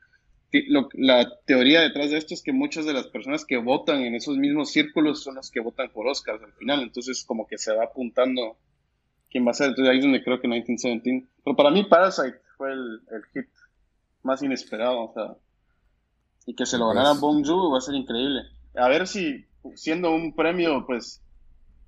la 0.93 1.27
teoría 1.45 1.81
detrás 1.81 2.11
de 2.11 2.17
esto 2.17 2.35
es 2.35 2.43
que 2.43 2.53
muchas 2.53 2.85
de 2.85 2.93
las 2.93 3.07
personas 3.07 3.43
que 3.43 3.57
votan 3.57 4.01
en 4.03 4.13
esos 4.13 4.37
mismos 4.37 4.71
círculos 4.71 5.23
son 5.23 5.35
las 5.35 5.49
que 5.49 5.59
votan 5.59 5.89
por 5.91 6.07
Oscars 6.07 6.43
al 6.43 6.53
final, 6.53 6.83
entonces 6.83 7.25
como 7.25 7.47
que 7.47 7.57
se 7.57 7.73
va 7.73 7.85
apuntando 7.85 8.57
quién 9.31 9.47
va 9.47 9.51
a 9.51 9.55
ser, 9.55 9.69
entonces 9.69 9.91
ahí 9.91 9.97
es 9.97 10.03
donde 10.03 10.23
creo 10.23 10.39
que 10.39 10.47
1917, 10.47 11.27
pero 11.43 11.55
para 11.55 11.71
mí 11.71 11.83
Parasite 11.85 12.37
fue 12.57 12.71
el, 12.71 13.01
hit 13.33 13.49
más 14.23 14.41
inesperado, 14.41 15.09
o 15.09 15.13
sea, 15.13 15.35
y 16.45 16.55
que 16.55 16.65
se 16.65 16.77
lo 16.77 16.87
ganara 16.87 17.09
pues 17.11 17.21
Bong 17.21 17.45
Joon 17.45 17.73
va 17.73 17.77
a 17.77 17.81
ser 17.81 17.95
increíble. 17.95 18.41
A 18.75 18.87
ver 18.87 19.07
si 19.07 19.45
siendo 19.75 20.13
un 20.13 20.35
premio, 20.35 20.85
pues, 20.85 21.21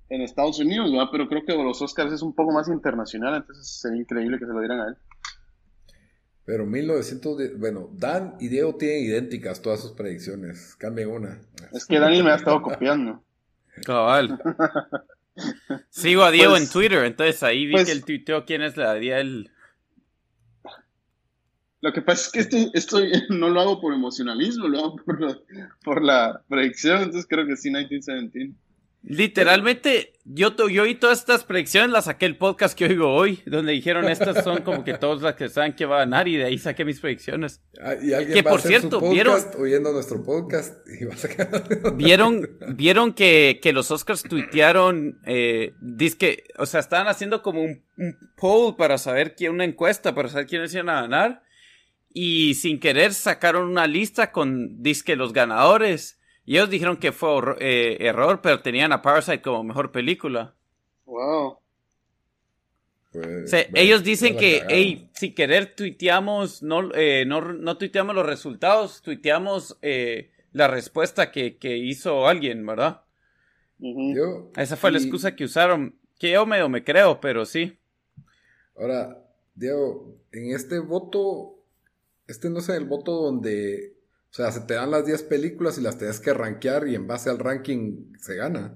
en 0.08 0.22
Estados 0.22 0.58
Unidos, 0.58 0.90
¿verdad? 0.90 1.08
Pero 1.12 1.28
creo 1.28 1.44
que 1.44 1.54
los 1.54 1.80
Oscars 1.82 2.12
es 2.12 2.22
un 2.22 2.34
poco 2.34 2.52
más 2.52 2.68
internacional, 2.68 3.34
entonces 3.36 3.80
sería 3.80 4.00
increíble 4.00 4.38
que 4.38 4.46
se 4.46 4.52
lo 4.52 4.60
dieran 4.60 4.80
a 4.80 4.88
él. 4.88 4.96
Pero 6.44 6.64
1900, 6.64 7.58
bueno, 7.58 7.90
Dan 7.92 8.36
y 8.40 8.48
Diego 8.48 8.74
tienen 8.76 9.04
idénticas 9.04 9.60
todas 9.60 9.80
sus 9.80 9.92
predicciones. 9.92 10.76
Cambie 10.76 11.04
una. 11.04 11.38
Es 11.72 11.84
que 11.84 11.98
Dani 11.98 12.22
me 12.22 12.30
ha 12.30 12.36
estado 12.36 12.62
copiando. 12.62 13.22
Cabal. 13.84 14.40
Sigo 15.90 16.24
a 16.24 16.30
Diego 16.30 16.56
en 16.56 16.62
pues, 16.62 16.72
Twitter, 16.72 17.04
entonces 17.04 17.42
ahí 17.42 17.66
vi 17.66 17.72
pues 17.72 17.84
que 17.84 17.92
el 17.92 18.04
tuiteo 18.04 18.46
quién 18.46 18.62
es 18.62 18.76
la 18.78 18.96
el. 18.96 19.50
Lo 21.80 21.92
que 21.92 22.02
pasa 22.02 22.26
es 22.26 22.32
que 22.32 22.40
esto, 22.40 22.56
esto, 22.74 22.98
no 23.30 23.50
lo 23.50 23.60
hago 23.60 23.80
por 23.80 23.94
emocionalismo, 23.94 24.68
lo 24.68 24.78
hago 24.78 24.96
por 24.96 25.20
la, 25.20 25.38
por 25.84 26.04
la 26.04 26.42
predicción, 26.48 27.02
entonces 27.02 27.26
creo 27.28 27.46
que 27.46 27.56
sí, 27.56 27.70
1917. 27.70 28.54
Literalmente, 29.04 30.12
yo, 30.24 30.54
yo 30.68 30.82
oí 30.82 30.96
todas 30.96 31.20
estas 31.20 31.44
predicciones, 31.44 31.90
las 31.90 32.06
saqué 32.06 32.26
el 32.26 32.36
podcast 32.36 32.76
que 32.76 32.86
oigo 32.86 33.14
hoy, 33.14 33.40
donde 33.46 33.72
dijeron 33.72 34.08
estas 34.08 34.42
son 34.42 34.62
como 34.62 34.84
que 34.84 34.94
todos 34.94 35.22
las 35.22 35.36
que 35.36 35.48
saben 35.48 35.74
que 35.74 35.86
va 35.86 35.96
a 35.96 35.98
ganar 36.00 36.26
y 36.26 36.36
de 36.36 36.44
ahí 36.44 36.58
saqué 36.58 36.84
mis 36.84 36.98
predicciones. 36.98 37.62
Ah, 37.80 37.94
y 37.94 38.12
alguien 38.12 38.34
que 38.34 38.42
va 38.42 38.50
por 38.50 38.58
a 38.58 38.62
cierto, 38.64 38.98
su 38.98 39.10
vieron 39.10 39.40
oyendo 39.56 39.92
nuestro 39.92 40.22
podcast 40.24 40.84
y 40.88 41.04
va 41.04 41.14
a 41.14 41.16
sacar... 41.16 41.94
vieron, 41.94 42.50
vieron 42.74 43.14
que, 43.14 43.60
que 43.62 43.72
los 43.72 43.90
Oscars 43.92 44.24
tuitearon, 44.24 45.20
eh, 45.24 45.74
que, 46.18 46.44
o 46.58 46.66
sea, 46.66 46.80
estaban 46.80 47.06
haciendo 47.06 47.40
como 47.40 47.62
un, 47.62 47.84
un 47.96 48.18
poll 48.36 48.74
para 48.76 48.98
saber 48.98 49.36
quién, 49.36 49.52
una 49.52 49.64
encuesta 49.64 50.12
para 50.12 50.28
saber 50.28 50.48
quiénes 50.48 50.74
iban 50.74 50.88
a 50.88 51.02
ganar 51.02 51.47
y 52.12 52.54
sin 52.54 52.80
querer 52.80 53.14
sacaron 53.14 53.68
una 53.68 53.86
lista 53.86 54.32
con 54.32 54.82
disque 54.82 55.16
los 55.16 55.32
ganadores. 55.32 56.18
Y 56.44 56.56
ellos 56.56 56.70
dijeron 56.70 56.96
que 56.96 57.12
fue 57.12 57.30
eh, 57.60 57.98
error, 58.00 58.40
pero 58.42 58.60
tenían 58.60 58.92
a 58.92 59.02
Parasite 59.02 59.42
como 59.42 59.64
mejor 59.64 59.92
película. 59.92 60.54
Wow. 61.04 61.58
Pues, 63.12 63.52
ellos 63.74 64.04
dicen 64.04 64.36
que, 64.36 64.62
hey, 64.68 65.10
sin 65.14 65.34
querer 65.34 65.74
tuiteamos, 65.74 66.62
no, 66.62 66.94
eh, 66.94 67.24
no, 67.26 67.40
no, 67.40 67.76
tuiteamos 67.76 68.14
los 68.14 68.26
resultados, 68.26 69.02
tuiteamos 69.02 69.78
eh, 69.82 70.30
la 70.52 70.68
respuesta 70.68 71.30
que, 71.30 71.56
que, 71.56 71.76
hizo 71.76 72.26
alguien, 72.28 72.64
¿verdad? 72.66 73.02
Esa 74.56 74.76
fue 74.76 74.90
la 74.90 74.98
excusa 74.98 75.34
que 75.34 75.44
usaron, 75.44 75.98
que 76.18 76.32
yo 76.32 76.44
medio 76.46 76.68
me 76.68 76.84
creo, 76.84 77.20
pero 77.20 77.46
sí. 77.46 77.78
Ahora, 78.76 79.18
Diego, 79.54 80.16
en 80.32 80.52
este 80.54 80.78
voto 80.78 81.57
este 82.28 82.50
no 82.50 82.58
es 82.58 82.68
el 82.68 82.84
voto 82.84 83.12
donde, 83.12 83.94
o 84.30 84.34
sea, 84.34 84.52
se 84.52 84.60
te 84.60 84.74
dan 84.74 84.90
las 84.90 85.06
10 85.06 85.24
películas 85.24 85.78
y 85.78 85.80
las 85.80 85.98
tienes 85.98 86.20
que 86.20 86.34
rankear 86.34 86.86
y 86.86 86.94
en 86.94 87.06
base 87.06 87.30
al 87.30 87.38
ranking 87.38 88.12
se 88.18 88.36
gana. 88.36 88.74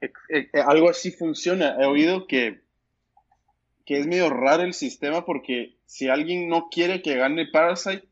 Eh, 0.00 0.10
eh, 0.28 0.60
algo 0.66 0.90
así 0.90 1.12
funciona. 1.12 1.76
He 1.80 1.86
oído 1.86 2.26
que, 2.26 2.62
que 3.86 3.98
es 3.98 4.06
medio 4.06 4.30
raro 4.30 4.64
el 4.64 4.74
sistema 4.74 5.24
porque 5.24 5.78
si 5.86 6.08
alguien 6.08 6.48
no 6.48 6.68
quiere 6.70 7.02
que 7.02 7.16
gane 7.16 7.46
Parasite, 7.46 8.06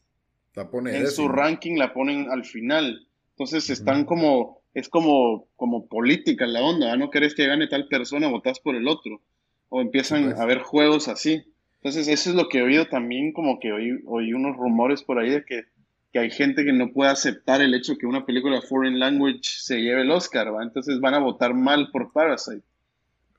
la 0.55 0.71
pone 0.71 0.97
en 0.97 1.07
su 1.09 1.29
ranking 1.29 1.77
la 1.77 1.93
ponen 1.93 2.31
al 2.31 2.45
final. 2.45 3.07
Entonces 3.33 3.69
están 3.69 4.07
como, 4.07 4.63
es 4.73 4.89
como, 4.89 5.49
como 5.57 5.87
política 5.89 6.47
la 6.47 6.63
onda. 6.63 6.97
No 6.97 7.11
querés 7.11 7.35
que 7.35 7.47
gane 7.47 7.67
tal 7.67 7.89
persona, 7.89 8.29
votás 8.29 8.61
por 8.61 8.77
el 8.77 8.89
otro. 8.89 9.21
O 9.69 9.83
empiezan 9.83 10.25
pues. 10.25 10.39
a 10.39 10.43
haber 10.45 10.61
juegos 10.61 11.09
así. 11.09 11.45
Entonces, 11.87 12.09
eso 12.09 12.30
es 12.30 12.34
lo 12.34 12.49
que 12.49 12.59
he 12.59 12.62
oído 12.62 12.89
también, 12.89 13.32
como 13.32 13.61
que 13.61 13.72
oí, 13.72 14.03
oí 14.07 14.32
unos 14.32 14.57
rumores 14.57 15.05
por 15.05 15.20
ahí 15.20 15.30
de 15.30 15.45
que, 15.45 15.66
que, 16.12 16.18
hay 16.18 16.30
gente 16.32 16.64
que 16.64 16.72
no 16.72 16.93
puede 16.93 17.12
aceptar 17.12 17.61
el 17.61 17.74
hecho 17.74 17.97
que 17.97 18.07
una 18.07 18.26
película 18.26 18.61
foreign 18.61 18.99
language 18.99 19.43
se 19.45 19.80
lleve 19.80 20.03
el 20.03 20.11
Oscar, 20.11 20.53
¿va? 20.53 20.64
Entonces 20.64 20.99
van 20.99 21.14
a 21.14 21.20
votar 21.20 21.55
mal 21.55 21.91
por 21.93 22.11
Parasite. 22.11 22.64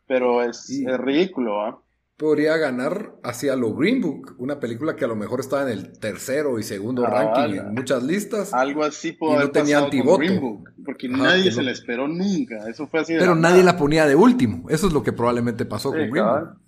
Pero 0.07 0.41
es, 0.41 0.71
ridículo, 0.97 1.57
¿va? 1.57 1.81
Podría 2.15 2.55
ganar 2.55 3.15
hacia 3.21 3.57
lo 3.57 3.75
Green 3.75 3.99
Book, 3.99 4.35
una 4.37 4.61
película 4.61 4.95
que 4.95 5.03
a 5.03 5.09
lo 5.09 5.17
mejor 5.17 5.41
estaba 5.41 5.63
en 5.63 5.77
el 5.77 5.99
tercero 5.99 6.57
y 6.57 6.63
segundo 6.63 7.05
ah, 7.05 7.09
ranking 7.09 7.59
en 7.59 7.73
muchas 7.73 8.01
listas. 8.01 8.53
Algo 8.53 8.85
así 8.85 9.17
y 9.19 9.25
no 9.25 9.51
tenía 9.51 9.79
antivoto. 9.79 10.19
Green 10.19 10.39
Book, 10.39 10.69
porque 10.85 11.09
nadie 11.09 11.51
se 11.51 11.63
la 11.63 11.71
esperó 11.71 12.07
nunca. 12.07 12.69
Eso 12.69 12.87
fue 12.87 13.01
así 13.01 13.13
Pero 13.19 13.35
nadie 13.35 13.61
la 13.61 13.75
ponía 13.75 14.05
de 14.05 14.15
último. 14.15 14.69
Eso 14.69 14.87
es 14.87 14.93
lo 14.93 15.03
que 15.03 15.11
probablemente 15.11 15.65
pasó 15.65 15.89
con 15.89 16.09
Green 16.09 16.25
Book. 16.25 16.66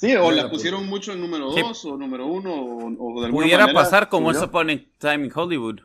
Sí, 0.00 0.16
o 0.16 0.30
la 0.30 0.48
pusieron 0.48 0.86
mucho 0.86 1.12
en 1.12 1.20
número 1.20 1.50
2 1.50 1.84
o 1.84 1.96
número 1.98 2.24
1 2.24 2.50
o, 2.54 3.20
de 3.20 3.26
alguna 3.26 3.30
Pudiera 3.30 3.70
pasar 3.70 4.08
como 4.08 4.30
eso 4.30 4.50
pone 4.50 4.88
Time 4.96 5.26
in 5.26 5.32
Hollywood. 5.34 5.80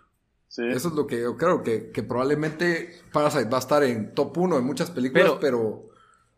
Sí. 0.48 0.62
Eso 0.70 0.88
es 0.88 0.94
lo 0.94 1.06
que 1.06 1.20
yo 1.20 1.36
creo, 1.36 1.64
que, 1.64 1.92
que, 1.92 2.02
probablemente 2.02 3.02
Parasite 3.12 3.50
va 3.50 3.58
a 3.58 3.60
estar 3.60 3.84
en 3.84 4.14
top 4.16 4.38
1 4.38 4.60
en 4.60 4.64
muchas 4.64 4.90
películas, 4.90 5.34
pero, 5.42 5.90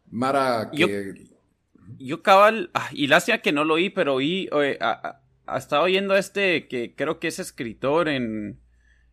Mara 0.10 0.72
que... 0.76 1.28
Yo, 1.99 2.24
cabal, 2.24 2.72
ah, 2.74 2.90
y 2.94 3.06
lástima 3.06 3.38
que 3.44 3.52
no 3.52 3.64
lo 3.64 3.76
oí, 3.76 3.91
pero 3.91 4.16
oí, 4.16 4.49
ha 4.52 5.22
estado 5.56 5.84
oyendo 5.84 6.16
a 6.16 6.20
este 6.20 6.68
que 6.68 6.95
creo 6.95 7.20
que 7.20 7.28
es 7.28 7.38
escritor 7.38 8.10
en... 8.10 8.60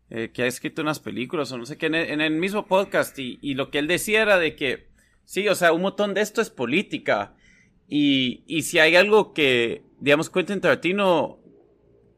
Eh, 0.08 0.30
que 0.32 0.42
ha 0.42 0.46
escrito 0.46 0.80
unas 0.80 1.00
películas 1.00 1.52
o 1.52 1.58
no 1.58 1.66
sé 1.66 1.76
qué, 1.76 1.86
en 1.86 2.20
el, 2.22 2.32
mismo 2.32 2.66
podcast, 2.66 3.18
y, 3.18 3.38
y 3.42 3.54
lo 3.54 3.70
que 3.70 3.78
él 3.78 3.88
decía 3.88 4.22
era 4.22 4.38
de 4.38 4.56
que, 4.56 4.88
sí, 5.26 5.48
o 5.48 5.54
sea, 5.54 5.74
un 5.74 5.82
montón 5.82 6.14
de 6.14 6.22
esto 6.22 6.40
es 6.40 6.48
política, 6.48 7.34
y, 7.96 8.42
y 8.48 8.62
si 8.62 8.80
hay 8.80 8.96
algo 8.96 9.32
que, 9.32 9.84
digamos, 10.00 10.28
Quentin 10.28 10.60
Tarantino 10.60 11.38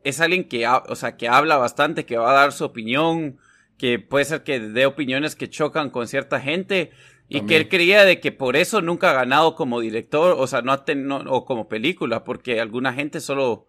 es 0.04 0.22
alguien 0.22 0.48
que, 0.48 0.66
o 0.66 0.96
sea, 0.96 1.18
que 1.18 1.28
habla 1.28 1.58
bastante, 1.58 2.06
que 2.06 2.16
va 2.16 2.30
a 2.30 2.40
dar 2.40 2.52
su 2.52 2.64
opinión, 2.64 3.36
que 3.76 3.98
puede 3.98 4.24
ser 4.24 4.42
que 4.42 4.58
dé 4.58 4.86
opiniones 4.86 5.36
que 5.36 5.50
chocan 5.50 5.90
con 5.90 6.08
cierta 6.08 6.40
gente 6.40 6.92
y 7.28 7.42
que 7.42 7.58
él 7.58 7.68
creía 7.68 8.06
de 8.06 8.20
que 8.20 8.32
por 8.32 8.56
eso 8.56 8.80
nunca 8.80 9.10
ha 9.10 9.12
ganado 9.12 9.54
como 9.54 9.80
director, 9.80 10.34
o 10.38 10.46
sea, 10.46 10.62
no, 10.62 10.72
ha 10.72 10.86
tenido, 10.86 11.18
o 11.28 11.44
como 11.44 11.68
película, 11.68 12.24
porque 12.24 12.58
alguna 12.58 12.94
gente 12.94 13.20
solo 13.20 13.66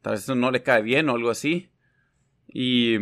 tal 0.00 0.12
vez 0.12 0.26
no 0.30 0.50
le 0.50 0.62
cae 0.62 0.80
bien 0.80 1.10
o 1.10 1.16
algo 1.16 1.28
así. 1.28 1.68
Y, 2.48 2.96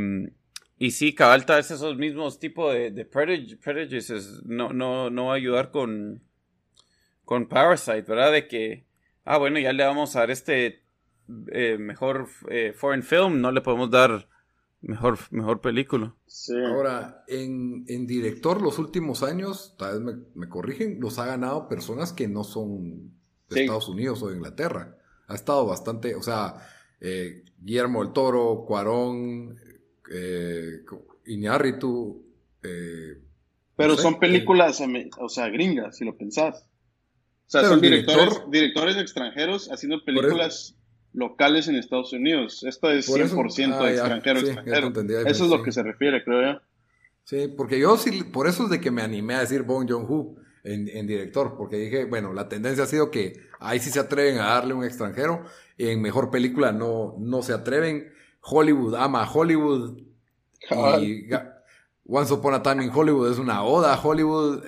y 0.78 0.90
sí, 0.90 1.14
cabal, 1.14 1.46
tal 1.46 1.58
vez 1.58 1.70
esos 1.70 1.96
mismos 1.96 2.40
tipos 2.40 2.74
de, 2.74 2.90
de 2.90 3.04
prejudices 3.04 4.42
no, 4.44 4.72
no, 4.72 5.10
no 5.10 5.26
va 5.26 5.34
a 5.34 5.36
ayudar 5.36 5.70
con, 5.70 6.24
con 7.28 7.46
Parasite, 7.46 8.04
¿verdad? 8.08 8.32
De 8.32 8.48
que, 8.48 8.86
ah, 9.26 9.36
bueno, 9.36 9.58
ya 9.58 9.74
le 9.74 9.84
vamos 9.84 10.16
a 10.16 10.20
dar 10.20 10.30
este 10.30 10.82
eh, 11.52 11.76
mejor 11.78 12.26
eh, 12.48 12.72
foreign 12.74 13.02
film, 13.02 13.42
no 13.42 13.52
le 13.52 13.60
podemos 13.60 13.90
dar 13.90 14.26
mejor, 14.80 15.18
mejor 15.30 15.60
película. 15.60 16.14
Ahora, 16.68 17.24
en, 17.28 17.84
director 18.06 18.62
los 18.62 18.78
últimos 18.78 19.22
años, 19.22 19.74
tal 19.78 20.02
vez 20.02 20.16
me, 20.34 20.48
corrigen, 20.48 21.00
los 21.00 21.18
ha 21.18 21.26
ganado 21.26 21.68
personas 21.68 22.14
que 22.14 22.28
no 22.28 22.44
son 22.44 23.12
de 23.50 23.60
Estados 23.60 23.90
Unidos 23.90 24.22
o 24.22 24.28
de 24.28 24.36
Inglaterra. 24.36 24.96
Ha 25.26 25.34
estado 25.34 25.66
bastante, 25.66 26.14
o 26.14 26.22
sea, 26.22 26.66
eh, 26.98 27.44
Guillermo 27.58 28.02
del 28.02 28.14
Toro, 28.14 28.64
Cuarón, 28.66 29.54
eh, 30.10 30.80
Iñárritu, 31.26 32.24
Pero 33.76 33.98
son 33.98 34.18
películas, 34.18 34.82
o 35.18 35.28
sea, 35.28 35.50
gringas, 35.50 35.98
si 35.98 36.06
lo 36.06 36.16
pensás. 36.16 36.64
O 37.48 37.50
sea, 37.50 37.64
son 37.64 37.80
directores, 37.80 38.42
directores 38.50 38.96
extranjeros 38.98 39.70
haciendo 39.72 40.04
películas 40.04 40.76
locales 41.14 41.66
en 41.66 41.76
Estados 41.76 42.12
Unidos. 42.12 42.62
Esto 42.62 42.90
es 42.90 43.08
100% 43.08 43.72
ah, 43.72 43.90
extranjero, 43.90 44.40
extranjero. 44.40 44.92
Eso 45.26 45.44
es 45.44 45.50
lo 45.50 45.62
que 45.62 45.72
se 45.72 45.82
refiere, 45.82 46.22
creo 46.22 46.52
yo. 46.52 46.60
Sí, 47.24 47.48
porque 47.48 47.80
yo 47.80 47.96
sí, 47.96 48.22
por 48.22 48.48
eso 48.48 48.64
es 48.64 48.70
de 48.70 48.82
que 48.82 48.90
me 48.90 49.00
animé 49.00 49.34
a 49.34 49.40
decir 49.40 49.62
Bong 49.62 49.88
Joon-ho 49.88 50.36
en, 50.62 50.88
en, 50.88 51.06
director, 51.06 51.56
porque 51.56 51.76
dije, 51.76 52.04
bueno, 52.04 52.34
la 52.34 52.50
tendencia 52.50 52.84
ha 52.84 52.86
sido 52.86 53.10
que 53.10 53.40
ahí 53.60 53.78
sí 53.78 53.88
se 53.88 54.00
atreven 54.00 54.40
a 54.40 54.48
darle 54.48 54.74
un 54.74 54.84
extranjero, 54.84 55.46
y 55.78 55.88
en 55.88 56.02
mejor 56.02 56.30
película 56.30 56.70
no, 56.70 57.16
no 57.18 57.40
se 57.40 57.54
atreven. 57.54 58.12
Hollywood 58.42 58.94
ama 58.94 59.22
a 59.22 59.30
Hollywood. 59.30 60.02
Y 61.00 61.30
Once 62.04 62.32
Upon 62.32 62.52
a 62.52 62.62
Time 62.62 62.84
in 62.84 62.90
Hollywood 62.92 63.32
es 63.32 63.38
una 63.38 63.62
oda 63.62 63.94
a 63.94 63.98
Hollywood. 63.98 64.62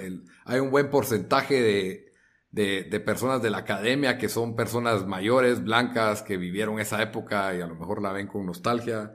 hay 0.47 0.61
un 0.61 0.71
buen 0.71 0.89
porcentaje 0.89 1.61
de, 1.61 2.10
de, 2.51 2.85
de, 2.85 3.01
personas 3.01 3.43
de 3.43 3.51
la 3.51 3.59
academia 3.59 4.19
que 4.19 4.29
son 4.29 4.57
personas 4.57 5.07
mayores, 5.07 5.63
blancas, 5.63 6.23
que 6.23 6.37
vivieron 6.37 6.81
esa 6.81 7.01
época 7.03 7.55
y 7.55 7.61
a 7.61 7.67
lo 7.67 7.77
mejor 7.77 8.03
la 8.03 8.13
ven 8.13 8.27
con 8.27 8.47
nostalgia. 8.47 9.13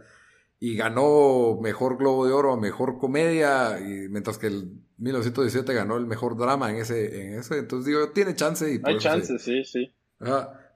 Y 0.57 0.75
ganó 0.77 1.59
mejor 1.61 1.97
Globo 1.97 2.25
de 2.25 2.31
Oro, 2.31 2.55
mejor 2.55 2.97
comedia, 2.97 3.77
y 3.79 4.07
mientras 4.09 4.37
que 4.37 4.47
el 4.47 4.71
1917 4.97 5.73
ganó 5.73 5.97
el 5.97 6.05
mejor 6.05 6.37
drama 6.37 6.69
en 6.71 6.77
ese, 6.77 7.27
en 7.27 7.39
ese. 7.39 7.57
Entonces 7.57 7.87
digo, 7.87 8.09
tiene 8.11 8.35
chance. 8.35 8.73
Y 8.73 8.79
Hay 8.83 8.97
chance, 8.97 9.37
sí, 9.37 9.65
sí. 9.65 9.93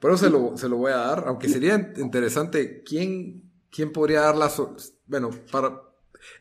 pero 0.02 0.18
se 0.18 0.30
lo, 0.30 0.58
se 0.58 0.68
lo 0.68 0.78
voy 0.78 0.92
a 0.92 0.98
dar, 0.98 1.24
aunque 1.28 1.48
sería 1.48 1.94
interesante, 1.98 2.84
¿quién, 2.84 3.50
quién 3.72 3.92
podría 3.92 4.22
dar 4.22 4.36
la... 4.36 4.52
bueno, 5.08 5.30
para... 5.52 5.82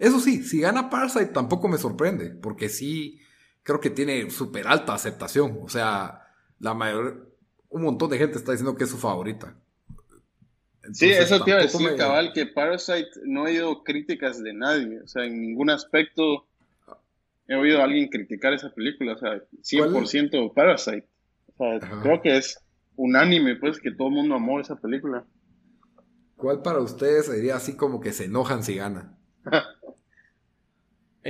Eso 0.01 0.19
sí, 0.19 0.43
si 0.43 0.61
gana 0.61 0.90
Parasite 0.90 1.27
tampoco 1.27 1.69
me 1.69 1.78
sorprende, 1.78 2.31
porque 2.31 2.69
sí 2.69 3.20
creo 3.69 3.81
que 3.81 3.90
tiene 3.90 4.31
súper 4.31 4.66
alta 4.66 4.95
aceptación. 4.95 5.59
O 5.62 5.69
sea, 5.69 6.23
la 6.59 6.73
mayor, 6.73 7.36
un 7.69 7.82
montón 7.82 8.09
de 8.09 8.16
gente 8.16 8.39
está 8.39 8.53
diciendo 8.53 8.74
que 8.74 8.85
es 8.85 8.90
su 8.90 8.97
favorita. 8.97 9.59
sí, 10.90 11.11
eso 11.11 11.45
te 11.45 11.51
iba 11.51 11.61
a 11.61 11.65
decir, 11.65 11.95
cabal, 11.99 12.32
que 12.32 12.47
Parasite 12.47 13.11
no 13.27 13.47
he 13.47 13.51
oído 13.51 13.85
críticas 13.85 14.43
de 14.43 14.55
nadie. 14.55 15.03
O 15.03 15.07
sea, 15.07 15.27
en 15.27 15.43
ningún 15.43 15.69
aspecto 15.69 16.47
he 17.47 17.57
oído 17.57 17.82
a 17.82 17.85
alguien 17.85 18.09
criticar 18.09 18.55
esa 18.55 18.70
película. 18.70 19.12
O 19.12 19.19
sea, 19.19 19.43
100% 19.62 20.55
Parasite. 20.55 21.07
O 21.49 21.78
sea, 21.78 22.01
creo 22.01 22.23
que 22.23 22.39
es 22.39 22.59
unánime, 22.97 23.57
pues, 23.57 23.81
que 23.81 23.90
todo 23.90 24.09
el 24.09 24.15
mundo 24.15 24.35
amó 24.35 24.61
esa 24.61 24.77
película. 24.77 25.27
¿Cuál 26.36 26.62
para 26.62 26.78
ustedes 26.78 27.27
sería 27.27 27.57
así 27.57 27.77
como 27.77 28.01
que 28.01 28.15
se 28.15 28.24
enojan 28.24 28.62
si 28.62 28.77
gana? 28.77 29.19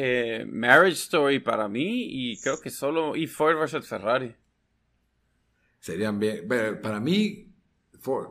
Eh, 0.01 0.45
Marriage 0.47 1.01
Story 1.01 1.41
para 1.41 1.67
mí 1.67 2.07
y 2.09 2.37
creo 2.37 2.61
que 2.61 2.71
solo 2.71 3.17
y 3.17 3.27
Ford 3.27 3.57
vs 3.57 3.85
Ferrari. 3.85 4.33
Serían 5.81 6.21
bien. 6.21 6.47
Para 6.81 7.01
mí, 7.01 7.53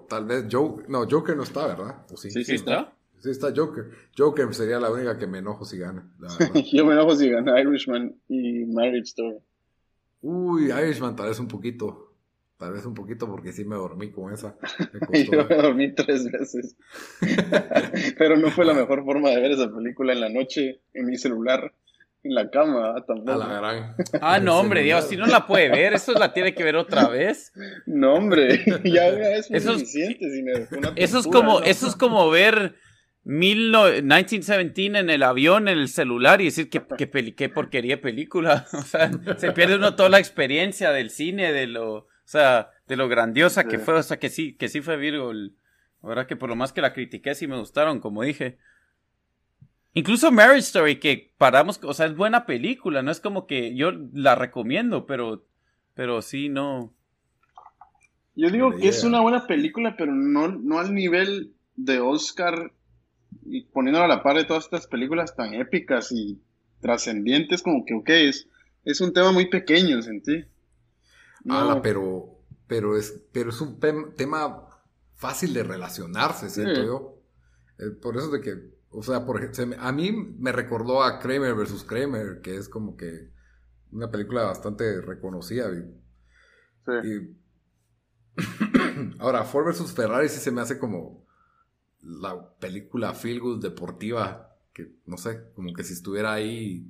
tal 0.08 0.26
vez 0.26 0.46
Joker. 0.50 0.90
No, 0.90 1.06
Joker 1.10 1.36
no 1.36 1.44
está, 1.44 1.68
¿verdad? 1.68 2.06
sí? 2.16 2.32
sí, 2.32 2.56
está. 2.56 2.94
Sí 3.20 3.32
está 3.32 3.52
Joker. 3.54 3.92
Joker 4.18 4.54
sería 4.54 4.80
la 4.80 4.90
única 4.90 5.18
que 5.18 5.28
me 5.28 5.40
enojo 5.40 5.66
si 5.66 5.78
gana. 5.78 6.10
Yo 6.72 6.86
me 6.86 6.94
enojo 6.94 7.18
si 7.18 7.30
gana 7.30 7.60
Irishman 7.60 8.16
y 8.30 8.64
Marriage 8.68 9.10
Story. 9.10 9.40
Uy, 10.22 10.72
Irishman 10.72 11.18
tal 11.18 11.28
vez 11.28 11.40
un 11.42 11.50
poquito. 11.50 12.07
Tal 12.58 12.74
vez 12.74 12.86
un 12.88 12.96
poquito 12.96 13.28
porque 13.28 13.52
sí 13.52 13.66
me 13.66 13.76
dormí 13.76 14.12
con 14.12 14.34
esa. 14.34 14.56
Yo 15.32 15.46
me 15.46 15.56
dormí 15.56 15.94
tres 15.94 16.32
veces. 16.32 16.76
Pero 18.18 18.36
no 18.36 18.50
fue 18.50 18.66
la 18.66 18.74
mejor 18.74 19.06
forma 19.06 19.30
de 19.30 19.42
ver 19.42 19.52
esa 19.52 19.72
película 19.72 20.14
en 20.14 20.22
la 20.22 20.30
noche 20.30 20.82
en 20.96 21.06
mi 21.06 21.18
celular, 21.18 21.72
en 22.24 22.34
la 22.34 22.50
cama 22.50 22.96
ah, 22.98 23.06
tampoco. 23.06 23.44
Ah, 24.22 24.40
no, 24.40 24.60
hombre, 24.60 24.82
Dios, 24.82 25.08
si 25.08 25.18
no 25.18 25.28
la 25.28 25.46
puede 25.46 25.70
ver, 25.70 25.94
eso 25.94 26.14
la 26.14 26.34
tiene 26.34 26.56
que 26.56 26.64
ver 26.64 26.78
otra 26.78 27.08
vez. 27.10 27.54
No, 27.86 28.16
hombre, 28.16 28.66
ya 28.84 29.10
es 29.10 29.52
eso 29.52 29.74
suficiente. 29.74 30.26
eso, 30.96 31.20
es 31.20 31.28
como, 31.28 31.62
eso 31.62 31.88
es 31.88 31.96
como 31.96 32.28
ver 32.32 32.74
1917 33.24 34.98
en 34.98 35.12
el 35.12 35.22
avión, 35.22 35.68
en 35.68 35.78
el 35.78 35.90
celular 35.90 36.42
y 36.42 36.46
decir 36.46 36.72
que, 36.72 36.82
qué 37.36 37.50
porquería 37.50 38.02
película. 38.02 38.66
O 38.74 38.82
sea, 38.82 39.12
se 39.38 39.52
pierde 39.52 39.76
uno 39.76 39.96
toda 39.96 40.10
la 40.10 40.18
experiencia 40.18 40.92
del 40.92 41.12
cine, 41.12 41.54
de 41.54 41.68
lo 41.68 42.08
o 42.28 42.30
sea, 42.30 42.72
de 42.90 42.98
lo 42.98 43.08
grandiosa 43.08 43.70
que 43.70 43.80
fue, 43.80 43.94
o 43.94 44.04
sea, 44.04 44.20
que 44.20 44.28
sí, 44.30 44.52
que 44.52 44.68
sí 44.68 44.82
fue 44.82 44.98
Virgo. 44.98 45.32
La 45.32 45.50
verdad 46.04 46.28
que 46.28 46.36
por 46.36 46.50
lo 46.50 46.58
más 46.58 46.74
que 46.74 46.82
la 46.82 46.92
critiqué, 46.92 47.34
sí 47.36 47.48
me 47.48 47.58
gustaron, 47.58 48.02
como 48.02 48.22
dije. 48.22 48.58
Incluso 49.94 50.30
Marriage 50.30 50.60
Story, 50.60 51.00
que 51.00 51.32
paramos, 51.38 51.80
o 51.82 51.94
sea, 51.94 52.06
es 52.06 52.18
buena 52.18 52.46
película, 52.46 53.02
no 53.02 53.12
es 53.12 53.22
como 53.22 53.48
que 53.48 53.74
yo 53.76 53.94
la 54.12 54.36
recomiendo, 54.36 55.06
pero, 55.06 55.46
pero 55.94 56.22
sí, 56.22 56.50
no. 56.50 56.94
Yo 58.36 58.50
digo 58.50 58.76
que 58.76 58.90
es 58.90 59.06
una 59.06 59.22
buena 59.22 59.48
película, 59.48 59.96
pero 59.98 60.14
no, 60.14 60.50
no 60.50 60.80
al 60.80 60.94
nivel 60.94 61.54
de 61.78 62.02
Oscar 62.02 62.74
y 63.46 63.62
poniéndola 63.62 64.04
a 64.04 64.10
la 64.10 64.22
par 64.22 64.36
de 64.36 64.44
todas 64.44 64.66
estas 64.66 64.86
películas 64.88 65.34
tan 65.34 65.54
épicas 65.54 66.12
y 66.12 66.42
trascendientes, 66.82 67.64
como 67.64 67.86
que, 67.86 67.94
ok, 67.94 68.10
es, 68.10 68.50
es 68.84 69.00
un 69.00 69.14
tema 69.14 69.32
muy 69.32 69.46
pequeño, 69.46 70.02
sentí 70.02 70.44
pero, 71.82 72.40
pero, 72.68 72.98
es, 72.98 73.24
pero 73.32 73.50
es 73.50 73.62
un 73.62 73.80
tema 74.16 74.68
fácil 75.16 75.54
de 75.54 75.64
relacionarse, 75.64 76.50
siento 76.50 76.84
yo. 76.84 77.22
Eh, 77.80 77.92
por 78.02 78.18
eso 78.18 78.30
de 78.30 78.42
que, 78.42 78.78
o 78.90 79.04
sea, 79.04 79.26
por 79.26 79.44
ejemplo, 79.44 79.78
a 79.80 79.92
mí 79.92 80.12
me 80.12 80.52
recordó 80.52 81.04
a 81.04 81.20
Kramer 81.20 81.56
versus 81.56 81.84
Kramer, 81.84 82.42
que 82.42 82.56
es 82.56 82.70
como 82.70 82.96
que 82.96 83.32
una 83.92 84.10
película 84.12 84.44
bastante 84.44 85.02
reconocida. 85.02 85.72
Sí. 87.02 87.38
Ahora, 89.20 89.44
Ford 89.44 89.66
versus 89.66 89.92
Ferrari 89.92 90.30
sí 90.30 90.40
se 90.40 90.52
me 90.52 90.62
hace 90.62 90.78
como 90.78 91.26
la 92.02 92.54
película 92.60 93.14
feel 93.14 93.40
good 93.40 93.62
deportiva, 93.62 94.56
que 94.74 94.96
no 95.06 95.18
sé, 95.18 95.52
como 95.56 95.74
que 95.74 95.84
si 95.84 95.94
estuviera 95.94 96.34
ahí 96.34 96.90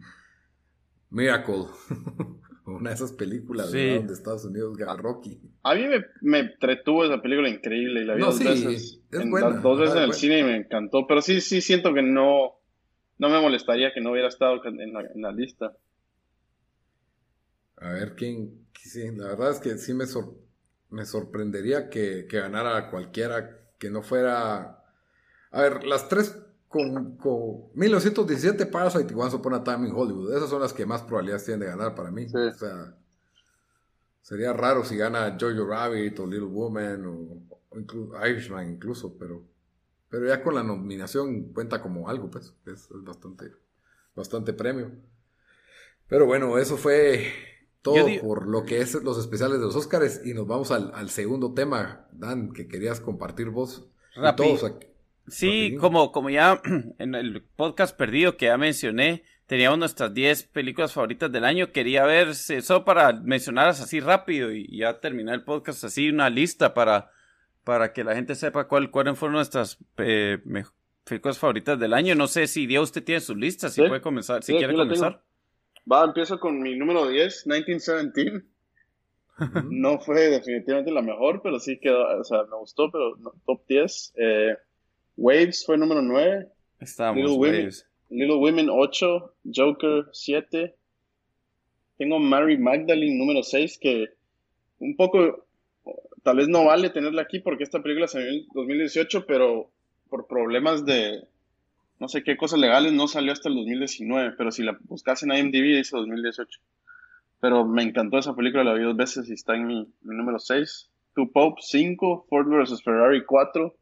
Miracle. 1.10 1.68
Una 2.68 2.90
de 2.90 2.96
esas 2.96 3.14
películas 3.14 3.72
de 3.72 3.96
Estados 4.12 4.44
Unidos, 4.44 4.78
Rocky. 4.98 5.40
A 5.64 5.74
mí 5.74 5.88
me, 5.88 6.06
me 6.22 6.40
entretuvo 6.40 7.06
esa 7.06 7.22
película 7.22 7.48
increíble 7.48 8.02
y 8.02 8.06
la 8.06 8.16
vi 8.16 8.22
dos 8.22 8.40
veces. 8.40 9.00
en, 9.14 9.32
Dos 9.32 9.80
veces 9.80 9.96
en 9.96 10.04
el 10.04 10.14
cine 10.14 10.40
y 10.40 10.44
me 10.44 10.58
encantó. 10.58 11.08
Pero 11.08 11.22
sí, 11.22 11.40
sí 11.40 11.62
siento 11.62 11.94
que 11.94 12.02
no, 12.02 12.60
no 13.20 13.30
me 13.30 13.40
molestaría 13.40 13.94
que 13.94 14.02
no 14.02 14.12
hubiera 14.12 14.28
estado 14.28 14.60
en 14.66 14.92
la, 14.92 15.00
en 15.00 15.22
la 15.22 15.32
lista. 15.32 15.78
A 17.78 17.94
ver, 17.94 18.16
¿quién? 18.16 18.68
la 19.16 19.28
verdad 19.28 19.52
es 19.52 19.60
que 19.60 19.78
sí 19.78 19.94
me, 19.94 20.06
me 20.90 21.06
sorprendería 21.06 21.90
que, 21.90 22.28
que 22.28 22.40
ganara 22.40 22.90
cualquiera 22.90 23.62
que 23.80 23.90
no 23.90 24.04
fuera... 24.04 24.84
A 25.52 25.62
ver, 25.62 25.86
las 25.86 26.10
tres 26.10 26.38
con, 26.68 27.18
con 27.18 27.70
1917 27.74 28.66
Parasite 28.66 29.14
y 29.14 29.16
Once 29.16 29.36
Upon 29.36 29.54
a 29.54 29.64
Time 29.64 29.88
in 29.88 29.94
Hollywood. 29.96 30.36
Esas 30.36 30.50
son 30.50 30.62
las 30.62 30.74
que 30.74 30.86
más 30.86 31.02
probabilidades 31.02 31.46
tienen 31.46 31.62
de 31.62 31.68
ganar 31.68 31.96
para 31.96 32.12
mí. 32.12 32.26
O 32.26 32.54
sea, 32.54 32.96
sería 34.22 34.54
raro 34.54 34.84
si 34.84 34.98
gana 34.98 35.38
Jojo 35.40 35.66
Rabbit 35.66 36.20
o 36.20 36.28
Little 36.28 36.48
Woman 36.48 37.06
o, 37.06 37.80
incluso 37.80 38.28
Irishman 38.28 38.72
incluso, 38.72 39.18
pero, 39.18 39.44
pero 40.10 40.28
ya 40.28 40.44
con 40.44 40.56
la 40.56 40.64
nominación 40.64 41.54
cuenta 41.54 41.82
como 41.82 42.10
algo, 42.10 42.30
pues. 42.30 42.54
Es, 42.66 42.90
bastante, 42.92 43.52
bastante 44.16 44.54
premio. 44.54 44.92
Pero 46.08 46.26
bueno, 46.26 46.58
eso 46.58 46.78
fue 46.78 47.32
todo 47.82 48.06
por 48.22 48.48
lo 48.48 48.66
que 48.66 48.82
es 48.82 48.94
los 48.96 49.18
especiales 49.18 49.60
de 49.60 49.66
los 49.66 49.76
Oscars 49.76 50.26
y 50.26 50.34
nos 50.34 50.48
vamos 50.48 50.72
al, 50.72 50.92
al 50.94 51.10
segundo 51.10 51.54
tema, 51.54 52.08
Dan, 52.12 52.52
que 52.52 52.68
querías 52.68 53.00
compartir 53.00 53.50
vos. 53.50 53.88
Rápido. 54.16 54.50
Todos 54.50 54.64
aquí. 54.64 54.88
Sí, 55.28 55.76
como, 55.80 56.12
como 56.12 56.30
ya 56.30 56.62
en 57.00 57.16
el 57.16 57.44
podcast 57.56 57.98
perdido 57.98 58.38
que 58.38 58.46
ya 58.46 58.58
mencioné, 58.58 59.24
teníamos 59.46 59.80
nuestras 59.80 60.14
10 60.14 60.44
películas 60.44 60.94
favoritas 60.94 61.32
del 61.32 61.46
año. 61.46 61.72
Quería 61.72 62.06
ver, 62.06 62.36
solo 62.36 62.86
para 62.86 63.14
mencionarlas 63.14 63.82
así 63.82 64.00
rápido 64.00 64.52
y 64.52 64.78
ya 64.78 65.00
terminar 65.00 65.36
el 65.36 65.44
podcast 65.44 65.84
así, 65.84 66.10
una 66.10 66.30
lista 66.30 66.74
para, 66.74 67.12
para 67.64 67.94
que 67.94 68.04
la 68.04 68.16
gente 68.16 68.36
sepa 68.36 68.68
cuál, 68.68 68.92
cuáles 68.92 69.18
fueron 69.18 69.36
nuestras 69.36 69.78
eh, 69.98 70.38
películas 71.04 71.40
favoritas 71.40 71.80
del 71.80 71.94
año. 71.94 72.16
No 72.16 72.28
sé 72.28 72.48
si 72.48 72.68
Dios 72.68 72.84
usted 72.84 73.04
tiene 73.04 73.22
su 73.22 73.36
lista, 73.36 73.70
si 73.70 73.82
puede 73.82 74.02
comenzar, 74.02 74.44
si 74.44 74.56
quiere 74.56 74.76
comenzar. 74.76 75.22
Va, 75.90 76.04
empiezo 76.04 76.40
con 76.40 76.62
mi 76.62 76.78
número 76.78 77.08
10, 77.08 77.48
1917. 77.48 78.46
no 79.70 80.00
fue 80.00 80.30
definitivamente 80.30 80.92
la 80.92 81.02
mejor, 81.02 81.42
pero 81.42 81.60
sí 81.60 81.80
quedó, 81.80 82.20
o 82.20 82.24
sea, 82.24 82.44
me 82.44 82.58
gustó, 82.58 82.92
pero 82.92 83.16
top 83.46 83.62
10. 83.68 84.14
Eh, 84.18 84.58
Waves 85.18 85.66
fue 85.66 85.78
número 85.78 86.02
9. 86.02 86.48
Estamos, 86.80 87.18
Little 87.18 87.38
Women, 87.38 87.70
Little 88.10 88.36
Women 88.36 88.70
8. 88.70 89.34
Joker 89.54 90.06
7. 90.12 90.76
Tengo 91.98 92.20
Mary 92.20 92.58
Magdalene 92.58 93.18
número 93.18 93.44
6, 93.44 93.80
que 93.80 94.10
un 94.80 94.96
poco, 94.96 95.48
tal 96.24 96.38
vez 96.38 96.48
no 96.48 96.66
vale 96.66 96.92
tenerla 96.92 97.24
aquí 97.24 97.40
porque 97.40 97.64
esta 97.64 97.82
película 97.82 98.08
salió 98.08 98.30
en 98.30 98.46
2018, 98.54 99.26
pero 99.26 99.72
por 100.10 100.28
problemas 100.28 100.86
de, 100.86 101.24
no 102.00 102.08
sé 102.08 102.24
qué 102.24 102.38
cosas 102.38 102.60
legales, 102.60 102.94
no 102.94 103.08
salió 103.08 103.32
hasta 103.32 103.50
el 103.50 103.56
2019, 103.56 104.36
pero 104.38 104.52
si 104.52 104.64
la 104.64 104.78
buscas 104.82 105.24
en 105.24 105.34
IMDb 105.34 105.78
dice 105.78 105.98
2018. 105.98 106.60
Pero 107.40 107.66
me 107.66 107.84
encantó 107.84 108.18
esa 108.18 108.36
película, 108.36 108.64
la 108.64 108.74
vi 108.74 108.84
dos 108.84 108.96
veces 108.96 109.30
y 109.30 109.34
está 109.34 109.56
en 109.56 109.68
mi, 109.68 109.88
número 110.02 110.40
6. 110.40 110.90
Two 111.16 111.32
Pope 111.32 111.62
5, 111.64 112.28
Ford 112.30 112.48
vs. 112.48 112.84
Ferrari 112.84 113.26
4, 113.26 113.76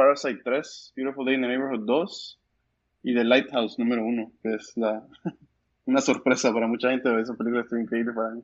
Parasite 0.00 0.40
3, 0.42 0.92
Beautiful 0.96 1.26
Day 1.26 1.34
in 1.34 1.42
the 1.42 1.48
Neighborhood 1.48 1.84
2 1.84 2.38
y 3.02 3.12
The 3.12 3.22
Lighthouse 3.22 3.78
número 3.78 4.02
1, 4.02 4.32
que 4.42 4.54
es 4.54 4.72
la, 4.76 5.06
una 5.84 6.00
sorpresa 6.00 6.50
para 6.54 6.66
mucha 6.66 6.88
gente. 6.88 7.20
Esa 7.20 7.34
película 7.34 7.60
estuvo 7.60 7.80
increíble 7.80 8.14
para 8.14 8.30
mí. 8.30 8.42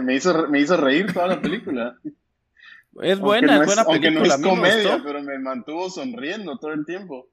me, 0.02 0.16
hizo, 0.16 0.48
me 0.48 0.58
hizo 0.58 0.76
reír 0.76 1.12
toda 1.12 1.28
la 1.28 1.40
película. 1.40 1.96
Es 3.00 3.20
buena, 3.20 3.60
es 3.60 3.66
buena 3.66 3.84
película. 3.84 3.94
Aunque 3.94 4.10
no 4.10 4.24
es 4.24 4.36
comedia, 4.42 5.00
pero 5.04 5.22
me 5.22 5.38
mantuvo 5.38 5.88
sonriendo 5.88 6.58
todo 6.58 6.72
el 6.72 6.84
tiempo. 6.84 7.28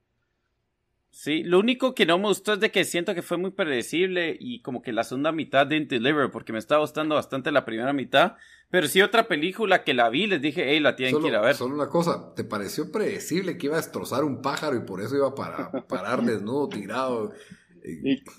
Sí, 1.15 1.43
lo 1.43 1.59
único 1.59 1.95
que 1.95 2.05
no 2.05 2.17
me 2.17 2.27
gustó 2.27 2.53
es 2.53 2.59
de 2.59 2.71
que 2.71 2.83
siento 2.83 3.15
que 3.15 3.21
fue 3.21 3.37
muy 3.37 3.51
predecible 3.51 4.35
y 4.37 4.61
como 4.61 4.81
que 4.81 4.91
la 4.91 5.05
segunda 5.05 5.31
mitad 5.31 5.65
didn't 5.65 5.89
deliver 5.89 6.29
porque 6.29 6.51
me 6.51 6.59
estaba 6.59 6.81
gustando 6.81 7.15
bastante 7.15 7.53
la 7.53 7.63
primera 7.63 7.93
mitad. 7.93 8.33
Pero 8.69 8.89
sí 8.89 9.01
otra 9.01 9.25
película 9.25 9.85
que 9.85 9.93
la 9.93 10.09
vi, 10.09 10.27
les 10.27 10.41
dije, 10.41 10.65
hey, 10.67 10.81
la 10.81 10.97
tienen 10.97 11.21
que 11.21 11.29
ir 11.29 11.35
a 11.35 11.39
ver. 11.39 11.55
Solo 11.55 11.73
una 11.73 11.87
cosa, 11.87 12.33
¿te 12.35 12.43
pareció 12.43 12.91
predecible 12.91 13.57
que 13.57 13.67
iba 13.67 13.75
a 13.75 13.79
destrozar 13.81 14.25
un 14.25 14.41
pájaro 14.41 14.75
y 14.75 14.81
por 14.81 14.99
eso 14.99 15.15
iba 15.15 15.29
a 15.29 15.33
parar, 15.87 16.21
desnudo, 16.21 16.67
tirado? 16.67 17.31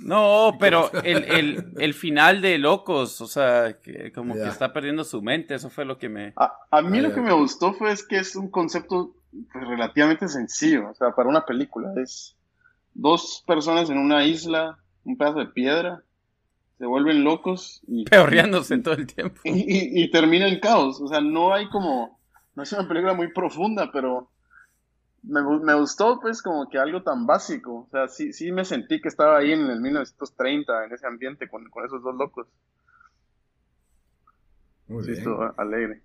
No, 0.00 0.52
pero 0.60 0.90
el, 1.02 1.72
el, 1.78 1.94
final 1.94 2.42
de 2.42 2.58
Locos, 2.58 3.22
o 3.22 3.26
sea, 3.26 3.78
que 3.80 4.12
como 4.12 4.34
que 4.34 4.48
está 4.48 4.74
perdiendo 4.74 5.02
su 5.02 5.22
mente, 5.22 5.54
eso 5.54 5.70
fue 5.70 5.86
lo 5.86 5.96
que 5.96 6.10
me... 6.10 6.34
A, 6.36 6.82
mí 6.82 7.00
lo 7.00 7.14
que 7.14 7.22
me 7.22 7.32
gustó 7.32 7.72
fue 7.72 7.90
es 7.92 8.06
que 8.06 8.18
es 8.18 8.36
un 8.36 8.50
concepto 8.50 9.14
pues, 9.50 9.66
relativamente 9.66 10.28
sencillo, 10.28 10.90
o 10.90 10.94
sea, 10.94 11.12
para 11.12 11.30
una 11.30 11.46
película, 11.46 11.94
es 11.96 12.36
dos 12.96 13.44
personas 13.46 13.90
en 13.90 13.98
una 13.98 14.24
isla, 14.24 14.78
un 15.04 15.16
pedazo 15.16 15.40
de 15.40 15.46
piedra, 15.46 16.02
se 16.78 16.86
vuelven 16.86 17.24
locos 17.24 17.82
y... 17.86 18.04
Peorreándose 18.04 18.78
todo 18.78 18.94
el 18.94 19.06
tiempo. 19.06 19.40
Y, 19.44 20.02
y, 20.02 20.10
termina 20.10 20.48
en 20.48 20.60
caos, 20.60 21.00
o 21.00 21.08
sea, 21.08 21.20
no 21.20 21.52
hay 21.54 21.68
como... 21.68 22.18
No 22.54 22.62
es 22.62 22.72
una 22.72 22.88
película 22.88 23.12
muy 23.12 23.32
profunda, 23.32 23.90
pero 23.92 24.30
me, 25.22 25.42
me, 25.42 25.74
gustó 25.74 26.18
pues 26.20 26.40
como 26.40 26.70
que 26.70 26.78
algo 26.78 27.02
tan 27.02 27.26
básico. 27.26 27.86
O 27.86 27.88
sea, 27.90 28.08
sí, 28.08 28.32
sí 28.32 28.50
me 28.50 28.64
sentí 28.64 29.00
que 29.00 29.08
estaba 29.08 29.38
ahí 29.38 29.52
en 29.52 29.66
el 29.66 29.80
1930, 29.80 30.86
en 30.86 30.92
ese 30.92 31.06
ambiente, 31.06 31.48
con, 31.48 31.68
con 31.68 31.84
esos 31.84 32.02
dos 32.02 32.14
locos. 32.16 32.46
Muy 34.88 35.04
sí, 35.04 35.10
bien. 35.12 35.26
alegre. 35.58 36.00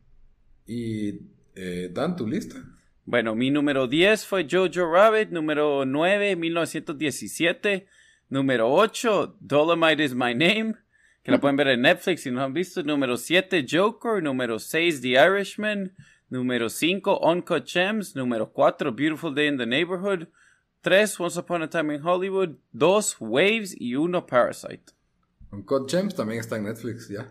¿Y 0.65 1.21
eh, 1.55 1.89
Dan, 1.93 2.15
tu 2.17 2.27
lista? 2.27 2.57
Bueno, 3.05 3.35
mi 3.35 3.49
número 3.49 3.87
10 3.87 4.25
fue 4.25 4.47
Jojo 4.49 4.91
Rabbit, 4.91 5.29
número 5.29 5.85
9, 5.85 6.35
1917, 6.35 7.87
número 8.29 8.71
8, 8.71 9.37
Dolomite 9.39 10.03
is 10.03 10.13
My 10.13 10.33
Name, 10.33 10.75
que 11.23 11.31
la 11.31 11.39
pueden 11.39 11.57
ver 11.57 11.67
en 11.69 11.81
Netflix 11.81 12.21
si 12.21 12.31
no 12.31 12.43
han 12.43 12.53
visto, 12.53 12.83
número 12.83 13.17
7, 13.17 13.65
Joker, 13.69 14.21
número 14.21 14.59
6, 14.59 15.01
The 15.01 15.09
Irishman, 15.09 15.93
Número 16.31 16.69
5, 16.69 17.19
Uncut 17.21 17.65
Gems. 17.65 18.15
Número 18.15 18.47
4, 18.47 18.91
Beautiful 18.93 19.33
Day 19.35 19.47
in 19.47 19.57
the 19.57 19.65
Neighborhood. 19.65 20.27
3, 20.81 21.19
Once 21.19 21.37
Upon 21.37 21.61
a 21.61 21.67
Time 21.67 21.91
in 21.91 22.01
Hollywood. 22.01 22.57
2, 22.73 23.17
Waves. 23.19 23.75
Y 23.77 23.95
1, 23.95 24.25
Parasite. 24.25 24.93
Uncut 25.51 25.89
Gems 25.89 26.15
también 26.15 26.39
está 26.39 26.55
en 26.55 26.63
Netflix 26.63 27.09
ya. 27.09 27.27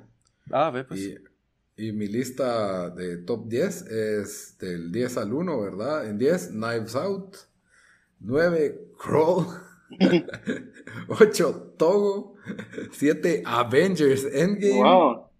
Ah, 0.52 0.70
ve 0.70 0.84
pues. 0.84 1.00
Y, 1.00 1.16
y, 1.80 1.92
mi 1.92 2.06
lista 2.06 2.90
de 2.90 3.18
top 3.18 3.48
10 3.48 3.82
es 3.82 4.58
del 4.58 4.92
10 4.92 5.16
al 5.16 5.32
1, 5.32 5.60
¿verdad? 5.60 6.08
En 6.08 6.18
10, 6.18 6.48
Knives 6.48 6.94
Out. 6.94 7.36
9, 8.20 8.92
Crawl. 8.98 9.46
8, 11.08 11.74
Togo. 11.76 12.34
7, 12.92 13.42
Avengers 13.46 14.24
Endgame. 14.24 14.82
Wow. 14.82 15.30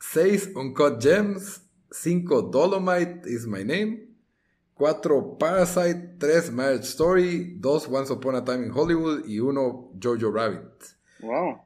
6, 0.00 0.50
Uncut 0.56 1.00
Gems. 1.00 1.60
5. 1.92 2.50
Dolomite 2.50 3.26
is 3.26 3.46
my 3.46 3.62
name. 3.62 4.08
4. 4.76 5.36
Parasite. 5.38 6.18
3. 6.18 6.50
Marriage 6.50 6.84
Story. 6.84 7.56
2. 7.60 7.88
Once 7.88 8.10
Upon 8.10 8.34
a 8.34 8.40
Time 8.40 8.64
in 8.64 8.70
Hollywood. 8.70 9.24
Y 9.26 9.38
1. 9.40 9.98
Jojo 9.98 10.32
Rabbit. 10.32 10.94
Wow. 11.20 11.63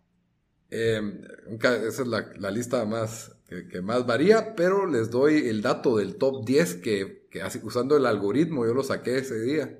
Em, 0.70 1.22
esa 1.48 2.02
es 2.02 2.06
la, 2.06 2.50
lista 2.50 2.84
más 2.84 3.32
que, 3.48 3.80
más 3.80 4.06
varía, 4.06 4.54
pero 4.54 4.86
les 4.86 5.10
doy 5.10 5.48
el 5.48 5.62
dato 5.62 5.96
del 5.96 6.16
top 6.16 6.44
10 6.44 6.74
que, 6.76 7.28
usando 7.62 7.96
el 7.96 8.04
algoritmo 8.04 8.66
yo 8.66 8.74
lo 8.74 8.82
saqué 8.82 9.18
ese 9.18 9.40
día. 9.40 9.78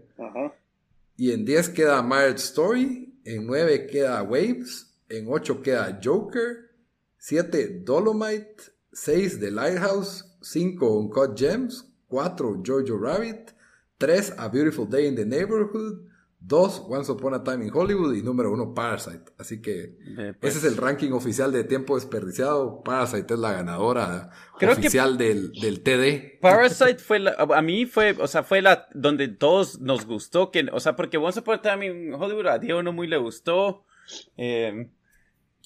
Y 1.17 1.33
en 1.33 1.45
10 1.45 1.71
queda 1.71 2.01
Marriage 2.03 2.39
Story, 2.39 3.21
en 3.25 3.47
9 3.47 3.87
queda 3.87 4.23
Waves, 4.23 4.95
en 5.09 5.27
8 5.29 5.63
queda 5.63 6.01
Joker, 6.03 6.71
7 7.19 7.83
Dolomite, 7.85 8.57
6 8.93 9.41
The 9.41 9.51
Lighthouse, 9.51 10.25
5 10.41 10.99
Uncut 10.99 11.37
Gems, 11.37 11.85
4 12.09 12.63
Jojo 12.65 12.97
Rabbit, 12.97 13.53
3 13.99 14.35
A 14.39 14.49
Beautiful 14.49 14.87
Day 14.87 15.07
in 15.07 15.17
the 15.17 15.27
Neighborhood, 15.27 16.08
2 16.41 16.85
Once 16.89 17.11
Upon 17.11 17.35
a 17.35 17.43
Time 17.43 17.65
in 17.65 17.71
Hollywood 17.75 18.15
y 18.15 18.23
número 18.23 18.53
1 18.53 18.75
Parasite. 18.75 19.33
Así 19.39 19.61
que 19.61 19.97
pues. 20.41 20.57
ese 20.57 20.67
es 20.67 20.73
el 20.73 20.77
ranking 20.77 21.13
oficial 21.13 21.53
de 21.53 21.65
tiempo 21.65 21.97
desperdiciado. 21.97 22.83
Parasite 22.83 23.35
es 23.35 23.41
la 23.41 23.53
ganadora 23.53 24.31
oficial 24.55 25.19
del, 25.19 25.53
del, 25.53 25.83
TD. 25.83 26.41
Parasite 26.41 26.99
fue 26.99 27.19
la, 27.19 27.33
a 27.33 27.63
mí 27.63 27.87
fue, 27.87 28.17
o 28.19 28.27
sea, 28.27 28.43
fue 28.43 28.63
la 28.63 28.89
donde 28.95 29.29
todos 29.29 29.81
nos 29.81 30.07
gustó, 30.07 30.51
que, 30.51 30.67
o 30.73 30.81
sea, 30.81 30.97
porque 30.97 31.19
Once 31.19 31.41
Upon 31.41 31.57
a 31.57 31.63
Time 31.63 31.87
in 31.87 32.15
Hollywood 32.15 32.47
a 32.47 32.59
Diego 32.59 32.83
no 32.83 32.93
muy 32.93 33.09
le 33.09 33.17
gustó. 33.17 33.85
Eh, 34.37 34.91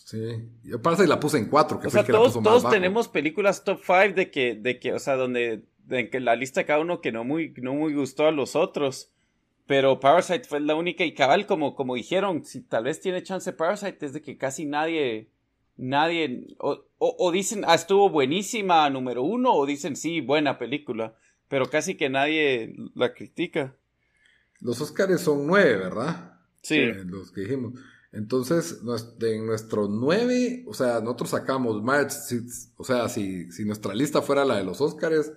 Sí, 0.04 0.50
yo 0.64 0.82
que 0.82 1.06
la 1.06 1.20
puse 1.20 1.38
en 1.38 1.46
cuatro, 1.46 1.78
que 1.78 1.86
o 1.86 1.90
sea, 1.90 2.04
todos, 2.04 2.42
todos 2.42 2.68
tenemos 2.68 3.08
películas 3.08 3.64
top 3.64 3.80
5 3.84 4.14
de 4.14 4.30
que, 4.30 4.54
de 4.54 4.78
que, 4.78 4.92
o 4.92 4.98
sea, 4.98 5.16
donde, 5.16 5.64
de 5.84 6.10
que 6.10 6.20
la 6.20 6.34
lista 6.34 6.60
de 6.60 6.66
cada 6.66 6.80
uno 6.80 7.00
que 7.00 7.12
no 7.12 7.24
muy, 7.24 7.54
no 7.58 7.74
muy 7.74 7.94
gustó 7.94 8.26
a 8.26 8.32
los 8.32 8.56
otros. 8.56 9.11
Pero 9.72 9.98
Parasite 10.00 10.44
fue 10.44 10.60
la 10.60 10.74
única 10.74 11.02
y 11.02 11.14
cabal, 11.14 11.46
como, 11.46 11.74
como 11.74 11.94
dijeron, 11.94 12.44
si 12.44 12.60
tal 12.60 12.84
vez 12.84 13.00
tiene 13.00 13.22
chance 13.22 13.54
Parasite 13.54 14.04
es 14.04 14.12
de 14.12 14.20
que 14.20 14.36
casi 14.36 14.66
nadie, 14.66 15.30
nadie, 15.78 16.46
o, 16.58 16.84
o, 16.98 17.32
dicen, 17.32 17.64
ah, 17.66 17.74
estuvo 17.74 18.10
buenísima, 18.10 18.90
número 18.90 19.22
uno, 19.22 19.54
o 19.54 19.64
dicen, 19.64 19.96
sí, 19.96 20.20
buena 20.20 20.58
película, 20.58 21.16
pero 21.48 21.70
casi 21.70 21.94
que 21.94 22.10
nadie 22.10 22.76
la 22.94 23.14
critica. 23.14 23.74
Los 24.60 24.78
Oscars 24.82 25.22
son 25.22 25.46
nueve, 25.46 25.76
¿verdad? 25.76 26.38
Sí. 26.60 26.78
los 27.06 27.32
que 27.32 27.40
dijimos. 27.40 27.72
Entonces, 28.12 28.78
en 29.22 29.46
nuestro 29.46 29.88
9, 29.88 30.64
o 30.66 30.74
sea, 30.74 31.00
nosotros 31.00 31.30
sacamos 31.30 31.82
March, 31.82 32.12
o 32.76 32.84
sea, 32.84 33.08
si, 33.08 33.50
si, 33.50 33.64
nuestra 33.64 33.94
lista 33.94 34.20
fuera 34.20 34.44
la 34.44 34.58
de 34.58 34.64
los 34.64 34.82
Oscars, 34.82 35.32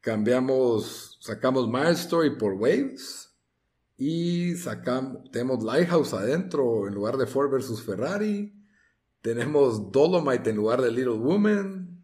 cambiamos, 0.00 1.18
sacamos 1.20 1.68
March 1.68 1.98
Story 1.98 2.38
por 2.38 2.52
Waves 2.52 3.27
y 3.98 4.54
sacamos, 4.54 5.28
tenemos 5.32 5.64
Lighthouse 5.64 6.14
adentro 6.14 6.86
en 6.86 6.94
lugar 6.94 7.16
de 7.16 7.26
Ford 7.26 7.50
versus 7.50 7.82
Ferrari, 7.82 8.54
tenemos 9.20 9.90
Dolomite 9.90 10.50
en 10.50 10.56
lugar 10.56 10.80
de 10.80 10.92
Little 10.92 11.18
Woman, 11.18 12.00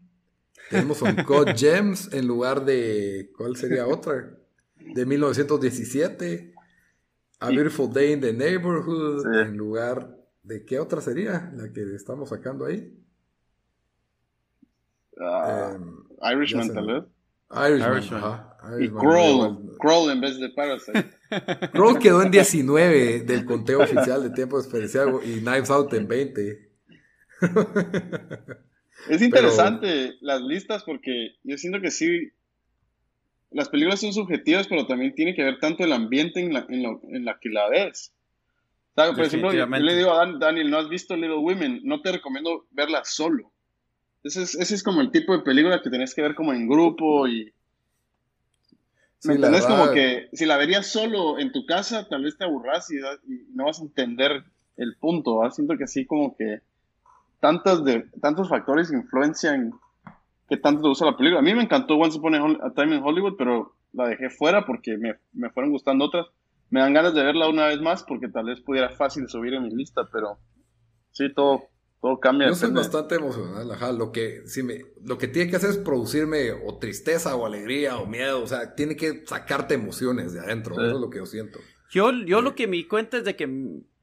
tenemos 0.69 1.01
Uncut 1.01 1.47
Gems 1.55 2.11
en 2.13 2.27
lugar 2.27 2.65
de, 2.65 3.31
¿cuál 3.37 3.55
sería 3.55 3.87
otra? 3.87 4.37
De 4.75 5.05
1917. 5.05 6.53
A 7.39 7.49
Beautiful 7.49 7.91
Day 7.91 8.13
in 8.13 8.21
the 8.21 8.33
Neighborhood, 8.33 9.25
en 9.41 9.57
lugar 9.57 10.17
de 10.43 10.65
qué 10.65 10.79
otra 10.79 11.01
sería 11.01 11.51
la 11.53 11.71
que 11.71 11.81
estamos 11.95 12.29
sacando 12.29 12.65
ahí. 12.65 12.97
Uh, 15.17 16.05
Irishman, 16.31 16.73
tal 16.73 16.87
vez. 16.87 17.03
Irishman, 17.51 18.19
Ajá, 18.19 18.54
y 18.79 18.89
Crawl, 18.89 20.11
en 20.11 20.21
vez 20.21 20.39
de 20.39 20.49
Parasite. 20.49 21.05
Crawl 21.71 21.99
quedó 21.99 22.21
en 22.21 22.31
19 22.31 23.21
del 23.21 23.45
conteo 23.45 23.81
oficial 23.81 24.23
de 24.23 24.29
tiempo 24.31 24.57
desperdiciado 24.57 25.21
y 25.23 25.39
Knives 25.41 25.69
Out 25.69 25.93
en 25.93 26.07
20. 26.07 26.69
es 29.09 29.21
interesante 29.21 30.15
las 30.21 30.41
listas 30.41 30.83
porque 30.83 31.35
yo 31.43 31.57
siento 31.57 31.81
que 31.81 31.91
sí 31.91 32.31
las 33.51 33.69
películas 33.69 34.01
son 34.01 34.13
subjetivas, 34.13 34.67
pero 34.67 34.85
también 34.85 35.15
tiene 35.15 35.33
que 35.33 35.43
ver 35.43 35.59
tanto 35.59 35.83
el 35.83 35.93
ambiente 35.93 36.41
en 36.41 36.53
la, 36.53 36.65
en 36.69 37.23
la 37.23 37.39
que 37.39 37.49
la 37.49 37.69
ves. 37.69 38.13
Por 38.95 39.21
ejemplo, 39.21 39.53
yo, 39.53 39.65
le 39.65 39.95
digo 39.95 40.13
a 40.13 40.25
Daniel, 40.39 40.71
no 40.71 40.77
has 40.77 40.87
visto 40.87 41.15
Little 41.15 41.37
Women, 41.37 41.81
no 41.83 42.01
te 42.01 42.13
recomiendo 42.13 42.65
verla 42.71 43.01
solo. 43.03 43.51
Ese 44.23 44.43
es, 44.43 44.55
ese 44.55 44.75
es 44.75 44.83
como 44.83 45.01
el 45.01 45.11
tipo 45.11 45.35
de 45.35 45.43
película 45.43 45.81
que 45.81 45.89
tenés 45.89 46.15
que 46.15 46.21
ver 46.21 46.33
como 46.35 46.53
en 46.53 46.67
grupo 46.67 47.27
y... 47.27 47.53
¿Me 49.25 49.35
entendés? 49.35 49.65
Como 49.65 49.91
que 49.91 50.29
si 50.33 50.45
la 50.45 50.57
verías 50.57 50.87
solo 50.87 51.39
en 51.39 51.51
tu 51.51 51.65
casa, 51.65 52.07
tal 52.07 52.23
vez 52.23 52.37
te 52.37 52.45
aburras 52.45 52.89
y, 52.91 52.97
no 53.53 53.65
vas 53.65 53.79
a 53.79 53.83
entender 53.83 54.43
el 54.77 54.95
punto. 54.97 55.39
Siento 55.51 55.77
que 55.77 55.85
así 55.85 56.05
como 56.05 56.35
que 56.35 56.61
tantos, 57.39 57.83
de, 57.85 58.05
tantos 58.21 58.49
factores 58.49 58.91
influencian 58.91 59.73
que 60.47 60.57
tanto 60.57 60.83
te 60.83 60.89
gusta 60.89 61.05
la 61.05 61.17
película. 61.17 61.39
A 61.39 61.43
mí 61.43 61.53
me 61.53 61.63
encantó 61.63 61.95
Once 61.95 62.17
Upon 62.17 62.35
a 62.35 62.73
Time 62.73 62.95
in 62.95 63.03
Hollywood, 63.03 63.35
pero 63.37 63.75
la 63.93 64.07
dejé 64.07 64.29
fuera 64.29 64.65
porque 64.65 64.97
me, 64.97 65.15
me 65.33 65.49
fueron 65.49 65.71
gustando 65.71 66.05
otras. 66.05 66.27
Me 66.69 66.79
dan 66.79 66.93
ganas 66.93 67.13
de 67.13 67.23
verla 67.23 67.47
una 67.47 67.67
vez 67.67 67.79
más 67.81 68.03
porque 68.03 68.27
tal 68.27 68.45
vez 68.45 68.59
pudiera 68.61 68.89
fácil 68.89 69.29
subir 69.29 69.53
en 69.53 69.63
mi 69.63 69.69
lista, 69.69 70.07
pero 70.11 70.39
sí, 71.11 71.33
todo, 71.33 71.69
todo 72.05 72.19
cambia. 72.19 72.49
Yo 72.49 72.53
soy 72.53 72.69
bastante 72.69 73.15
emocional, 73.15 73.71
ajá. 73.71 73.91
Lo 73.91 74.11
que, 74.11 74.43
si 74.45 74.61
me, 74.61 74.85
lo 75.03 75.17
que 75.17 75.27
tiene 75.27 75.49
que 75.49 75.55
hacer 75.55 75.71
es 75.71 75.77
producirme 75.77 76.51
o 76.51 76.77
tristeza 76.77 77.35
o 77.35 77.47
alegría 77.47 77.97
o 77.97 78.05
miedo. 78.05 78.43
O 78.43 78.47
sea, 78.47 78.75
tiene 78.75 78.95
que 78.95 79.25
sacarte 79.25 79.73
emociones 79.73 80.31
de 80.31 80.39
adentro. 80.39 80.75
Eso 80.75 80.97
es 80.97 81.01
lo 81.01 81.09
que 81.09 81.17
yo 81.17 81.25
siento. 81.25 81.57
Yo, 81.89 82.11
yo 82.11 82.43
lo 82.43 82.53
que 82.53 82.67
me 82.67 82.75
di 82.75 82.83
cuenta 82.83 83.17
es 83.17 83.23
de 83.23 83.35
que 83.35 83.49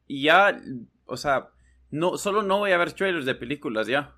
ya, 0.09 0.61
o 1.05 1.17
sea, 1.17 1.51
no, 1.93 2.19
solo 2.19 2.43
no 2.43 2.59
voy 2.59 2.73
a 2.73 2.77
ver 2.77 2.93
trailers 2.93 3.25
de 3.25 3.37
películas 3.37 3.87
ya. 3.87 4.17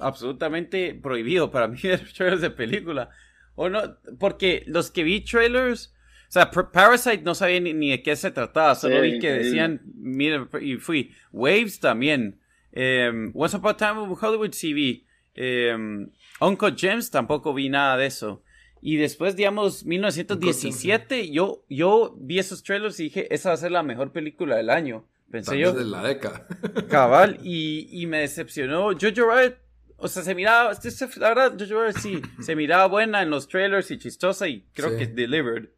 Absolutamente 0.00 0.98
prohibido 1.00 1.52
para 1.52 1.68
mí 1.68 1.78
ver 1.84 2.12
trailers 2.12 2.40
de 2.40 2.50
película. 2.50 3.10
O 3.54 3.68
no, 3.68 3.96
porque 4.18 4.64
los 4.66 4.90
que 4.90 5.04
vi 5.04 5.20
trailers, 5.20 5.94
o 6.30 6.32
sea, 6.32 6.50
Parasite 6.50 7.22
no 7.22 7.36
sabía 7.36 7.60
ni, 7.60 7.90
de 7.90 8.02
qué 8.02 8.16
se 8.16 8.32
trataba, 8.32 8.74
solo 8.74 9.00
vi 9.02 9.20
que 9.20 9.30
decían, 9.34 9.82
mira, 9.94 10.48
y 10.60 10.78
fui. 10.78 11.12
Waves 11.30 11.78
también. 11.78 12.39
Um, 12.76 13.32
Once 13.34 13.56
Upon 13.56 13.74
a 13.74 13.76
Time 13.76 14.02
in 14.04 14.16
Hollywood 14.20 14.52
TV. 14.52 15.04
Um, 15.36 16.10
Uncle 16.40 16.74
James 16.76 17.10
tampoco 17.10 17.54
vi 17.54 17.68
nada 17.68 17.96
de 17.96 18.06
eso. 18.06 18.42
Y 18.82 18.96
después, 18.96 19.36
digamos, 19.36 19.84
1917, 19.84 21.30
yo, 21.30 21.64
yo 21.68 22.14
vi 22.18 22.38
esos 22.38 22.62
trailers 22.62 22.98
y 23.00 23.04
dije, 23.04 23.32
esa 23.32 23.50
va 23.50 23.54
a 23.54 23.58
ser 23.58 23.72
la 23.72 23.82
mejor 23.82 24.12
película 24.12 24.56
del 24.56 24.70
año. 24.70 25.04
Pensé 25.30 25.58
yo. 25.58 25.72
de 25.72 25.84
la 25.84 26.02
década. 26.02 26.46
Cabal, 26.88 27.38
y, 27.42 27.88
y 27.90 28.06
me 28.06 28.20
decepcionó. 28.20 28.90
Jojo 28.98 29.26
Rabbit, 29.28 29.56
o 29.96 30.08
sea, 30.08 30.22
se 30.22 30.34
miraba, 30.34 30.72
este, 30.72 30.90
la 31.20 31.28
verdad, 31.28 31.56
Jojo 31.58 31.82
Rabbit 31.82 31.98
sí, 31.98 32.22
se 32.40 32.56
miraba 32.56 32.86
buena 32.86 33.22
en 33.22 33.30
los 33.30 33.46
trailers 33.48 33.90
y 33.90 33.98
chistosa 33.98 34.48
y 34.48 34.66
creo 34.72 34.96
que 34.96 35.06
delivered. 35.06 35.68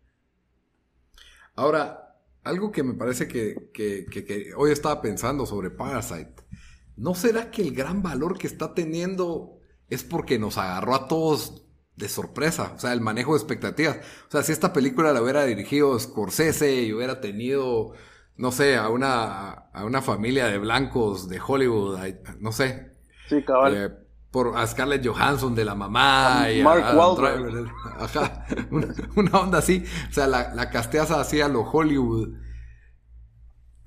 Ahora, 1.56 2.16
algo 2.44 2.72
que 2.72 2.82
me 2.82 2.94
parece 2.94 3.28
que, 3.28 3.70
que, 3.74 4.06
que, 4.06 4.52
hoy 4.56 4.70
estaba 4.70 5.02
pensando 5.02 5.44
sobre 5.44 5.70
Parasite. 5.70 6.41
¿No 6.96 7.14
será 7.14 7.50
que 7.50 7.62
el 7.62 7.74
gran 7.74 8.02
valor 8.02 8.38
que 8.38 8.46
está 8.46 8.74
teniendo 8.74 9.58
es 9.88 10.02
porque 10.04 10.38
nos 10.38 10.58
agarró 10.58 10.94
a 10.94 11.08
todos 11.08 11.64
de 11.96 12.08
sorpresa? 12.08 12.72
O 12.76 12.78
sea, 12.78 12.92
el 12.92 13.00
manejo 13.00 13.32
de 13.32 13.38
expectativas. 13.38 13.98
O 14.28 14.30
sea, 14.30 14.42
si 14.42 14.52
esta 14.52 14.72
película 14.72 15.12
la 15.12 15.22
hubiera 15.22 15.44
dirigido 15.44 15.98
Scorsese 15.98 16.82
y 16.82 16.92
hubiera 16.92 17.20
tenido 17.20 17.94
no 18.36 18.50
sé, 18.50 18.76
a 18.76 18.88
una, 18.88 19.50
a 19.72 19.84
una 19.84 20.02
familia 20.02 20.46
de 20.46 20.58
blancos 20.58 21.28
de 21.28 21.40
Hollywood, 21.44 21.98
no 22.40 22.52
sé. 22.52 22.92
Sí, 23.28 23.42
cabal. 23.44 23.76
Eh, 23.76 23.90
por 24.30 24.56
a 24.56 24.66
Scarlett 24.66 25.06
Johansson 25.06 25.54
de 25.54 25.64
la 25.64 25.74
mamá. 25.74 26.50
y 26.50 26.62
Mark 26.62 26.96
Wahlberg. 26.96 27.70
Ajá, 27.98 28.46
una, 29.16 29.38
onda 29.38 29.58
así. 29.58 29.84
O 30.08 30.12
sea, 30.12 30.26
la, 30.26 30.54
la 30.54 30.70
casteas 30.70 31.10
así 31.10 31.40
a 31.40 31.48
lo 31.48 31.62
Hollywood. 31.62 32.30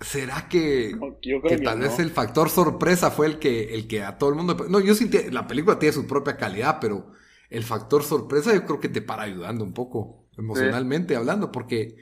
¿Será 0.01 0.49
que, 0.49 0.93
que, 1.21 1.57
tal 1.59 1.79
vez 1.79 1.99
el 1.99 2.09
factor 2.09 2.49
sorpresa 2.49 3.11
fue 3.11 3.27
el 3.27 3.39
que, 3.39 3.75
el 3.75 3.87
que 3.87 4.03
a 4.03 4.17
todo 4.17 4.29
el 4.29 4.35
mundo... 4.35 4.55
No, 4.69 4.81
yo 4.81 4.93
sí, 4.93 5.09
la 5.31 5.47
película 5.47 5.79
tiene 5.79 5.93
su 5.93 6.05
propia 6.05 6.35
calidad, 6.35 6.79
pero 6.81 7.11
el 7.49 7.63
factor 7.63 8.03
sorpresa 8.03 8.53
yo 8.53 8.65
creo 8.65 8.79
que 8.81 8.89
te 8.89 9.01
para 9.01 9.23
ayudando 9.23 9.63
un 9.63 9.73
poco, 9.73 10.25
emocionalmente 10.37 11.15
hablando, 11.15 11.51
porque... 11.51 11.95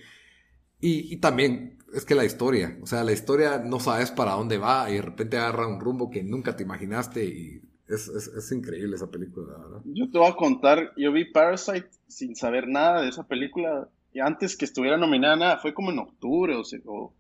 Y, 0.80 1.14
y, 1.14 1.18
también 1.18 1.78
es 1.94 2.04
que 2.04 2.16
la 2.16 2.26
historia, 2.26 2.78
o 2.82 2.88
sea, 2.88 3.04
la 3.04 3.14
historia 3.14 3.60
no 3.60 3.80
sabes 3.80 4.12
para 4.12 4.34
dónde 4.34 4.58
va 4.58 4.90
y 4.90 4.96
de 4.96 5.02
repente 5.02 5.38
agarra 5.38 5.68
un 5.68 5.80
rumbo 5.80 6.10
que 6.10 6.24
nunca 6.24 6.56
te 6.56 6.64
imaginaste 6.64 7.24
y 7.24 7.62
es, 7.88 8.08
es, 8.08 8.52
increíble 8.52 8.96
esa 8.96 9.10
película, 9.10 9.58
¿verdad? 9.58 9.82
Yo 9.86 10.10
te 10.10 10.18
voy 10.18 10.30
a 10.30 10.36
contar, 10.36 10.92
yo 10.98 11.12
vi 11.12 11.26
Parasite 11.26 11.90
sin 12.08 12.36
saber 12.36 12.68
nada 12.68 13.02
de 13.02 13.10
esa 13.10 13.28
película 13.28 13.88
y 14.14 14.20
antes 14.20 14.58
que 14.58 14.66
estuviera 14.66 14.98
nominada 14.98 15.36
nada, 15.36 15.58
fue 15.60 15.74
como 15.74 15.92
en 15.92 16.00
octubre 16.00 16.56
o, 16.56 16.64
o, 16.86 17.14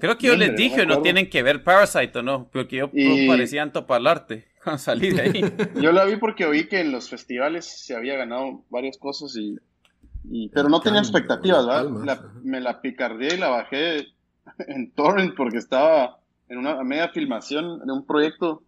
Creo 0.00 0.18
que 0.18 0.26
yo 0.26 0.36
les 0.36 0.56
dije, 0.56 0.84
no, 0.84 1.00
tienen 1.00 1.30
que 1.30 1.42
ver 1.42 1.64
Parasite 1.64 2.18
o 2.18 2.22
no, 2.22 2.48
porque 2.52 2.76
yo 2.76 2.90
y... 2.92 3.26
parecía 3.26 3.70
topalarte 3.72 4.48
cuando 4.64 4.78
salí 4.78 5.10
de 5.10 5.22
ahí. 5.22 5.40
yo 5.80 5.92
la 5.92 6.04
vi 6.04 6.16
porque 6.16 6.44
oí 6.44 6.68
que 6.68 6.80
en 6.80 6.92
los 6.92 7.08
festivales 7.08 7.64
se 7.64 7.94
había 7.94 8.16
ganado 8.16 8.64
varias 8.68 8.98
cosas 8.98 9.36
y 9.36 9.58
pero 10.52 10.68
no 10.68 10.80
tenía 10.80 11.00
expectativas, 11.00 11.66
¿verdad? 11.66 12.20
me 12.42 12.60
la 12.60 12.80
picardé 12.80 13.34
y 13.34 13.38
la 13.38 13.48
bajé 13.48 14.06
en 14.68 14.92
Torrent 14.92 15.34
porque 15.34 15.58
estaba 15.58 16.18
en 16.48 16.58
una 16.58 16.82
media 16.82 17.08
filmación 17.08 17.84
de 17.86 17.92
un 17.92 18.04
proyecto. 18.04 18.62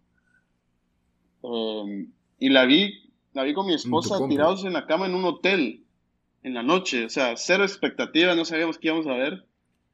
Um, 1.41 2.07
y 2.39 2.49
la 2.49 2.65
vi, 2.65 3.11
la 3.33 3.43
vi 3.43 3.53
con 3.53 3.67
mi 3.67 3.73
esposa 3.73 4.17
tirados 4.27 4.63
en 4.63 4.73
la 4.73 4.85
cama 4.85 5.05
en 5.05 5.15
un 5.15 5.25
hotel 5.25 5.83
en 6.41 6.53
la 6.53 6.63
noche. 6.63 7.05
O 7.05 7.09
sea, 7.09 7.35
cero 7.35 7.63
expectativas, 7.63 8.35
no 8.35 8.45
sabíamos 8.45 8.77
qué 8.77 8.87
íbamos 8.87 9.07
a 9.07 9.13
ver. 9.13 9.45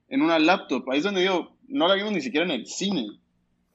En 0.09 0.21
una 0.21 0.39
laptop. 0.39 0.89
Ahí 0.89 0.99
es 0.99 1.03
donde 1.03 1.23
yo 1.23 1.55
no 1.67 1.87
la 1.87 1.95
vimos 1.95 2.11
ni 2.11 2.21
siquiera 2.21 2.45
en 2.45 2.51
el 2.51 2.65
cine. 2.65 3.07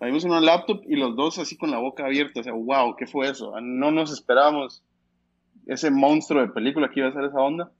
La 0.00 0.06
vimos 0.06 0.24
en 0.24 0.30
una 0.30 0.40
laptop 0.40 0.82
y 0.86 0.96
los 0.96 1.16
dos 1.16 1.38
así 1.38 1.56
con 1.56 1.70
la 1.70 1.78
boca 1.78 2.04
abierta. 2.04 2.40
O 2.40 2.42
sea, 2.42 2.52
wow, 2.52 2.96
¿qué 2.96 3.06
fue 3.06 3.28
eso? 3.28 3.52
No 3.60 3.90
nos 3.90 4.12
esperábamos 4.12 4.82
ese 5.66 5.90
monstruo 5.90 6.42
de 6.42 6.48
película 6.48 6.90
que 6.90 7.00
iba 7.00 7.08
a 7.08 7.12
ser 7.12 7.24
esa 7.24 7.40
onda. 7.40 7.72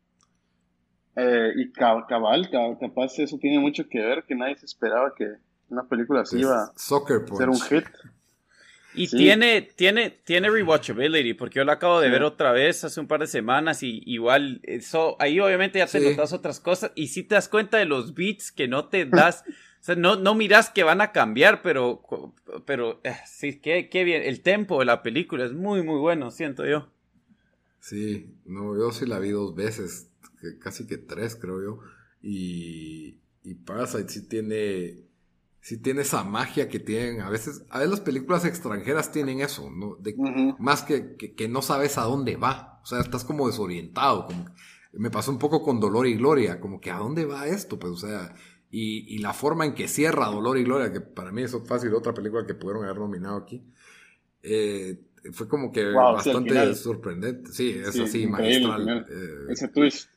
Eh, 1.16 1.52
y 1.56 1.72
cabal, 1.72 2.50
capaz 2.80 3.18
eso 3.18 3.38
tiene 3.38 3.60
mucho 3.60 3.88
que 3.88 4.00
ver, 4.00 4.24
que 4.24 4.34
nadie 4.34 4.56
se 4.56 4.66
esperaba 4.66 5.14
que 5.16 5.34
una 5.68 5.84
película 5.84 6.22
así 6.22 6.40
iba 6.40 6.64
a 6.64 6.72
ser 6.74 7.48
un 7.48 7.60
hit. 7.60 7.84
Y 8.94 9.08
tiene, 9.08 9.62
tiene, 9.62 10.10
tiene 10.10 10.48
rewatchability, 10.48 11.34
porque 11.34 11.58
yo 11.58 11.64
la 11.64 11.74
acabo 11.74 12.00
de 12.00 12.08
ver 12.08 12.22
otra 12.22 12.52
vez 12.52 12.84
hace 12.84 13.00
un 13.00 13.08
par 13.08 13.20
de 13.20 13.26
semanas 13.26 13.82
y 13.82 14.02
igual, 14.06 14.60
eso, 14.62 15.16
ahí 15.18 15.40
obviamente 15.40 15.80
ya 15.80 15.86
te 15.86 16.00
notas 16.00 16.32
otras 16.32 16.60
cosas 16.60 16.92
y 16.94 17.08
si 17.08 17.24
te 17.24 17.34
das 17.34 17.48
cuenta 17.48 17.78
de 17.78 17.86
los 17.86 18.14
beats 18.14 18.52
que 18.52 18.68
no 18.68 18.86
te 18.86 19.04
das, 19.04 19.44
o 19.80 19.84
sea, 19.84 19.96
no, 19.96 20.16
no 20.16 20.34
miras 20.34 20.70
que 20.70 20.84
van 20.84 21.00
a 21.00 21.10
cambiar, 21.10 21.60
pero, 21.60 22.02
pero, 22.66 23.00
eh, 23.02 23.16
sí, 23.26 23.58
qué, 23.58 23.88
qué 23.88 24.04
bien, 24.04 24.22
el 24.22 24.42
tempo 24.42 24.78
de 24.78 24.84
la 24.84 25.02
película 25.02 25.44
es 25.44 25.52
muy, 25.52 25.82
muy 25.82 25.98
bueno, 25.98 26.30
siento 26.30 26.64
yo. 26.64 26.88
Sí, 27.80 28.34
no, 28.46 28.78
yo 28.78 28.92
sí 28.92 29.06
la 29.06 29.18
vi 29.18 29.30
dos 29.30 29.54
veces, 29.54 30.08
casi 30.60 30.86
que 30.86 30.98
tres, 30.98 31.36
creo 31.36 31.62
yo. 31.62 31.80
Y, 32.22 33.18
y 33.42 33.54
Parasite 33.54 34.08
sí 34.08 34.26
tiene, 34.26 35.04
sí 35.64 35.78
tiene 35.78 36.02
esa 36.02 36.22
magia 36.24 36.68
que 36.68 36.78
tienen. 36.78 37.22
A 37.22 37.30
veces, 37.30 37.64
a 37.70 37.78
veces 37.78 37.90
las 37.90 38.00
películas 38.00 38.44
extranjeras 38.44 39.10
tienen 39.10 39.40
eso, 39.40 39.70
¿no? 39.70 39.96
Más 40.58 40.82
que, 40.82 41.16
que, 41.16 41.48
no 41.48 41.62
sabes 41.62 41.96
a 41.96 42.02
dónde 42.02 42.36
va. 42.36 42.80
O 42.82 42.86
sea, 42.86 43.00
estás 43.00 43.24
como 43.24 43.46
desorientado. 43.46 44.26
Como, 44.26 44.44
me 44.92 45.10
pasó 45.10 45.30
un 45.30 45.38
poco 45.38 45.62
con 45.62 45.80
Dolor 45.80 46.06
y 46.06 46.16
Gloria, 46.16 46.60
como 46.60 46.82
que 46.82 46.90
a 46.90 46.98
dónde 46.98 47.24
va 47.24 47.46
esto, 47.46 47.78
pues, 47.78 47.94
o 47.94 47.96
sea, 47.96 48.34
y, 48.70 49.14
y 49.14 49.18
la 49.18 49.32
forma 49.32 49.64
en 49.64 49.74
que 49.74 49.88
cierra 49.88 50.26
Dolor 50.26 50.58
y 50.58 50.64
Gloria, 50.64 50.92
que 50.92 51.00
para 51.00 51.32
mí 51.32 51.42
es 51.42 51.56
fácil, 51.66 51.94
otra 51.94 52.12
película 52.12 52.46
que 52.46 52.54
pudieron 52.54 52.84
haber 52.84 52.98
nominado 52.98 53.38
aquí. 53.38 53.64
Eh, 54.42 55.00
fue 55.32 55.48
como 55.48 55.72
que 55.72 55.82
bastante 55.86 56.74
sorprendente. 56.74 57.50
Sí, 57.52 57.70
es 57.70 57.98
así, 57.98 58.26
magistral. 58.26 59.06
Eh, 59.08 59.46
Ese 59.48 59.68
twist. 59.68 60.10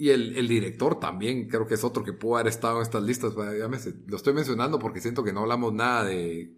Y 0.00 0.08
el, 0.08 0.34
el, 0.34 0.48
director 0.48 0.98
también, 0.98 1.46
creo 1.46 1.66
que 1.66 1.74
es 1.74 1.84
otro 1.84 2.02
que 2.02 2.14
pudo 2.14 2.36
haber 2.36 2.46
estado 2.46 2.76
en 2.76 2.82
estas 2.84 3.02
listas. 3.02 3.34
Ya 3.36 3.68
me, 3.68 3.76
lo 4.06 4.16
estoy 4.16 4.32
mencionando 4.32 4.78
porque 4.78 4.98
siento 4.98 5.22
que 5.22 5.30
no 5.30 5.40
hablamos 5.40 5.74
nada 5.74 6.04
de. 6.04 6.54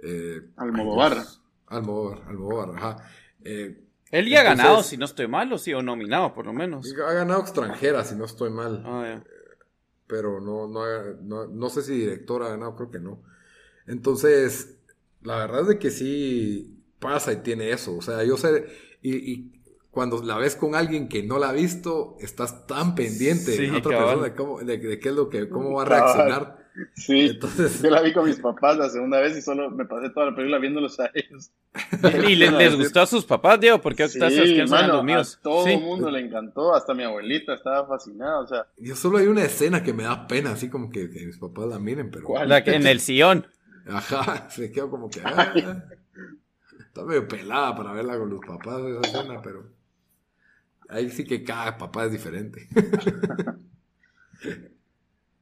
Eh, 0.00 0.42
Almodóvar. 0.58 1.24
Almodóvar, 1.68 2.28
Almodóvar, 2.28 2.76
ajá. 2.76 3.10
Eh, 3.42 3.82
Él 4.10 4.28
ya 4.28 4.40
ha 4.40 4.44
ganado, 4.44 4.82
si 4.82 4.98
no 4.98 5.06
estoy 5.06 5.26
mal, 5.26 5.50
o 5.54 5.56
sí, 5.56 5.72
o 5.72 5.80
nominado, 5.80 6.34
por 6.34 6.44
lo 6.44 6.52
menos. 6.52 6.86
Ha 7.02 7.12
ganado 7.14 7.40
extranjera, 7.40 8.04
si 8.04 8.14
no 8.14 8.26
estoy 8.26 8.50
mal. 8.50 8.82
Ah, 8.84 9.22
pero 10.06 10.42
no, 10.42 10.68
no, 10.68 10.82
no, 11.22 11.46
no 11.46 11.70
sé 11.70 11.80
si 11.80 11.94
director 11.94 12.42
ha 12.42 12.50
ganado, 12.50 12.76
creo 12.76 12.90
que 12.90 13.00
no. 13.00 13.22
Entonces, 13.86 14.76
la 15.22 15.38
verdad 15.38 15.62
es 15.62 15.68
de 15.68 15.78
que 15.78 15.90
sí 15.90 16.84
pasa 16.98 17.32
y 17.32 17.36
tiene 17.36 17.70
eso. 17.70 17.96
O 17.96 18.02
sea, 18.02 18.22
yo 18.22 18.36
sé, 18.36 18.66
y, 19.00 19.55
cuando 19.96 20.22
la 20.22 20.36
ves 20.36 20.56
con 20.56 20.74
alguien 20.74 21.08
que 21.08 21.22
no 21.22 21.38
la 21.38 21.48
ha 21.48 21.52
visto, 21.54 22.18
estás 22.20 22.66
tan 22.66 22.94
pendiente 22.94 23.52
de 23.52 23.70
otra 23.70 23.96
persona 23.96 24.22
de, 24.24 24.34
cómo, 24.34 24.58
de, 24.60 24.78
qué 24.78 25.08
es 25.08 25.14
lo 25.14 25.30
que, 25.30 25.48
cómo 25.48 25.72
va 25.72 25.84
a 25.84 25.86
reaccionar. 25.86 26.66
Sí, 26.94 27.28
Entonces... 27.30 27.80
yo 27.80 27.88
la 27.88 28.02
vi 28.02 28.12
con 28.12 28.26
mis 28.26 28.38
papás 28.38 28.76
la 28.76 28.90
segunda 28.90 29.18
vez 29.18 29.34
y 29.34 29.40
solo 29.40 29.70
me 29.70 29.86
pasé 29.86 30.10
toda 30.10 30.26
la 30.26 30.36
película 30.36 30.58
viéndolos 30.58 31.00
a 31.00 31.10
ellos. 31.14 31.50
¿Y 32.28 32.34
les, 32.34 32.76
gustó 32.76 33.00
a 33.00 33.06
sus 33.06 33.24
papás, 33.24 33.58
Diego? 33.58 33.80
Porque 33.80 34.06
sí, 34.08 34.18
los 34.18 35.02
míos. 35.02 35.38
A 35.38 35.42
todo 35.42 35.66
el 35.66 35.80
mundo 35.80 36.10
le 36.10 36.20
encantó, 36.20 36.74
hasta 36.74 36.92
mi 36.92 37.02
abuelita 37.02 37.54
estaba 37.54 37.88
fascinada, 37.88 38.40
o 38.40 38.46
sea. 38.46 38.66
Yo 38.76 38.94
solo 38.94 39.16
hay 39.16 39.26
una 39.26 39.44
escena 39.44 39.82
que 39.82 39.94
me 39.94 40.02
da 40.02 40.26
pena, 40.26 40.50
así 40.50 40.68
como 40.68 40.90
que, 40.90 41.08
mis 41.08 41.38
papás 41.38 41.64
la 41.64 41.78
miren, 41.78 42.10
pero. 42.10 42.44
La 42.44 42.62
que 42.62 42.74
en 42.74 42.86
el 42.86 43.00
sillón. 43.00 43.46
Ajá, 43.88 44.46
se 44.50 44.70
quedó 44.70 44.90
como 44.90 45.08
que. 45.08 45.22
Ah, 45.24 45.54
Está 46.78 47.02
medio 47.02 47.26
pelada 47.26 47.74
para 47.74 47.92
verla 47.92 48.18
con 48.18 48.28
los 48.28 48.40
papás 48.40 48.82
de 48.82 48.98
esa 48.98 49.00
escena, 49.00 49.40
pero 49.42 49.75
ahí 50.88 51.10
sí 51.10 51.24
que 51.24 51.44
cada 51.44 51.78
papá 51.78 52.06
es 52.06 52.12
diferente. 52.12 52.68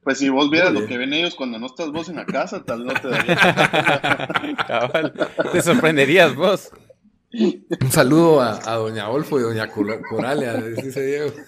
Pues 0.05 0.19
si 0.19 0.29
vos 0.29 0.49
vieras 0.51 0.71
lo 0.71 0.85
que 0.85 0.99
ven 0.99 1.13
ellos 1.13 1.33
cuando 1.33 1.57
no 1.57 1.65
estás 1.65 1.91
vos 1.91 2.09
en 2.09 2.17
la 2.17 2.27
casa, 2.27 2.63
tal 2.63 2.83
vez 2.83 2.93
no 2.93 3.01
te 3.01 3.07
daría. 3.07 3.35
Cabal, 4.67 5.11
te 5.51 5.61
sorprenderías 5.63 6.35
vos. 6.35 6.69
Un 7.33 7.91
saludo 7.91 8.39
a, 8.39 8.75
doña 8.75 9.09
Olfo 9.09 9.39
y 9.39 9.41
doña 9.41 9.67
Coralia, 9.67 10.57
dice 10.57 11.03
Diego. 11.03 11.33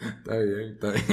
está 0.00 0.36
bien, 0.36 0.74
está 0.74 0.90
bien. 0.90 1.06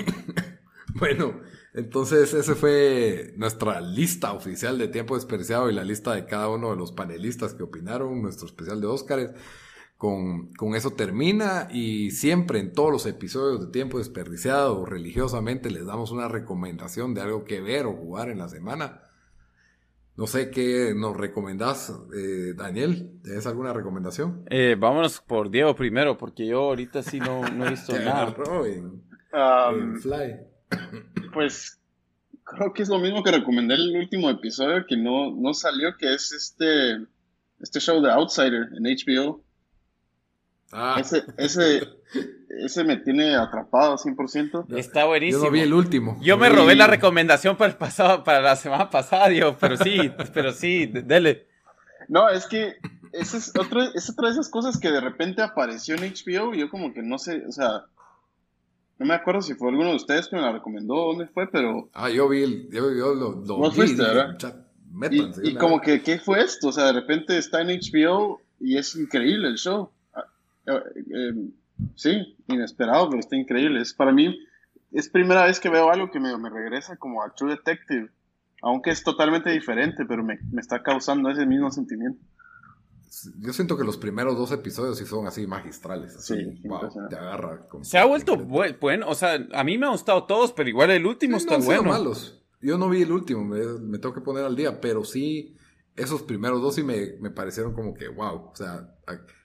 Bueno, 0.96 1.40
entonces 1.78 2.34
esa 2.34 2.56
fue 2.56 3.36
nuestra 3.38 3.80
lista 3.82 4.34
oficial 4.34 4.80
de 4.80 4.88
tiempo 4.88 5.14
desperdiciado 5.14 5.70
y 5.70 5.76
la 5.76 5.84
lista 5.84 6.16
de 6.16 6.26
cada 6.26 6.50
uno 6.50 6.72
de 6.72 6.76
los 6.76 6.92
panelistas 6.92 7.54
que 7.54 7.62
opinaron, 7.62 8.20
nuestro 8.20 8.48
especial 8.48 8.82
de 8.82 8.88
Óscares. 8.88 9.32
Con, 9.96 10.54
con, 10.54 10.76
eso 10.76 10.92
termina 10.92 11.68
y 11.72 12.12
siempre 12.12 12.60
en 12.60 12.72
todos 12.72 12.92
los 12.92 13.06
episodios 13.08 13.60
de 13.60 13.72
Tiempo 13.72 13.98
Desperdiciado 13.98 14.86
religiosamente 14.86 15.72
les 15.72 15.88
damos 15.88 16.12
una 16.12 16.28
recomendación 16.28 17.16
de 17.16 17.22
algo 17.22 17.46
que 17.46 17.62
ver 17.62 17.88
o 17.88 17.94
jugar 17.94 18.30
en 18.30 18.40
la 18.40 18.50
semana. 18.50 19.02
No 20.16 20.26
sé 20.26 20.50
qué 20.50 20.94
nos 20.96 21.16
recomendás, 21.16 21.94
eh, 22.16 22.54
Daniel. 22.56 23.20
¿Tienes 23.24 23.46
alguna 23.46 23.72
recomendación? 23.72 24.46
Eh, 24.50 24.76
vámonos 24.80 25.22
por 25.22 25.52
Diego 25.52 25.76
primero, 25.76 26.18
porque 26.18 26.48
yo 26.48 26.62
ahorita 26.62 27.04
sí 27.04 27.20
no, 27.20 27.46
he 27.46 27.70
visto 27.70 27.94
nada. 28.00 28.36
Um, 29.32 29.96
Fly. 29.98 30.57
Pues 31.34 31.80
creo 32.44 32.74
que 32.74 32.84
es 32.84 32.90
lo 32.90 33.00
mismo 33.00 33.24
que 33.24 33.32
recomendé 33.32 33.76
en 33.76 33.82
el 33.82 33.98
último 33.98 34.30
episodio 34.30 34.86
que 34.88 34.98
no, 34.98 35.32
no 35.32 35.54
salió, 35.54 35.96
que 35.98 36.14
es 36.14 36.32
este, 36.32 37.06
este 37.60 37.80
show 37.80 38.02
de 38.02 38.12
Outsider 38.12 38.70
en 38.76 38.84
HBO. 38.84 39.44
Ah. 40.72 40.98
Ese, 41.00 41.24
ese, 41.38 41.82
ese 42.50 42.84
me 42.84 42.98
tiene 42.98 43.36
atrapado 43.36 43.98
100%. 43.98 44.78
Está 44.78 45.06
buenísimo. 45.06 45.44
Yo 45.44 45.46
no 45.46 45.52
vi 45.52 45.62
el 45.62 45.74
último. 45.74 46.18
Yo 46.22 46.38
me 46.38 46.50
robé 46.50 46.76
la 46.76 46.88
recomendación 46.88 47.56
para 47.56 47.72
el 47.72 47.78
pasado, 47.78 48.24
para 48.24 48.42
la 48.42 48.56
semana 48.56 48.90
pasada, 48.90 49.30
Dios, 49.30 49.56
pero 49.60 49.78
sí, 49.78 50.12
pero 50.34 50.52
sí, 50.52 50.88
dele. 50.88 51.48
No, 52.10 52.30
es 52.30 52.46
que 52.48 52.78
esa 53.14 53.38
es, 53.38 53.54
otra, 53.58 53.90
es 53.94 54.10
otra 54.10 54.28
de 54.28 54.34
esas 54.34 54.50
cosas 54.50 54.80
que 54.80 54.92
de 54.92 55.02
repente 55.02 55.42
apareció 55.42 55.96
en 55.96 56.14
HBO 56.14 56.54
y 56.54 56.60
yo 56.60 56.70
como 56.70 56.94
que 56.94 57.02
no 57.02 57.18
sé, 57.18 57.44
o 57.48 57.52
sea, 57.52 57.86
no 59.00 59.06
me 59.06 59.14
acuerdo 59.14 59.42
si 59.42 59.54
fue 59.54 59.70
alguno 59.70 59.90
de 59.90 59.96
ustedes 59.96 60.28
que 60.28 60.36
me 60.36 60.42
la 60.42 60.52
recomendó, 60.52 60.96
dónde 60.96 61.28
fue, 61.28 61.50
pero... 61.52 61.90
Ah, 61.94 62.10
yo 62.10 62.28
vi, 62.28 62.44
el, 62.44 62.70
yo, 62.72 62.92
yo 62.94 63.14
lo, 63.14 63.44
lo 63.46 63.72
fuiste, 63.72 64.02
¿verdad? 64.02 64.66
y, 65.44 65.56
como 65.56 65.82
que, 65.82 66.02
¿qué 66.02 66.20
fue 66.20 66.42
esto? 66.42 66.70
O 66.70 66.72
sea, 66.72 66.86
de 66.86 66.94
repente 66.94 67.38
está 67.38 67.62
en 67.62 67.68
HBO 67.68 68.42
y 68.60 68.78
es 68.78 68.96
increíble 68.96 69.50
el 69.50 69.58
show. 69.58 69.92
Ah, 70.16 70.26
eh, 70.66 70.82
eh, 71.14 71.34
sí, 71.96 72.36
inesperado, 72.48 73.10
pero 73.10 73.20
está 73.20 73.36
increíble. 73.36 73.82
Es, 73.82 73.94
para 73.94 74.12
mí, 74.12 74.40
es 74.92 75.10
primera 75.10 75.46
vez 75.46 75.60
que 75.60 75.70
veo 75.70 75.92
algo 75.92 76.10
que 76.10 76.20
me, 76.20 76.36
me 76.38 76.50
regresa 76.50 76.98
como 76.98 77.22
a 77.22 77.34
True 77.36 77.52
Detective. 77.52 78.10
Aunque 78.64 78.90
es 78.90 79.04
totalmente 79.04 79.52
diferente, 79.52 80.06
pero 80.06 80.24
me, 80.24 80.40
me 80.52 80.62
está 80.62 80.82
causando 80.82 81.30
ese 81.30 81.46
mismo 81.46 81.70
sentimiento 81.70 82.20
yo 83.40 83.54
siento 83.54 83.78
que 83.78 83.84
los 83.84 83.98
primeros 83.98 84.38
dos 84.38 84.52
episodios 84.52 84.98
sí 84.98 85.06
son 85.06 85.28
así 85.28 85.48
magistrales. 85.48 86.16
sí, 86.20 86.36
te 87.10 87.16
agarra. 87.16 87.66
Se 87.82 87.98
ha 87.98 88.06
vuelto 88.06 88.38
bueno. 88.38 89.08
O 89.08 89.16
sea, 89.16 89.48
a 89.54 89.64
mí 89.64 89.78
me 89.78 89.86
han 89.86 89.94
gustado 89.94 90.26
todos, 90.26 90.52
pero 90.52 90.70
igual 90.70 90.92
el 90.92 91.06
último 91.06 91.38
está 91.38 91.58
bueno. 91.58 91.84
malos. 91.84 92.42
Yo 92.62 92.78
no 92.78 92.90
vi 92.90 93.04
el 93.04 93.12
último, 93.12 93.46
me, 93.46 94.00
tengo 94.00 94.16
que 94.16 94.22
poner 94.22 94.44
al 94.44 94.56
día, 94.56 94.82
pero 94.82 95.06
sí, 95.06 95.56
esos 95.96 96.24
primeros 96.24 96.60
dos 96.62 96.74
sí 96.76 96.84
me, 96.84 97.30
parecieron 97.30 97.74
como 97.74 97.94
que 97.94 98.08
wow. 98.08 98.50
O 98.52 98.56
sea, 98.56 98.90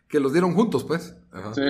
que 0.09 0.18
los 0.18 0.32
dieron 0.32 0.55
juntos, 0.55 0.84
pues. 0.84 1.16
sí. 1.55 1.62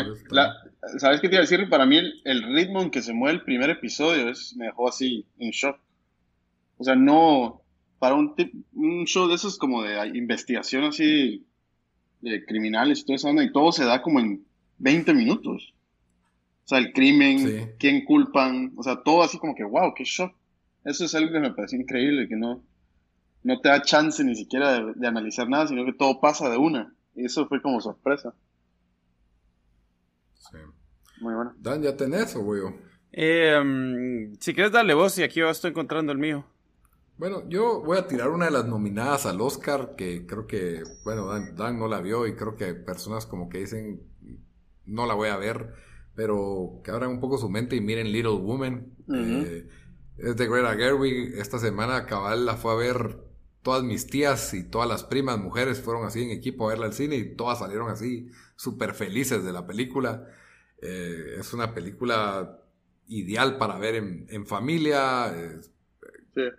¿Sabes 0.98 1.20
qué 1.20 1.28
te 1.28 1.34
iba 1.34 1.44
a 1.44 1.48
decir? 1.48 1.68
Para 1.68 1.86
mí 1.86 1.98
el, 2.24 2.54
ritmo 2.54 2.80
en 2.82 2.90
que 2.90 3.02
se 3.02 3.12
mueve 3.12 3.38
el 3.38 3.44
primer 3.44 3.70
episodio 3.70 4.28
es, 4.28 4.56
me 4.56 4.66
dejó 4.66 4.88
así 4.88 5.26
en 5.38 5.50
shock. 5.50 5.78
O 6.78 6.84
sea, 6.84 6.96
no. 6.96 7.60
Para 7.98 8.16
un, 8.16 8.34
un 8.74 9.04
show 9.04 9.28
de 9.28 9.36
esos 9.36 9.58
como 9.58 9.82
de 9.82 10.08
investigación 10.14 10.84
así 10.84 11.46
de 12.22 12.44
criminales 12.44 13.00
y 13.00 13.04
todo 13.04 13.16
eso, 13.16 13.42
y 13.42 13.52
todo 13.52 13.72
se 13.72 13.84
da 13.84 14.00
como 14.00 14.20
en 14.20 14.44
20 14.78 15.12
minutos. 15.14 15.74
O 16.64 16.68
sea, 16.68 16.78
el 16.78 16.92
crimen, 16.92 17.74
quién 17.78 18.04
culpan, 18.04 18.72
o 18.76 18.82
sea, 18.82 19.02
todo 19.02 19.22
así 19.22 19.38
como 19.38 19.54
que, 19.54 19.64
wow, 19.64 19.92
qué 19.94 20.04
shock. 20.04 20.34
Eso 20.84 21.04
es 21.04 21.14
algo 21.14 21.32
que 21.32 21.40
me 21.40 21.52
parece 21.52 21.76
increíble, 21.76 22.28
que 22.28 22.36
no, 22.36 22.62
no 23.42 23.60
te 23.60 23.68
da 23.68 23.82
chance 23.82 24.22
ni 24.24 24.34
siquiera 24.34 24.80
de, 24.94 25.06
analizar 25.06 25.48
nada, 25.48 25.66
sino 25.66 25.84
que 25.84 25.92
todo 25.92 26.20
pasa 26.20 26.48
de 26.48 26.56
una. 26.56 26.94
Y 27.14 27.26
eso 27.26 27.46
fue 27.48 27.60
como 27.60 27.80
sorpresa. 27.80 28.34
Sí. 30.38 30.58
Muy 31.20 31.34
bueno. 31.34 31.52
Dan, 31.58 31.82
¿ya 31.82 31.96
tenés 31.96 32.34
o 32.36 32.56
yo? 32.56 32.74
Eh, 33.12 34.30
si 34.40 34.54
quieres 34.54 34.72
darle 34.72 34.94
voz 34.94 35.18
y 35.18 35.22
aquí 35.22 35.40
yo 35.40 35.50
estoy 35.50 35.70
encontrando 35.70 36.12
el 36.12 36.18
mío. 36.18 36.44
Bueno, 37.16 37.48
yo 37.48 37.82
voy 37.82 37.98
a 37.98 38.08
tirar 38.08 38.30
una 38.30 38.46
de 38.46 38.50
las 38.50 38.66
nominadas 38.66 39.26
al 39.26 39.40
Oscar, 39.40 39.94
que 39.96 40.26
creo 40.26 40.46
que, 40.46 40.82
bueno, 41.04 41.26
Dan, 41.54 41.78
no 41.78 41.86
la 41.86 42.00
vio 42.00 42.26
y 42.26 42.34
creo 42.34 42.56
que 42.56 42.74
personas 42.74 43.26
como 43.26 43.48
que 43.48 43.58
dicen, 43.58 44.02
no 44.86 45.06
la 45.06 45.14
voy 45.14 45.28
a 45.28 45.36
ver, 45.36 45.74
pero 46.14 46.80
que 46.82 46.90
abran 46.90 47.10
un 47.10 47.20
poco 47.20 47.38
su 47.38 47.48
mente 47.48 47.76
y 47.76 47.80
miren 47.80 48.10
Little 48.10 48.38
Woman. 48.40 48.96
Eh, 49.08 49.68
es 50.18 50.36
de 50.36 50.48
Greta 50.48 50.74
Gerwig. 50.74 51.34
Esta 51.38 51.58
semana 51.58 52.06
cabal 52.06 52.44
la 52.46 52.56
fue 52.56 52.72
a 52.72 52.76
ver 52.76 53.18
todas 53.62 53.84
mis 53.84 54.06
tías 54.08 54.52
y 54.54 54.64
todas 54.64 54.88
las 54.88 55.04
primas 55.04 55.38
mujeres 55.38 55.80
fueron 55.80 56.04
así 56.04 56.22
en 56.22 56.30
equipo 56.30 56.66
a 56.66 56.70
verla 56.70 56.86
al 56.86 56.92
cine 56.94 57.16
y 57.16 57.36
todas 57.36 57.60
salieron 57.60 57.88
así 57.90 58.30
súper 58.56 58.94
felices 58.94 59.44
de 59.44 59.52
la 59.52 59.66
película. 59.66 60.26
Eh, 60.80 61.36
es 61.38 61.52
una 61.52 61.72
película 61.74 62.58
ideal 63.06 63.58
para 63.58 63.78
ver 63.78 63.94
en, 63.94 64.26
en 64.28 64.46
familia. 64.46 65.32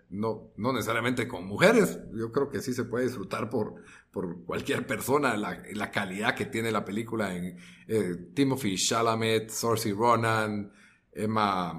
No, 0.10 0.52
no 0.56 0.72
necesariamente 0.72 1.28
con 1.28 1.48
mujeres, 1.48 2.00
yo 2.14 2.32
creo 2.32 2.50
que 2.50 2.62
sí 2.62 2.74
se 2.74 2.84
puede 2.84 3.06
disfrutar 3.06 3.50
por, 3.50 3.84
por 4.12 4.46
cualquier 4.46 4.86
persona, 4.86 5.36
la, 5.36 5.64
la 5.74 5.90
calidad 5.90 6.36
que 6.36 6.46
tiene 6.46 6.72
la 6.72 6.86
película 6.86 7.36
en 7.36 7.58
eh, 7.88 8.16
Timothy 8.36 8.76
Chalamet, 8.76 9.50
Saoirse 9.50 9.92
Ronan, 9.94 10.72
Emma, 11.12 11.74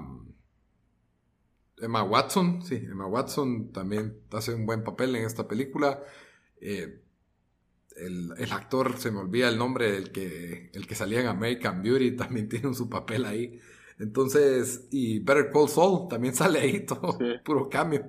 Emma 1.77 2.03
Watson, 2.03 2.61
sí, 2.63 2.75
Emma 2.75 3.07
Watson 3.07 3.71
también 3.71 4.19
hace 4.31 4.53
un 4.53 4.65
buen 4.65 4.83
papel 4.83 5.15
en 5.15 5.23
esta 5.25 5.47
película. 5.47 6.03
Eh, 6.59 7.01
el, 7.95 8.33
el, 8.37 8.51
actor, 8.51 8.97
se 8.97 9.11
me 9.11 9.19
olvida 9.19 9.47
el 9.47 9.57
nombre, 9.57 9.95
el 9.95 10.11
que, 10.11 10.69
el 10.73 10.85
que 10.85 10.95
salía 10.95 11.21
en 11.21 11.27
American 11.27 11.81
Beauty, 11.81 12.11
también 12.17 12.49
tiene 12.49 12.73
su 12.73 12.89
papel 12.89 13.25
ahí. 13.25 13.59
Entonces, 13.99 14.87
y 14.91 15.19
Better 15.19 15.51
Call 15.51 15.69
Saul 15.69 16.07
también 16.07 16.35
sale 16.35 16.59
ahí, 16.59 16.85
todo 16.85 17.17
puro 17.43 17.69
cambio. 17.69 18.05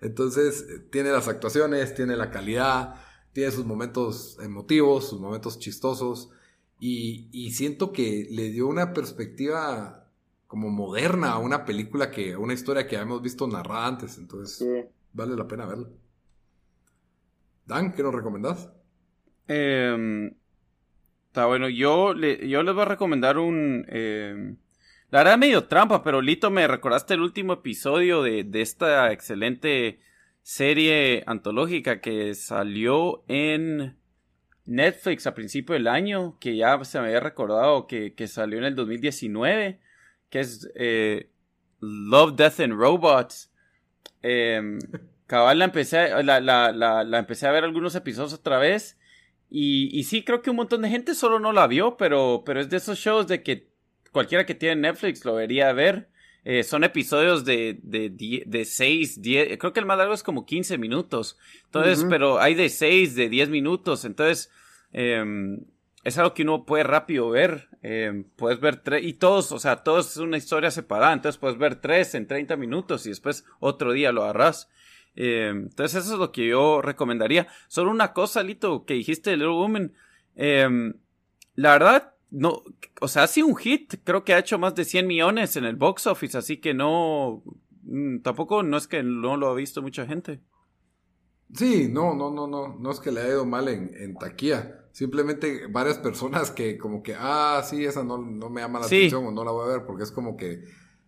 Entonces, 0.00 0.66
tiene 0.90 1.10
las 1.10 1.28
actuaciones, 1.28 1.94
tiene 1.94 2.16
la 2.16 2.30
calidad, 2.30 2.94
tiene 3.32 3.50
sus 3.50 3.64
momentos 3.64 4.38
emotivos, 4.40 5.08
sus 5.08 5.20
momentos 5.20 5.58
chistosos. 5.58 6.30
Y, 6.78 7.50
siento 7.52 7.92
que 7.92 8.28
le 8.30 8.50
dio 8.50 8.66
una 8.66 8.92
perspectiva 8.92 10.06
como 10.46 10.68
moderna 10.70 11.32
a 11.32 11.38
una 11.38 11.64
película 11.64 12.10
que, 12.10 12.34
a 12.34 12.38
una 12.38 12.52
historia 12.52 12.86
que 12.86 12.96
habíamos 12.96 13.22
visto 13.22 13.46
narrada 13.46 13.86
antes. 13.86 14.18
Entonces, 14.18 14.66
vale 15.12 15.34
la 15.34 15.48
pena 15.48 15.66
verla. 15.66 15.88
Dan, 17.66 17.92
¿qué 17.92 18.02
nos 18.02 18.14
recomendás? 18.14 18.70
Em, 19.48 20.34
está 21.28 21.46
bueno, 21.46 21.68
yo, 21.68 22.12
le, 22.12 22.46
yo 22.48 22.62
les 22.62 22.74
voy 22.74 22.82
a 22.82 22.86
recomendar 22.86 23.38
un, 23.38 23.86
em, 23.88 24.56
la 25.14 25.20
verdad 25.20 25.38
medio 25.38 25.62
trampa, 25.68 26.02
pero 26.02 26.20
Lito, 26.20 26.50
me 26.50 26.66
recordaste 26.66 27.14
el 27.14 27.20
último 27.20 27.52
episodio 27.52 28.20
de, 28.24 28.44
esta 28.54 29.12
excelente 29.12 30.00
serie 30.42 31.22
antológica 31.28 32.00
que 32.00 32.34
salió 32.34 33.22
en 33.28 33.96
Netflix 34.64 35.28
a 35.28 35.34
principio 35.36 35.74
del 35.74 35.86
año, 35.86 36.36
que 36.40 36.56
ya 36.56 36.84
se 36.84 36.98
me 36.98 37.06
había 37.06 37.20
recordado 37.20 37.86
que, 37.86 38.12
salió 38.26 38.58
en 38.58 38.64
el 38.64 38.74
2019, 38.74 39.78
que 40.30 40.40
es 40.40 40.68
eh, 40.74 41.30
Love, 41.78 42.34
Death 42.34 42.58
and 42.58 42.72
Robots. 42.72 43.52
Em, 44.20 44.80
cabal 45.28 45.60
la 45.60 45.66
empecé, 45.66 46.24
la, 46.24 46.40
la, 46.40 46.72
la, 46.72 47.18
empecé 47.20 47.46
a 47.46 47.52
ver 47.52 47.62
algunos 47.62 47.94
episodios 47.94 48.32
otra 48.32 48.58
vez. 48.58 48.98
Y, 49.48 49.96
y 49.96 50.02
sí, 50.02 50.24
creo 50.24 50.42
que 50.42 50.50
un 50.50 50.56
montón 50.56 50.82
de 50.82 50.88
gente 50.88 51.14
solo 51.14 51.38
no 51.38 51.52
la 51.52 51.68
vio, 51.68 51.96
pero, 51.96 52.42
pero 52.44 52.60
es 52.60 52.68
de 52.68 52.78
esos 52.78 52.98
shows 52.98 53.28
de 53.28 53.44
que 53.44 53.73
cualquiera 54.14 54.46
que 54.46 54.54
tiene 54.54 54.76
Netflix 54.76 55.24
lo 55.24 55.34
debería 55.34 55.70
ver. 55.72 56.08
Eh, 56.44 56.62
son 56.62 56.84
episodios 56.84 57.44
de, 57.44 57.80
de, 57.82 58.10
de 58.46 58.64
6, 58.64 59.22
10, 59.22 59.58
creo 59.58 59.72
que 59.72 59.80
el 59.80 59.86
más 59.86 59.98
largo 59.98 60.14
es 60.14 60.22
como 60.22 60.46
15 60.46 60.78
minutos. 60.78 61.36
Entonces, 61.64 62.06
pero 62.08 62.38
hay 62.38 62.54
de 62.54 62.68
6, 62.68 63.16
de 63.16 63.28
10 63.28 63.48
minutos. 63.48 64.04
Entonces, 64.04 64.50
em, 64.92 65.64
es 66.04 66.16
algo 66.16 66.32
que 66.32 66.42
uno 66.42 66.64
puede 66.64 66.84
rápido 66.84 67.28
ver. 67.30 67.68
Em, 67.82 68.24
puedes 68.36 68.60
ver 68.60 68.76
tres, 68.76 69.04
y 69.04 69.14
todos, 69.14 69.52
o 69.52 69.58
sea, 69.58 69.82
todos 69.82 70.12
es 70.12 70.16
una 70.18 70.36
historia 70.36 70.70
separada. 70.70 71.12
Entonces, 71.12 71.38
puedes 71.38 71.58
ver 71.58 71.80
tres 71.80 72.14
en 72.14 72.28
30 72.28 72.56
minutos 72.56 73.06
y 73.06 73.08
después 73.08 73.44
otro 73.58 73.92
día 73.92 74.12
lo 74.12 74.22
agarras. 74.22 74.70
Em, 75.16 75.64
entonces, 75.64 76.04
eso 76.04 76.14
es 76.14 76.20
lo 76.20 76.30
que 76.30 76.46
yo 76.46 76.82
recomendaría. 76.82 77.48
Solo 77.66 77.90
una 77.90 78.12
cosa, 78.12 78.42
Lito, 78.44 78.84
que 78.84 78.94
dijiste 78.94 79.30
de 79.30 79.38
Little 79.38 79.54
Woman. 79.54 79.92
la 81.56 81.72
verdad, 81.72 82.13
no, 82.34 82.64
o 83.00 83.06
sea, 83.06 83.22
ha 83.22 83.26
sido 83.28 83.46
un 83.46 83.56
hit, 83.56 83.94
creo 84.02 84.24
que 84.24 84.34
ha 84.34 84.38
hecho 84.40 84.58
más 84.58 84.74
de 84.74 84.84
100 84.84 85.06
millones 85.06 85.56
en 85.56 85.64
el 85.64 85.76
box 85.76 86.08
office, 86.08 86.36
así 86.36 86.56
que 86.56 86.74
no, 86.74 87.44
mm, 87.84 88.18
tampoco 88.22 88.64
no 88.64 88.76
es 88.76 88.88
que 88.88 89.04
no 89.04 89.36
lo 89.36 89.48
ha 89.48 89.54
visto 89.54 89.82
mucha 89.82 90.04
gente. 90.04 90.40
Sí, 91.54 91.88
no, 91.88 92.14
no, 92.14 92.32
no, 92.32 92.48
no, 92.48 92.76
no 92.76 92.90
es 92.90 92.98
que 92.98 93.12
le 93.12 93.20
haya 93.20 93.30
ido 93.30 93.46
mal 93.46 93.68
en, 93.68 93.92
en 93.94 94.16
taquilla. 94.16 94.80
Simplemente 94.90 95.68
varias 95.68 95.98
personas 95.98 96.50
que 96.50 96.76
como 96.76 97.04
que, 97.04 97.14
ah, 97.16 97.62
sí, 97.64 97.84
esa 97.84 98.02
no, 98.02 98.18
no 98.18 98.50
me 98.50 98.62
llama 98.62 98.80
la 98.80 98.86
atención 98.86 99.26
o 99.26 99.30
no 99.30 99.44
la 99.44 99.52
voy 99.52 99.68
a 99.68 99.76
ver 99.76 99.86
porque 99.86 100.02
es 100.02 100.10
como 100.10 100.36
que 100.36 100.64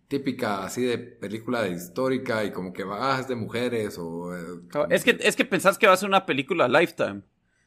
típica 0.07 0.63
así 0.63 0.83
de 0.83 0.97
película 0.97 1.63
de 1.63 1.71
histórica 1.71 2.45
y 2.45 2.51
como 2.51 2.71
que 2.71 2.85
va, 2.85 3.17
ah, 3.17 3.19
es 3.19 3.27
de 3.27 3.35
mujeres 3.35 3.97
o... 3.97 4.33
Eh, 4.33 4.61
es, 4.89 5.03
que, 5.03 5.17
es 5.19 5.35
que 5.35 5.43
pensás 5.43 5.77
que 5.77 5.87
va 5.87 5.93
a 5.93 5.97
ser 5.97 6.07
una 6.07 6.25
película 6.25 6.69
Lifetime. 6.69 7.23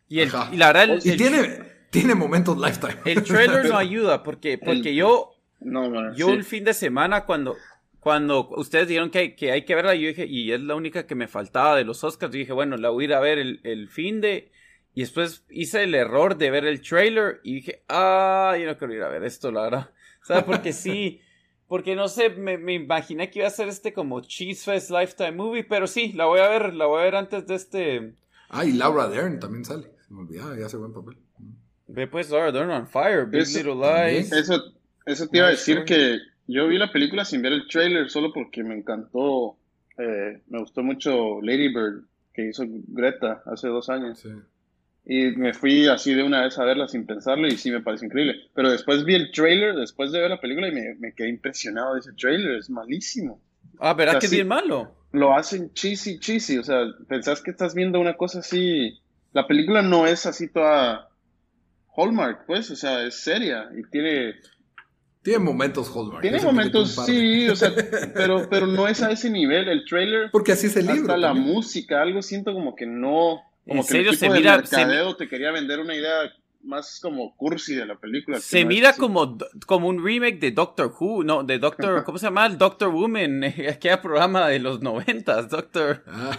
Y, 0.08 0.20
el, 0.20 0.30
y 0.50 0.56
la 0.56 0.72
verdad... 0.72 0.98
y 1.04 1.16
tiene, 1.18 1.79
tiene 1.90 2.14
momentos 2.14 2.58
Lifetime. 2.58 2.96
El 3.04 3.22
trailer 3.22 3.68
no 3.68 3.76
ayuda 3.78 4.22
porque, 4.22 4.58
porque 4.58 4.94
yo... 4.94 5.32
No, 5.60 6.14
yo 6.14 6.30
el 6.30 6.44
fin 6.44 6.64
de 6.64 6.72
semana 6.72 7.26
cuando, 7.26 7.54
cuando 7.98 8.48
ustedes 8.56 8.88
dijeron 8.88 9.10
que 9.10 9.18
hay, 9.18 9.34
que 9.34 9.52
hay 9.52 9.64
que 9.66 9.74
verla, 9.74 9.94
yo 9.94 10.08
dije, 10.08 10.24
y 10.26 10.52
es 10.52 10.60
la 10.62 10.74
única 10.74 11.06
que 11.06 11.14
me 11.14 11.28
faltaba 11.28 11.76
de 11.76 11.84
los 11.84 12.02
Oscars, 12.02 12.32
yo 12.32 12.38
dije, 12.38 12.52
bueno, 12.54 12.78
la 12.78 12.88
voy 12.88 13.04
a 13.04 13.08
ir 13.08 13.14
a 13.14 13.20
ver 13.20 13.38
el, 13.38 13.60
el 13.64 13.88
fin 13.88 14.20
de... 14.20 14.50
Y 14.94 15.02
después 15.02 15.44
hice 15.50 15.84
el 15.84 15.94
error 15.94 16.36
de 16.36 16.50
ver 16.50 16.64
el 16.64 16.80
trailer 16.80 17.40
y 17.44 17.56
dije, 17.56 17.84
ah, 17.88 18.56
yo 18.58 18.66
no 18.66 18.76
quiero 18.76 18.94
ir 18.94 19.02
a 19.02 19.08
ver 19.08 19.22
esto, 19.24 19.52
la 19.52 19.62
verdad. 19.62 19.90
¿Sabes? 20.22 20.44
Porque 20.44 20.72
sí, 20.72 21.20
porque 21.68 21.94
no 21.94 22.08
sé, 22.08 22.30
me, 22.30 22.58
me, 22.58 22.74
imaginé 22.74 23.30
que 23.30 23.38
iba 23.38 23.48
a 23.48 23.52
ser 23.52 23.68
este 23.68 23.92
como 23.92 24.20
Cheese 24.22 24.64
Fest 24.64 24.90
Lifetime 24.90 25.32
Movie, 25.32 25.64
pero 25.64 25.86
sí, 25.86 26.12
la 26.14 26.24
voy 26.24 26.40
a 26.40 26.48
ver, 26.48 26.74
la 26.74 26.86
voy 26.86 27.00
a 27.00 27.04
ver 27.04 27.14
antes 27.14 27.46
de 27.46 27.54
este. 27.54 28.14
Ah, 28.48 28.64
y 28.64 28.72
Laura 28.72 29.08
Dern 29.08 29.38
también 29.38 29.64
sale. 29.64 29.92
Se 30.06 30.12
me 30.12 30.22
olvidaba, 30.22 30.58
ya 30.58 30.66
hace 30.66 30.76
buen 30.76 30.92
papel. 30.92 31.16
Ve 31.92 32.06
pues 32.06 32.30
Laura 32.30 32.52
Dern 32.52 32.70
on 32.70 32.86
Fire, 32.86 33.26
Big 33.26 33.46
Little 33.48 33.74
Lies. 33.74 34.32
Eso, 34.32 34.74
eso 35.06 35.26
te 35.26 35.38
iba 35.38 35.48
a 35.48 35.50
decir 35.50 35.84
que 35.84 36.18
yo 36.46 36.68
vi 36.68 36.78
la 36.78 36.92
película 36.92 37.24
sin 37.24 37.42
ver 37.42 37.52
el 37.52 37.66
trailer 37.66 38.08
solo 38.10 38.32
porque 38.32 38.62
me 38.62 38.74
encantó, 38.74 39.56
eh, 39.98 40.40
me 40.48 40.60
gustó 40.60 40.82
mucho 40.82 41.40
Lady 41.42 41.68
Bird 41.68 42.04
que 42.32 42.48
hizo 42.48 42.64
Greta 42.66 43.42
hace 43.46 43.68
dos 43.68 43.88
años. 43.88 44.20
Sí. 44.20 44.30
Y 45.04 45.36
me 45.36 45.52
fui 45.52 45.88
así 45.88 46.14
de 46.14 46.22
una 46.22 46.42
vez 46.42 46.58
a 46.58 46.64
verla 46.64 46.86
sin 46.86 47.06
pensarlo 47.06 47.48
y 47.48 47.56
sí 47.56 47.70
me 47.70 47.80
parece 47.80 48.06
increíble. 48.06 48.36
Pero 48.54 48.70
después 48.70 49.04
vi 49.04 49.16
el 49.16 49.32
trailer, 49.32 49.74
después 49.74 50.12
de 50.12 50.20
ver 50.20 50.30
la 50.30 50.40
película 50.40 50.68
y 50.68 50.72
me, 50.72 50.94
me 50.96 51.12
quedé 51.12 51.28
impresionado 51.28 51.94
de 51.94 52.00
ese 52.00 52.12
trailer, 52.12 52.58
es 52.58 52.70
malísimo. 52.70 53.42
Ah, 53.80 53.94
¿verdad 53.94 54.20
que 54.20 54.26
es 54.26 54.32
bien 54.32 54.46
malo? 54.46 54.94
Lo 55.10 55.34
hacen 55.34 55.72
cheesy, 55.72 56.20
cheesy, 56.20 56.58
o 56.58 56.62
sea, 56.62 56.84
pensás 57.08 57.42
que 57.42 57.50
estás 57.50 57.74
viendo 57.74 57.98
una 57.98 58.16
cosa 58.16 58.38
así... 58.40 59.00
La 59.32 59.46
película 59.46 59.80
no 59.82 60.06
es 60.06 60.26
así 60.26 60.48
toda 60.48 61.09
Hallmark, 61.96 62.46
pues, 62.46 62.70
o 62.70 62.76
sea, 62.76 63.04
es 63.04 63.16
seria 63.16 63.68
y 63.76 63.88
tiene... 63.90 64.34
Tiene 65.22 65.38
momentos 65.40 65.90
Hallmark. 65.94 66.22
Tiene 66.22 66.40
momentos, 66.40 66.96
sí, 67.04 67.48
o 67.48 67.56
sea, 67.56 67.72
pero, 68.14 68.48
pero 68.48 68.66
no 68.66 68.88
es 68.88 69.02
a 69.02 69.10
ese 69.10 69.28
nivel. 69.28 69.68
El 69.68 69.84
trailer. 69.84 70.30
Porque 70.30 70.52
así 70.52 70.68
es 70.68 70.76
el 70.76 70.86
libro. 70.86 71.02
Hasta 71.02 71.16
la 71.18 71.34
música, 71.34 72.00
algo 72.00 72.22
siento 72.22 72.54
como 72.54 72.74
que 72.74 72.86
no. 72.86 73.42
Como 73.68 73.82
¿En 73.82 73.86
serio 73.86 74.14
se 74.14 74.30
mira? 74.30 74.56
Mercadeo 74.56 75.16
te 75.16 75.28
quería 75.28 75.50
vender 75.52 75.78
una 75.78 75.94
idea 75.94 76.32
más 76.62 77.00
como 77.00 77.36
cursi 77.36 77.74
de 77.74 77.86
la 77.86 77.96
película. 77.96 78.40
Se 78.40 78.64
mira 78.64 78.94
como, 78.94 79.38
como 79.66 79.88
un 79.88 80.04
remake 80.04 80.38
de 80.38 80.50
Doctor 80.52 80.94
Who, 80.98 81.24
no, 81.24 81.42
de 81.42 81.58
Doctor, 81.58 82.02
¿cómo 82.04 82.18
se 82.18 82.26
llama? 82.26 82.46
El 82.46 82.58
Doctor 82.58 82.90
Woman, 82.90 83.44
aquel 83.68 83.98
programa 84.00 84.48
de 84.48 84.58
los 84.58 84.80
noventas, 84.80 85.48
Doctor. 85.48 86.04
Ah. 86.06 86.38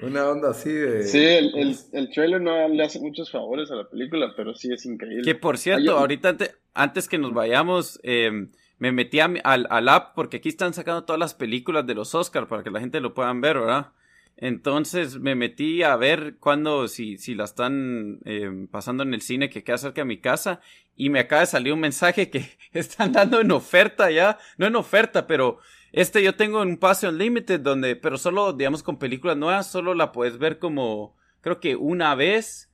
Una 0.00 0.28
onda 0.28 0.50
así 0.50 0.72
de... 0.72 1.04
Sí, 1.04 1.24
el, 1.24 1.76
el, 1.92 2.10
trailer 2.10 2.40
no 2.40 2.68
le 2.68 2.82
hace 2.82 2.98
muchos 2.98 3.30
favores 3.30 3.70
a 3.70 3.76
la 3.76 3.88
película, 3.88 4.32
pero 4.36 4.54
sí 4.54 4.72
es 4.72 4.84
increíble. 4.86 5.22
Que 5.24 5.34
por 5.34 5.56
cierto, 5.56 5.96
ahorita 5.96 6.36
antes, 6.74 7.08
que 7.08 7.18
nos 7.18 7.32
vayamos, 7.32 8.00
em, 8.02 8.50
me 8.78 8.90
metí 8.90 9.20
al, 9.20 9.40
al 9.44 9.88
app 9.88 10.14
porque 10.14 10.38
aquí 10.38 10.48
están 10.48 10.74
sacando 10.74 11.04
todas 11.04 11.20
las 11.20 11.34
películas 11.34 11.86
de 11.86 11.94
los 11.94 12.14
Oscars 12.14 12.48
para 12.48 12.64
que 12.64 12.70
la 12.70 12.80
gente 12.80 13.00
lo 13.00 13.14
puedan 13.14 13.40
ver, 13.40 13.60
¿verdad? 13.60 13.92
Entonces 14.36 15.18
me 15.20 15.36
metí 15.36 15.82
a 15.82 15.94
ver 15.96 16.36
cuándo, 16.40 16.88
si, 16.88 17.18
si 17.18 17.34
la 17.34 17.44
están 17.44 18.18
eh, 18.24 18.66
pasando 18.70 19.04
en 19.04 19.14
el 19.14 19.20
cine 19.20 19.48
que 19.48 19.62
queda 19.62 19.78
cerca 19.78 20.00
de 20.00 20.06
mi 20.06 20.18
casa 20.18 20.60
y 20.96 21.10
me 21.10 21.20
acaba 21.20 21.40
de 21.40 21.46
salir 21.46 21.72
un 21.72 21.80
mensaje 21.80 22.30
que 22.30 22.44
están 22.72 23.12
dando 23.12 23.40
en 23.40 23.52
oferta 23.52 24.10
ya, 24.10 24.38
no 24.58 24.66
en 24.66 24.76
oferta, 24.76 25.26
pero 25.26 25.58
este 25.94 26.24
yo 26.24 26.34
tengo 26.34 26.60
un 26.60 26.76
pase 26.76 27.08
unlimited 27.08 27.60
donde, 27.60 27.94
pero 27.94 28.18
solo, 28.18 28.52
digamos, 28.52 28.82
con 28.82 28.98
películas 28.98 29.36
nuevas, 29.36 29.70
solo 29.70 29.94
la 29.94 30.10
puedes 30.10 30.38
ver 30.38 30.58
como, 30.58 31.16
creo 31.40 31.60
que 31.60 31.76
una 31.76 32.16
vez, 32.16 32.68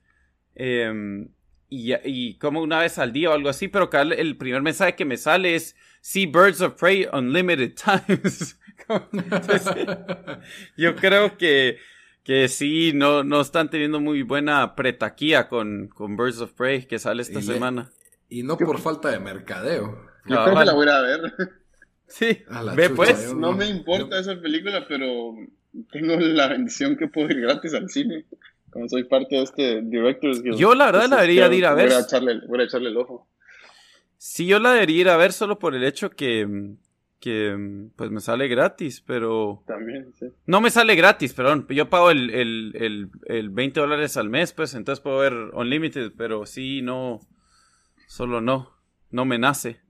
em, 0.54 1.28
y, 1.68 1.92
y 2.04 2.38
como 2.38 2.62
una 2.62 2.78
vez 2.78 2.98
al 2.98 3.12
día 3.12 3.28
o 3.30 3.34
algo 3.34 3.50
así, 3.50 3.68
pero 3.68 3.90
el 3.92 4.36
primer 4.38 4.62
mensaje 4.62 4.96
que 4.96 5.04
me 5.04 5.18
sale 5.18 5.54
es, 5.54 5.76
See 6.00 6.24
Birds 6.24 6.62
of 6.62 6.80
Prey 6.80 7.06
Unlimited 7.12 7.74
Times. 7.74 8.58
yo 10.78 10.96
creo 10.96 11.36
que, 11.36 11.78
que 12.24 12.48
sí, 12.48 12.92
no, 12.94 13.22
no 13.22 13.42
están 13.42 13.68
teniendo 13.68 14.00
muy 14.00 14.22
buena 14.22 14.74
pretaquía 14.74 15.48
con, 15.48 15.88
con 15.88 16.16
Birds 16.16 16.40
of 16.40 16.52
Prey 16.52 16.86
que 16.86 16.98
sale 16.98 17.20
esta 17.20 17.42
semana. 17.42 17.90
y 18.30 18.42
no 18.42 18.56
por 18.56 18.80
falta 18.80 19.10
de 19.10 19.20
mercadeo. 19.20 20.08
Yo 20.24 20.42
creo 20.42 20.58
que 20.58 20.64
la 20.64 20.72
voy 20.72 20.88
a 20.88 21.00
ver. 21.00 21.59
Sí, 22.10 22.42
ve 22.76 22.90
pues. 22.90 23.34
No 23.34 23.52
me 23.52 23.66
importa 23.68 24.18
esa 24.18 24.38
película, 24.40 24.84
pero 24.88 25.34
tengo 25.92 26.16
la 26.16 26.48
bendición 26.48 26.96
que 26.96 27.06
puedo 27.06 27.30
ir 27.30 27.40
gratis 27.40 27.72
al 27.72 27.88
cine. 27.88 28.26
Como 28.70 28.88
soy 28.88 29.04
parte 29.04 29.36
de 29.36 29.42
este 29.42 29.82
Directors 29.82 30.42
Yo 30.56 30.74
la 30.74 30.86
verdad 30.86 31.08
la 31.08 31.16
debería 31.22 31.52
ir 31.52 31.66
a 31.66 31.74
ver. 31.74 31.88
Voy 31.88 31.96
a, 31.96 32.00
echarle, 32.00 32.40
voy 32.46 32.60
a 32.60 32.64
echarle 32.64 32.90
el 32.90 32.96
ojo. 32.96 33.28
Sí, 34.16 34.46
yo 34.46 34.58
la 34.58 34.72
debería 34.74 35.00
ir 35.00 35.08
a 35.08 35.16
ver 35.16 35.32
solo 35.32 35.58
por 35.58 35.74
el 35.74 35.82
hecho 35.82 36.10
que, 36.10 36.74
que 37.20 37.88
pues 37.96 38.10
me 38.10 38.20
sale 38.20 38.48
gratis, 38.48 39.02
pero... 39.04 39.62
También, 39.66 40.12
sí. 40.18 40.26
No 40.46 40.60
me 40.60 40.70
sale 40.70 40.94
gratis, 40.94 41.32
perdón. 41.32 41.66
Yo 41.70 41.88
pago 41.88 42.10
el, 42.10 42.30
el, 42.30 42.72
el, 42.74 43.10
el 43.26 43.50
20 43.50 43.80
dólares 43.80 44.16
al 44.16 44.28
mes, 44.28 44.52
pues 44.52 44.74
entonces 44.74 45.02
puedo 45.02 45.18
ver 45.18 45.32
Unlimited, 45.32 46.12
pero 46.16 46.44
sí, 46.44 46.82
no... 46.82 47.20
Solo 48.06 48.40
no. 48.40 48.76
No 49.10 49.24
me 49.24 49.38
nace. 49.38 49.80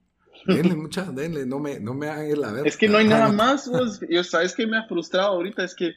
Denle 0.46 0.74
mucha, 0.74 1.04
denle, 1.04 1.46
no 1.46 1.58
me, 1.58 1.80
no 1.80 1.94
me 1.94 2.08
hagan 2.08 2.30
ir 2.30 2.44
a 2.44 2.52
ver. 2.52 2.66
Es 2.66 2.76
que 2.76 2.88
no 2.88 2.98
hay 2.98 3.06
nada 3.06 3.30
más, 3.32 3.68
vos. 3.68 4.00
Yo, 4.08 4.24
¿sabes 4.24 4.54
que 4.54 4.66
me 4.66 4.78
ha 4.78 4.86
frustrado 4.86 5.28
ahorita? 5.28 5.64
Es 5.64 5.74
que 5.74 5.94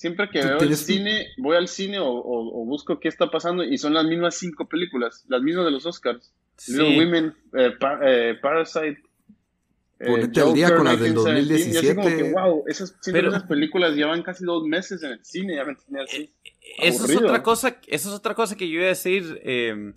siempre 0.00 0.30
que 0.30 0.42
veo 0.42 0.60
el 0.60 0.76
cine, 0.76 1.28
voy 1.36 1.56
al 1.56 1.68
cine 1.68 1.98
o, 1.98 2.08
o, 2.08 2.64
busco 2.64 2.98
qué 2.98 3.08
está 3.08 3.30
pasando 3.30 3.62
y 3.62 3.76
son 3.76 3.92
las 3.92 4.06
mismas 4.06 4.34
cinco 4.34 4.66
películas, 4.66 5.26
las 5.28 5.42
mismas 5.42 5.66
de 5.66 5.70
los 5.72 5.84
Oscars. 5.84 6.32
Little 6.68 6.98
Women, 6.98 7.34
eh, 7.54 7.74
eh, 8.02 8.38
Parasite. 8.40 9.02
Eh, 9.98 10.06
Ponete 10.06 10.40
al 10.40 10.54
día 10.54 10.74
con 10.74 10.86
las 10.86 10.98
del 10.98 11.14
2017. 11.14 11.74
Y 11.74 11.78
así 11.78 11.94
como 11.94 12.08
que, 12.08 12.32
wow, 12.32 12.64
esas, 12.66 12.96
esas 13.06 13.42
películas 13.44 13.94
llevan 13.94 14.22
casi 14.22 14.44
dos 14.44 14.64
meses 14.64 15.02
en 15.02 15.12
el 15.12 15.24
cine, 15.24 15.56
ya 15.56 15.64
me 15.64 15.74
tenía 15.74 16.04
así. 16.04 16.32
Eso 16.78 17.04
es, 17.04 17.16
otra 17.16 17.42
cosa, 17.42 17.76
eso 17.86 18.08
es 18.08 18.14
otra 18.14 18.34
cosa 18.34 18.56
que 18.56 18.68
yo 18.68 18.76
iba 18.76 18.86
a 18.86 18.88
decir. 18.88 19.94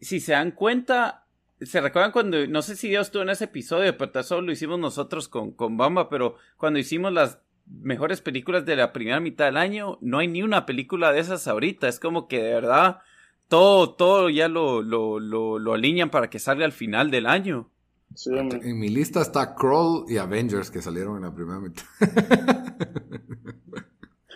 si 0.00 0.20
se 0.20 0.32
dan 0.32 0.52
cuenta, 0.52 1.26
¿Se 1.60 1.80
recuerdan 1.80 2.12
cuando, 2.12 2.46
no 2.46 2.62
sé 2.62 2.76
si 2.76 2.88
Dios 2.88 3.08
estuvo 3.08 3.22
en 3.22 3.30
ese 3.30 3.44
episodio, 3.44 3.96
pero 3.96 4.20
eso 4.20 4.40
lo 4.40 4.52
hicimos 4.52 4.78
nosotros 4.78 5.28
con, 5.28 5.50
con 5.52 5.76
Bamba, 5.76 6.08
pero 6.08 6.36
cuando 6.56 6.78
hicimos 6.78 7.12
las 7.12 7.40
mejores 7.66 8.20
películas 8.20 8.64
de 8.64 8.76
la 8.76 8.92
primera 8.92 9.20
mitad 9.20 9.46
del 9.46 9.56
año, 9.56 9.98
no 10.00 10.18
hay 10.18 10.28
ni 10.28 10.42
una 10.42 10.66
película 10.66 11.12
de 11.12 11.20
esas 11.20 11.48
ahorita. 11.48 11.88
Es 11.88 12.00
como 12.00 12.28
que 12.28 12.42
de 12.42 12.54
verdad 12.54 12.98
todo, 13.48 13.94
todo 13.94 14.30
ya 14.30 14.48
lo, 14.48 14.82
lo, 14.82 15.18
lo, 15.18 15.58
lo 15.58 15.72
alinean 15.74 16.10
para 16.10 16.30
que 16.30 16.38
salga 16.38 16.64
al 16.64 16.72
final 16.72 17.10
del 17.10 17.26
año. 17.26 17.70
en 18.26 18.78
mi 18.78 18.88
lista 18.88 19.20
está 19.20 19.54
Crawl 19.54 20.04
y 20.08 20.18
Avengers 20.18 20.70
que 20.70 20.82
salieron 20.82 21.16
en 21.16 21.22
la 21.22 21.34
primera 21.34 21.58
mitad. 21.58 21.84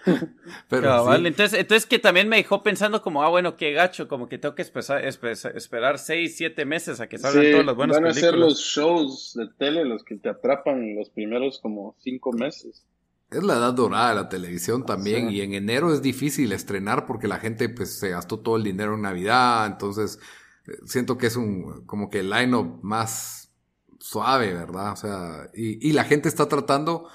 Pero 0.68 1.14
entonces, 1.14 1.58
entonces 1.58 1.86
que 1.86 1.98
también 1.98 2.28
me 2.28 2.36
dejó 2.36 2.62
pensando 2.62 3.02
como, 3.02 3.22
ah, 3.22 3.28
bueno, 3.28 3.56
qué 3.56 3.72
gacho, 3.72 4.08
como 4.08 4.28
que 4.28 4.38
tengo 4.38 4.54
que 4.54 4.62
esperar 4.62 5.98
seis, 5.98 6.36
siete 6.36 6.64
meses 6.64 7.00
a 7.00 7.08
que 7.08 7.18
salgan 7.18 7.50
todas 7.50 7.66
las 7.66 7.76
buenas 7.76 7.96
películas. 7.98 8.16
Van 8.16 8.24
a 8.24 8.30
ser 8.30 8.38
los 8.38 8.60
shows 8.60 9.32
de 9.34 9.48
tele 9.58 9.84
los 9.84 10.04
que 10.04 10.16
te 10.16 10.28
atrapan 10.28 10.94
los 10.96 11.10
primeros 11.10 11.60
como 11.60 11.96
cinco 12.00 12.32
meses. 12.32 12.84
Es 13.30 13.42
la 13.42 13.54
edad 13.54 13.72
dorada 13.72 14.10
de 14.10 14.14
la 14.16 14.28
televisión 14.28 14.84
también 14.84 15.30
y 15.30 15.40
en 15.40 15.54
enero 15.54 15.92
es 15.94 16.02
difícil 16.02 16.52
estrenar 16.52 17.06
porque 17.06 17.28
la 17.28 17.38
gente 17.38 17.68
pues 17.70 17.98
se 17.98 18.10
gastó 18.10 18.40
todo 18.40 18.56
el 18.56 18.62
dinero 18.62 18.94
en 18.94 19.02
Navidad, 19.02 19.66
entonces 19.66 20.18
eh, 20.66 20.72
siento 20.84 21.16
que 21.16 21.28
es 21.28 21.36
un 21.36 21.86
como 21.86 22.10
que 22.10 22.20
el 22.20 22.28
line-up 22.28 22.80
más 22.82 23.50
suave, 23.98 24.52
¿verdad? 24.52 24.92
O 24.92 24.96
sea, 24.96 25.50
y, 25.54 25.88
y 25.88 25.92
la 25.92 26.04
gente 26.04 26.28
está 26.28 26.46
tratando, 26.48 27.08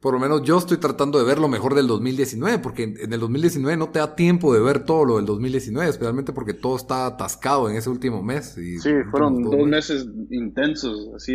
por 0.00 0.14
lo 0.14 0.20
menos 0.20 0.42
yo 0.42 0.56
estoy 0.56 0.78
tratando 0.78 1.18
de 1.18 1.24
ver 1.24 1.38
lo 1.38 1.48
mejor 1.48 1.74
del 1.74 1.86
2019, 1.86 2.58
porque 2.60 2.84
en 2.84 3.12
el 3.12 3.20
2019 3.20 3.76
no 3.76 3.90
te 3.90 3.98
da 3.98 4.16
tiempo 4.16 4.54
de 4.54 4.60
ver 4.60 4.84
todo 4.84 5.04
lo 5.04 5.16
del 5.16 5.26
2019, 5.26 5.90
especialmente 5.90 6.32
porque 6.32 6.54
todo 6.54 6.76
está 6.76 7.06
atascado 7.06 7.68
en 7.68 7.76
ese 7.76 7.90
último 7.90 8.22
mes. 8.22 8.56
Y 8.56 8.78
sí, 8.78 8.90
fueron 9.10 9.42
dos 9.42 9.66
meses 9.66 10.06
intensos, 10.30 11.10
así, 11.14 11.34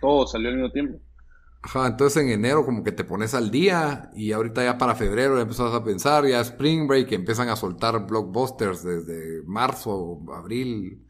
todo 0.00 0.26
salió 0.26 0.50
al 0.50 0.56
mismo 0.56 0.72
tiempo. 0.72 1.00
Ajá, 1.62 1.86
entonces 1.86 2.22
en 2.22 2.28
enero 2.28 2.66
como 2.66 2.84
que 2.84 2.92
te 2.92 3.04
pones 3.04 3.32
al 3.32 3.50
día 3.50 4.10
y 4.14 4.32
ahorita 4.32 4.62
ya 4.62 4.76
para 4.76 4.94
febrero 4.94 5.36
ya 5.36 5.42
empezás 5.42 5.72
a 5.72 5.82
pensar, 5.82 6.26
ya 6.26 6.42
Spring 6.42 6.86
Break 6.86 7.10
empiezan 7.12 7.48
a 7.48 7.56
soltar 7.56 8.06
blockbusters 8.06 8.84
desde 8.84 9.42
marzo, 9.46 10.20
abril 10.36 11.06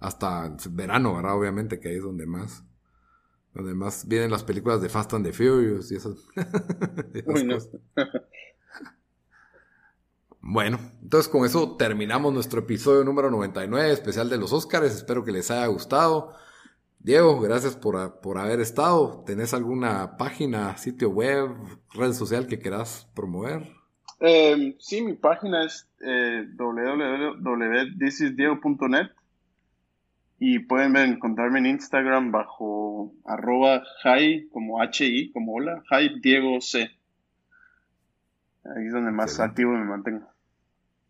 hasta 0.00 0.56
verano, 0.70 1.14
¿verdad? 1.14 1.38
Obviamente 1.38 1.78
que 1.78 1.90
ahí 1.90 1.96
es 1.98 2.02
donde 2.02 2.26
más. 2.26 2.64
Donde 3.54 3.74
más 3.74 4.08
vienen 4.08 4.30
las 4.30 4.44
películas 4.44 4.80
de 4.80 4.88
Fast 4.88 5.12
and 5.14 5.26
the 5.26 5.32
Furious 5.32 5.92
y 5.92 5.96
esas, 5.96 6.26
cosas. 7.26 7.68
Bueno, 10.40 10.78
entonces 11.02 11.30
con 11.30 11.44
eso 11.44 11.76
terminamos 11.76 12.32
nuestro 12.32 12.60
episodio 12.60 13.04
número 13.04 13.30
99, 13.30 13.92
especial 13.92 14.28
de 14.28 14.38
los 14.38 14.52
Oscars. 14.52 14.94
Espero 14.94 15.24
que 15.24 15.32
les 15.32 15.50
haya 15.50 15.66
gustado. 15.66 16.34
Diego, 16.98 17.40
gracias 17.40 17.76
por, 17.76 18.20
por 18.20 18.38
haber 18.38 18.60
estado. 18.60 19.22
¿Tenés 19.24 19.54
alguna 19.54 20.16
página, 20.16 20.76
sitio 20.76 21.10
web, 21.10 21.50
red 21.94 22.12
social 22.12 22.46
que 22.46 22.58
quieras 22.58 23.08
promover? 23.14 23.62
Eh, 24.20 24.76
sí, 24.78 25.02
mi 25.02 25.14
página 25.14 25.64
es 25.64 25.88
eh, 26.00 26.46
www.thisisdiego.net 26.56 29.10
y 30.44 30.58
pueden 30.58 30.96
encontrarme 30.96 31.60
en 31.60 31.66
Instagram 31.66 32.32
bajo 32.32 33.14
arroba 33.24 33.84
hi, 34.02 34.48
como 34.48 34.82
hi, 34.82 35.30
como 35.30 35.52
hola, 35.54 35.84
hi 35.88 36.18
Diego 36.20 36.60
C. 36.60 36.90
Ahí 38.64 38.86
es 38.88 38.92
donde 38.92 39.12
más 39.12 39.38
activo 39.38 39.70
me 39.70 39.84
mantengo. 39.84 40.26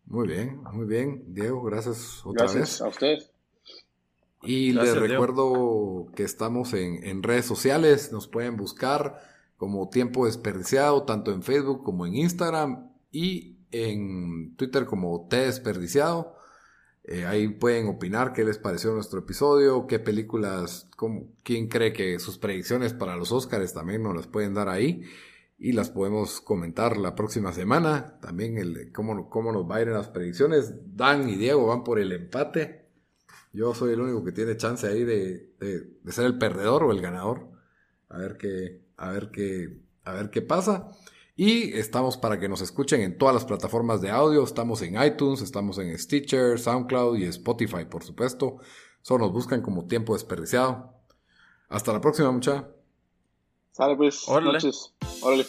Muy 0.05 0.27
bien, 0.27 0.61
muy 0.71 0.85
bien. 0.85 1.23
Diego, 1.33 1.63
gracias 1.63 2.23
otra 2.23 2.45
gracias 2.45 2.79
a 2.81 2.89
ustedes. 2.89 3.31
Y 4.43 4.73
les 4.73 4.95
recuerdo 4.95 6.11
que 6.15 6.21
estamos 6.21 6.75
en, 6.75 7.23
redes 7.23 7.45
sociales, 7.45 8.11
nos 8.11 8.27
pueden 8.27 8.55
buscar 8.55 9.19
como 9.57 9.89
Tiempo 9.89 10.27
Desperdiciado, 10.27 11.05
tanto 11.05 11.31
en 11.33 11.41
Facebook 11.41 11.83
como 11.83 12.05
en 12.05 12.17
Instagram 12.17 12.87
y 13.11 13.57
en 13.71 14.55
Twitter 14.57 14.85
como 14.85 15.27
T 15.27 15.37
Desperdiciado. 15.37 16.35
Eh, 17.05 17.25
ahí 17.25 17.49
pueden 17.49 17.87
opinar 17.87 18.31
qué 18.31 18.45
les 18.45 18.57
pareció 18.57 18.93
nuestro 18.93 19.19
episodio, 19.19 19.87
qué 19.87 19.99
películas, 19.99 20.89
cómo, 20.95 21.33
quién 21.43 21.67
cree 21.67 21.91
que 21.91 22.17
sus 22.19 22.37
predicciones 22.37 22.93
para 22.93 23.17
los 23.17 23.31
Oscars 23.33 23.73
también 23.73 24.03
nos 24.03 24.15
las 24.15 24.27
pueden 24.27 24.53
dar 24.53 24.69
ahí 24.69 25.03
y 25.57 25.73
las 25.73 25.89
podemos 25.89 26.41
comentar 26.41 26.97
la 26.97 27.15
próxima 27.15 27.51
semana. 27.53 28.19
También 28.21 28.57
el, 28.57 28.91
cómo, 28.93 29.29
cómo 29.29 29.51
nos 29.51 29.69
va 29.69 29.77
a 29.77 29.81
ir 29.81 29.87
en 29.89 29.95
las 29.95 30.09
predicciones. 30.09 30.73
Dan 30.95 31.29
y 31.29 31.35
Diego 31.35 31.67
van 31.67 31.83
por 31.83 31.99
el 31.99 32.11
empate. 32.11 32.89
Yo 33.51 33.73
soy 33.73 33.93
el 33.93 34.01
único 34.01 34.23
que 34.23 34.31
tiene 34.31 34.57
chance 34.57 34.87
ahí 34.87 35.03
de, 35.03 35.53
de, 35.59 36.11
ser 36.11 36.25
el 36.25 36.37
perdedor 36.37 36.83
o 36.83 36.91
el 36.91 37.01
ganador. 37.01 37.51
A 38.09 38.17
ver 38.17 38.37
qué, 38.37 38.81
a 38.97 39.11
ver 39.11 39.29
qué, 39.31 39.81
a 40.03 40.13
ver 40.13 40.29
qué 40.31 40.41
pasa. 40.41 40.89
Y 41.35 41.73
estamos 41.73 42.17
para 42.17 42.39
que 42.39 42.47
nos 42.47 42.61
escuchen 42.61 43.01
en 43.01 43.17
todas 43.17 43.33
las 43.33 43.45
plataformas 43.45 44.01
de 44.01 44.11
audio. 44.11 44.43
Estamos 44.43 44.81
en 44.83 45.01
iTunes, 45.01 45.41
estamos 45.41 45.79
en 45.79 45.97
Stitcher, 45.97 46.59
SoundCloud 46.59 47.17
y 47.17 47.23
Spotify, 47.23 47.85
por 47.85 48.03
supuesto. 48.03 48.57
Solo 49.01 49.25
nos 49.25 49.33
buscan 49.33 49.61
como 49.61 49.87
tiempo 49.87 50.13
desperdiciado. 50.13 50.93
Hasta 51.69 51.91
la 51.91 52.01
próxima, 52.01 52.31
mucha. 52.31 52.69
Sale 53.71 53.95
pues. 53.95 54.27
Órale. 54.27 54.59
Órale. 55.21 55.45